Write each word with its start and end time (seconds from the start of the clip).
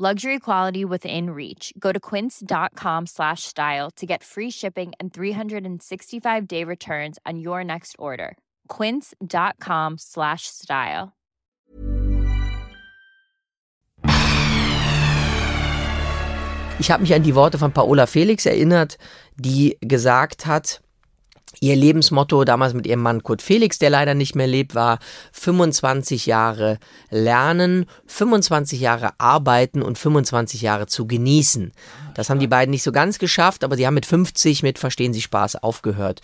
Luxury 0.00 0.38
quality 0.38 0.84
within 0.84 1.30
reach. 1.30 1.72
Go 1.76 1.90
to 1.90 1.98
quince.com 1.98 3.06
slash 3.06 3.42
style 3.42 3.90
to 3.96 4.06
get 4.06 4.22
free 4.22 4.48
shipping 4.48 4.92
and 5.00 5.12
365 5.12 6.46
day 6.46 6.62
returns 6.62 7.18
on 7.26 7.40
your 7.40 7.64
next 7.64 7.96
order. 7.98 8.36
Quince.com 8.68 9.96
slash 9.98 10.42
style. 10.46 11.14
Ich 16.78 16.92
habe 16.92 17.02
mich 17.02 17.12
an 17.12 17.24
die 17.24 17.34
Worte 17.34 17.58
von 17.58 17.72
Paola 17.72 18.06
Felix 18.06 18.46
erinnert, 18.46 18.98
die 19.34 19.78
gesagt 19.80 20.46
hat, 20.46 20.80
Ihr 21.60 21.76
Lebensmotto 21.76 22.44
damals 22.44 22.74
mit 22.74 22.86
ihrem 22.86 23.00
Mann 23.00 23.22
Kurt 23.22 23.42
Felix, 23.42 23.78
der 23.78 23.90
leider 23.90 24.14
nicht 24.14 24.36
mehr 24.36 24.46
lebt, 24.46 24.74
war 24.74 24.98
25 25.32 26.26
Jahre 26.26 26.78
lernen, 27.10 27.86
25 28.06 28.80
Jahre 28.80 29.10
arbeiten 29.18 29.82
und 29.82 29.98
25 29.98 30.62
Jahre 30.62 30.86
zu 30.86 31.06
genießen. 31.06 31.72
Das 32.14 32.30
haben 32.30 32.40
die 32.40 32.46
beiden 32.46 32.70
nicht 32.70 32.82
so 32.82 32.92
ganz 32.92 33.18
geschafft, 33.18 33.64
aber 33.64 33.76
sie 33.76 33.86
haben 33.86 33.94
mit 33.94 34.06
50 34.06 34.62
mit 34.62 34.78
Verstehen 34.78 35.12
Sie 35.12 35.22
Spaß 35.22 35.56
aufgehört 35.56 36.20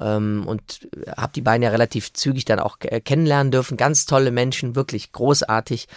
ähm, 0.00 0.44
und 0.46 0.88
habe 1.16 1.32
die 1.34 1.42
beiden 1.42 1.62
ja 1.62 1.70
relativ 1.70 2.12
zügig 2.12 2.44
dann 2.44 2.58
auch 2.58 2.78
kennenlernen 2.78 3.50
dürfen. 3.50 3.76
Ganz 3.76 4.06
tolle 4.06 4.30
Menschen, 4.30 4.74
wirklich 4.74 5.12
großartig. 5.12 5.88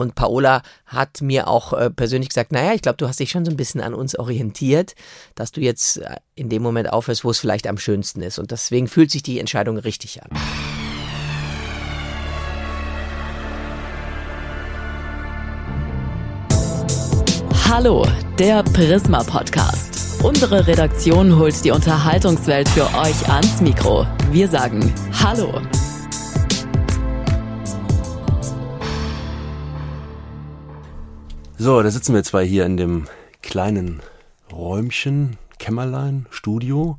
Und 0.00 0.14
Paola 0.14 0.62
hat 0.86 1.22
mir 1.22 1.48
auch 1.48 1.72
äh, 1.72 1.90
persönlich 1.90 2.28
gesagt, 2.28 2.52
naja, 2.52 2.72
ich 2.72 2.82
glaube, 2.82 2.98
du 2.98 3.08
hast 3.08 3.18
dich 3.18 3.32
schon 3.32 3.44
so 3.44 3.50
ein 3.50 3.56
bisschen 3.56 3.80
an 3.80 3.94
uns 3.94 4.16
orientiert, 4.16 4.94
dass 5.34 5.50
du 5.50 5.60
jetzt 5.60 5.96
äh, 5.96 6.14
in 6.36 6.48
dem 6.48 6.62
Moment 6.62 6.92
aufhörst, 6.92 7.24
wo 7.24 7.30
es 7.30 7.40
vielleicht 7.40 7.66
am 7.66 7.78
schönsten 7.78 8.22
ist. 8.22 8.38
Und 8.38 8.52
deswegen 8.52 8.86
fühlt 8.86 9.10
sich 9.10 9.24
die 9.24 9.40
Entscheidung 9.40 9.76
richtig 9.76 10.22
an. 10.22 10.30
Hallo, 17.68 18.06
der 18.38 18.62
Prisma 18.62 19.24
Podcast. 19.24 20.22
Unsere 20.22 20.64
Redaktion 20.68 21.36
holt 21.36 21.64
die 21.64 21.72
Unterhaltungswelt 21.72 22.68
für 22.68 22.86
euch 22.98 23.28
ans 23.28 23.60
Mikro. 23.60 24.06
Wir 24.30 24.46
sagen 24.46 24.94
Hallo. 25.12 25.60
So, 31.60 31.82
da 31.82 31.90
sitzen 31.90 32.14
wir 32.14 32.22
zwei 32.22 32.46
hier 32.46 32.64
in 32.66 32.76
dem 32.76 33.06
kleinen 33.42 34.00
Räumchen, 34.52 35.38
Kämmerlein, 35.58 36.26
Studio. 36.30 36.98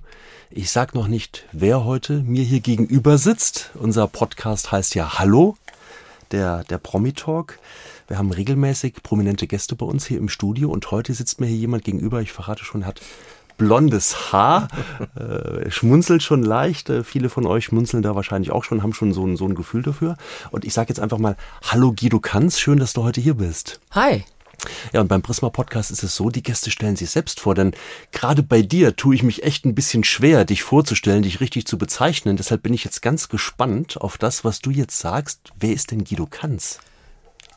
Ich 0.49 0.69
sag 0.69 0.93
noch 0.93 1.07
nicht, 1.07 1.45
wer 1.53 1.85
heute 1.85 2.23
mir 2.23 2.43
hier 2.43 2.59
gegenüber 2.59 3.17
sitzt. 3.17 3.71
Unser 3.75 4.07
Podcast 4.07 4.73
heißt 4.73 4.95
ja 4.95 5.17
Hallo, 5.17 5.55
der, 6.31 6.65
der 6.65 6.77
Promi-Talk. 6.77 7.57
Wir 8.09 8.17
haben 8.17 8.31
regelmäßig 8.31 8.95
prominente 9.01 9.47
Gäste 9.47 9.77
bei 9.77 9.85
uns 9.85 10.05
hier 10.05 10.17
im 10.17 10.27
Studio 10.27 10.69
und 10.69 10.91
heute 10.91 11.13
sitzt 11.13 11.39
mir 11.39 11.47
hier 11.47 11.55
jemand 11.55 11.85
gegenüber, 11.85 12.19
ich 12.19 12.33
verrate 12.33 12.65
schon, 12.65 12.85
hat 12.85 12.99
blondes 13.57 14.33
Haar, 14.33 14.67
äh, 15.15 15.71
schmunzelt 15.71 16.21
schon 16.21 16.43
leicht. 16.43 16.89
Äh, 16.89 17.05
viele 17.05 17.29
von 17.29 17.45
euch 17.45 17.63
schmunzeln 17.63 18.03
da 18.03 18.13
wahrscheinlich 18.13 18.51
auch 18.51 18.65
schon, 18.65 18.83
haben 18.83 18.93
schon 18.93 19.13
so 19.13 19.25
ein, 19.25 19.37
so 19.37 19.45
ein 19.45 19.55
Gefühl 19.55 19.83
dafür. 19.83 20.17
Und 20.51 20.65
ich 20.65 20.73
sage 20.73 20.89
jetzt 20.89 20.99
einfach 20.99 21.17
mal, 21.17 21.37
hallo 21.63 21.93
Guido 21.97 22.19
Kanz, 22.19 22.59
schön, 22.59 22.77
dass 22.77 22.91
du 22.91 23.03
heute 23.03 23.21
hier 23.21 23.35
bist. 23.35 23.79
Hi. 23.91 24.25
Ja, 24.93 25.01
und 25.01 25.07
beim 25.07 25.21
Prisma 25.21 25.49
Podcast 25.49 25.91
ist 25.91 26.03
es 26.03 26.15
so, 26.15 26.29
die 26.29 26.43
Gäste 26.43 26.71
stellen 26.71 26.95
sich 26.95 27.09
selbst 27.09 27.39
vor, 27.39 27.55
denn 27.55 27.71
gerade 28.11 28.43
bei 28.43 28.61
dir 28.61 28.95
tue 28.95 29.15
ich 29.15 29.23
mich 29.23 29.43
echt 29.43 29.65
ein 29.65 29.75
bisschen 29.75 30.03
schwer, 30.03 30.45
dich 30.45 30.63
vorzustellen, 30.63 31.23
dich 31.23 31.39
richtig 31.39 31.65
zu 31.65 31.77
bezeichnen. 31.77 32.37
Deshalb 32.37 32.63
bin 32.63 32.73
ich 32.73 32.83
jetzt 32.83 33.01
ganz 33.01 33.29
gespannt 33.29 33.99
auf 33.99 34.17
das, 34.17 34.43
was 34.43 34.61
du 34.61 34.71
jetzt 34.71 34.99
sagst. 34.99 35.51
Wer 35.59 35.73
ist 35.73 35.91
denn 35.91 36.03
Guido 36.03 36.25
Kanz? 36.25 36.79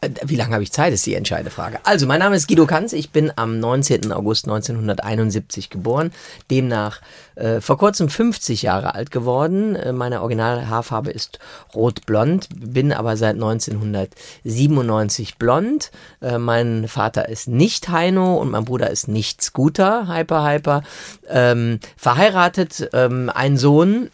Äh, 0.03 0.11
wie 0.25 0.37
lange 0.37 0.53
habe 0.53 0.63
ich 0.63 0.73
Zeit, 0.73 0.93
ist 0.93 1.07
die 1.07 1.15
entscheidende 1.15 1.51
Frage. 1.51 1.79
Also, 1.85 2.07
mein 2.07 2.19
Name 2.19 2.37
ist 2.37 2.49
Guido 2.49 2.67
Kanz. 2.67 2.93
Ich 2.93 3.11
bin 3.11 3.33
am 3.37 3.59
19. 3.59 4.13
August 4.13 4.47
1971 4.47 5.71
geboren. 5.71 6.13
Demnach 6.51 7.01
äh, 7.37 7.61
vor 7.61 7.79
kurzem 7.79 8.09
50 8.09 8.63
Jahre 8.63 8.95
alt 8.95 9.11
geworden. 9.11 9.77
Äh, 9.77 9.93
meine 9.93 10.21
Originalhaarfarbe 10.21 11.11
ist 11.11 11.39
rot-blond, 11.75 12.49
bin 12.55 12.93
aber 12.93 13.17
seit 13.17 13.37
1997 13.37 15.39
blond. 15.39 15.91
Äh, 16.21 16.39
mein 16.39 16.89
Vater 16.89 17.29
ist 17.29 17.49
nicht 17.49 17.89
Heino 17.89 18.37
und 18.37 18.51
mein 18.51 18.65
Bruder 18.65 18.91
ist 18.91 19.09
nicht 19.09 19.43
Scooter, 19.43 20.09
Hyper 20.09 20.45
Hyper. 20.45 20.83
Ähm, 21.29 21.79
verheiratet, 21.97 22.91
ähm, 22.93 23.31
ein 23.33 23.57
Sohn, 23.57 24.11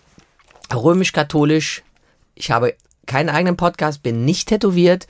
römisch-katholisch. 0.73 1.83
Ich 2.35 2.51
habe 2.51 2.75
keinen 3.07 3.31
eigenen 3.31 3.57
Podcast, 3.57 4.03
bin 4.03 4.27
nicht 4.27 4.51
tätowiert 4.51 5.07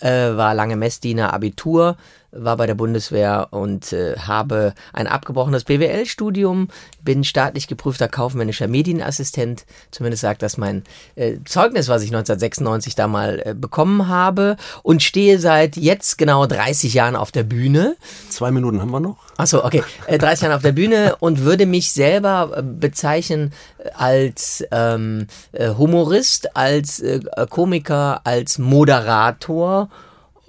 äh, 0.00 0.36
war 0.36 0.54
lange 0.54 0.76
Messdiener, 0.76 1.32
Abitur, 1.32 1.96
war 2.30 2.56
bei 2.56 2.66
der 2.66 2.74
Bundeswehr 2.74 3.48
und 3.50 3.92
äh, 3.92 4.16
habe 4.18 4.74
ein 4.92 5.06
abgebrochenes 5.06 5.64
BWL-Studium, 5.64 6.68
bin 7.02 7.24
staatlich 7.24 7.68
geprüfter 7.68 8.08
kaufmännischer 8.08 8.68
Medienassistent. 8.68 9.64
Zumindest 9.90 10.22
sagt 10.22 10.42
das 10.42 10.58
mein 10.58 10.84
äh, 11.14 11.38
Zeugnis, 11.46 11.88
was 11.88 12.02
ich 12.02 12.10
1996 12.10 12.94
da 12.94 13.08
mal 13.08 13.42
äh, 13.44 13.54
bekommen 13.54 14.08
habe 14.08 14.56
und 14.82 15.02
stehe 15.02 15.38
seit 15.38 15.76
jetzt 15.76 16.18
genau 16.18 16.46
30 16.46 16.92
Jahren 16.92 17.16
auf 17.16 17.32
der 17.32 17.44
Bühne. 17.44 17.96
Zwei 18.28 18.50
Minuten 18.50 18.80
haben 18.80 18.90
wir 18.90 19.00
noch. 19.00 19.16
Achso, 19.38 19.64
okay. 19.64 19.82
Äh, 20.06 20.18
30 20.18 20.42
Jahre 20.42 20.56
auf 20.56 20.62
der 20.62 20.72
Bühne 20.72 21.16
und 21.20 21.44
würde 21.44 21.64
mich 21.64 21.92
selber 21.92 22.52
äh, 22.56 22.62
bezeichnen 22.62 23.52
als 23.94 24.64
ähm, 24.70 25.28
äh, 25.52 25.70
Humorist, 25.70 26.56
als 26.56 27.00
äh, 27.00 27.20
Komiker, 27.48 28.20
als 28.24 28.58
Moderator 28.58 29.88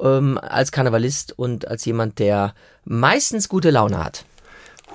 ähm, 0.01 0.37
als 0.41 0.71
Karnevalist 0.71 1.37
und 1.37 1.67
als 1.67 1.85
jemand, 1.85 2.19
der 2.19 2.53
meistens 2.85 3.49
gute 3.49 3.69
Laune 3.69 4.03
hat. 4.03 4.25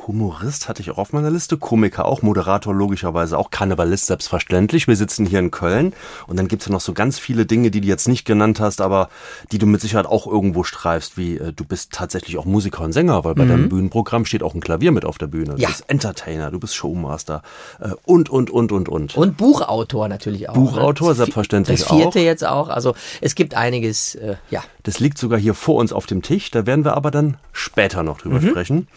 Humorist 0.07 0.69
hatte 0.69 0.83
ich 0.83 0.91
auch 0.91 0.99
auf 0.99 1.13
meiner 1.13 1.31
Liste, 1.31 1.57
Komiker 1.57 2.05
auch, 2.05 2.23
Moderator 2.23 2.75
logischerweise 2.75 3.39
auch, 3.39 3.51
Karnevalist 3.51 4.07
selbstverständlich. 4.07 4.87
Wir 4.87 4.97
sitzen 4.97 5.27
hier 5.27 5.39
in 5.39 5.51
Köln 5.51 5.95
und 6.27 6.37
dann 6.37 6.49
gibt's 6.49 6.67
ja 6.67 6.73
noch 6.73 6.81
so 6.81 6.93
ganz 6.93 7.19
viele 7.19 7.47
Dinge, 7.47 7.71
die 7.71 7.81
du 7.81 7.87
jetzt 7.87 8.09
nicht 8.09 8.25
genannt 8.25 8.61
hast, 8.61 8.81
aber 8.81 9.09
die 9.53 9.59
du 9.59 9.67
mit 9.67 9.81
Sicherheit 9.81 10.07
auch 10.07 10.27
irgendwo 10.27 10.65
streifst, 10.65 11.17
wie 11.17 11.37
äh, 11.37 11.53
du 11.53 11.65
bist 11.65 11.93
tatsächlich 11.93 12.39
auch 12.39 12.45
Musiker 12.45 12.83
und 12.83 12.93
Sänger, 12.93 13.25
weil 13.25 13.35
bei 13.35 13.45
mhm. 13.45 13.49
deinem 13.49 13.69
Bühnenprogramm 13.69 14.25
steht 14.25 14.43
auch 14.43 14.55
ein 14.55 14.61
Klavier 14.61 14.93
mit 14.93 15.05
auf 15.05 15.19
der 15.19 15.27
Bühne. 15.27 15.55
Du 15.55 15.63
ja. 15.63 15.69
bist 15.69 15.85
Entertainer, 15.89 16.51
du 16.51 16.61
bist 16.61 16.75
Showmaster 16.75 17.43
äh, 17.81 17.91
und, 18.05 18.29
und, 18.29 18.51
und, 18.51 18.73
und, 18.73 18.89
und. 18.89 19.17
Und 19.17 19.37
Buchautor 19.37 20.09
natürlich 20.09 20.49
auch. 20.49 20.55
Buchautor 20.55 21.11
ne? 21.11 21.15
selbstverständlich 21.15 21.85
auch. 21.85 21.89
Das 21.89 21.97
vierte 21.97 22.19
auch. 22.19 22.25
jetzt 22.25 22.45
auch, 22.47 22.69
also 22.69 22.95
es 23.21 23.35
gibt 23.35 23.55
einiges, 23.55 24.15
äh, 24.17 24.37
ja. 24.51 24.63
Das 24.83 25.01
liegt 25.01 25.19
sogar 25.19 25.39
hier 25.39 25.55
vor 25.55 25.77
uns 25.77 25.93
auf 25.93 26.07
dem 26.07 26.23
Tisch, 26.23 26.51
da 26.51 26.67
werden 26.67 26.85
wir 26.85 26.95
aber 26.95 27.11
dann 27.11 27.39
später 27.53 28.03
noch 28.03 28.19
drüber 28.19 28.41
mhm. 28.41 28.49
sprechen. 28.51 28.89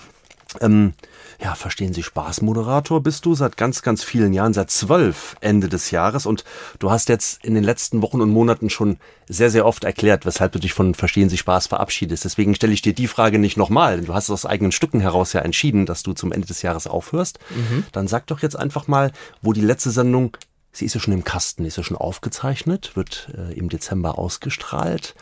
Ähm, 0.61 0.93
ja, 1.41 1.53
verstehen 1.55 1.93
Sie, 1.93 2.03
Spaßmoderator 2.03 3.01
bist 3.01 3.25
du 3.25 3.35
seit 3.35 3.57
ganz, 3.57 3.81
ganz 3.81 4.03
vielen 4.03 4.33
Jahren, 4.33 4.53
seit 4.53 4.71
zwölf 4.71 5.35
Ende 5.39 5.69
des 5.69 5.91
Jahres 5.91 6.25
und 6.25 6.43
du 6.79 6.89
hast 6.89 7.09
jetzt 7.09 7.43
in 7.43 7.53
den 7.53 7.63
letzten 7.63 8.01
Wochen 8.01 8.21
und 8.21 8.31
Monaten 8.31 8.69
schon 8.69 8.97
sehr, 9.27 9.51
sehr 9.51 9.65
oft 9.65 9.83
erklärt, 9.83 10.25
weshalb 10.25 10.53
du 10.53 10.59
dich 10.59 10.73
von 10.73 10.95
Verstehen 10.95 11.29
Sie 11.29 11.37
Spaß 11.37 11.67
verabschiedest. 11.67 12.25
Deswegen 12.25 12.55
stelle 12.55 12.73
ich 12.73 12.81
dir 12.81 12.93
die 12.93 13.07
Frage 13.07 13.39
nicht 13.39 13.57
nochmal, 13.57 13.97
denn 13.97 14.05
du 14.05 14.13
hast 14.13 14.29
aus 14.29 14.45
eigenen 14.45 14.71
Stücken 14.71 14.99
heraus 14.99 15.33
ja 15.33 15.41
entschieden, 15.41 15.85
dass 15.85 16.01
du 16.01 16.13
zum 16.13 16.31
Ende 16.31 16.47
des 16.47 16.61
Jahres 16.61 16.87
aufhörst. 16.87 17.39
Mhm. 17.55 17.85
Dann 17.91 18.07
sag 18.07 18.25
doch 18.27 18.41
jetzt 18.41 18.55
einfach 18.55 18.87
mal, 18.87 19.11
wo 19.41 19.53
die 19.53 19.61
letzte 19.61 19.91
Sendung 19.91 20.35
Sie 20.77 20.85
ist 20.85 20.93
ja 20.93 20.99
schon 20.99 21.15
im 21.15 21.23
Kasten, 21.23 21.65
ist 21.65 21.77
ja 21.77 21.83
schon 21.83 21.97
aufgezeichnet, 21.97 22.95
wird 22.95 23.29
äh, 23.35 23.51
im 23.57 23.67
Dezember 23.67 24.19
ausgestrahlt. 24.19 25.15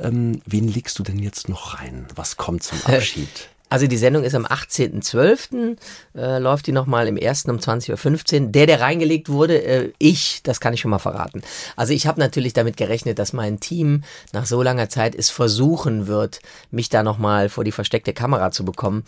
Ähm, 0.00 0.40
wen 0.46 0.68
legst 0.68 0.96
du 0.96 1.02
denn 1.02 1.18
jetzt 1.18 1.48
noch 1.48 1.80
rein? 1.80 2.06
Was 2.14 2.36
kommt 2.36 2.62
zum 2.62 2.78
Abschied? 2.84 3.48
Also 3.72 3.86
die 3.86 3.96
Sendung 3.96 4.22
ist 4.22 4.34
am 4.34 4.44
18.12. 4.44 5.78
Äh, 6.14 6.38
läuft 6.40 6.66
die 6.66 6.72
nochmal 6.72 7.08
im 7.08 7.16
1. 7.16 7.46
um 7.46 7.56
20.15 7.56 8.42
Uhr. 8.42 8.48
Der, 8.50 8.66
der 8.66 8.82
reingelegt 8.82 9.30
wurde, 9.30 9.62
äh, 9.64 9.92
ich, 9.96 10.42
das 10.42 10.60
kann 10.60 10.74
ich 10.74 10.80
schon 10.80 10.90
mal 10.90 10.98
verraten. 10.98 11.40
Also 11.74 11.94
ich 11.94 12.06
habe 12.06 12.20
natürlich 12.20 12.52
damit 12.52 12.76
gerechnet, 12.76 13.18
dass 13.18 13.32
mein 13.32 13.60
Team 13.60 14.02
nach 14.34 14.44
so 14.44 14.62
langer 14.62 14.90
Zeit 14.90 15.14
es 15.14 15.30
versuchen 15.30 16.06
wird, 16.06 16.40
mich 16.70 16.90
da 16.90 17.02
nochmal 17.02 17.48
vor 17.48 17.64
die 17.64 17.72
versteckte 17.72 18.12
Kamera 18.12 18.50
zu 18.50 18.66
bekommen. 18.66 19.04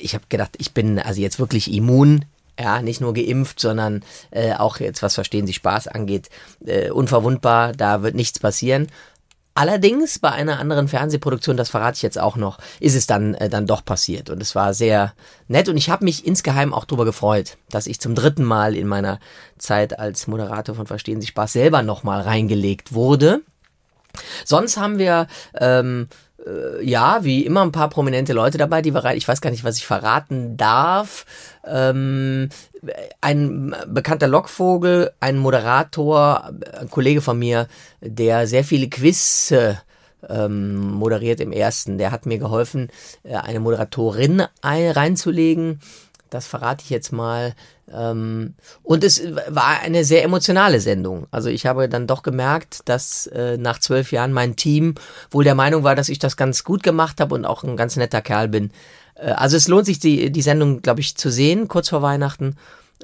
Ich 0.00 0.14
habe 0.14 0.24
gedacht, 0.28 0.56
ich 0.58 0.74
bin 0.74 0.98
also 0.98 1.20
jetzt 1.20 1.38
wirklich 1.38 1.72
immun 1.72 2.24
ja, 2.58 2.82
nicht 2.82 3.00
nur 3.00 3.14
geimpft, 3.14 3.60
sondern 3.60 4.02
äh, 4.32 4.54
auch 4.54 4.80
jetzt, 4.80 5.02
was 5.04 5.14
Verstehen 5.14 5.46
Sie 5.46 5.52
Spaß 5.52 5.86
angeht, 5.86 6.28
äh, 6.64 6.90
unverwundbar, 6.90 7.72
da 7.72 8.02
wird 8.02 8.16
nichts 8.16 8.40
passieren. 8.40 8.88
Allerdings 9.56 10.18
bei 10.18 10.30
einer 10.30 10.60
anderen 10.60 10.86
Fernsehproduktion, 10.86 11.56
das 11.56 11.70
verrate 11.70 11.96
ich 11.96 12.02
jetzt 12.02 12.18
auch 12.18 12.36
noch, 12.36 12.58
ist 12.78 12.94
es 12.94 13.06
dann, 13.06 13.32
äh, 13.36 13.48
dann 13.48 13.66
doch 13.66 13.82
passiert. 13.82 14.28
Und 14.28 14.42
es 14.42 14.54
war 14.54 14.74
sehr 14.74 15.14
nett 15.48 15.70
und 15.70 15.78
ich 15.78 15.88
habe 15.88 16.04
mich 16.04 16.26
insgeheim 16.26 16.74
auch 16.74 16.84
darüber 16.84 17.06
gefreut, 17.06 17.56
dass 17.70 17.86
ich 17.86 17.98
zum 17.98 18.14
dritten 18.14 18.44
Mal 18.44 18.76
in 18.76 18.86
meiner 18.86 19.18
Zeit 19.56 19.98
als 19.98 20.26
Moderator 20.26 20.74
von 20.74 20.86
Verstehen 20.86 21.22
Sie 21.22 21.28
Spaß 21.28 21.54
selber 21.54 21.82
nochmal 21.82 22.20
reingelegt 22.20 22.92
wurde. 22.92 23.40
Sonst 24.44 24.76
haben 24.76 24.98
wir 24.98 25.26
ähm, 25.54 26.08
äh, 26.10 26.25
ja, 26.82 27.24
wie 27.24 27.44
immer 27.44 27.62
ein 27.62 27.72
paar 27.72 27.88
prominente 27.88 28.32
Leute 28.32 28.58
dabei, 28.58 28.82
die 28.82 28.90
rein. 28.90 29.16
Ich 29.16 29.26
weiß 29.26 29.40
gar 29.40 29.50
nicht, 29.50 29.64
was 29.64 29.78
ich 29.78 29.86
verraten 29.86 30.56
darf. 30.56 31.26
Ähm, 31.66 32.48
ein 33.20 33.74
bekannter 33.88 34.28
Lockvogel, 34.28 35.10
ein 35.18 35.38
Moderator, 35.38 36.52
ein 36.78 36.90
Kollege 36.90 37.20
von 37.20 37.38
mir, 37.38 37.66
der 38.00 38.46
sehr 38.46 38.64
viele 38.64 38.88
Quiz 38.88 39.52
ähm, 40.28 40.92
moderiert 40.92 41.40
im 41.40 41.52
ersten. 41.52 41.98
Der 41.98 42.10
hat 42.10 42.26
mir 42.26 42.38
geholfen, 42.38 42.88
äh, 43.22 43.34
eine 43.34 43.60
Moderatorin 43.60 44.44
ein, 44.62 44.90
reinzulegen. 44.90 45.80
Das 46.30 46.46
verrate 46.46 46.82
ich 46.84 46.90
jetzt 46.90 47.12
mal. 47.12 47.54
Ähm, 47.92 48.54
und 48.82 49.04
es 49.04 49.22
war 49.48 49.80
eine 49.80 50.04
sehr 50.04 50.24
emotionale 50.24 50.80
Sendung. 50.80 51.26
Also 51.30 51.48
ich 51.48 51.66
habe 51.66 51.88
dann 51.88 52.06
doch 52.06 52.22
gemerkt, 52.22 52.80
dass 52.88 53.26
äh, 53.28 53.56
nach 53.58 53.78
zwölf 53.78 54.12
Jahren 54.12 54.32
mein 54.32 54.56
Team 54.56 54.94
wohl 55.30 55.44
der 55.44 55.54
Meinung 55.54 55.84
war, 55.84 55.94
dass 55.94 56.08
ich 56.08 56.18
das 56.18 56.36
ganz 56.36 56.64
gut 56.64 56.82
gemacht 56.82 57.20
habe 57.20 57.34
und 57.34 57.44
auch 57.44 57.62
ein 57.62 57.76
ganz 57.76 57.96
netter 57.96 58.22
Kerl 58.22 58.48
bin. 58.48 58.70
Äh, 59.14 59.30
also 59.30 59.56
es 59.56 59.68
lohnt 59.68 59.86
sich, 59.86 59.98
die, 59.98 60.30
die 60.30 60.42
Sendung, 60.42 60.82
glaube 60.82 61.00
ich, 61.00 61.16
zu 61.16 61.30
sehen, 61.30 61.68
kurz 61.68 61.88
vor 61.88 62.02
Weihnachten. 62.02 62.56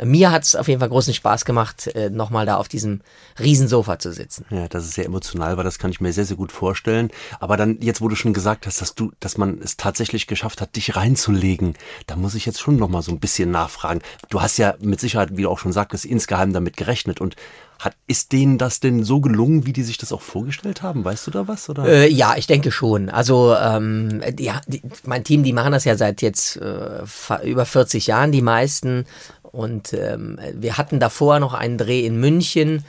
Mir 0.02 0.30
hat 0.30 0.44
es 0.44 0.56
auf 0.56 0.68
jeden 0.68 0.80
Fall 0.80 0.88
großen 0.88 1.12
Spaß 1.12 1.44
gemacht, 1.44 1.88
äh, 1.88 2.08
nochmal 2.08 2.46
da 2.46 2.56
auf 2.56 2.68
diesem 2.68 3.02
Riesensofa 3.38 3.98
zu 3.98 4.12
sitzen. 4.12 4.46
Ja, 4.50 4.68
das 4.68 4.84
ist 4.84 4.94
sehr 4.94 5.04
emotional 5.04 5.56
war, 5.56 5.64
das 5.64 5.78
kann 5.78 5.90
ich 5.90 6.00
mir 6.00 6.12
sehr, 6.12 6.24
sehr 6.24 6.36
gut 6.36 6.50
vorstellen. 6.50 7.10
Aber 7.40 7.56
dann, 7.56 7.78
jetzt 7.80 8.00
wo 8.00 8.08
du 8.08 8.16
schon 8.16 8.32
gesagt 8.32 8.66
hast, 8.66 8.80
dass 8.80 8.94
du, 8.94 9.12
dass 9.20 9.36
man 9.36 9.60
es 9.62 9.76
tatsächlich 9.76 10.26
geschafft 10.26 10.60
hat, 10.60 10.76
dich 10.76 10.96
reinzulegen, 10.96 11.74
da 12.06 12.16
muss 12.16 12.34
ich 12.34 12.46
jetzt 12.46 12.60
schon 12.60 12.76
nochmal 12.76 13.02
so 13.02 13.12
ein 13.12 13.20
bisschen 13.20 13.50
nachfragen. 13.50 14.00
Du 14.30 14.40
hast 14.40 14.56
ja 14.56 14.74
mit 14.80 15.00
Sicherheit, 15.00 15.36
wie 15.36 15.42
du 15.42 15.50
auch 15.50 15.58
schon 15.58 15.72
sagtest, 15.72 16.04
insgeheim 16.04 16.52
damit 16.52 16.76
gerechnet 16.76 17.20
und 17.20 17.36
hat, 17.78 17.94
ist 18.06 18.32
denen 18.32 18.58
das 18.58 18.80
denn 18.80 19.02
so 19.02 19.20
gelungen, 19.20 19.66
wie 19.66 19.72
die 19.72 19.82
sich 19.82 19.98
das 19.98 20.12
auch 20.12 20.22
vorgestellt 20.22 20.82
haben? 20.82 21.04
Weißt 21.04 21.26
du 21.26 21.30
da 21.30 21.48
was? 21.48 21.68
Oder? 21.68 21.84
Äh, 21.86 22.08
ja, 22.08 22.36
ich 22.36 22.46
denke 22.46 22.70
schon. 22.70 23.10
Also 23.10 23.54
ähm, 23.56 24.22
ja, 24.38 24.60
die, 24.66 24.82
mein 25.04 25.24
Team, 25.24 25.42
die 25.42 25.52
machen 25.52 25.72
das 25.72 25.84
ja 25.84 25.96
seit 25.96 26.22
jetzt 26.22 26.56
äh, 26.56 27.02
über 27.44 27.66
40 27.66 28.06
Jahren, 28.06 28.32
die 28.32 28.42
meisten. 28.42 29.04
Und 29.52 29.92
ähm, 29.92 30.38
wir 30.54 30.78
hatten 30.78 30.98
davor 30.98 31.38
noch 31.38 31.54
einen 31.54 31.78
Dreh 31.78 32.04
in 32.04 32.16
München 32.16 32.84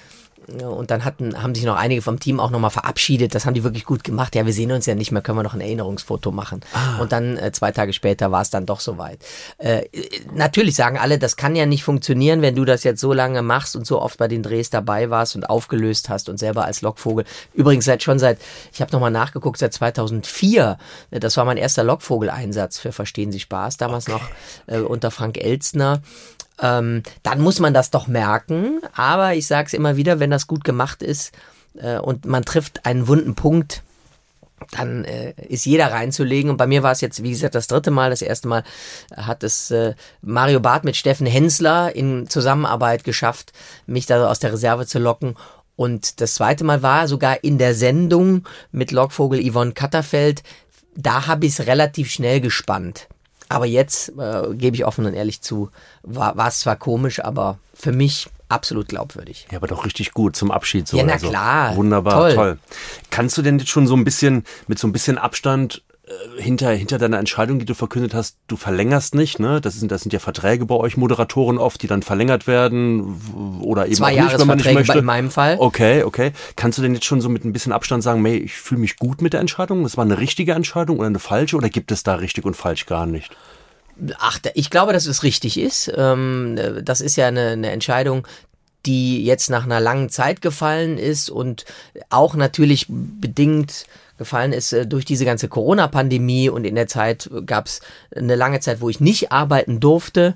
und 0.47 0.91
dann 0.91 1.05
hatten, 1.05 1.41
haben 1.41 1.55
sich 1.55 1.63
noch 1.63 1.75
einige 1.75 2.01
vom 2.01 2.19
Team 2.19 2.39
auch 2.39 2.49
nochmal 2.49 2.69
verabschiedet. 2.69 3.33
Das 3.33 3.45
haben 3.45 3.53
die 3.53 3.63
wirklich 3.63 3.85
gut 3.85 4.03
gemacht. 4.03 4.35
Ja, 4.35 4.45
wir 4.45 4.53
sehen 4.53 4.71
uns 4.71 4.85
ja 4.85 4.95
nicht 4.95 5.11
mehr, 5.11 5.21
können 5.21 5.37
wir 5.37 5.43
noch 5.43 5.53
ein 5.53 5.61
Erinnerungsfoto 5.61 6.31
machen. 6.31 6.61
Ah. 6.73 6.99
Und 6.99 7.11
dann 7.11 7.37
äh, 7.37 7.51
zwei 7.51 7.71
Tage 7.71 7.93
später 7.93 8.31
war 8.31 8.41
es 8.41 8.49
dann 8.49 8.65
doch 8.65 8.79
soweit. 8.79 9.19
Äh, 9.57 9.83
natürlich 10.33 10.75
sagen 10.75 10.97
alle, 10.97 11.17
das 11.17 11.37
kann 11.37 11.55
ja 11.55 11.65
nicht 11.65 11.83
funktionieren, 11.83 12.41
wenn 12.41 12.55
du 12.55 12.65
das 12.65 12.83
jetzt 12.83 12.99
so 12.99 13.13
lange 13.13 13.41
machst 13.41 13.75
und 13.75 13.87
so 13.87 14.01
oft 14.01 14.17
bei 14.17 14.27
den 14.27 14.43
Drehs 14.43 14.69
dabei 14.69 15.09
warst 15.09 15.35
und 15.35 15.49
aufgelöst 15.49 16.09
hast 16.09 16.29
und 16.29 16.37
selber 16.37 16.65
als 16.65 16.81
Lockvogel. 16.81 17.25
Übrigens 17.53 17.85
seit 17.85 18.03
schon 18.03 18.19
seit, 18.19 18.39
ich 18.73 18.81
habe 18.81 18.91
nochmal 18.91 19.11
nachgeguckt, 19.11 19.57
seit 19.57 19.73
2004. 19.73 20.77
Das 21.11 21.37
war 21.37 21.45
mein 21.45 21.57
erster 21.57 21.83
Lockvogel-Einsatz 21.83 22.79
für 22.79 22.91
Verstehen 22.91 23.31
Sie 23.31 23.39
Spaß, 23.39 23.77
damals 23.77 24.09
okay. 24.09 24.19
noch 24.67 24.75
äh, 24.75 24.79
unter 24.79 25.09
Frank 25.11 25.37
Elstner 25.37 26.01
ähm, 26.61 27.03
dann 27.23 27.41
muss 27.41 27.59
man 27.59 27.73
das 27.73 27.91
doch 27.91 28.07
merken. 28.07 28.81
Aber 28.95 29.33
ich 29.33 29.47
sage 29.47 29.67
es 29.67 29.73
immer 29.73 29.95
wieder, 29.97 30.19
wenn 30.19 30.31
das 30.31 30.47
gut 30.47 30.63
gemacht 30.63 31.01
ist 31.01 31.33
äh, 31.75 31.97
und 31.97 32.25
man 32.25 32.43
trifft 32.45 32.85
einen 32.85 33.07
wunden 33.07 33.35
Punkt, 33.35 33.83
dann 34.71 35.05
äh, 35.05 35.33
ist 35.47 35.65
jeder 35.65 35.91
reinzulegen. 35.91 36.49
Und 36.49 36.57
bei 36.57 36.67
mir 36.67 36.83
war 36.83 36.91
es 36.91 37.01
jetzt, 37.01 37.23
wie 37.23 37.31
gesagt, 37.31 37.55
das 37.55 37.67
dritte 37.67 37.91
Mal. 37.91 38.09
Das 38.09 38.21
erste 38.21 38.47
Mal 38.47 38.63
hat 39.15 39.43
es 39.43 39.71
äh, 39.71 39.93
Mario 40.21 40.59
Barth 40.59 40.83
mit 40.83 40.95
Steffen 40.95 41.27
Hensler 41.27 41.95
in 41.95 42.29
Zusammenarbeit 42.29 43.03
geschafft, 43.03 43.51
mich 43.85 44.05
da 44.05 44.27
aus 44.27 44.39
der 44.39 44.53
Reserve 44.53 44.85
zu 44.85 44.99
locken. 44.99 45.35
Und 45.75 46.21
das 46.21 46.35
zweite 46.35 46.63
Mal 46.63 46.83
war 46.83 47.07
sogar 47.07 47.43
in 47.43 47.57
der 47.57 47.73
Sendung 47.73 48.47
mit 48.71 48.91
Lockvogel 48.91 49.43
Yvonne 49.49 49.73
Katterfeld. 49.73 50.43
Da 50.95 51.27
habe 51.27 51.45
ich 51.45 51.53
es 51.53 51.65
relativ 51.65 52.11
schnell 52.11 52.39
gespannt. 52.39 53.07
Aber 53.53 53.65
jetzt 53.65 54.09
äh, 54.17 54.53
gebe 54.53 54.75
ich 54.75 54.85
offen 54.85 55.05
und 55.05 55.13
ehrlich 55.13 55.41
zu, 55.41 55.69
war, 56.01 56.35
es 56.47 56.61
zwar 56.61 56.75
komisch, 56.75 57.23
aber 57.23 57.59
für 57.73 57.91
mich 57.91 58.27
absolut 58.49 58.87
glaubwürdig. 58.87 59.47
Ja, 59.51 59.57
aber 59.57 59.67
doch 59.67 59.85
richtig 59.85 60.13
gut 60.13 60.35
zum 60.35 60.51
Abschied. 60.51 60.87
So. 60.87 60.97
Ja, 60.97 61.03
na 61.03 61.13
also, 61.13 61.29
klar. 61.29 61.75
Wunderbar, 61.75 62.13
toll. 62.13 62.35
toll. 62.35 62.57
Kannst 63.09 63.37
du 63.37 63.41
denn 63.41 63.59
jetzt 63.59 63.69
schon 63.69 63.87
so 63.87 63.95
ein 63.95 64.03
bisschen 64.03 64.43
mit 64.67 64.79
so 64.79 64.87
ein 64.87 64.91
bisschen 64.91 65.17
Abstand 65.17 65.83
hinter, 66.37 66.71
hinter 66.71 66.97
deiner 66.97 67.17
Entscheidung, 67.17 67.59
die 67.59 67.65
du 67.65 67.73
verkündet 67.73 68.13
hast, 68.13 68.37
du 68.47 68.57
verlängerst 68.57 69.15
nicht, 69.15 69.39
ne? 69.39 69.61
Das 69.61 69.75
sind, 69.75 69.89
das 69.89 70.01
sind 70.01 70.11
ja 70.11 70.19
Verträge 70.19 70.65
bei 70.65 70.75
euch 70.75 70.97
Moderatoren 70.97 71.57
oft, 71.57 71.81
die 71.81 71.87
dann 71.87 72.01
verlängert 72.01 72.45
werden 72.45 73.61
oder 73.61 73.85
eben 73.85 73.95
Zwei 73.95 74.19
auch 74.19 74.25
nicht, 74.25 74.39
wenn 74.39 74.47
man 74.47 74.57
nicht 74.57 74.73
möchte. 74.73 74.97
in 74.97 75.05
meinem 75.05 75.31
Fall. 75.31 75.55
Okay, 75.59 76.03
okay. 76.03 76.33
Kannst 76.57 76.77
du 76.77 76.81
denn 76.81 76.93
jetzt 76.93 77.05
schon 77.05 77.21
so 77.21 77.29
mit 77.29 77.45
ein 77.45 77.53
bisschen 77.53 77.71
Abstand 77.71 78.03
sagen, 78.03 78.23
hey, 78.25 78.37
ich 78.37 78.53
fühle 78.53 78.81
mich 78.81 78.97
gut 78.97 79.21
mit 79.21 79.31
der 79.31 79.39
Entscheidung? 79.39 79.83
Das 79.83 79.95
war 79.95 80.03
eine 80.03 80.17
richtige 80.17 80.51
Entscheidung 80.51 80.97
oder 80.99 81.07
eine 81.07 81.19
falsche 81.19 81.55
oder 81.55 81.69
gibt 81.69 81.91
es 81.91 82.03
da 82.03 82.15
richtig 82.15 82.43
und 82.43 82.55
falsch 82.55 82.85
gar 82.85 83.05
nicht? 83.05 83.31
Ach, 84.17 84.39
ich 84.55 84.69
glaube, 84.69 84.91
dass 84.91 85.05
es 85.05 85.23
richtig 85.23 85.57
ist. 85.57 85.91
Ähm, 85.95 86.59
das 86.83 86.99
ist 86.99 87.15
ja 87.15 87.27
eine, 87.27 87.49
eine 87.51 87.71
Entscheidung, 87.71 88.27
die 88.85 89.23
jetzt 89.23 89.49
nach 89.49 89.63
einer 89.63 89.79
langen 89.79 90.09
Zeit 90.09 90.41
gefallen 90.41 90.97
ist 90.97 91.29
und 91.29 91.63
auch 92.09 92.35
natürlich 92.35 92.87
bedingt 92.89 93.85
gefallen 94.17 94.53
ist 94.53 94.73
äh, 94.73 94.87
durch 94.87 95.05
diese 95.05 95.25
ganze 95.25 95.47
Corona-Pandemie 95.47 96.49
und 96.49 96.65
in 96.65 96.75
der 96.75 96.87
Zeit 96.87 97.29
gab 97.45 97.67
es 97.67 97.81
eine 98.15 98.35
lange 98.35 98.59
Zeit, 98.59 98.81
wo 98.81 98.89
ich 98.89 98.99
nicht 98.99 99.31
arbeiten 99.31 99.79
durfte 99.79 100.35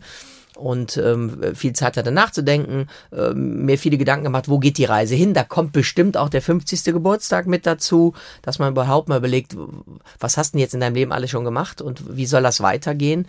und 0.57 0.97
ähm, 0.97 1.55
viel 1.55 1.73
Zeit 1.73 1.97
hatte 1.97 2.11
nachzudenken, 2.11 2.87
äh, 3.11 3.33
mir 3.33 3.77
viele 3.77 3.97
Gedanken 3.97 4.25
gemacht, 4.25 4.49
wo 4.49 4.59
geht 4.59 4.77
die 4.77 4.85
Reise 4.85 5.15
hin? 5.15 5.33
Da 5.33 5.43
kommt 5.43 5.71
bestimmt 5.71 6.17
auch 6.17 6.29
der 6.29 6.41
50. 6.41 6.83
Geburtstag 6.85 7.47
mit 7.47 7.65
dazu, 7.65 8.13
dass 8.41 8.59
man 8.59 8.71
überhaupt 8.71 9.07
mal 9.07 9.17
überlegt, 9.17 9.55
was 10.19 10.37
hast 10.37 10.53
du 10.53 10.57
denn 10.57 10.61
jetzt 10.61 10.73
in 10.73 10.79
deinem 10.79 10.95
Leben 10.95 11.11
alles 11.11 11.29
schon 11.29 11.45
gemacht 11.45 11.81
und 11.81 12.17
wie 12.17 12.25
soll 12.25 12.43
das 12.43 12.61
weitergehen? 12.61 13.27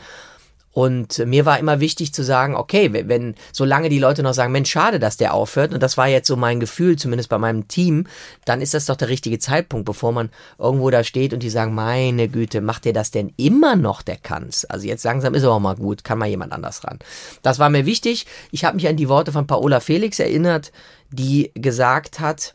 Und 0.78 1.26
mir 1.26 1.44
war 1.44 1.58
immer 1.58 1.80
wichtig 1.80 2.14
zu 2.14 2.22
sagen, 2.22 2.54
okay, 2.54 2.92
wenn, 2.92 3.34
solange 3.50 3.88
die 3.88 3.98
Leute 3.98 4.22
noch 4.22 4.32
sagen, 4.32 4.52
Mensch, 4.52 4.70
schade, 4.70 5.00
dass 5.00 5.16
der 5.16 5.34
aufhört, 5.34 5.74
und 5.74 5.82
das 5.82 5.96
war 5.96 6.06
jetzt 6.06 6.28
so 6.28 6.36
mein 6.36 6.60
Gefühl, 6.60 6.94
zumindest 6.94 7.28
bei 7.28 7.36
meinem 7.36 7.66
Team, 7.66 8.06
dann 8.44 8.60
ist 8.60 8.74
das 8.74 8.86
doch 8.86 8.94
der 8.94 9.08
richtige 9.08 9.40
Zeitpunkt, 9.40 9.86
bevor 9.86 10.12
man 10.12 10.30
irgendwo 10.56 10.88
da 10.90 11.02
steht 11.02 11.32
und 11.34 11.42
die 11.42 11.50
sagen, 11.50 11.74
meine 11.74 12.28
Güte, 12.28 12.60
macht 12.60 12.84
der 12.84 12.92
das 12.92 13.10
denn 13.10 13.32
immer 13.36 13.74
noch, 13.74 14.02
der 14.02 14.18
kann's? 14.18 14.66
Also 14.66 14.86
jetzt 14.86 15.02
langsam 15.02 15.34
ist 15.34 15.42
er 15.42 15.50
auch 15.50 15.58
mal 15.58 15.74
gut, 15.74 16.04
kann 16.04 16.16
mal 16.16 16.28
jemand 16.28 16.52
anders 16.52 16.84
ran. 16.84 17.00
Das 17.42 17.58
war 17.58 17.70
mir 17.70 17.84
wichtig. 17.84 18.26
Ich 18.52 18.64
habe 18.64 18.76
mich 18.76 18.86
an 18.86 18.94
die 18.94 19.08
Worte 19.08 19.32
von 19.32 19.48
Paola 19.48 19.80
Felix 19.80 20.20
erinnert, 20.20 20.70
die 21.10 21.50
gesagt 21.54 22.20
hat, 22.20 22.54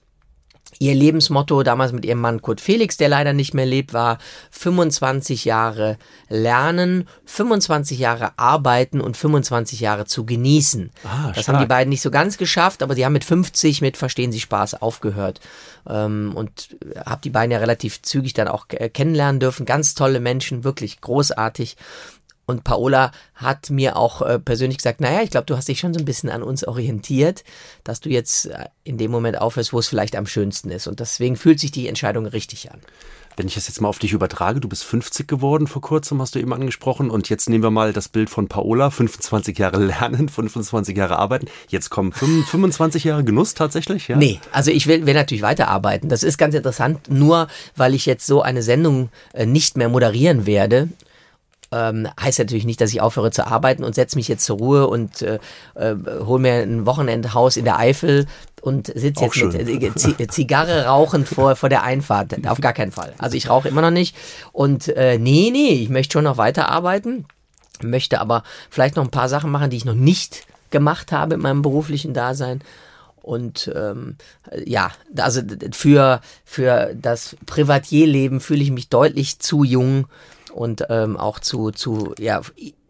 Ihr 0.80 0.96
Lebensmotto 0.96 1.64
damals 1.64 1.92
mit 1.92 2.06
ihrem 2.06 2.20
Mann 2.20 2.42
Kurt 2.42 2.62
Felix, 2.62 2.98
der 2.98 3.10
leider 3.10 3.34
nicht 3.34 3.54
mehr 3.54 3.66
lebt, 3.66 3.94
war 3.94 4.18
25 4.52 5.46
Jahre 5.46 5.98
lernen, 6.30 7.08
25 7.26 8.00
Jahre 8.00 8.32
arbeiten 8.38 9.02
und 9.02 9.18
25 9.18 9.80
Jahre 9.80 10.06
zu 10.06 10.26
genießen. 10.26 10.92
Ah, 11.04 11.32
das 11.34 11.48
haben 11.48 11.60
die 11.60 11.66
beiden 11.66 11.90
nicht 11.90 12.02
so 12.02 12.12
ganz 12.12 12.38
geschafft, 12.38 12.84
aber 12.84 12.96
sie 12.96 13.06
haben 13.06 13.14
mit 13.14 13.24
50 13.24 13.82
mit 13.82 13.98
Verstehen 13.98 14.32
Sie 14.32 14.40
Spaß 14.40 14.82
aufgehört. 14.82 15.40
Ähm, 15.88 16.32
und 16.36 16.76
habe 17.06 17.22
die 17.22 17.30
beiden 17.30 17.52
ja 17.52 17.60
relativ 17.60 18.02
zügig 18.02 18.34
dann 18.34 18.48
auch 18.48 18.68
kennenlernen 18.68 19.40
dürfen. 19.40 19.66
Ganz 19.66 19.96
tolle 19.96 20.20
Menschen, 20.20 20.64
wirklich 20.64 21.02
großartig. 21.02 21.78
Und 22.46 22.64
Paola 22.64 23.12
hat 23.36 23.70
mir 23.70 23.96
auch 23.96 24.22
äh, 24.22 24.38
persönlich 24.38 24.78
gesagt, 24.78 25.00
naja, 25.00 25.22
ich 25.22 25.30
glaube, 25.30 25.46
du 25.46 25.56
hast 25.56 25.68
dich 25.68 25.80
schon 25.80 25.94
so 25.94 26.00
ein 26.00 26.06
bisschen 26.06 26.30
an 26.30 26.44
uns 26.44 26.68
orientiert, 26.68 27.44
dass 27.84 28.02
du 28.02 28.10
jetzt 28.10 28.48
äh, 28.48 28.66
in 28.84 28.98
dem 28.98 29.12
Moment 29.12 29.40
aufhörst, 29.40 29.72
wo 29.72 29.80
es 29.80 29.88
vielleicht 29.88 30.16
am 30.16 30.28
schönsten 30.28 30.70
ist. 30.70 30.88
Und 30.88 31.00
deswegen 31.00 31.38
fühlt 31.38 31.60
sich 31.60 31.72
die 31.72 31.88
Entscheidung 31.88 32.26
richtig 32.26 32.72
an. 32.72 32.82
Wenn 33.36 33.48
ich 33.48 33.56
das 33.56 33.68
jetzt 33.68 33.82
mal 33.82 33.88
auf 33.88 33.98
dich 33.98 34.14
übertrage, 34.14 34.60
du 34.60 34.68
bist 34.68 34.84
50 34.84 35.28
geworden 35.28 35.66
vor 35.66 35.82
kurzem, 35.82 36.22
hast 36.22 36.36
du 36.36 36.40
eben 36.40 36.54
angesprochen. 36.54 37.10
Und 37.10 37.30
jetzt 37.30 37.50
nehmen 37.50 37.64
wir 37.64 37.72
mal 37.72 37.94
das 37.94 38.10
Bild 38.10 38.30
von 38.30 38.48
Paola, 38.48 38.92
25 38.92 39.58
Jahre 39.58 39.84
lernen, 39.84 40.30
25 40.30 40.96
Jahre 40.96 41.18
arbeiten. 41.18 41.48
Jetzt 41.70 41.90
kommen 41.90 42.12
25 42.12 43.04
Jahre 43.06 43.24
Genuss 43.24 43.54
tatsächlich, 43.56 44.08
ja? 44.08 44.18
Nee, 44.18 44.40
also 44.52 44.70
ich 44.70 44.86
will, 44.86 45.06
will 45.06 45.16
natürlich 45.16 45.42
weiterarbeiten. 45.42 46.10
Das 46.10 46.24
ist 46.24 46.38
ganz 46.38 46.54
interessant, 46.54 47.10
nur 47.10 47.48
weil 47.76 47.96
ich 47.96 48.06
jetzt 48.06 48.28
so 48.28 48.42
eine 48.42 48.62
Sendung 48.62 49.10
äh, 49.34 49.46
nicht 49.46 49.78
mehr 49.78 49.90
moderieren 49.90 50.46
werde, 50.46 50.90
ähm, 51.74 52.08
heißt 52.20 52.40
natürlich 52.40 52.66
nicht, 52.66 52.80
dass 52.80 52.92
ich 52.92 53.02
aufhöre 53.02 53.32
zu 53.32 53.48
arbeiten 53.48 53.84
und 53.84 53.96
setze 53.96 54.18
mich 54.18 54.28
jetzt 54.28 54.46
zur 54.46 54.58
Ruhe 54.58 54.88
und 54.88 55.22
äh, 55.22 55.40
äh, 55.76 55.96
hole 56.24 56.42
mir 56.42 56.54
ein 56.62 56.86
Wochenendhaus 56.86 57.58
in 57.58 57.66
der 57.66 57.80
Eifel 57.80 58.28
und 58.62 58.88
sitze 58.88 59.24
jetzt 59.24 59.36
schön. 59.36 59.50
mit 59.50 59.68
äh, 59.68 59.96
Z 59.96 60.32
Zigarre 60.32 60.86
rauchend 60.86 61.28
vor, 61.28 61.56
vor 61.56 61.70
der 61.70 61.84
Einfahrt. 61.84 62.48
Auf 62.48 62.62
gar 62.62 62.74
keinen 62.74 62.92
Fall. 62.92 63.14
Also 63.18 63.36
ich 63.36 63.50
rauche 63.50 63.68
immer 63.68 63.82
noch 63.82 63.92
nicht. 63.92 64.16
Und 64.52 64.88
äh, 64.90 65.18
nee, 65.18 65.50
nee, 65.52 65.74
ich 65.74 65.90
möchte 65.90 66.14
schon 66.14 66.26
noch 66.26 66.38
weiterarbeiten, 66.38 67.26
möchte 67.82 68.22
aber 68.22 68.44
vielleicht 68.70 68.96
noch 68.96 69.04
ein 69.04 69.12
paar 69.12 69.30
Sachen 69.30 69.52
machen, 69.52 69.70
die 69.70 69.78
ich 69.78 69.86
noch 69.86 69.96
nicht 69.96 70.46
gemacht 70.70 71.12
habe 71.12 71.36
in 71.36 71.42
meinem 71.42 71.62
beruflichen 71.62 72.14
Dasein. 72.14 72.62
Und 73.22 73.72
ähm, 73.74 74.18
ja, 74.66 74.92
also 75.18 75.42
für, 75.72 76.20
für 76.44 76.94
das 76.94 77.38
Privatierleben 77.46 78.42
fühle 78.42 78.62
ich 78.62 78.72
mich 78.72 78.90
deutlich 78.90 79.40
zu 79.40 79.64
jung 79.64 80.08
und 80.54 80.86
ähm, 80.90 81.18
auch 81.18 81.40
zu, 81.40 81.72
zu 81.72 82.14
ja, 82.20 82.42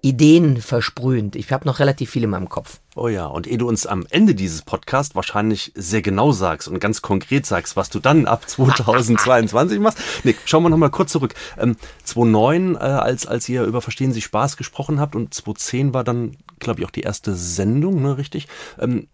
Ideen 0.04 0.58
versprühend. 0.58 1.38
Ich 1.38 1.50
habe 1.54 1.66
noch 1.66 1.80
relativ 1.80 2.10
viel 2.10 2.26
in 2.26 2.30
meinem 2.30 2.50
Kopf. 2.50 2.82
Oh 2.94 3.08
ja, 3.08 3.26
und 3.26 3.48
ehe 3.48 3.58
du 3.58 3.70
uns 3.70 3.88
am 3.88 4.06
Ende 4.10 4.36
dieses 4.36 4.62
Podcasts 4.62 5.16
wahrscheinlich 5.16 5.72
sehr 5.76 6.02
genau 6.02 6.34
sagst 6.34 6.68
und 6.68 6.80
ganz 6.80 7.02
konkret 7.02 7.46
sagst, 7.46 7.78
was 7.78 7.90
du 7.90 8.00
dann 8.00 8.28
ab 8.28 8.44
2022 8.50 9.80
machst. 9.80 10.00
Nick, 10.26 10.40
schauen 10.44 10.64
wir 10.64 10.70
nochmal 10.70 10.90
kurz 10.90 11.14
zurück. 11.14 11.34
Ähm, 11.58 11.78
2009, 12.04 12.76
äh, 12.76 12.80
als, 12.80 13.26
als 13.26 13.48
ihr 13.48 13.64
über 13.64 13.82
Verstehen 13.82 14.12
Sie 14.12 14.22
Spaß 14.22 14.58
gesprochen 14.58 15.00
habt 15.00 15.16
und 15.16 15.34
2010 15.34 15.94
war 15.94 16.04
dann, 16.04 16.36
glaube 16.60 16.82
ich, 16.82 16.86
auch 16.86 16.92
die 16.92 17.02
erste 17.02 17.34
Sendung, 17.34 18.02
ne, 18.02 18.18
richtig? 18.18 18.50
Ähm, 18.80 19.08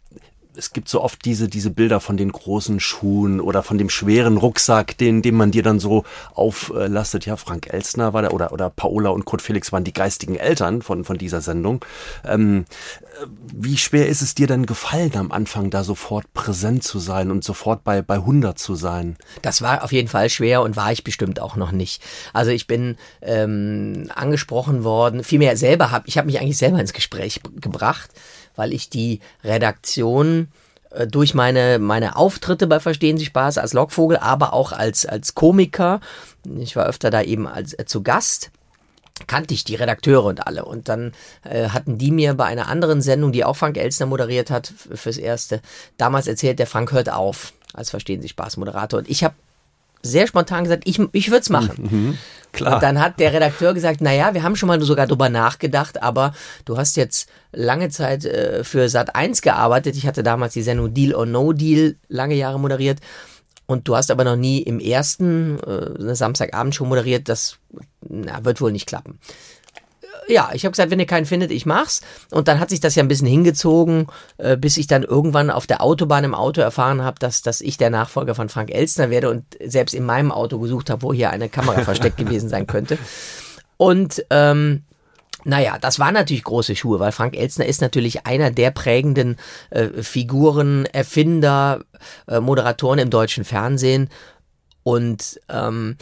es 0.59 0.73
gibt 0.73 0.89
so 0.89 1.01
oft 1.01 1.23
diese, 1.25 1.47
diese 1.47 1.71
Bilder 1.71 1.99
von 1.99 2.17
den 2.17 2.31
großen 2.31 2.79
Schuhen 2.79 3.39
oder 3.39 3.63
von 3.63 3.77
dem 3.77 3.89
schweren 3.89 4.37
Rucksack, 4.37 4.97
den, 4.97 5.21
den 5.21 5.35
man 5.35 5.51
dir 5.51 5.63
dann 5.63 5.79
so 5.79 6.03
auflastet. 6.33 7.25
Ja, 7.25 7.37
Frank 7.37 7.73
Elstner 7.73 8.13
war 8.13 8.21
der 8.21 8.33
oder, 8.33 8.51
oder 8.51 8.69
Paola 8.69 9.09
und 9.09 9.25
Kurt 9.25 9.41
Felix 9.41 9.71
waren 9.71 9.85
die 9.85 9.93
geistigen 9.93 10.35
Eltern 10.35 10.81
von, 10.81 11.05
von 11.05 11.17
dieser 11.17 11.41
Sendung. 11.41 11.83
Ähm, 12.25 12.65
wie 13.53 13.77
schwer 13.77 14.07
ist 14.07 14.21
es 14.21 14.35
dir 14.35 14.47
denn 14.47 14.65
gefallen, 14.65 15.15
am 15.15 15.31
Anfang 15.31 15.69
da 15.69 15.83
sofort 15.83 16.31
präsent 16.33 16.83
zu 16.83 16.99
sein 16.99 17.31
und 17.31 17.43
sofort 17.43 17.83
bei, 17.83 18.01
bei 18.01 18.15
100 18.15 18.59
zu 18.59 18.75
sein? 18.75 19.17
Das 19.41 19.61
war 19.61 19.83
auf 19.83 19.91
jeden 19.91 20.07
Fall 20.07 20.29
schwer 20.29 20.61
und 20.61 20.75
war 20.75 20.91
ich 20.91 21.03
bestimmt 21.03 21.39
auch 21.39 21.55
noch 21.55 21.71
nicht. 21.71 22.03
Also 22.33 22.51
ich 22.51 22.67
bin 22.67 22.97
ähm, 23.21 24.09
angesprochen 24.13 24.83
worden, 24.83 25.23
vielmehr 25.23 25.55
selber 25.57 25.91
habe, 25.91 26.07
ich 26.07 26.17
habe 26.17 26.27
mich 26.27 26.39
eigentlich 26.39 26.57
selber 26.57 26.79
ins 26.79 26.93
Gespräch 26.93 27.41
gebracht 27.59 28.09
weil 28.59 28.73
ich 28.73 28.89
die 28.89 29.21
Redaktion 29.41 30.49
äh, 30.89 31.07
durch 31.07 31.33
meine, 31.33 31.79
meine 31.79 32.17
Auftritte 32.17 32.67
bei 32.67 32.81
Verstehen 32.81 33.17
Sie 33.17 33.25
Spaß 33.25 33.57
als 33.57 33.71
Lockvogel, 33.71 34.17
aber 34.17 34.51
auch 34.51 34.73
als, 34.73 35.05
als 35.05 35.33
Komiker, 35.33 36.01
ich 36.57 36.75
war 36.75 36.85
öfter 36.85 37.09
da 37.09 37.21
eben 37.21 37.47
als 37.47 37.73
äh, 37.79 37.85
zu 37.85 38.03
Gast, 38.03 38.51
kannte 39.27 39.53
ich 39.53 39.63
die 39.63 39.75
Redakteure 39.75 40.25
und 40.25 40.45
alle. 40.45 40.65
Und 40.65 40.89
dann 40.89 41.13
äh, 41.43 41.69
hatten 41.69 41.97
die 41.97 42.11
mir 42.11 42.33
bei 42.33 42.45
einer 42.45 42.67
anderen 42.67 43.01
Sendung, 43.01 43.31
die 43.31 43.45
auch 43.45 43.55
Frank 43.55 43.77
Elstner 43.77 44.07
moderiert 44.07 44.51
hat, 44.51 44.73
fürs 44.93 45.17
Erste, 45.17 45.61
damals 45.95 46.27
erzählt, 46.27 46.59
der 46.59 46.67
Frank 46.67 46.91
hört 46.91 47.09
auf 47.09 47.53
als 47.73 47.91
Verstehen 47.91 48.21
Sie 48.21 48.27
Spaß 48.27 48.57
Moderator. 48.57 48.99
Und 48.99 49.09
ich 49.09 49.23
habe 49.23 49.35
sehr 50.01 50.27
spontan 50.27 50.63
gesagt, 50.63 50.83
ich, 50.85 50.99
ich 51.11 51.29
würde 51.29 51.41
es 51.41 51.49
machen. 51.49 51.89
Mhm, 51.89 52.17
klar. 52.51 52.75
Und 52.75 52.83
dann 52.83 52.99
hat 52.99 53.19
der 53.19 53.33
Redakteur 53.33 53.73
gesagt, 53.73 54.01
naja, 54.01 54.33
wir 54.33 54.43
haben 54.43 54.55
schon 54.55 54.67
mal 54.67 54.81
sogar 54.81 55.07
drüber 55.07 55.29
nachgedacht, 55.29 56.01
aber 56.01 56.33
du 56.65 56.77
hast 56.77 56.95
jetzt 56.97 57.29
lange 57.51 57.89
Zeit 57.89 58.25
äh, 58.25 58.63
für 58.63 58.89
Sat 58.89 59.15
1 59.15 59.41
gearbeitet. 59.41 59.95
Ich 59.95 60.07
hatte 60.07 60.23
damals 60.23 60.53
die 60.53 60.61
Sendung 60.61 60.93
Deal 60.93 61.13
or 61.13 61.25
No 61.25 61.53
Deal 61.53 61.95
lange 62.07 62.35
Jahre 62.35 62.59
moderiert. 62.59 62.99
Und 63.65 63.87
du 63.87 63.95
hast 63.95 64.09
aber 64.09 64.23
noch 64.23 64.35
nie 64.35 64.63
im 64.63 64.79
ersten 64.79 65.59
äh, 65.59 66.15
Samstagabend 66.15 66.73
schon 66.73 66.89
moderiert. 66.89 67.29
Das 67.29 67.57
na, 68.01 68.43
wird 68.43 68.61
wohl 68.61 68.71
nicht 68.71 68.87
klappen 68.87 69.19
ja, 70.29 70.51
ich 70.53 70.63
habe 70.63 70.71
gesagt, 70.71 70.91
wenn 70.91 70.99
ihr 70.99 71.05
keinen 71.05 71.25
findet, 71.25 71.51
ich 71.51 71.65
mach's. 71.65 72.01
Und 72.31 72.47
dann 72.47 72.59
hat 72.59 72.69
sich 72.69 72.79
das 72.79 72.95
ja 72.95 73.03
ein 73.03 73.07
bisschen 73.07 73.27
hingezogen, 73.27 74.07
äh, 74.37 74.55
bis 74.55 74.77
ich 74.77 74.87
dann 74.87 75.03
irgendwann 75.03 75.49
auf 75.49 75.67
der 75.67 75.81
Autobahn 75.81 76.23
im 76.23 76.35
Auto 76.35 76.61
erfahren 76.61 77.03
habe, 77.03 77.17
dass, 77.19 77.41
dass 77.41 77.61
ich 77.61 77.77
der 77.77 77.89
Nachfolger 77.89 78.35
von 78.35 78.49
Frank 78.49 78.71
Elstner 78.71 79.09
werde 79.09 79.29
und 79.29 79.43
selbst 79.65 79.93
in 79.93 80.05
meinem 80.05 80.31
Auto 80.31 80.59
gesucht 80.59 80.89
habe, 80.89 81.01
wo 81.01 81.13
hier 81.13 81.31
eine 81.31 81.49
Kamera 81.49 81.81
versteckt 81.83 82.17
gewesen 82.17 82.49
sein 82.49 82.67
könnte. 82.67 82.97
Und 83.77 84.23
ähm, 84.29 84.83
naja, 85.45 85.77
das 85.79 85.99
waren 85.99 86.13
natürlich 86.13 86.43
große 86.43 86.75
Schuhe, 86.75 86.99
weil 86.99 87.11
Frank 87.11 87.35
Elstner 87.35 87.65
ist 87.65 87.81
natürlich 87.81 88.25
einer 88.25 88.51
der 88.51 88.71
prägenden 88.71 89.37
äh, 89.69 90.03
Figuren, 90.03 90.85
Erfinder, 90.85 91.81
äh, 92.27 92.39
Moderatoren 92.39 92.99
im 92.99 93.09
deutschen 93.09 93.45
Fernsehen. 93.45 94.09
Und, 94.83 95.39
ähm, 95.49 95.97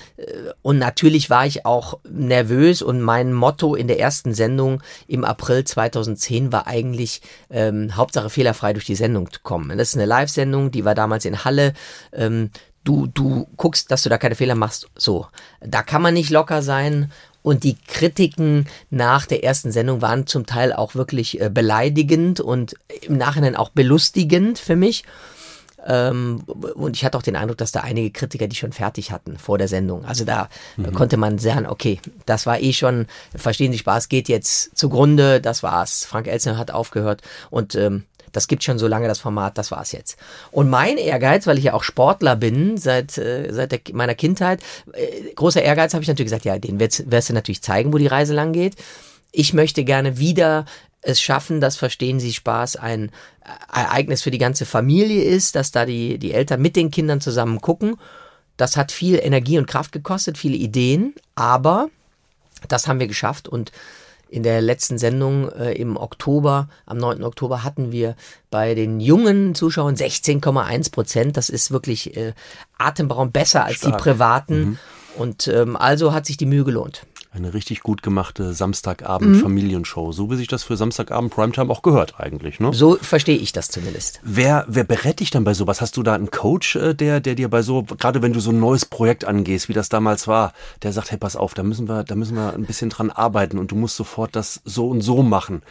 und 0.62 0.78
natürlich 0.78 1.30
war 1.30 1.46
ich 1.46 1.66
auch 1.66 2.00
nervös 2.10 2.82
und 2.82 3.02
mein 3.02 3.34
Motto 3.34 3.76
in 3.76 3.88
der 3.88 4.00
ersten 4.00 4.34
Sendung 4.34 4.82
im 5.08 5.26
April 5.26 5.64
2010 5.64 6.52
war 6.52 6.68
eigentlich 6.68 7.22
ähm, 7.50 7.96
Hauptsache 7.96 8.30
fehlerfrei 8.30 8.74
durch 8.74 8.86
die 8.86 8.96
Sendung 8.96 9.32
zu 9.32 9.40
kommen. 9.42 9.78
Das 9.78 9.90
ist 9.90 9.96
eine 9.96 10.06
Live-Sendung, 10.06 10.72
die 10.72 10.86
war 10.86 10.96
damals 10.96 11.26
in 11.26 11.44
Halle. 11.44 11.74
Ähm, 12.14 12.52
du, 12.84 13.08
du 13.08 13.48
guckst, 13.58 13.92
dass 13.92 14.04
du 14.04 14.10
da 14.10 14.18
keine 14.18 14.36
Fehler 14.36 14.56
machst. 14.56 14.90
So, 14.96 15.28
da 15.60 15.84
kann 15.84 16.02
man 16.02 16.14
nicht 16.14 16.30
locker 16.30 16.62
sein. 16.62 17.12
Und 17.44 17.64
die 17.64 17.78
Kritiken 17.88 18.68
nach 18.90 19.26
der 19.26 19.44
ersten 19.44 19.72
Sendung 19.72 20.02
waren 20.02 20.28
zum 20.28 20.46
Teil 20.46 20.74
auch 20.74 20.96
wirklich 20.96 21.40
äh, 21.40 21.50
beleidigend 21.50 22.42
und 22.42 22.76
im 23.02 23.18
Nachhinein 23.18 23.56
auch 23.56 23.70
belustigend 23.70 24.60
für 24.60 24.76
mich. 24.76 25.04
Ähm, 25.88 26.44
und 26.76 26.96
ich 26.96 27.06
hatte 27.06 27.18
auch 27.18 27.24
den 27.24 27.36
Eindruck, 27.36 27.58
dass 27.58 27.72
da 27.72 27.80
einige 27.80 28.12
Kritiker 28.12 28.48
die 28.48 28.56
schon 28.56 28.74
fertig 28.74 29.12
hatten 29.12 29.38
vor 29.38 29.58
der 29.58 29.68
Sendung. 29.68 30.06
Also 30.06 30.26
da 30.26 30.50
mhm. 30.76 30.94
konnte 30.94 31.18
man 31.18 31.40
sagen, 31.40 31.66
okay, 31.66 32.00
das 32.26 32.46
war 32.46 32.60
eh 32.60 32.74
schon, 32.74 33.08
verstehen 33.36 33.72
Sie 33.72 33.78
Spaß, 33.78 34.10
geht 34.10 34.28
jetzt 34.28 34.78
zugrunde, 34.78 35.40
das 35.42 35.64
war's. 35.64 36.06
Frank 36.06 36.28
Elzner 36.28 36.58
hat 36.58 36.72
aufgehört 36.72 37.22
und 37.50 37.76
ähm, 37.76 38.04
das 38.34 38.48
gibt 38.48 38.64
schon 38.64 38.78
so 38.78 38.88
lange 38.88 39.08
das 39.08 39.20
Format, 39.20 39.58
das 39.58 39.72
war's 39.72 39.94
jetzt. 39.94 40.18
Und 40.52 40.70
mein 40.70 40.98
Ehrgeiz, 40.98 41.48
weil 41.48 41.58
ich 41.58 41.64
ja 41.64 41.74
auch 41.74 41.84
Sportler 41.84 42.36
bin 42.36 42.78
seit, 42.78 43.18
äh, 43.18 43.52
seit 43.52 43.72
der, 43.72 43.80
meiner 43.94 44.16
Kindheit, 44.16 44.62
äh, 44.94 45.34
großer 45.34 45.62
Ehrgeiz 45.62 45.94
habe 45.94 46.04
ich 46.04 46.10
natürlich 46.10 46.32
gesagt, 46.32 46.46
ja, 46.46 46.60
den 46.60 46.80
wirst, 46.80 47.10
wirst 47.10 47.30
du 47.30 47.34
natürlich 47.34 47.64
zeigen, 47.64 47.94
wo 47.94 47.98
die 47.98 48.08
Reise 48.08 48.34
lang 48.34 48.52
geht. 48.52 48.76
Ich 49.32 49.54
möchte 49.54 49.84
gerne 49.84 50.18
wieder 50.20 50.66
es 51.02 51.22
schaffen, 51.22 51.62
dass 51.62 51.78
Verstehen 51.78 52.20
Sie 52.20 52.34
Spaß 52.34 52.76
ein 52.76 53.12
Ereignis 53.72 54.22
für 54.22 54.32
die 54.32 54.38
ganze 54.38 54.66
Familie 54.66 55.24
ist, 55.24 55.56
dass 55.56 55.72
da 55.72 55.86
die, 55.86 56.18
die 56.18 56.34
Eltern 56.34 56.62
mit 56.62 56.76
den 56.76 56.92
Kindern 56.92 57.22
zusammen 57.22 57.62
gucken. 57.62 57.98
Das 58.58 58.76
hat 58.76 58.92
viel 58.92 59.20
Energie 59.22 59.58
und 59.58 59.68
Kraft 59.68 59.92
gekostet, 59.92 60.38
viele 60.38 60.58
Ideen, 60.58 61.14
aber 61.36 61.90
das 62.68 62.88
haben 62.88 63.00
wir 63.00 63.08
geschafft 63.08 63.48
und 63.48 63.72
in 64.30 64.44
der 64.44 64.62
letzten 64.62 64.98
Sendung 64.98 65.50
äh, 65.52 65.74
im 65.74 65.96
Oktober, 65.96 66.68
am 66.86 66.98
9. 66.98 67.24
Oktober, 67.24 67.64
hatten 67.64 67.92
wir 67.92 68.16
bei 68.50 68.76
den 68.76 69.00
jungen 69.00 69.56
Zuschauern 69.56 69.96
16,1 69.96 70.92
Prozent. 70.92 71.38
Das 71.38 71.50
ist 71.50 71.72
wirklich 71.72 72.18
äh, 72.18 72.34
atemberaubend 72.78 73.34
besser 73.34 73.64
als 73.64 73.78
Stark. 73.78 73.98
die 73.98 74.04
privaten. 74.04 74.60
Mhm. 74.60 74.78
Und 75.18 75.48
ähm, 75.48 75.76
also 75.76 76.14
hat 76.14 76.26
sich 76.26 76.38
die 76.38 76.46
Mühe 76.46 76.64
gelohnt. 76.64 77.06
Eine 77.32 77.54
richtig 77.54 77.82
gut 77.82 78.02
gemachte 78.02 78.54
Samstagabend-Familienshow, 78.54 80.08
mhm. 80.08 80.14
so 80.14 80.32
wie 80.32 80.38
sich 80.38 80.48
das 80.48 80.64
für 80.64 80.78
Samstagabend 80.78 81.34
Primetime 81.34 81.70
auch 81.70 81.82
gehört 81.82 82.20
eigentlich. 82.20 82.60
Ne? 82.60 82.74
So 82.74 82.96
verstehe 82.96 83.38
ich 83.38 83.52
das 83.52 83.70
zumindest. 83.70 84.22
Wer, 84.24 84.66
wer 84.68 84.86
berät 84.86 85.20
dich 85.20 85.30
dann 85.30 85.44
bei 85.44 85.54
sowas? 85.54 85.82
Hast 85.82 85.98
du 85.98 86.04
da 86.04 86.16
einen 86.16 86.32
Coach, 86.32 86.76
äh, 86.78 86.94
der, 86.94 87.20
der 87.20 87.36
dir 87.36 87.50
bei 87.50 87.62
so, 87.62 87.84
gerade 87.84 88.22
wenn 88.22 88.34
du 88.34 88.40
so 88.40 88.52
ein 88.52 88.60
neues 88.60 88.86
Projekt 88.86 89.26
angehst, 89.26 89.70
wie 89.70 89.74
das 89.74 89.90
damals 89.90 90.28
war, 90.28 90.54
der 90.84 90.94
sagt, 90.94 91.12
hey, 91.12 91.18
pass 91.18 91.36
auf, 91.36 91.54
da 91.54 91.64
müssen 91.64 91.88
wir, 91.88 92.04
da 92.04 92.16
müssen 92.16 92.36
wir 92.36 92.54
ein 92.54 92.66
bisschen 92.66 92.90
dran 92.90 93.12
arbeiten 93.12 93.60
und 93.60 93.72
du 93.72 93.76
musst 93.76 93.98
sofort 93.98 94.36
das 94.36 94.62
so 94.64 94.88
und 94.88 95.02
so 95.02 95.22
machen. 95.22 95.62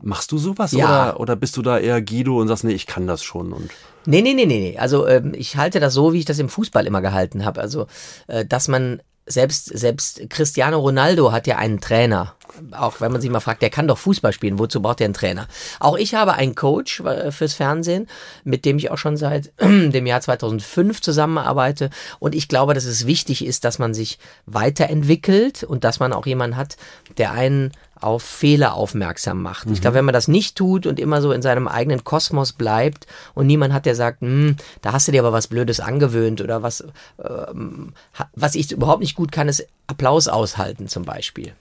Machst 0.00 0.32
du 0.32 0.38
sowas 0.38 0.72
ja. 0.72 1.10
oder, 1.10 1.20
oder 1.20 1.36
bist 1.36 1.56
du 1.56 1.62
da 1.62 1.78
eher 1.78 2.02
Guido 2.02 2.40
und 2.40 2.48
sagst, 2.48 2.64
nee, 2.64 2.72
ich 2.72 2.86
kann 2.86 3.06
das 3.06 3.22
schon 3.22 3.52
und 3.52 3.70
Nee, 4.04 4.20
nee, 4.20 4.34
nee, 4.34 4.46
nee, 4.46 4.58
nee. 4.58 4.78
Also 4.78 5.06
ähm, 5.06 5.32
ich 5.34 5.56
halte 5.56 5.78
das 5.78 5.94
so, 5.94 6.12
wie 6.12 6.18
ich 6.18 6.24
das 6.24 6.38
im 6.38 6.48
Fußball 6.48 6.86
immer 6.86 7.02
gehalten 7.02 7.44
habe. 7.44 7.60
Also, 7.60 7.86
äh, 8.26 8.44
dass 8.44 8.66
man 8.66 9.00
selbst, 9.26 9.66
selbst 9.66 10.28
Cristiano 10.30 10.78
Ronaldo 10.78 11.32
hat 11.32 11.46
ja 11.46 11.56
einen 11.56 11.80
Trainer. 11.80 12.34
Auch 12.72 13.00
wenn 13.00 13.12
man 13.12 13.20
sich 13.20 13.30
mal 13.30 13.40
fragt, 13.40 13.62
der 13.62 13.70
kann 13.70 13.88
doch 13.88 13.98
Fußball 13.98 14.32
spielen, 14.32 14.58
wozu 14.58 14.82
braucht 14.82 15.00
er 15.00 15.06
einen 15.06 15.14
Trainer? 15.14 15.48
Auch 15.80 15.96
ich 15.96 16.14
habe 16.14 16.34
einen 16.34 16.54
Coach 16.54 17.00
äh, 17.00 17.30
fürs 17.32 17.54
Fernsehen, 17.54 18.08
mit 18.44 18.64
dem 18.64 18.76
ich 18.78 18.90
auch 18.90 18.98
schon 18.98 19.16
seit 19.16 19.52
dem 19.60 20.06
Jahr 20.06 20.20
2005 20.20 21.00
zusammenarbeite. 21.00 21.90
Und 22.18 22.34
ich 22.34 22.48
glaube, 22.48 22.74
dass 22.74 22.84
es 22.84 23.06
wichtig 23.06 23.44
ist, 23.46 23.64
dass 23.64 23.78
man 23.78 23.94
sich 23.94 24.18
weiterentwickelt 24.46 25.64
und 25.64 25.84
dass 25.84 26.00
man 26.00 26.12
auch 26.12 26.26
jemanden 26.26 26.56
hat, 26.56 26.76
der 27.16 27.32
einen 27.32 27.72
auf 28.02 28.22
Fehler 28.22 28.74
aufmerksam 28.74 29.42
macht. 29.42 29.66
Mhm. 29.66 29.74
Ich 29.74 29.80
glaube, 29.80 29.94
wenn 29.94 30.04
man 30.04 30.12
das 30.12 30.28
nicht 30.28 30.56
tut 30.56 30.86
und 30.86 30.98
immer 30.98 31.22
so 31.22 31.32
in 31.32 31.42
seinem 31.42 31.68
eigenen 31.68 32.04
Kosmos 32.04 32.52
bleibt 32.52 33.06
und 33.34 33.46
niemand 33.46 33.72
hat, 33.72 33.86
der 33.86 33.94
sagt, 33.94 34.20
hm, 34.20 34.56
da 34.80 34.92
hast 34.92 35.08
du 35.08 35.12
dir 35.12 35.22
aber 35.22 35.32
was 35.32 35.48
Blödes 35.48 35.80
angewöhnt 35.80 36.40
oder 36.40 36.62
was, 36.62 36.84
ähm, 37.22 37.92
was 38.34 38.54
ich 38.54 38.72
überhaupt 38.72 39.00
nicht 39.00 39.14
gut 39.14 39.32
kann, 39.32 39.48
ist 39.48 39.66
Applaus 39.86 40.28
aushalten 40.28 40.88
zum 40.88 41.04
Beispiel. 41.04 41.52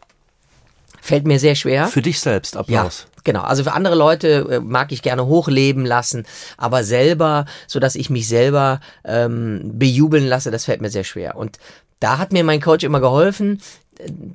Fällt 1.01 1.25
mir 1.25 1.39
sehr 1.39 1.55
schwer. 1.55 1.87
Für 1.87 2.03
dich 2.03 2.19
selbst 2.19 2.55
Applaus. 2.55 3.07
Ja, 3.15 3.21
genau. 3.23 3.41
Also 3.41 3.63
für 3.63 3.73
andere 3.73 3.95
Leute 3.95 4.47
äh, 4.49 4.59
mag 4.59 4.91
ich 4.91 5.01
gerne 5.01 5.25
hochleben 5.25 5.83
lassen, 5.83 6.25
aber 6.57 6.83
selber, 6.83 7.45
so 7.65 7.79
dass 7.79 7.95
ich 7.95 8.11
mich 8.11 8.27
selber 8.27 8.79
ähm, 9.03 9.61
bejubeln 9.63 10.27
lasse, 10.27 10.51
das 10.51 10.65
fällt 10.65 10.79
mir 10.79 10.91
sehr 10.91 11.03
schwer. 11.03 11.37
Und 11.37 11.57
da 11.99 12.17
hat 12.17 12.33
mir 12.33 12.43
mein 12.43 12.61
Coach 12.61 12.83
immer 12.83 12.99
geholfen, 12.99 13.61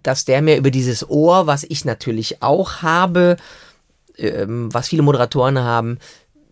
dass 0.02 0.24
der 0.24 0.42
mir 0.42 0.56
über 0.56 0.70
dieses 0.70 1.08
Ohr, 1.08 1.46
was 1.46 1.64
ich 1.64 1.84
natürlich 1.84 2.42
auch 2.42 2.82
habe, 2.82 3.36
ähm, 4.18 4.72
was 4.72 4.88
viele 4.88 5.02
Moderatoren 5.02 5.58
haben, 5.58 5.98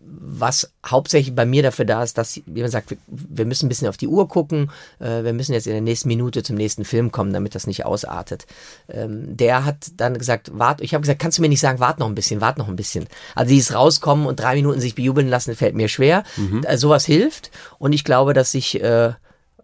was 0.07 0.71
hauptsächlich 0.85 1.35
bei 1.35 1.45
mir 1.45 1.63
dafür 1.63 1.85
da 1.85 2.03
ist, 2.03 2.17
dass, 2.17 2.39
wie 2.45 2.61
man 2.61 2.69
sagt, 2.69 2.91
wir, 2.91 2.97
wir 3.07 3.45
müssen 3.45 3.65
ein 3.65 3.69
bisschen 3.69 3.87
auf 3.87 3.97
die 3.97 4.07
Uhr 4.07 4.27
gucken, 4.27 4.71
äh, 4.99 5.23
wir 5.23 5.33
müssen 5.33 5.53
jetzt 5.53 5.67
in 5.67 5.73
der 5.73 5.81
nächsten 5.81 6.07
Minute 6.07 6.43
zum 6.43 6.55
nächsten 6.55 6.85
Film 6.85 7.11
kommen, 7.11 7.33
damit 7.33 7.55
das 7.55 7.67
nicht 7.67 7.85
ausartet. 7.85 8.45
Ähm, 8.87 9.35
der 9.35 9.65
hat 9.65 9.77
dann 9.97 10.17
gesagt, 10.17 10.51
wart, 10.53 10.81
ich 10.81 10.93
habe 10.93 11.01
gesagt, 11.01 11.19
kannst 11.19 11.37
du 11.37 11.41
mir 11.41 11.49
nicht 11.49 11.59
sagen, 11.59 11.79
wart 11.79 11.99
noch 11.99 12.07
ein 12.07 12.15
bisschen, 12.15 12.41
wart 12.41 12.57
noch 12.57 12.67
ein 12.67 12.75
bisschen. 12.75 13.07
Also 13.33 13.49
dieses 13.49 13.73
rauskommen 13.73 14.27
und 14.27 14.39
drei 14.39 14.55
Minuten 14.55 14.79
sich 14.79 14.95
bejubeln 14.95 15.27
lassen, 15.27 15.55
fällt 15.55 15.75
mir 15.75 15.87
schwer. 15.87 16.23
Mhm. 16.37 16.63
Äh, 16.63 16.77
sowas 16.77 17.05
hilft 17.05 17.51
und 17.79 17.93
ich 17.93 18.03
glaube, 18.03 18.33
dass 18.33 18.51
sich 18.51 18.81
äh, 18.81 19.13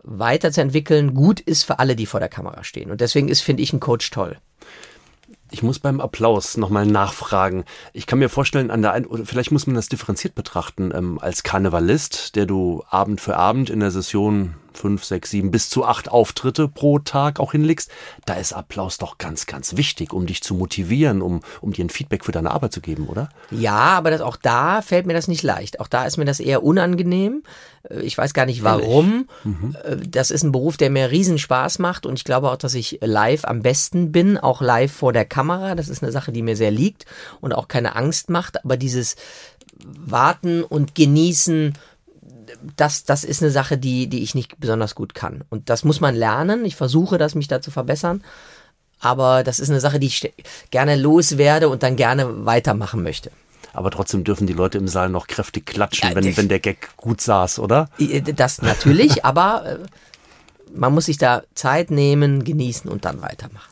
weiterzuentwickeln 0.03 1.13
gut 1.13 1.39
ist 1.39 1.63
für 1.63 1.79
alle, 1.79 1.95
die 1.95 2.05
vor 2.05 2.19
der 2.19 2.29
Kamera 2.29 2.63
stehen. 2.63 2.91
Und 2.91 3.01
deswegen 3.01 3.27
ist, 3.27 3.41
finde 3.41 3.63
ich, 3.63 3.73
ein 3.73 3.79
Coach 3.79 4.09
toll. 4.11 4.37
Ich 5.53 5.63
muss 5.63 5.79
beim 5.79 5.99
Applaus 5.99 6.55
nochmal 6.55 6.85
nachfragen. 6.85 7.65
Ich 7.91 8.07
kann 8.07 8.19
mir 8.19 8.29
vorstellen, 8.29 8.71
an 8.71 8.81
der 8.81 8.93
einen, 8.93 9.05
oder 9.05 9.25
vielleicht 9.25 9.51
muss 9.51 9.67
man 9.67 9.75
das 9.75 9.89
differenziert 9.89 10.33
betrachten, 10.33 10.91
ähm, 10.95 11.19
als 11.19 11.43
Karnevalist, 11.43 12.37
der 12.37 12.45
du 12.45 12.83
Abend 12.89 13.19
für 13.19 13.35
Abend 13.35 13.69
in 13.69 13.81
der 13.81 13.91
Session 13.91 14.55
fünf, 14.73 15.03
sechs, 15.03 15.31
sieben 15.31 15.51
bis 15.51 15.69
zu 15.69 15.85
acht 15.85 16.09
Auftritte 16.09 16.67
pro 16.67 16.99
Tag 16.99 17.39
auch 17.39 17.51
hinlegst, 17.51 17.91
da 18.25 18.35
ist 18.35 18.53
Applaus 18.53 18.97
doch 18.97 19.17
ganz, 19.17 19.45
ganz 19.45 19.77
wichtig, 19.77 20.13
um 20.13 20.25
dich 20.25 20.41
zu 20.41 20.53
motivieren, 20.53 21.21
um, 21.21 21.41
um 21.61 21.73
dir 21.73 21.85
ein 21.85 21.89
Feedback 21.89 22.25
für 22.25 22.31
deine 22.31 22.51
Arbeit 22.51 22.73
zu 22.73 22.81
geben, 22.81 23.07
oder? 23.07 23.29
Ja, 23.49 23.73
aber 23.73 24.11
das, 24.11 24.21
auch 24.21 24.37
da 24.37 24.81
fällt 24.81 25.05
mir 25.05 25.13
das 25.13 25.27
nicht 25.27 25.43
leicht. 25.43 25.79
Auch 25.79 25.87
da 25.87 26.05
ist 26.05 26.17
mir 26.17 26.25
das 26.25 26.39
eher 26.39 26.63
unangenehm. 26.63 27.43
Äh, 27.89 28.01
ich 28.01 28.17
weiß 28.17 28.33
gar 28.33 28.45
nicht 28.45 28.63
warum. 28.63 29.27
Mhm. 29.43 29.75
Äh, 29.83 29.97
das 30.07 30.31
ist 30.31 30.43
ein 30.43 30.51
Beruf, 30.51 30.77
der 30.77 30.89
mir 30.89 31.11
riesen 31.11 31.37
Spaß 31.37 31.79
macht 31.79 32.05
und 32.05 32.17
ich 32.17 32.23
glaube 32.23 32.51
auch, 32.51 32.57
dass 32.57 32.73
ich 32.73 32.99
live 33.01 33.45
am 33.45 33.61
besten 33.61 34.11
bin, 34.11 34.37
auch 34.37 34.61
live 34.61 34.91
vor 34.91 35.13
der 35.13 35.25
Kamera. 35.25 35.75
Das 35.75 35.89
ist 35.89 36.03
eine 36.03 36.11
Sache, 36.11 36.31
die 36.31 36.41
mir 36.41 36.55
sehr 36.55 36.71
liegt 36.71 37.05
und 37.39 37.53
auch 37.53 37.67
keine 37.67 37.95
Angst 37.95 38.29
macht. 38.29 38.63
Aber 38.63 38.77
dieses 38.77 39.15
Warten 39.83 40.63
und 40.63 40.95
Genießen, 40.95 41.73
das, 42.75 43.03
das 43.03 43.23
ist 43.23 43.41
eine 43.41 43.51
Sache, 43.51 43.77
die, 43.77 44.07
die 44.07 44.23
ich 44.23 44.35
nicht 44.35 44.59
besonders 44.59 44.95
gut 44.95 45.13
kann. 45.13 45.43
Und 45.49 45.69
das 45.69 45.83
muss 45.83 46.01
man 46.01 46.15
lernen. 46.15 46.65
Ich 46.65 46.75
versuche 46.75 47.17
das, 47.17 47.35
mich 47.35 47.47
da 47.47 47.61
zu 47.61 47.71
verbessern. 47.71 48.23
Aber 48.99 49.43
das 49.43 49.59
ist 49.59 49.69
eine 49.69 49.79
Sache, 49.79 49.99
die 49.99 50.07
ich 50.07 50.33
gerne 50.69 50.95
loswerde 50.95 51.69
und 51.69 51.83
dann 51.83 51.95
gerne 51.95 52.45
weitermachen 52.45 53.01
möchte. 53.03 53.31
Aber 53.73 53.89
trotzdem 53.89 54.23
dürfen 54.23 54.47
die 54.47 54.53
Leute 54.53 54.77
im 54.77 54.87
Saal 54.87 55.09
noch 55.09 55.27
kräftig 55.27 55.65
klatschen, 55.65 56.13
wenn, 56.13 56.37
wenn 56.37 56.49
der 56.49 56.59
Gag 56.59 56.95
gut 56.97 57.21
saß, 57.21 57.59
oder? 57.59 57.89
Das 58.35 58.61
natürlich, 58.61 59.25
aber 59.25 59.65
äh, 59.65 59.77
man 60.75 60.93
muss 60.93 61.05
sich 61.05 61.17
da 61.17 61.43
Zeit 61.55 61.89
nehmen, 61.89 62.43
genießen 62.43 62.89
und 62.91 63.05
dann 63.05 63.21
weitermachen 63.21 63.71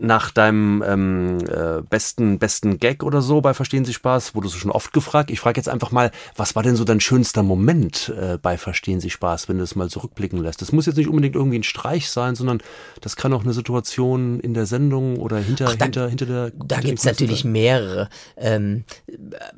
nach 0.00 0.30
deinem 0.30 0.82
ähm, 0.86 1.38
äh, 1.48 1.82
besten 1.82 2.38
besten 2.38 2.78
Gag 2.78 3.02
oder 3.02 3.20
so 3.20 3.40
bei 3.40 3.52
Verstehen 3.52 3.84
Sie 3.84 3.92
Spaß, 3.92 4.36
wurdest 4.36 4.54
du 4.54 4.58
schon 4.58 4.70
oft 4.70 4.92
gefragt. 4.92 5.28
Ich 5.30 5.40
frage 5.40 5.58
jetzt 5.58 5.68
einfach 5.68 5.90
mal, 5.90 6.12
was 6.36 6.54
war 6.54 6.62
denn 6.62 6.76
so 6.76 6.84
dein 6.84 7.00
schönster 7.00 7.42
Moment 7.42 8.12
äh, 8.16 8.38
bei 8.38 8.56
Verstehen 8.58 9.00
Sie 9.00 9.10
Spaß, 9.10 9.48
wenn 9.48 9.58
du 9.58 9.64
es 9.64 9.74
mal 9.74 9.90
zurückblicken 9.90 10.38
lässt? 10.40 10.62
Das 10.62 10.70
muss 10.70 10.86
jetzt 10.86 10.96
nicht 10.96 11.08
unbedingt 11.08 11.34
irgendwie 11.34 11.58
ein 11.58 11.64
Streich 11.64 12.10
sein, 12.10 12.36
sondern 12.36 12.62
das 13.00 13.16
kann 13.16 13.32
auch 13.32 13.42
eine 13.42 13.52
Situation 13.52 14.38
in 14.38 14.54
der 14.54 14.66
Sendung 14.66 15.16
oder 15.16 15.38
hinter 15.38 15.66
Ach, 15.68 15.74
da, 15.74 15.84
hinter 15.86 16.08
hinter 16.08 16.26
der. 16.26 16.52
Da 16.64 16.78
gibt 16.78 17.00
es 17.00 17.04
natürlich 17.04 17.44
mehrere. 17.44 18.08
Ähm, 18.36 18.84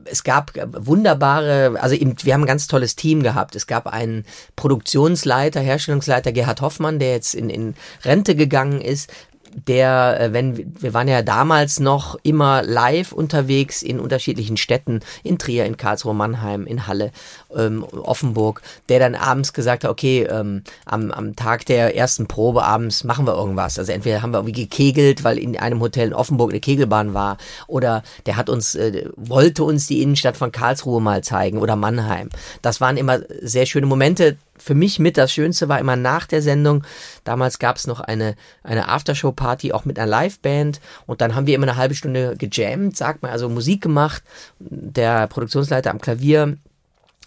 es 0.06 0.24
gab 0.24 0.52
wunderbare, 0.72 1.76
also 1.80 1.94
eben, 1.94 2.14
wir 2.22 2.32
haben 2.32 2.44
ein 2.44 2.46
ganz 2.46 2.66
tolles 2.66 2.96
Team 2.96 3.22
gehabt. 3.22 3.56
Es 3.56 3.66
gab 3.66 3.86
einen 3.86 4.24
Produktionsleiter, 4.56 5.60
Herstellungsleiter 5.60 6.32
Gerhard 6.32 6.62
Hoffmann, 6.62 6.98
der 6.98 7.10
jetzt 7.10 7.34
in, 7.34 7.50
in 7.50 7.74
Rente 8.04 8.34
gegangen 8.34 8.80
ist 8.80 9.12
der, 9.54 10.20
äh, 10.20 10.32
wenn 10.32 10.74
wir 10.80 10.94
waren 10.94 11.08
ja 11.08 11.22
damals 11.22 11.80
noch 11.80 12.16
immer 12.22 12.62
live 12.62 13.12
unterwegs 13.12 13.82
in 13.82 14.00
unterschiedlichen 14.00 14.56
Städten, 14.56 15.00
in 15.22 15.38
Trier, 15.38 15.64
in 15.64 15.76
Karlsruhe, 15.76 16.14
Mannheim, 16.14 16.66
in 16.66 16.86
Halle, 16.86 17.12
ähm, 17.56 17.84
Offenburg, 17.84 18.62
der 18.88 18.98
dann 18.98 19.14
abends 19.14 19.52
gesagt 19.52 19.84
hat, 19.84 19.90
okay, 19.90 20.24
ähm, 20.24 20.62
am, 20.84 21.10
am 21.10 21.36
Tag 21.36 21.66
der 21.66 21.96
ersten 21.96 22.26
Probe 22.26 22.64
abends 22.64 23.04
machen 23.04 23.26
wir 23.26 23.34
irgendwas. 23.34 23.78
Also 23.78 23.92
entweder 23.92 24.22
haben 24.22 24.32
wir 24.32 24.38
irgendwie 24.38 24.62
gekegelt, 24.62 25.24
weil 25.24 25.38
in 25.38 25.58
einem 25.58 25.80
Hotel 25.80 26.08
in 26.08 26.14
Offenburg 26.14 26.50
eine 26.50 26.60
Kegelbahn 26.60 27.14
war, 27.14 27.36
oder 27.66 28.02
der 28.26 28.36
hat 28.36 28.48
uns, 28.48 28.74
äh, 28.74 29.08
wollte 29.16 29.64
uns 29.64 29.86
die 29.86 30.02
Innenstadt 30.02 30.36
von 30.36 30.52
Karlsruhe 30.52 31.00
mal 31.00 31.22
zeigen 31.22 31.58
oder 31.58 31.76
Mannheim. 31.76 32.30
Das 32.62 32.80
waren 32.80 32.96
immer 32.96 33.20
sehr 33.42 33.66
schöne 33.66 33.86
Momente 33.86 34.36
für 34.60 34.74
mich 34.74 34.98
mit 34.98 35.16
das 35.16 35.32
Schönste 35.32 35.68
war 35.68 35.80
immer 35.80 35.96
nach 35.96 36.26
der 36.26 36.42
Sendung. 36.42 36.84
Damals 37.24 37.58
gab 37.58 37.76
es 37.76 37.86
noch 37.86 38.00
eine, 38.00 38.36
eine 38.62 38.88
Aftershow-Party 38.88 39.72
auch 39.72 39.84
mit 39.84 39.98
einer 39.98 40.10
Liveband 40.10 40.80
und 41.06 41.20
dann 41.20 41.34
haben 41.34 41.46
wir 41.46 41.54
immer 41.54 41.66
eine 41.66 41.76
halbe 41.76 41.94
Stunde 41.94 42.36
gejammt, 42.36 42.96
sagt 42.96 43.22
man, 43.22 43.32
also 43.32 43.48
Musik 43.48 43.82
gemacht. 43.82 44.22
Der 44.58 45.26
Produktionsleiter 45.26 45.90
am 45.90 46.00
Klavier, 46.00 46.58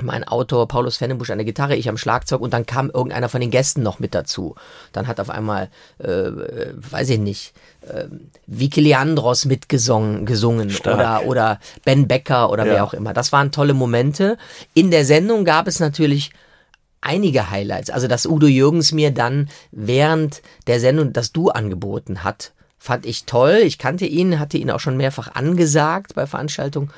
mein 0.01 0.23
Autor 0.23 0.67
Paulus 0.67 0.97
Fennenbusch 0.97 1.29
an 1.29 1.37
der 1.37 1.45
Gitarre, 1.45 1.75
ich 1.75 1.87
am 1.87 1.97
Schlagzeug 1.97 2.41
und 2.41 2.51
dann 2.51 2.65
kam 2.65 2.89
irgendeiner 2.89 3.29
von 3.29 3.41
den 3.41 3.51
Gästen 3.51 3.83
noch 3.83 3.99
mit 3.99 4.15
dazu. 4.15 4.55
Dann 4.91 5.07
hat 5.07 5.19
auf 5.19 5.29
einmal, 5.29 5.69
äh, 5.99 6.31
weiß 6.73 7.11
ich 7.11 7.19
nicht, 7.19 7.53
äh, 7.87 8.05
Vicky 8.47 8.81
Leandros 8.81 9.45
mitgesungen 9.45 10.25
gesungen 10.25 10.75
oder, 10.81 11.25
oder 11.25 11.59
Ben 11.85 12.07
Becker 12.07 12.49
oder 12.49 12.65
ja. 12.65 12.73
wer 12.73 12.83
auch 12.83 12.93
immer. 12.93 13.13
Das 13.13 13.31
waren 13.31 13.51
tolle 13.51 13.75
Momente. 13.75 14.37
In 14.73 14.89
der 14.89 15.05
Sendung 15.05 15.45
gab 15.45 15.67
es 15.67 15.79
natürlich 15.79 16.31
einige 17.01 17.51
Highlights. 17.51 17.91
Also, 17.91 18.07
dass 18.07 18.25
Udo 18.25 18.47
Jürgens 18.47 18.93
mir 18.93 19.11
dann 19.11 19.49
während 19.71 20.41
der 20.65 20.79
Sendung 20.79 21.13
das 21.13 21.33
Du 21.33 21.49
angeboten 21.49 22.23
hat, 22.23 22.53
fand 22.79 23.05
ich 23.05 23.25
toll. 23.25 23.61
Ich 23.63 23.77
kannte 23.77 24.05
ihn, 24.05 24.39
hatte 24.39 24.57
ihn 24.57 24.71
auch 24.71 24.79
schon 24.79 24.97
mehrfach 24.97 25.35
angesagt 25.35 26.15
bei 26.15 26.25
Veranstaltungen. 26.25 26.91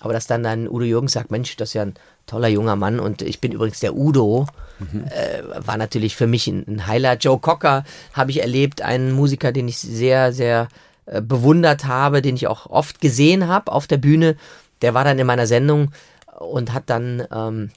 Aber 0.00 0.12
dass 0.14 0.26
dann 0.26 0.42
dann 0.42 0.66
Udo 0.66 0.84
Jürgens 0.84 1.12
sagt, 1.12 1.30
Mensch, 1.30 1.56
das 1.56 1.70
ist 1.70 1.74
ja 1.74 1.82
ein 1.82 1.94
toller 2.30 2.48
junger 2.48 2.76
Mann 2.76 3.00
und 3.00 3.22
ich 3.22 3.40
bin 3.40 3.52
übrigens 3.52 3.80
der 3.80 3.96
Udo, 3.96 4.46
mhm. 4.78 5.04
äh, 5.04 5.66
war 5.66 5.76
natürlich 5.76 6.14
für 6.14 6.26
mich 6.26 6.46
ein, 6.46 6.64
ein 6.66 6.86
Highlight. 6.86 7.24
Joe 7.24 7.38
Cocker 7.38 7.84
habe 8.12 8.30
ich 8.30 8.40
erlebt, 8.40 8.82
einen 8.82 9.12
Musiker, 9.12 9.52
den 9.52 9.66
ich 9.66 9.78
sehr, 9.78 10.32
sehr 10.32 10.68
äh, 11.06 11.20
bewundert 11.20 11.86
habe, 11.86 12.22
den 12.22 12.36
ich 12.36 12.46
auch 12.46 12.66
oft 12.66 13.00
gesehen 13.00 13.48
habe 13.48 13.72
auf 13.72 13.86
der 13.86 13.98
Bühne. 13.98 14.36
Der 14.80 14.94
war 14.94 15.04
dann 15.04 15.18
in 15.18 15.26
meiner 15.26 15.46
Sendung 15.46 15.90
und 16.38 16.72
hat 16.72 16.84
dann 16.86 17.26
ähm, 17.32 17.70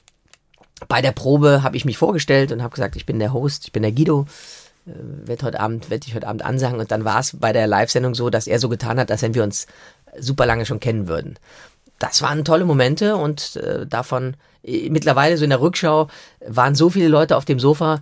bei 0.88 1.02
der 1.02 1.12
Probe 1.12 1.62
habe 1.62 1.76
ich 1.76 1.84
mich 1.84 1.98
vorgestellt 1.98 2.52
und 2.52 2.62
habe 2.62 2.74
gesagt, 2.74 2.96
ich 2.96 3.06
bin 3.06 3.18
der 3.18 3.32
Host, 3.32 3.64
ich 3.64 3.72
bin 3.72 3.82
der 3.82 3.92
Guido, 3.92 4.26
äh, 4.86 4.92
werde 5.26 5.46
heute 5.46 5.60
Abend, 5.60 5.90
werde 5.90 6.06
ich 6.06 6.14
heute 6.14 6.28
Abend 6.28 6.44
ansagen. 6.44 6.78
Und 6.78 6.92
dann 6.92 7.04
war 7.04 7.18
es 7.18 7.36
bei 7.36 7.52
der 7.52 7.66
Live-Sendung 7.66 8.14
so, 8.14 8.30
dass 8.30 8.46
er 8.46 8.60
so 8.60 8.68
getan 8.68 9.00
hat, 9.00 9.10
als 9.10 9.22
wenn 9.22 9.34
wir 9.34 9.42
uns 9.42 9.66
super 10.18 10.46
lange 10.46 10.64
schon 10.64 10.80
kennen 10.80 11.08
würden. 11.08 11.38
Das 11.98 12.22
waren 12.22 12.44
tolle 12.44 12.64
Momente 12.64 13.16
und 13.16 13.56
äh, 13.56 13.86
davon 13.86 14.36
äh, 14.62 14.90
mittlerweile 14.90 15.36
so 15.36 15.44
in 15.44 15.50
der 15.50 15.60
Rückschau 15.60 16.08
waren 16.46 16.74
so 16.74 16.90
viele 16.90 17.08
Leute 17.08 17.36
auf 17.36 17.44
dem 17.44 17.60
Sofa. 17.60 18.00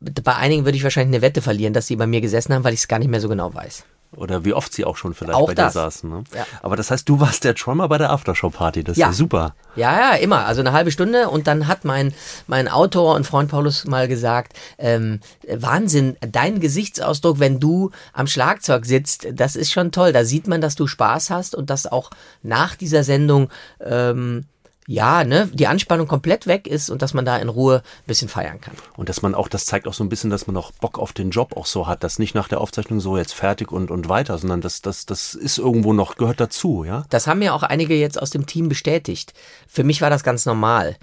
Bei 0.00 0.36
einigen 0.36 0.64
würde 0.64 0.76
ich 0.76 0.84
wahrscheinlich 0.84 1.16
eine 1.16 1.22
Wette 1.22 1.42
verlieren, 1.42 1.72
dass 1.72 1.86
sie 1.86 1.96
bei 1.96 2.06
mir 2.06 2.20
gesessen 2.20 2.54
haben, 2.54 2.64
weil 2.64 2.74
ich 2.74 2.80
es 2.80 2.88
gar 2.88 2.98
nicht 2.98 3.10
mehr 3.10 3.20
so 3.20 3.28
genau 3.28 3.52
weiß. 3.52 3.84
Oder 4.16 4.44
wie 4.44 4.54
oft 4.54 4.72
sie 4.72 4.84
auch 4.84 4.96
schon 4.96 5.14
vielleicht 5.14 5.38
auch 5.38 5.46
bei 5.46 5.54
das. 5.54 5.72
dir 5.72 5.80
saßen. 5.80 6.10
Ne? 6.10 6.24
Ja. 6.34 6.44
Aber 6.62 6.74
das 6.74 6.90
heißt, 6.90 7.08
du 7.08 7.20
warst 7.20 7.44
der 7.44 7.54
Drummer 7.54 7.88
bei 7.88 7.96
der 7.96 8.10
Aftershow-Party. 8.10 8.82
Das 8.82 8.92
ist 8.96 9.00
ja. 9.00 9.12
super. 9.12 9.54
Ja, 9.76 9.98
ja, 9.98 10.16
immer. 10.16 10.46
Also 10.46 10.60
eine 10.60 10.72
halbe 10.72 10.90
Stunde. 10.90 11.28
Und 11.28 11.46
dann 11.46 11.68
hat 11.68 11.84
mein, 11.84 12.12
mein 12.48 12.66
Autor 12.66 13.14
und 13.14 13.24
Freund 13.24 13.50
Paulus 13.50 13.84
mal 13.84 14.08
gesagt, 14.08 14.54
ähm, 14.78 15.20
Wahnsinn, 15.48 16.16
dein 16.20 16.58
Gesichtsausdruck, 16.58 17.38
wenn 17.38 17.60
du 17.60 17.92
am 18.12 18.26
Schlagzeug 18.26 18.84
sitzt, 18.84 19.28
das 19.32 19.54
ist 19.54 19.70
schon 19.70 19.92
toll. 19.92 20.12
Da 20.12 20.24
sieht 20.24 20.48
man, 20.48 20.60
dass 20.60 20.74
du 20.74 20.88
Spaß 20.88 21.30
hast 21.30 21.54
und 21.54 21.70
dass 21.70 21.86
auch 21.86 22.10
nach 22.42 22.74
dieser 22.74 23.04
Sendung 23.04 23.48
ähm, 23.80 24.46
ja, 24.90 25.22
ne, 25.22 25.48
die 25.52 25.68
Anspannung 25.68 26.08
komplett 26.08 26.48
weg 26.48 26.66
ist 26.66 26.90
und 26.90 27.00
dass 27.00 27.14
man 27.14 27.24
da 27.24 27.36
in 27.36 27.48
Ruhe 27.48 27.76
ein 27.76 28.06
bisschen 28.08 28.28
feiern 28.28 28.60
kann. 28.60 28.74
Und 28.96 29.08
dass 29.08 29.22
man 29.22 29.36
auch, 29.36 29.46
das 29.46 29.64
zeigt 29.64 29.86
auch 29.86 29.94
so 29.94 30.02
ein 30.02 30.08
bisschen, 30.08 30.30
dass 30.30 30.48
man 30.48 30.56
auch 30.56 30.72
Bock 30.72 30.98
auf 30.98 31.12
den 31.12 31.30
Job 31.30 31.56
auch 31.56 31.66
so 31.66 31.86
hat, 31.86 32.02
dass 32.02 32.18
nicht 32.18 32.34
nach 32.34 32.48
der 32.48 32.60
Aufzeichnung 32.60 32.98
so 32.98 33.16
jetzt 33.16 33.32
fertig 33.32 33.70
und, 33.70 33.92
und 33.92 34.08
weiter, 34.08 34.36
sondern 34.36 34.60
das, 34.60 34.82
das, 34.82 35.06
das 35.06 35.34
ist 35.34 35.58
irgendwo 35.58 35.92
noch, 35.92 36.16
gehört 36.16 36.40
dazu, 36.40 36.82
ja? 36.82 37.04
Das 37.08 37.28
haben 37.28 37.40
ja 37.40 37.52
auch 37.52 37.62
einige 37.62 37.94
jetzt 37.94 38.20
aus 38.20 38.30
dem 38.30 38.46
Team 38.46 38.68
bestätigt. 38.68 39.32
Für 39.68 39.84
mich 39.84 40.02
war 40.02 40.10
das 40.10 40.24
ganz 40.24 40.44
normal. 40.44 40.96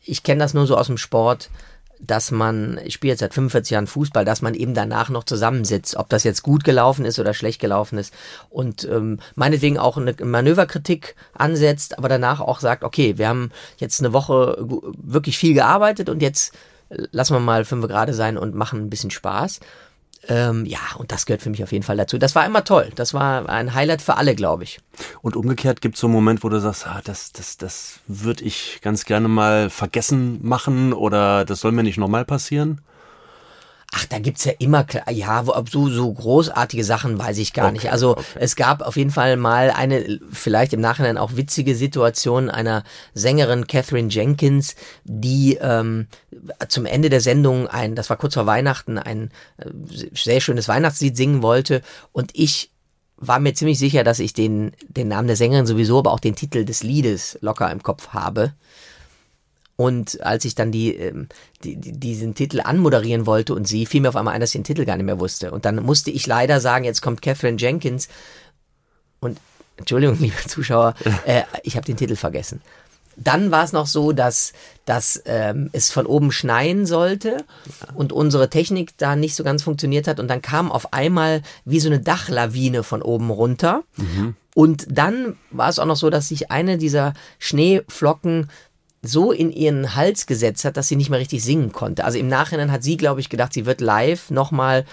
Ich 0.00 0.22
kenne 0.22 0.40
das 0.40 0.54
nur 0.54 0.66
so 0.66 0.78
aus 0.78 0.86
dem 0.86 0.96
Sport 0.96 1.50
dass 2.00 2.30
man, 2.30 2.78
ich 2.84 2.94
spiele 2.94 3.12
jetzt 3.12 3.20
seit 3.20 3.34
45 3.34 3.70
Jahren 3.72 3.86
Fußball, 3.86 4.24
dass 4.24 4.42
man 4.42 4.54
eben 4.54 4.74
danach 4.74 5.08
noch 5.08 5.24
zusammensitzt, 5.24 5.96
ob 5.96 6.08
das 6.08 6.24
jetzt 6.24 6.42
gut 6.42 6.64
gelaufen 6.64 7.04
ist 7.04 7.18
oder 7.18 7.34
schlecht 7.34 7.60
gelaufen 7.60 7.98
ist 7.98 8.14
und 8.50 8.84
ähm, 8.84 9.18
meinetwegen 9.34 9.78
auch 9.78 9.96
eine 9.96 10.14
Manöverkritik 10.22 11.16
ansetzt, 11.34 11.98
aber 11.98 12.08
danach 12.08 12.40
auch 12.40 12.60
sagt, 12.60 12.84
okay, 12.84 13.18
wir 13.18 13.28
haben 13.28 13.50
jetzt 13.78 14.00
eine 14.00 14.12
Woche 14.12 14.56
wirklich 14.96 15.38
viel 15.38 15.54
gearbeitet 15.54 16.08
und 16.08 16.22
jetzt 16.22 16.54
lassen 16.90 17.34
wir 17.34 17.40
mal 17.40 17.64
fünf 17.64 17.86
gerade 17.86 18.14
sein 18.14 18.38
und 18.38 18.54
machen 18.54 18.80
ein 18.80 18.90
bisschen 18.90 19.10
Spaß. 19.10 19.60
Ähm, 20.28 20.66
ja, 20.66 20.78
und 20.98 21.10
das 21.10 21.24
gehört 21.24 21.42
für 21.42 21.48
mich 21.48 21.62
auf 21.62 21.72
jeden 21.72 21.84
Fall 21.84 21.96
dazu. 21.96 22.18
Das 22.18 22.34
war 22.34 22.44
immer 22.44 22.62
toll. 22.62 22.90
Das 22.94 23.14
war 23.14 23.48
ein 23.48 23.74
Highlight 23.74 24.02
für 24.02 24.18
alle, 24.18 24.34
glaube 24.34 24.64
ich. 24.64 24.78
Und 25.22 25.36
umgekehrt 25.36 25.80
gibt 25.80 25.94
es 25.94 26.02
so 26.02 26.06
einen 26.06 26.14
Moment, 26.14 26.44
wo 26.44 26.50
du 26.50 26.60
sagst, 26.60 26.86
ah, 26.86 27.00
das, 27.02 27.32
das, 27.32 27.56
das 27.56 28.00
würde 28.06 28.44
ich 28.44 28.80
ganz 28.82 29.06
gerne 29.06 29.28
mal 29.28 29.70
vergessen 29.70 30.38
machen 30.42 30.92
oder 30.92 31.46
das 31.46 31.60
soll 31.60 31.72
mir 31.72 31.82
nicht 31.82 31.96
nochmal 31.96 32.26
passieren? 32.26 32.82
Ach, 33.90 34.04
da 34.04 34.18
gibt's 34.18 34.44
ja 34.44 34.52
immer, 34.58 34.84
ja, 35.10 35.42
so, 35.70 35.88
so 35.88 36.12
großartige 36.12 36.84
Sachen 36.84 37.18
weiß 37.18 37.38
ich 37.38 37.54
gar 37.54 37.66
Okay, 37.66 37.72
nicht. 37.72 37.90
Also 37.92 38.12
okay. 38.12 38.22
es 38.38 38.54
gab 38.54 38.82
auf 38.82 38.96
jeden 38.96 39.10
Fall 39.10 39.36
mal 39.38 39.70
eine, 39.70 40.20
vielleicht 40.30 40.74
im 40.74 40.80
Nachhinein 40.80 41.16
auch 41.16 41.36
witzige 41.36 41.74
Situation 41.74 42.50
einer 42.50 42.84
Sängerin 43.14 43.66
Catherine 43.66 44.08
Jenkins, 44.10 44.76
die 45.04 45.58
ähm, 45.62 46.06
zum 46.68 46.84
Ende 46.84 47.08
der 47.08 47.22
Sendung 47.22 47.66
ein, 47.66 47.94
das 47.94 48.10
war 48.10 48.18
kurz 48.18 48.34
vor 48.34 48.46
Weihnachten, 48.46 48.98
ein 48.98 49.30
äh, 49.56 49.70
sehr 50.12 50.40
schönes 50.40 50.68
Weihnachtslied 50.68 51.16
singen 51.16 51.42
wollte 51.42 51.80
und 52.12 52.30
ich 52.34 52.70
war 53.16 53.40
mir 53.40 53.54
ziemlich 53.54 53.78
sicher, 53.78 54.04
dass 54.04 54.20
ich 54.20 54.32
den, 54.32 54.72
den 54.86 55.08
Namen 55.08 55.26
der 55.26 55.36
Sängerin 55.36 55.66
sowieso, 55.66 55.98
aber 55.98 56.12
auch 56.12 56.20
den 56.20 56.36
Titel 56.36 56.64
des 56.64 56.82
Liedes 56.82 57.38
locker 57.40 57.70
im 57.70 57.82
Kopf 57.82 58.08
habe. 58.10 58.52
Und 59.80 60.20
als 60.22 60.44
ich 60.44 60.56
dann 60.56 60.72
die, 60.72 60.92
ähm, 60.96 61.28
die, 61.62 61.76
die, 61.76 61.92
diesen 61.92 62.34
Titel 62.34 62.60
anmoderieren 62.60 63.26
wollte 63.26 63.54
und 63.54 63.68
sie, 63.68 63.86
fiel 63.86 64.00
mir 64.00 64.08
auf 64.08 64.16
einmal 64.16 64.34
ein, 64.34 64.40
dass 64.40 64.50
ich 64.50 64.58
den 64.58 64.64
Titel 64.64 64.84
gar 64.84 64.96
nicht 64.96 65.06
mehr 65.06 65.20
wusste. 65.20 65.52
Und 65.52 65.64
dann 65.64 65.76
musste 65.84 66.10
ich 66.10 66.26
leider 66.26 66.60
sagen, 66.60 66.84
jetzt 66.84 67.00
kommt 67.00 67.22
Catherine 67.22 67.58
Jenkins. 67.58 68.08
Und 69.20 69.38
Entschuldigung, 69.76 70.18
liebe 70.20 70.36
Zuschauer, 70.48 70.94
äh, 71.24 71.42
ich 71.62 71.76
habe 71.76 71.86
den 71.86 71.96
Titel 71.96 72.16
vergessen. 72.16 72.60
Dann 73.16 73.52
war 73.52 73.62
es 73.62 73.70
noch 73.72 73.86
so, 73.86 74.10
dass, 74.10 74.52
dass 74.84 75.22
ähm, 75.26 75.70
es 75.72 75.92
von 75.92 76.06
oben 76.06 76.32
schneien 76.32 76.84
sollte 76.84 77.44
und 77.94 78.12
unsere 78.12 78.50
Technik 78.50 78.98
da 78.98 79.14
nicht 79.14 79.36
so 79.36 79.44
ganz 79.44 79.62
funktioniert 79.62 80.08
hat. 80.08 80.18
Und 80.18 80.26
dann 80.26 80.42
kam 80.42 80.72
auf 80.72 80.92
einmal 80.92 81.42
wie 81.64 81.78
so 81.78 81.88
eine 81.88 82.00
Dachlawine 82.00 82.82
von 82.82 83.00
oben 83.00 83.30
runter. 83.30 83.84
Und 84.54 84.86
dann 84.90 85.36
war 85.52 85.68
es 85.68 85.78
auch 85.78 85.86
noch 85.86 85.96
so, 85.96 86.10
dass 86.10 86.26
sich 86.26 86.50
eine 86.50 86.78
dieser 86.78 87.14
Schneeflocken 87.38 88.50
so 89.02 89.32
in 89.32 89.52
ihren 89.52 89.94
Hals 89.94 90.26
gesetzt 90.26 90.64
hat, 90.64 90.76
dass 90.76 90.88
sie 90.88 90.96
nicht 90.96 91.10
mehr 91.10 91.20
richtig 91.20 91.42
singen 91.42 91.72
konnte. 91.72 92.04
Also 92.04 92.18
im 92.18 92.28
Nachhinein 92.28 92.72
hat 92.72 92.82
sie, 92.82 92.96
glaube 92.96 93.20
ich, 93.20 93.28
gedacht, 93.28 93.52
sie 93.52 93.66
wird 93.66 93.80
live 93.80 94.30
nochmal 94.30 94.84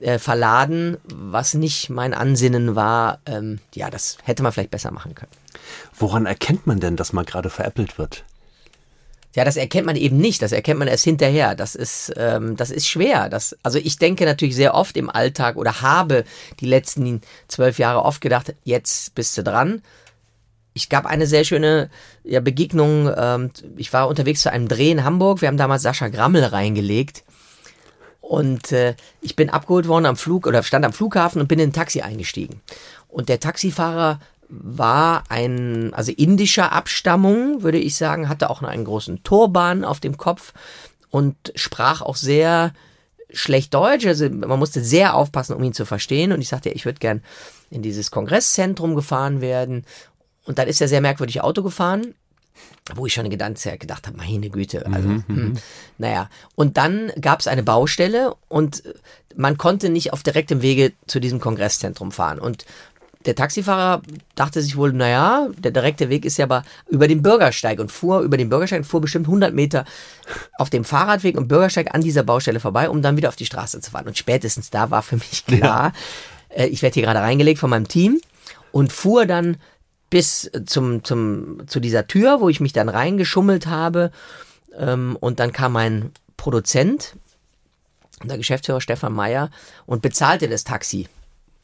äh, 0.00 0.18
verladen, 0.18 0.98
was 1.04 1.54
nicht 1.54 1.88
mein 1.88 2.12
Ansinnen 2.14 2.74
war. 2.74 3.20
Ähm, 3.26 3.60
ja, 3.74 3.90
das 3.90 4.18
hätte 4.24 4.42
man 4.42 4.52
vielleicht 4.52 4.70
besser 4.70 4.90
machen 4.90 5.14
können. 5.14 5.32
Woran 5.98 6.26
erkennt 6.26 6.66
man 6.66 6.80
denn, 6.80 6.96
dass 6.96 7.12
man 7.12 7.24
gerade 7.24 7.50
veräppelt 7.50 7.98
wird? 7.98 8.24
Ja, 9.34 9.44
das 9.44 9.56
erkennt 9.56 9.86
man 9.86 9.96
eben 9.96 10.16
nicht. 10.16 10.40
Das 10.40 10.52
erkennt 10.52 10.78
man 10.78 10.88
erst 10.88 11.04
hinterher. 11.04 11.54
Das 11.54 11.74
ist, 11.74 12.12
ähm, 12.16 12.56
das 12.56 12.70
ist 12.70 12.88
schwer. 12.88 13.28
Das, 13.28 13.54
also 13.62 13.78
ich 13.78 13.98
denke 13.98 14.24
natürlich 14.24 14.56
sehr 14.56 14.74
oft 14.74 14.96
im 14.96 15.10
Alltag 15.10 15.56
oder 15.56 15.82
habe 15.82 16.24
die 16.60 16.66
letzten 16.66 17.20
zwölf 17.46 17.78
Jahre 17.78 18.02
oft 18.02 18.22
gedacht, 18.22 18.54
jetzt 18.64 19.14
bist 19.14 19.36
du 19.36 19.42
dran. 19.42 19.82
Ich 20.76 20.90
gab 20.90 21.06
eine 21.06 21.26
sehr 21.26 21.44
schöne 21.44 21.88
ja, 22.22 22.40
Begegnung. 22.40 23.10
Ähm, 23.16 23.50
ich 23.78 23.94
war 23.94 24.08
unterwegs 24.08 24.42
zu 24.42 24.52
einem 24.52 24.68
Dreh 24.68 24.90
in 24.90 25.04
Hamburg. 25.04 25.40
Wir 25.40 25.48
haben 25.48 25.56
damals 25.56 25.80
Sascha 25.82 26.08
Grammel 26.08 26.44
reingelegt. 26.44 27.24
Und 28.20 28.72
äh, 28.72 28.94
ich 29.22 29.36
bin 29.36 29.48
abgeholt 29.48 29.88
worden 29.88 30.04
am 30.04 30.18
Flug 30.18 30.46
oder 30.46 30.62
stand 30.62 30.84
am 30.84 30.92
Flughafen 30.92 31.40
und 31.40 31.48
bin 31.48 31.58
in 31.58 31.70
ein 31.70 31.72
Taxi 31.72 32.02
eingestiegen. 32.02 32.60
Und 33.08 33.30
der 33.30 33.40
Taxifahrer 33.40 34.20
war 34.50 35.24
ein, 35.30 35.94
also 35.94 36.12
indischer 36.12 36.72
Abstammung, 36.72 37.62
würde 37.62 37.78
ich 37.78 37.96
sagen, 37.96 38.28
hatte 38.28 38.50
auch 38.50 38.60
noch 38.60 38.68
einen 38.68 38.84
großen 38.84 39.22
Turban 39.22 39.82
auf 39.82 39.98
dem 39.98 40.18
Kopf 40.18 40.52
und 41.08 41.36
sprach 41.54 42.02
auch 42.02 42.16
sehr 42.16 42.74
schlecht 43.30 43.72
Deutsch. 43.72 44.04
Also 44.04 44.28
man 44.28 44.58
musste 44.58 44.84
sehr 44.84 45.14
aufpassen, 45.14 45.56
um 45.56 45.64
ihn 45.64 45.72
zu 45.72 45.86
verstehen. 45.86 46.32
Und 46.32 46.42
ich 46.42 46.48
sagte, 46.48 46.68
ich 46.68 46.84
würde 46.84 46.98
gern 46.98 47.22
in 47.70 47.80
dieses 47.80 48.10
Kongresszentrum 48.10 48.94
gefahren 48.94 49.40
werden. 49.40 49.86
Und 50.46 50.58
dann 50.58 50.68
ist 50.68 50.80
er 50.80 50.88
sehr 50.88 51.00
merkwürdig 51.00 51.42
Auto 51.42 51.62
gefahren 51.62 52.14
wo 52.94 53.06
ich 53.06 53.14
schon 53.14 53.28
gedacht, 53.28 53.62
gedacht 53.78 54.06
habe, 54.06 54.16
meine 54.16 54.48
Güte, 54.48 54.86
also, 54.86 55.08
hm, 55.08 55.58
naja. 55.98 56.28
Und 56.54 56.76
dann 56.76 57.12
gab 57.20 57.40
es 57.40 57.48
eine 57.48 57.62
Baustelle 57.62 58.34
und 58.48 58.82
man 59.34 59.58
konnte 59.58 59.88
nicht 59.88 60.12
auf 60.12 60.22
direktem 60.22 60.62
Wege 60.62 60.92
zu 61.06 61.20
diesem 61.20 61.40
Kongresszentrum 61.40 62.12
fahren. 62.12 62.38
Und 62.38 62.64
der 63.26 63.34
Taxifahrer 63.34 64.02
dachte 64.36 64.62
sich 64.62 64.76
wohl, 64.76 64.92
naja, 64.92 65.48
der 65.58 65.72
direkte 65.72 66.08
Weg 66.08 66.24
ist 66.24 66.36
ja 66.36 66.44
aber 66.44 66.62
über 66.88 67.08
den 67.08 67.22
Bürgersteig 67.22 67.80
und 67.80 67.90
fuhr 67.90 68.20
über 68.20 68.36
den 68.36 68.48
Bürgersteig 68.48 68.80
und 68.80 68.84
fuhr 68.84 69.00
bestimmt 69.00 69.26
100 69.26 69.52
Meter 69.52 69.84
auf 70.56 70.70
dem 70.70 70.84
Fahrradweg 70.84 71.36
und 71.36 71.48
Bürgersteig 71.48 71.92
an 71.92 72.02
dieser 72.02 72.22
Baustelle 72.22 72.60
vorbei, 72.60 72.88
um 72.88 73.02
dann 73.02 73.16
wieder 73.16 73.28
auf 73.28 73.36
die 73.36 73.46
Straße 73.46 73.80
zu 73.80 73.90
fahren. 73.90 74.06
Und 74.06 74.16
spätestens 74.16 74.70
da 74.70 74.90
war 74.92 75.02
für 75.02 75.16
mich 75.16 75.44
klar, 75.44 75.92
äh, 76.50 76.66
ich 76.66 76.82
werde 76.82 76.94
hier 76.94 77.02
gerade 77.02 77.20
reingelegt 77.20 77.58
von 77.58 77.70
meinem 77.70 77.88
Team 77.88 78.20
und 78.70 78.92
fuhr 78.92 79.26
dann 79.26 79.56
bis 80.10 80.50
zum, 80.66 81.04
zum, 81.04 81.66
zu 81.66 81.80
dieser 81.80 82.06
Tür, 82.06 82.40
wo 82.40 82.48
ich 82.48 82.60
mich 82.60 82.72
dann 82.72 82.88
reingeschummelt 82.88 83.66
habe. 83.66 84.10
Ähm, 84.76 85.16
und 85.20 85.40
dann 85.40 85.52
kam 85.52 85.72
mein 85.72 86.12
Produzent, 86.36 87.16
der 88.22 88.38
Geschäftsführer 88.38 88.80
Stefan 88.80 89.12
Meyer, 89.12 89.50
und 89.86 90.02
bezahlte 90.02 90.48
das 90.48 90.64
Taxi 90.64 91.08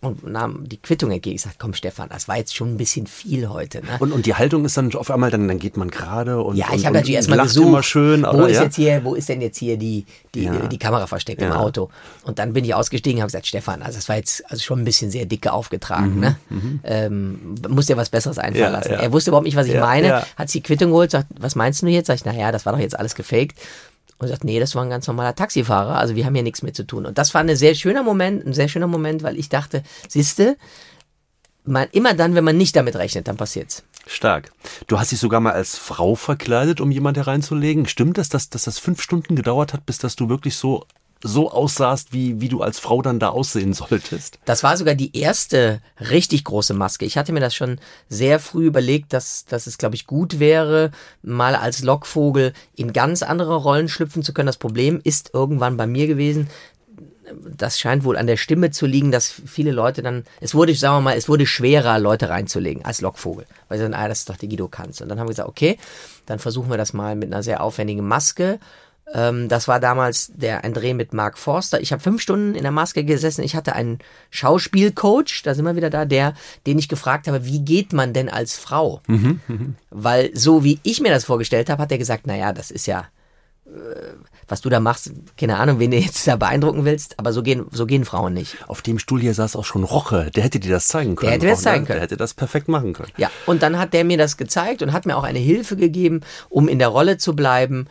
und 0.03 0.27
nahm 0.27 0.69
die 0.69 0.77
Quittung 0.79 1.11
entgegen. 1.13 1.37
Ich 1.37 1.43
sagte, 1.43 1.59
komm 1.61 1.75
Stefan, 1.75 2.09
das 2.09 2.27
war 2.29 2.37
jetzt 2.37 2.55
schon 2.55 2.75
ein 2.75 2.77
bisschen 2.77 3.07
viel 3.07 3.49
heute. 3.49 3.79
Ne? 3.79 3.97
Und, 4.01 4.13
und 4.13 4.27
die 4.27 4.35
Haltung 4.35 4.65
ist 4.65 4.77
dann 4.77 4.93
auf 4.95 5.11
einmal, 5.11 5.31
dann, 5.31 5.47
dann 5.49 5.59
geht 5.61 5.77
man 5.77 5.91
gerade 5.91 6.43
und 6.43 6.57
ja, 6.57 6.67
ich 6.75 6.85
habe 6.85 6.97
natürlich 6.97 7.15
erstmal 7.17 7.39
gesucht, 7.39 7.69
immer 7.69 7.83
schön. 7.85 8.25
wo 8.25 8.45
ist 8.47 8.57
ja? 8.57 8.65
jetzt 8.65 8.77
hier, 8.77 9.05
wo 9.05 9.15
ist 9.15 9.29
denn 9.29 9.41
jetzt 9.41 9.59
hier 9.59 9.77
die, 9.77 10.05
die, 10.35 10.43
Ja. 10.45 10.67
die 10.67 10.79
Kamera 10.79 11.07
versteckt 11.07 11.41
im 11.41 11.49
Ja. 11.49 11.57
Auto? 11.57 11.89
Und 12.25 12.39
dann 12.41 12.53
bin 12.53 12.65
ich 12.65 12.75
ausgestiegen 12.75 13.19
und 13.19 13.23
habe 13.23 13.29
gesagt, 13.29 13.47
Stefan, 13.47 13.81
also 13.81 13.97
das 13.97 14.09
war 14.09 14.17
jetzt 14.17 14.43
also 14.51 14.61
schon 14.63 14.81
ein 14.81 14.85
bisschen 14.85 15.11
sehr 15.11 15.25
dicke 15.25 15.53
aufgetragen, 15.53 16.19
ne? 16.19 16.37
Ähm, 16.85 17.55
muss 17.69 17.87
dir 17.87 17.97
was 17.97 18.11
Besseres 18.11 18.39
einfallen 18.39 18.67
Mhm, 18.67 18.73
lassen. 18.73 18.91
Er 18.93 19.13
wusste 19.13 19.31
überhaupt 19.31 19.47
nicht, 19.47 19.57
was 19.57 19.67
ich 19.69 19.79
meine, 19.79 20.23
hat 20.37 20.51
sich 20.51 20.63
die 20.63 20.67
Quittung 20.67 20.91
geholt, 20.91 21.11
sagt, 21.13 21.29
was 21.39 21.55
meinst 21.55 21.81
du 21.83 21.87
jetzt? 21.87 22.09
Sag 22.09 22.17
ich, 22.17 22.25
naja, 22.25 22.51
das 22.53 22.67
war 22.67 22.73
doch 22.73 22.81
jetzt 22.81 22.99
alles 22.99 23.15
gefaked. 23.15 23.59
Und 24.23 24.29
sagt, 24.29 24.45
nee, 24.45 24.61
das 24.61 24.75
war 24.75 24.83
ein 24.83 24.91
ganz 24.91 25.07
normaler 25.07 25.35
Taxifahrer, 25.35 25.97
also 25.97 26.15
wir 26.15 26.25
haben 26.25 26.35
hier 26.35 26.45
nichts 26.45 26.63
mit 26.63 26.77
zu 26.77 26.87
tun. 26.87 27.07
Und 27.07 27.19
das 27.19 27.35
war 27.35 27.41
ein 27.41 27.57
sehr 27.57 27.75
schöner 27.75 28.03
Moment, 28.03 28.47
ein 28.47 28.53
sehr 28.53 28.69
schöner 28.69 28.87
Moment, 28.87 29.23
weil 29.23 29.39
ich 29.39 29.49
dachte, 29.49 29.83
siehste, 30.09 30.57
man, 31.65 31.89
immer 31.93 32.15
dann, 32.15 32.35
wenn 32.35 32.45
man 32.45 32.57
nicht 32.57 32.77
damit 32.77 32.97
rechnet, 32.97 33.29
dann 33.29 33.37
passiert's. 33.37 33.83
Stark. 34.07 34.53
Du 34.89 34.99
hast 34.99 35.13
dich 35.13 35.21
sogar 35.21 35.41
mal 35.41 35.53
als 35.53 35.77
Frau 35.77 36.15
verkleidet, 36.15 36.81
um 36.81 36.91
jemand 36.91 37.17
hereinzulegen. 37.17 37.87
Stimmt 37.87 38.19
das, 38.19 38.29
dass, 38.29 38.51
dass 38.51 38.65
das 38.65 38.79
fünf 38.79 39.01
Stunden 39.01 39.37
gedauert 39.37 39.73
hat, 39.73 39.87
bis 39.87 39.99
dass 39.99 40.17
du 40.17 40.29
wirklich 40.29 40.57
so, 40.57 40.87
so 41.23 41.51
aussahst, 41.51 42.13
wie, 42.13 42.41
wie 42.41 42.49
du 42.49 42.63
als 42.63 42.79
Frau 42.79 43.01
dann 43.03 43.19
da 43.19 43.29
aussehen 43.29 43.73
solltest? 43.73 44.39
Das 44.45 44.63
war 44.63 44.77
sogar 44.77 44.95
die 44.95 45.17
erste 45.17 45.81
richtig 45.99 46.45
große 46.45 46.75
Maske. 46.75 47.05
Ich 47.05 47.17
hatte 47.17 47.33
mir 47.33 47.41
das 47.41 47.55
schon 47.55 47.79
sehr 48.09 48.41
früh 48.41 48.67
überlegt, 48.67 49.13
dass, 49.13 49.45
dass 49.45 49.67
es, 49.67 49.79
glaube 49.79 49.95
ich, 49.95 50.07
gut 50.07 50.39
wäre, 50.39 50.91
mal 51.23 51.55
als 51.55 51.83
Lockvogel 51.83 52.53
in 52.75 52.93
ganz 52.93 53.23
andere 53.23 53.57
Rollen 53.57 53.89
schlüpfen 53.89 54.23
zu 54.23 54.33
können. 54.33 54.47
Das 54.47 54.57
Problem 54.57 55.01
ist 55.03 55.31
irgendwann 55.33 55.77
bei 55.77 55.87
mir 55.87 56.07
gewesen, 56.07 56.49
das 57.57 57.79
scheint 57.79 58.05
wohl 58.05 58.17
an 58.17 58.27
der 58.27 58.37
Stimme 58.37 58.71
zu 58.71 58.87
liegen, 58.87 59.13
dass 59.13 59.31
viele 59.31 59.71
Leute 59.71 60.03
dann, 60.03 60.25
es 60.41 60.55
wurde, 60.55 60.75
sagen 60.75 60.97
wir 60.97 61.01
mal, 61.01 61.17
es 61.17 61.29
wurde 61.29 61.47
schwerer, 61.47 61.99
Leute 61.99 62.29
reinzulegen 62.29 62.85
als 62.85 63.01
Lockvogel. 63.01 63.47
Weil 63.69 63.79
sie 63.79 63.85
dann, 63.85 63.95
ah, 63.95 64.09
das 64.09 64.21
ist 64.21 64.29
doch 64.29 64.37
der 64.37 64.49
Guido 64.49 64.69
Kanz. 64.69 65.01
Und 65.01 65.09
dann 65.09 65.19
haben 65.19 65.27
wir 65.27 65.33
gesagt, 65.33 65.49
okay, 65.49 65.79
dann 66.27 66.39
versuchen 66.39 66.71
wir 66.71 66.77
das 66.77 66.93
mal 66.93 67.17
mit 67.17 67.33
einer 67.33 67.43
sehr 67.43 67.63
aufwendigen 67.63 68.07
Maske. 68.07 68.59
Ähm, 69.13 69.49
das 69.49 69.69
war 69.69 69.81
damals 69.81 70.33
der, 70.35 70.65
ein 70.65 70.75
Dreh 70.75 70.95
mit 70.95 71.13
Mark 71.13 71.39
Forster. 71.39 71.81
Ich 71.81 71.93
habe 71.93 72.03
fünf 72.03 72.23
Stunden 72.23 72.55
in 72.55 72.63
der 72.63 72.73
Maske 72.73 73.05
gesessen. 73.05 73.43
Ich 73.43 73.55
hatte 73.55 73.75
einen 73.75 73.99
Schauspielcoach, 74.31 75.43
da 75.45 75.55
sind 75.55 75.65
wir 75.65 75.77
wieder 75.77 75.91
da, 75.91 76.05
der, 76.05 76.35
den 76.67 76.79
ich 76.79 76.89
gefragt 76.89 77.29
habe, 77.29 77.45
wie 77.45 77.61
geht 77.61 77.93
man 77.93 78.13
denn 78.13 78.29
als 78.29 78.57
Frau? 78.57 79.03
Weil 79.91 80.31
so 80.35 80.65
wie 80.65 80.81
ich 80.83 81.01
mir 81.01 81.11
das 81.11 81.25
vorgestellt 81.25 81.69
habe, 81.69 81.83
hat 81.83 81.93
er 81.93 81.99
gesagt, 81.99 82.27
naja, 82.27 82.53
das 82.53 82.71
ist 82.71 82.87
ja, 82.87 83.07
äh, 83.67 83.71
was 84.49 84.61
du 84.61 84.69
da 84.69 84.81
machst, 84.81 85.13
keine 85.37 85.59
Ahnung, 85.59 85.79
wen 85.79 85.91
du 85.91 85.97
jetzt 85.99 86.27
da 86.27 86.37
beeindrucken 86.37 86.85
willst, 86.85 87.19
aber 87.19 87.33
so 87.33 87.43
gehen, 87.43 87.67
so 87.71 87.87
gehen 87.87 88.05
Frauen 88.05 88.35
nicht. 88.35 88.57
Auf 88.67 88.83
dem 88.83 88.99
Stuhl 88.99 89.21
hier 89.21 89.35
saß 89.35 89.57
auch 89.57 89.65
schon 89.65 89.85
Roche. 89.85 90.31
Der 90.35 90.45
hätte 90.45 90.61
dir 90.61 90.71
das 90.71 90.89
zeigen 90.89 91.17
können. 91.17 91.33
hätte 91.33 91.47
mir 91.47 91.53
das 91.53 91.61
ne? 91.61 91.65
zeigen 91.65 91.85
können. 91.87 91.97
Der 91.97 92.03
hätte 92.03 92.17
das 92.17 92.35
perfekt 92.35 92.69
machen 92.69 92.93
können. 92.93 93.13
Ja, 93.17 93.31
und 93.47 93.63
dann 93.63 93.79
hat 93.79 93.93
der 93.93 94.05
mir 94.05 94.19
das 94.19 94.37
gezeigt 94.37 94.83
und 94.83 94.93
hat 94.93 95.07
mir 95.07 95.17
auch 95.17 95.25
eine 95.25 95.39
Hilfe 95.39 95.77
gegeben, 95.77 96.21
um 96.49 96.69
in 96.69 96.79
der 96.79 96.89
Rolle 96.89 97.19
zu 97.19 97.37
bleiben. 97.37 97.89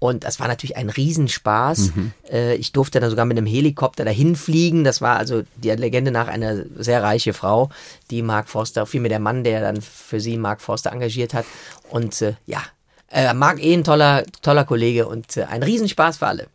Und 0.00 0.24
das 0.24 0.40
war 0.40 0.48
natürlich 0.48 0.76
ein 0.76 0.88
Riesenspaß. 0.88 1.92
Äh, 2.32 2.54
ich 2.56 2.72
durfte 2.72 2.98
dann 2.98 3.10
sogar 3.10 3.26
mit 3.26 3.36
einem 3.36 3.46
Helikopter 3.46 4.04
dahin 4.04 4.34
fliegen. 4.34 4.82
Das 4.82 5.00
war 5.02 5.18
also 5.18 5.42
der 5.56 5.76
Legende 5.76 6.10
nach 6.10 6.26
eine 6.26 6.66
sehr 6.76 7.02
reiche 7.02 7.34
Frau, 7.34 7.68
die 8.10 8.22
Mark 8.22 8.48
Forster, 8.48 8.86
vielmehr 8.86 9.10
der 9.10 9.18
Mann, 9.20 9.44
der 9.44 9.60
dann 9.60 9.82
für 9.82 10.18
sie 10.18 10.38
Mark 10.38 10.62
Forster 10.62 10.90
engagiert 10.90 11.34
hat. 11.34 11.44
Und 11.90 12.22
äh, 12.22 12.34
ja, 12.46 12.62
äh, 13.10 13.34
Mark 13.34 13.62
eh 13.62 13.74
ein 13.74 13.84
toller, 13.84 14.24
toller 14.40 14.64
Kollege 14.64 15.06
und 15.06 15.36
äh, 15.36 15.44
ein 15.44 15.62
Riesenspaß 15.62 16.16
für 16.16 16.26
alle. 16.28 16.46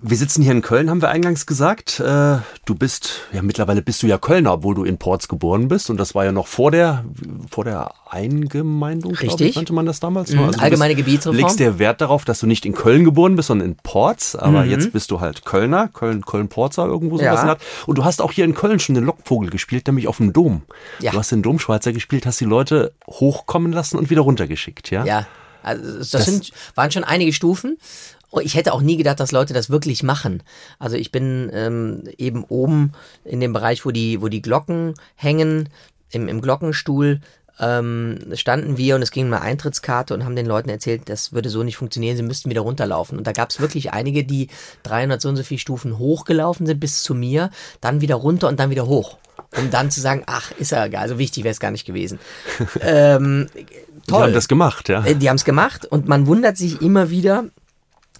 Wir 0.00 0.16
sitzen 0.16 0.42
hier 0.42 0.52
in 0.52 0.62
Köln, 0.62 0.90
haben 0.90 1.02
wir 1.02 1.08
eingangs 1.08 1.44
gesagt. 1.44 1.98
Äh, 1.98 2.38
du 2.66 2.74
bist, 2.76 3.22
ja 3.32 3.42
mittlerweile 3.42 3.82
bist 3.82 4.00
du 4.02 4.06
ja 4.06 4.16
Kölner, 4.16 4.52
obwohl 4.52 4.76
du 4.76 4.84
in 4.84 4.96
Porz 4.96 5.26
geboren 5.26 5.66
bist. 5.66 5.90
Und 5.90 5.96
das 5.98 6.14
war 6.14 6.24
ja 6.24 6.30
noch 6.30 6.46
vor 6.46 6.70
der, 6.70 7.04
vor 7.50 7.64
der 7.64 7.90
Eingemeindung, 8.08 9.14
glaube 9.14 9.32
Richtig. 9.32 9.48
ich, 9.50 9.56
nannte 9.56 9.72
man 9.72 9.86
das 9.86 9.98
damals. 9.98 10.30
Mhm, 10.30 10.40
ne? 10.46 10.50
du 10.52 10.60
allgemeine 10.60 10.94
bist, 10.94 11.04
Gebietsreform. 11.04 11.36
legst 11.36 11.58
der 11.58 11.80
Wert 11.80 12.00
darauf, 12.00 12.24
dass 12.24 12.38
du 12.38 12.46
nicht 12.46 12.64
in 12.64 12.74
Köln 12.74 13.04
geboren 13.04 13.34
bist, 13.34 13.48
sondern 13.48 13.70
in 13.70 13.74
Porz. 13.76 14.36
Aber 14.36 14.64
Mhm. 14.64 14.70
jetzt 14.70 14.92
bist 14.92 15.10
du 15.10 15.20
halt 15.20 15.44
Kölner, 15.44 15.88
Köln, 15.88 16.24
Köln-Porzer, 16.24 16.86
irgendwo 16.86 17.16
sowas 17.18 17.42
Ja. 17.42 17.48
Art. 17.48 17.60
Und 17.86 17.98
du 17.98 18.04
hast 18.04 18.22
auch 18.22 18.30
hier 18.30 18.44
in 18.44 18.54
Köln 18.54 18.78
schon 18.78 18.94
den 18.94 19.04
Lockvogel 19.04 19.50
gespielt, 19.50 19.88
nämlich 19.88 20.06
auf 20.06 20.18
dem 20.18 20.32
Dom. 20.32 20.62
Ja. 21.00 21.10
Du 21.10 21.18
hast 21.18 21.32
den 21.32 21.42
Domschweizer 21.42 21.92
gespielt, 21.92 22.24
hast 22.24 22.40
die 22.40 22.44
Leute 22.44 22.92
hochkommen 23.08 23.72
lassen 23.72 23.98
und 23.98 24.10
wieder 24.10 24.20
runtergeschickt, 24.20 24.92
ja? 24.92 25.04
Ja, 25.04 25.26
also 25.64 25.98
das, 26.16 26.24
sind, 26.24 26.52
waren 26.76 26.92
schon 26.92 27.02
einige 27.02 27.32
Stufen. 27.32 27.78
Oh, 28.30 28.40
ich 28.40 28.54
hätte 28.54 28.74
auch 28.74 28.82
nie 28.82 28.96
gedacht, 28.96 29.20
dass 29.20 29.32
Leute 29.32 29.54
das 29.54 29.70
wirklich 29.70 30.02
machen. 30.02 30.42
Also 30.78 30.96
ich 30.96 31.10
bin 31.10 31.50
ähm, 31.52 32.04
eben 32.18 32.44
oben 32.44 32.92
in 33.24 33.40
dem 33.40 33.54
Bereich, 33.54 33.86
wo 33.86 33.90
die, 33.90 34.20
wo 34.20 34.28
die 34.28 34.42
Glocken 34.42 34.94
hängen, 35.14 35.70
im, 36.10 36.28
im 36.28 36.40
Glockenstuhl 36.40 37.20
ähm, 37.60 38.18
standen 38.34 38.76
wir 38.76 38.94
und 38.94 39.02
es 39.02 39.10
ging 39.10 39.26
um 39.26 39.32
eine 39.32 39.42
Eintrittskarte 39.42 40.14
und 40.14 40.24
haben 40.24 40.36
den 40.36 40.46
Leuten 40.46 40.68
erzählt, 40.68 41.08
das 41.08 41.32
würde 41.32 41.50
so 41.50 41.62
nicht 41.62 41.76
funktionieren, 41.76 42.16
sie 42.16 42.22
müssten 42.22 42.50
wieder 42.50 42.60
runterlaufen. 42.60 43.18
Und 43.18 43.26
da 43.26 43.32
gab 43.32 43.50
es 43.50 43.60
wirklich 43.60 43.92
einige, 43.92 44.24
die 44.24 44.48
300 44.84 45.20
so 45.20 45.28
und 45.28 45.36
so 45.36 45.42
viele 45.42 45.58
Stufen 45.58 45.98
hochgelaufen 45.98 46.66
sind 46.66 46.80
bis 46.80 47.02
zu 47.02 47.14
mir, 47.14 47.50
dann 47.80 48.00
wieder 48.00 48.14
runter 48.14 48.48
und 48.48 48.60
dann 48.60 48.70
wieder 48.70 48.86
hoch. 48.86 49.18
Um 49.56 49.70
dann 49.70 49.90
zu 49.90 50.00
sagen, 50.00 50.22
ach, 50.26 50.52
ist 50.58 50.72
ja 50.72 50.84
egal, 50.84 51.08
so 51.08 51.18
wichtig 51.18 51.44
wäre 51.44 51.52
es 51.52 51.60
gar 51.60 51.70
nicht 51.70 51.86
gewesen. 51.86 52.18
ähm, 52.80 53.48
toll. 54.06 54.18
Die 54.18 54.24
haben 54.24 54.32
das 54.34 54.48
gemacht, 54.48 54.88
ja. 54.88 55.04
Äh, 55.04 55.14
die 55.14 55.28
haben 55.28 55.36
es 55.36 55.44
gemacht 55.44 55.86
und 55.86 56.06
man 56.06 56.26
wundert 56.26 56.56
sich 56.56 56.82
immer 56.82 57.10
wieder, 57.10 57.44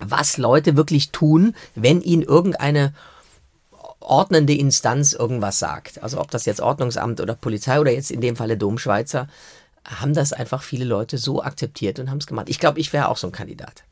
was 0.00 0.38
Leute 0.38 0.76
wirklich 0.76 1.10
tun, 1.10 1.54
wenn 1.74 2.00
ihnen 2.00 2.22
irgendeine 2.22 2.94
ordnende 4.00 4.54
Instanz 4.54 5.12
irgendwas 5.12 5.58
sagt. 5.58 6.02
Also 6.02 6.20
ob 6.20 6.30
das 6.30 6.46
jetzt 6.46 6.60
Ordnungsamt 6.60 7.20
oder 7.20 7.34
Polizei 7.34 7.80
oder 7.80 7.92
jetzt 7.92 8.10
in 8.10 8.20
dem 8.20 8.36
Falle 8.36 8.56
Domschweizer, 8.56 9.28
haben 9.84 10.14
das 10.14 10.32
einfach 10.32 10.62
viele 10.62 10.84
Leute 10.84 11.18
so 11.18 11.42
akzeptiert 11.42 11.98
und 11.98 12.10
haben 12.10 12.18
es 12.18 12.26
gemacht. 12.26 12.48
Ich 12.48 12.58
glaube, 12.58 12.80
ich 12.80 12.92
wäre 12.92 13.08
auch 13.08 13.16
so 13.16 13.26
ein 13.26 13.32
Kandidat. 13.32 13.84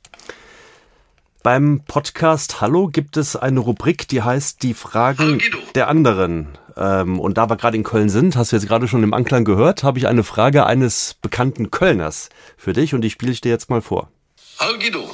Beim 1.42 1.82
Podcast 1.86 2.60
Hallo 2.60 2.88
gibt 2.88 3.16
es 3.16 3.36
eine 3.36 3.60
Rubrik, 3.60 4.08
die 4.08 4.22
heißt 4.22 4.62
Die 4.62 4.74
Fragen 4.74 5.40
der 5.76 5.88
anderen. 5.88 6.58
Ähm, 6.76 7.20
und 7.20 7.38
da 7.38 7.48
wir 7.48 7.56
gerade 7.56 7.76
in 7.76 7.84
Köln 7.84 8.08
sind, 8.08 8.36
hast 8.36 8.50
du 8.50 8.56
jetzt 8.56 8.66
gerade 8.66 8.88
schon 8.88 9.04
im 9.04 9.14
Anklang 9.14 9.44
gehört, 9.44 9.84
habe 9.84 9.98
ich 9.98 10.08
eine 10.08 10.24
Frage 10.24 10.66
eines 10.66 11.14
bekannten 11.22 11.70
Kölners 11.70 12.30
für 12.56 12.72
dich 12.72 12.94
und 12.94 13.00
die 13.02 13.10
spiele 13.10 13.32
ich 13.32 13.40
dir 13.40 13.50
jetzt 13.50 13.70
mal 13.70 13.80
vor. 13.80 14.10
Hallo 14.58 14.76
Guido, 14.78 15.08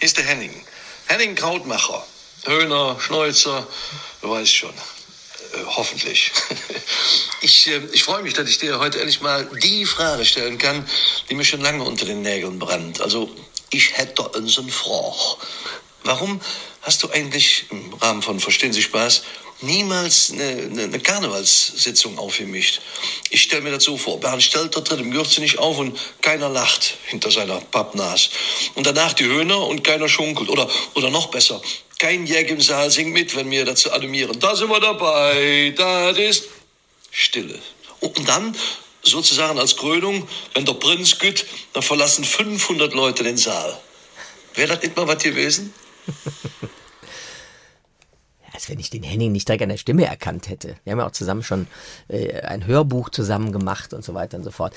ist 0.00 0.16
der 0.16 0.24
Henning. 0.24 0.64
Henning 1.06 1.34
Krautmacher. 1.34 2.06
Höhner, 2.46 2.98
Schneuzer, 3.00 3.66
du 4.20 4.30
weißt 4.30 4.54
schon. 4.54 4.74
Äh, 5.54 5.64
hoffentlich. 5.66 6.32
Ich, 7.40 7.66
äh, 7.66 7.78
ich 7.92 8.04
freue 8.04 8.22
mich, 8.22 8.32
dass 8.32 8.48
ich 8.48 8.56
dir 8.56 8.78
heute 8.78 8.98
endlich 8.98 9.20
mal 9.20 9.44
die 9.62 9.84
Frage 9.84 10.24
stellen 10.24 10.56
kann, 10.56 10.88
die 11.28 11.34
mir 11.34 11.44
schon 11.44 11.60
lange 11.60 11.84
unter 11.84 12.06
den 12.06 12.22
Nägeln 12.22 12.58
brennt. 12.58 13.02
Also, 13.02 13.30
ich 13.68 13.98
hätte 13.98 14.22
unseren 14.22 14.70
Frage. 14.70 15.36
Warum 16.04 16.40
hast 16.80 17.02
du 17.02 17.10
eigentlich 17.10 17.66
im 17.70 17.92
Rahmen 17.94 18.22
von 18.22 18.40
Verstehen 18.40 18.72
Sie 18.72 18.82
Spaß 18.82 19.24
niemals 19.64 20.32
eine, 20.32 20.82
eine, 20.82 21.00
Karnevalssitzung 21.00 22.18
aufgemischt. 22.18 22.80
Ich 23.30 23.42
stelle 23.42 23.62
mir 23.62 23.70
das 23.72 23.84
so 23.84 23.96
vor, 23.96 24.20
Bernd 24.20 24.42
Stelter 24.42 24.82
tritt 24.82 25.00
im 25.00 25.10
Gürzenich 25.10 25.58
auf 25.58 25.78
und 25.78 25.98
keiner 26.20 26.48
lacht 26.48 26.96
hinter 27.06 27.30
seiner 27.30 27.60
Pappnas. 27.60 28.30
Und 28.74 28.86
danach 28.86 29.12
die 29.12 29.24
Höhner 29.24 29.66
und 29.66 29.82
keiner 29.84 30.08
schunkelt. 30.08 30.48
Oder, 30.50 30.68
oder 30.94 31.10
noch 31.10 31.26
besser, 31.30 31.60
kein 31.98 32.26
Jäg 32.26 32.50
im 32.50 32.60
Saal 32.60 32.90
singt 32.90 33.12
mit, 33.12 33.34
wenn 33.36 33.50
wir 33.50 33.64
dazu 33.64 33.90
animieren. 33.92 34.38
Da 34.38 34.54
sind 34.54 34.68
wir 34.68 34.80
dabei, 34.80 35.72
das 35.76 36.18
ist 36.18 36.48
Stille. 37.10 37.58
Und 38.00 38.28
dann 38.28 38.56
sozusagen 39.02 39.58
als 39.58 39.76
Krönung, 39.76 40.28
wenn 40.54 40.64
der 40.64 40.74
Prinz 40.74 41.18
geht, 41.18 41.46
dann 41.72 41.82
verlassen 41.82 42.24
500 42.24 42.92
Leute 42.94 43.22
den 43.22 43.36
Saal. 43.36 43.80
Wäre 44.54 44.74
das 44.74 44.82
nicht 44.82 44.96
mal 44.96 45.06
was 45.06 45.22
gewesen? 45.22 45.72
als 48.64 48.70
wenn 48.70 48.80
ich 48.80 48.88
den 48.88 49.02
Henning 49.02 49.32
nicht 49.32 49.46
direkt 49.46 49.62
an 49.62 49.68
der 49.68 49.76
Stimme 49.76 50.06
erkannt 50.06 50.48
hätte. 50.48 50.76
Wir 50.84 50.92
haben 50.92 51.00
ja 51.00 51.06
auch 51.06 51.10
zusammen 51.10 51.42
schon 51.42 51.66
äh, 52.08 52.40
ein 52.40 52.66
Hörbuch 52.66 53.10
zusammen 53.10 53.52
gemacht 53.52 53.92
und 53.92 54.02
so 54.02 54.14
weiter 54.14 54.38
und 54.38 54.44
so 54.44 54.50
fort. 54.50 54.74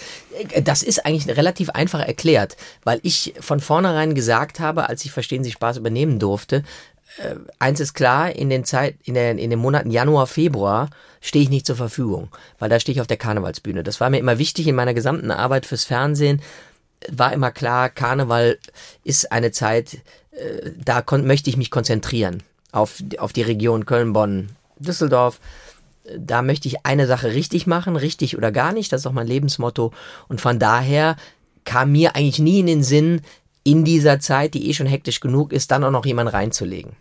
Äh, 0.49 0.61
das 0.61 0.83
ist 0.83 1.05
eigentlich 1.05 1.37
relativ 1.37 1.69
einfach 1.69 2.05
erklärt, 2.05 2.57
weil 2.83 2.99
ich 3.03 3.33
von 3.39 3.61
vornherein 3.61 4.13
gesagt 4.13 4.59
habe, 4.59 4.89
als 4.89 5.05
ich 5.05 5.11
Verstehen 5.11 5.43
Sie 5.43 5.51
Spaß 5.51 5.77
übernehmen 5.77 6.19
durfte, 6.19 6.63
äh, 7.17 7.35
eins 7.59 7.79
ist 7.79 7.93
klar, 7.93 8.35
in 8.35 8.49
den 8.49 8.65
Zeit, 8.65 8.95
in, 9.05 9.13
der, 9.13 9.31
in 9.31 9.49
den 9.49 9.59
Monaten 9.59 9.89
Januar, 9.89 10.27
Februar 10.27 10.89
stehe 11.21 11.43
ich 11.43 11.49
nicht 11.49 11.65
zur 11.65 11.77
Verfügung, 11.77 12.29
weil 12.59 12.69
da 12.69 12.79
stehe 12.79 12.93
ich 12.93 13.01
auf 13.01 13.07
der 13.07 13.17
Karnevalsbühne. 13.17 13.83
Das 13.83 14.01
war 14.01 14.09
mir 14.09 14.19
immer 14.19 14.37
wichtig 14.37 14.67
in 14.67 14.75
meiner 14.75 14.93
gesamten 14.93 15.31
Arbeit 15.31 15.65
fürs 15.65 15.85
Fernsehen. 15.85 16.41
War 17.09 17.31
immer 17.31 17.51
klar, 17.51 17.89
Karneval 17.89 18.59
ist 19.05 19.31
eine 19.31 19.51
Zeit, 19.51 19.99
äh, 20.31 20.71
da 20.83 21.03
möchte 21.23 21.49
ich 21.49 21.55
mich 21.55 21.71
konzentrieren 21.71 22.43
auf, 22.71 23.03
auf 23.17 23.33
die 23.33 23.41
Region 23.41 23.85
Köln, 23.85 24.13
Bonn, 24.13 24.49
Düsseldorf. 24.79 25.39
Da 26.17 26.41
möchte 26.41 26.67
ich 26.67 26.85
eine 26.85 27.07
Sache 27.07 27.33
richtig 27.33 27.67
machen, 27.67 27.95
richtig 27.95 28.37
oder 28.37 28.51
gar 28.51 28.71
nicht. 28.71 28.91
Das 28.91 29.01
ist 29.01 29.07
auch 29.07 29.11
mein 29.11 29.27
Lebensmotto. 29.27 29.91
Und 30.29 30.39
von 30.39 30.59
daher 30.59 31.17
kam 31.65 31.91
mir 31.91 32.15
eigentlich 32.15 32.39
nie 32.39 32.59
in 32.59 32.67
den 32.67 32.83
Sinn, 32.83 33.21
in 33.63 33.83
dieser 33.83 34.21
Zeit, 34.21 34.53
die 34.53 34.69
eh 34.69 34.73
schon 34.73 34.87
hektisch 34.87 35.19
genug 35.19 35.51
ist, 35.51 35.71
dann 35.71 35.83
auch 35.83 35.91
noch 35.91 36.05
jemanden 36.05 36.33
reinzulegen. 36.33 36.93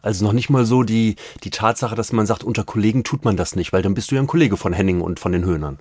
Also 0.00 0.24
noch 0.24 0.32
nicht 0.32 0.48
mal 0.48 0.64
so 0.64 0.82
die, 0.82 1.16
die 1.44 1.50
Tatsache, 1.50 1.94
dass 1.94 2.12
man 2.12 2.26
sagt, 2.26 2.42
unter 2.42 2.64
Kollegen 2.64 3.04
tut 3.04 3.26
man 3.26 3.36
das 3.36 3.56
nicht, 3.56 3.74
weil 3.74 3.82
dann 3.82 3.92
bist 3.92 4.10
du 4.10 4.14
ja 4.14 4.22
ein 4.22 4.26
Kollege 4.26 4.56
von 4.56 4.72
Henning 4.72 5.02
und 5.02 5.20
von 5.20 5.32
den 5.32 5.44
Höhnern. 5.44 5.78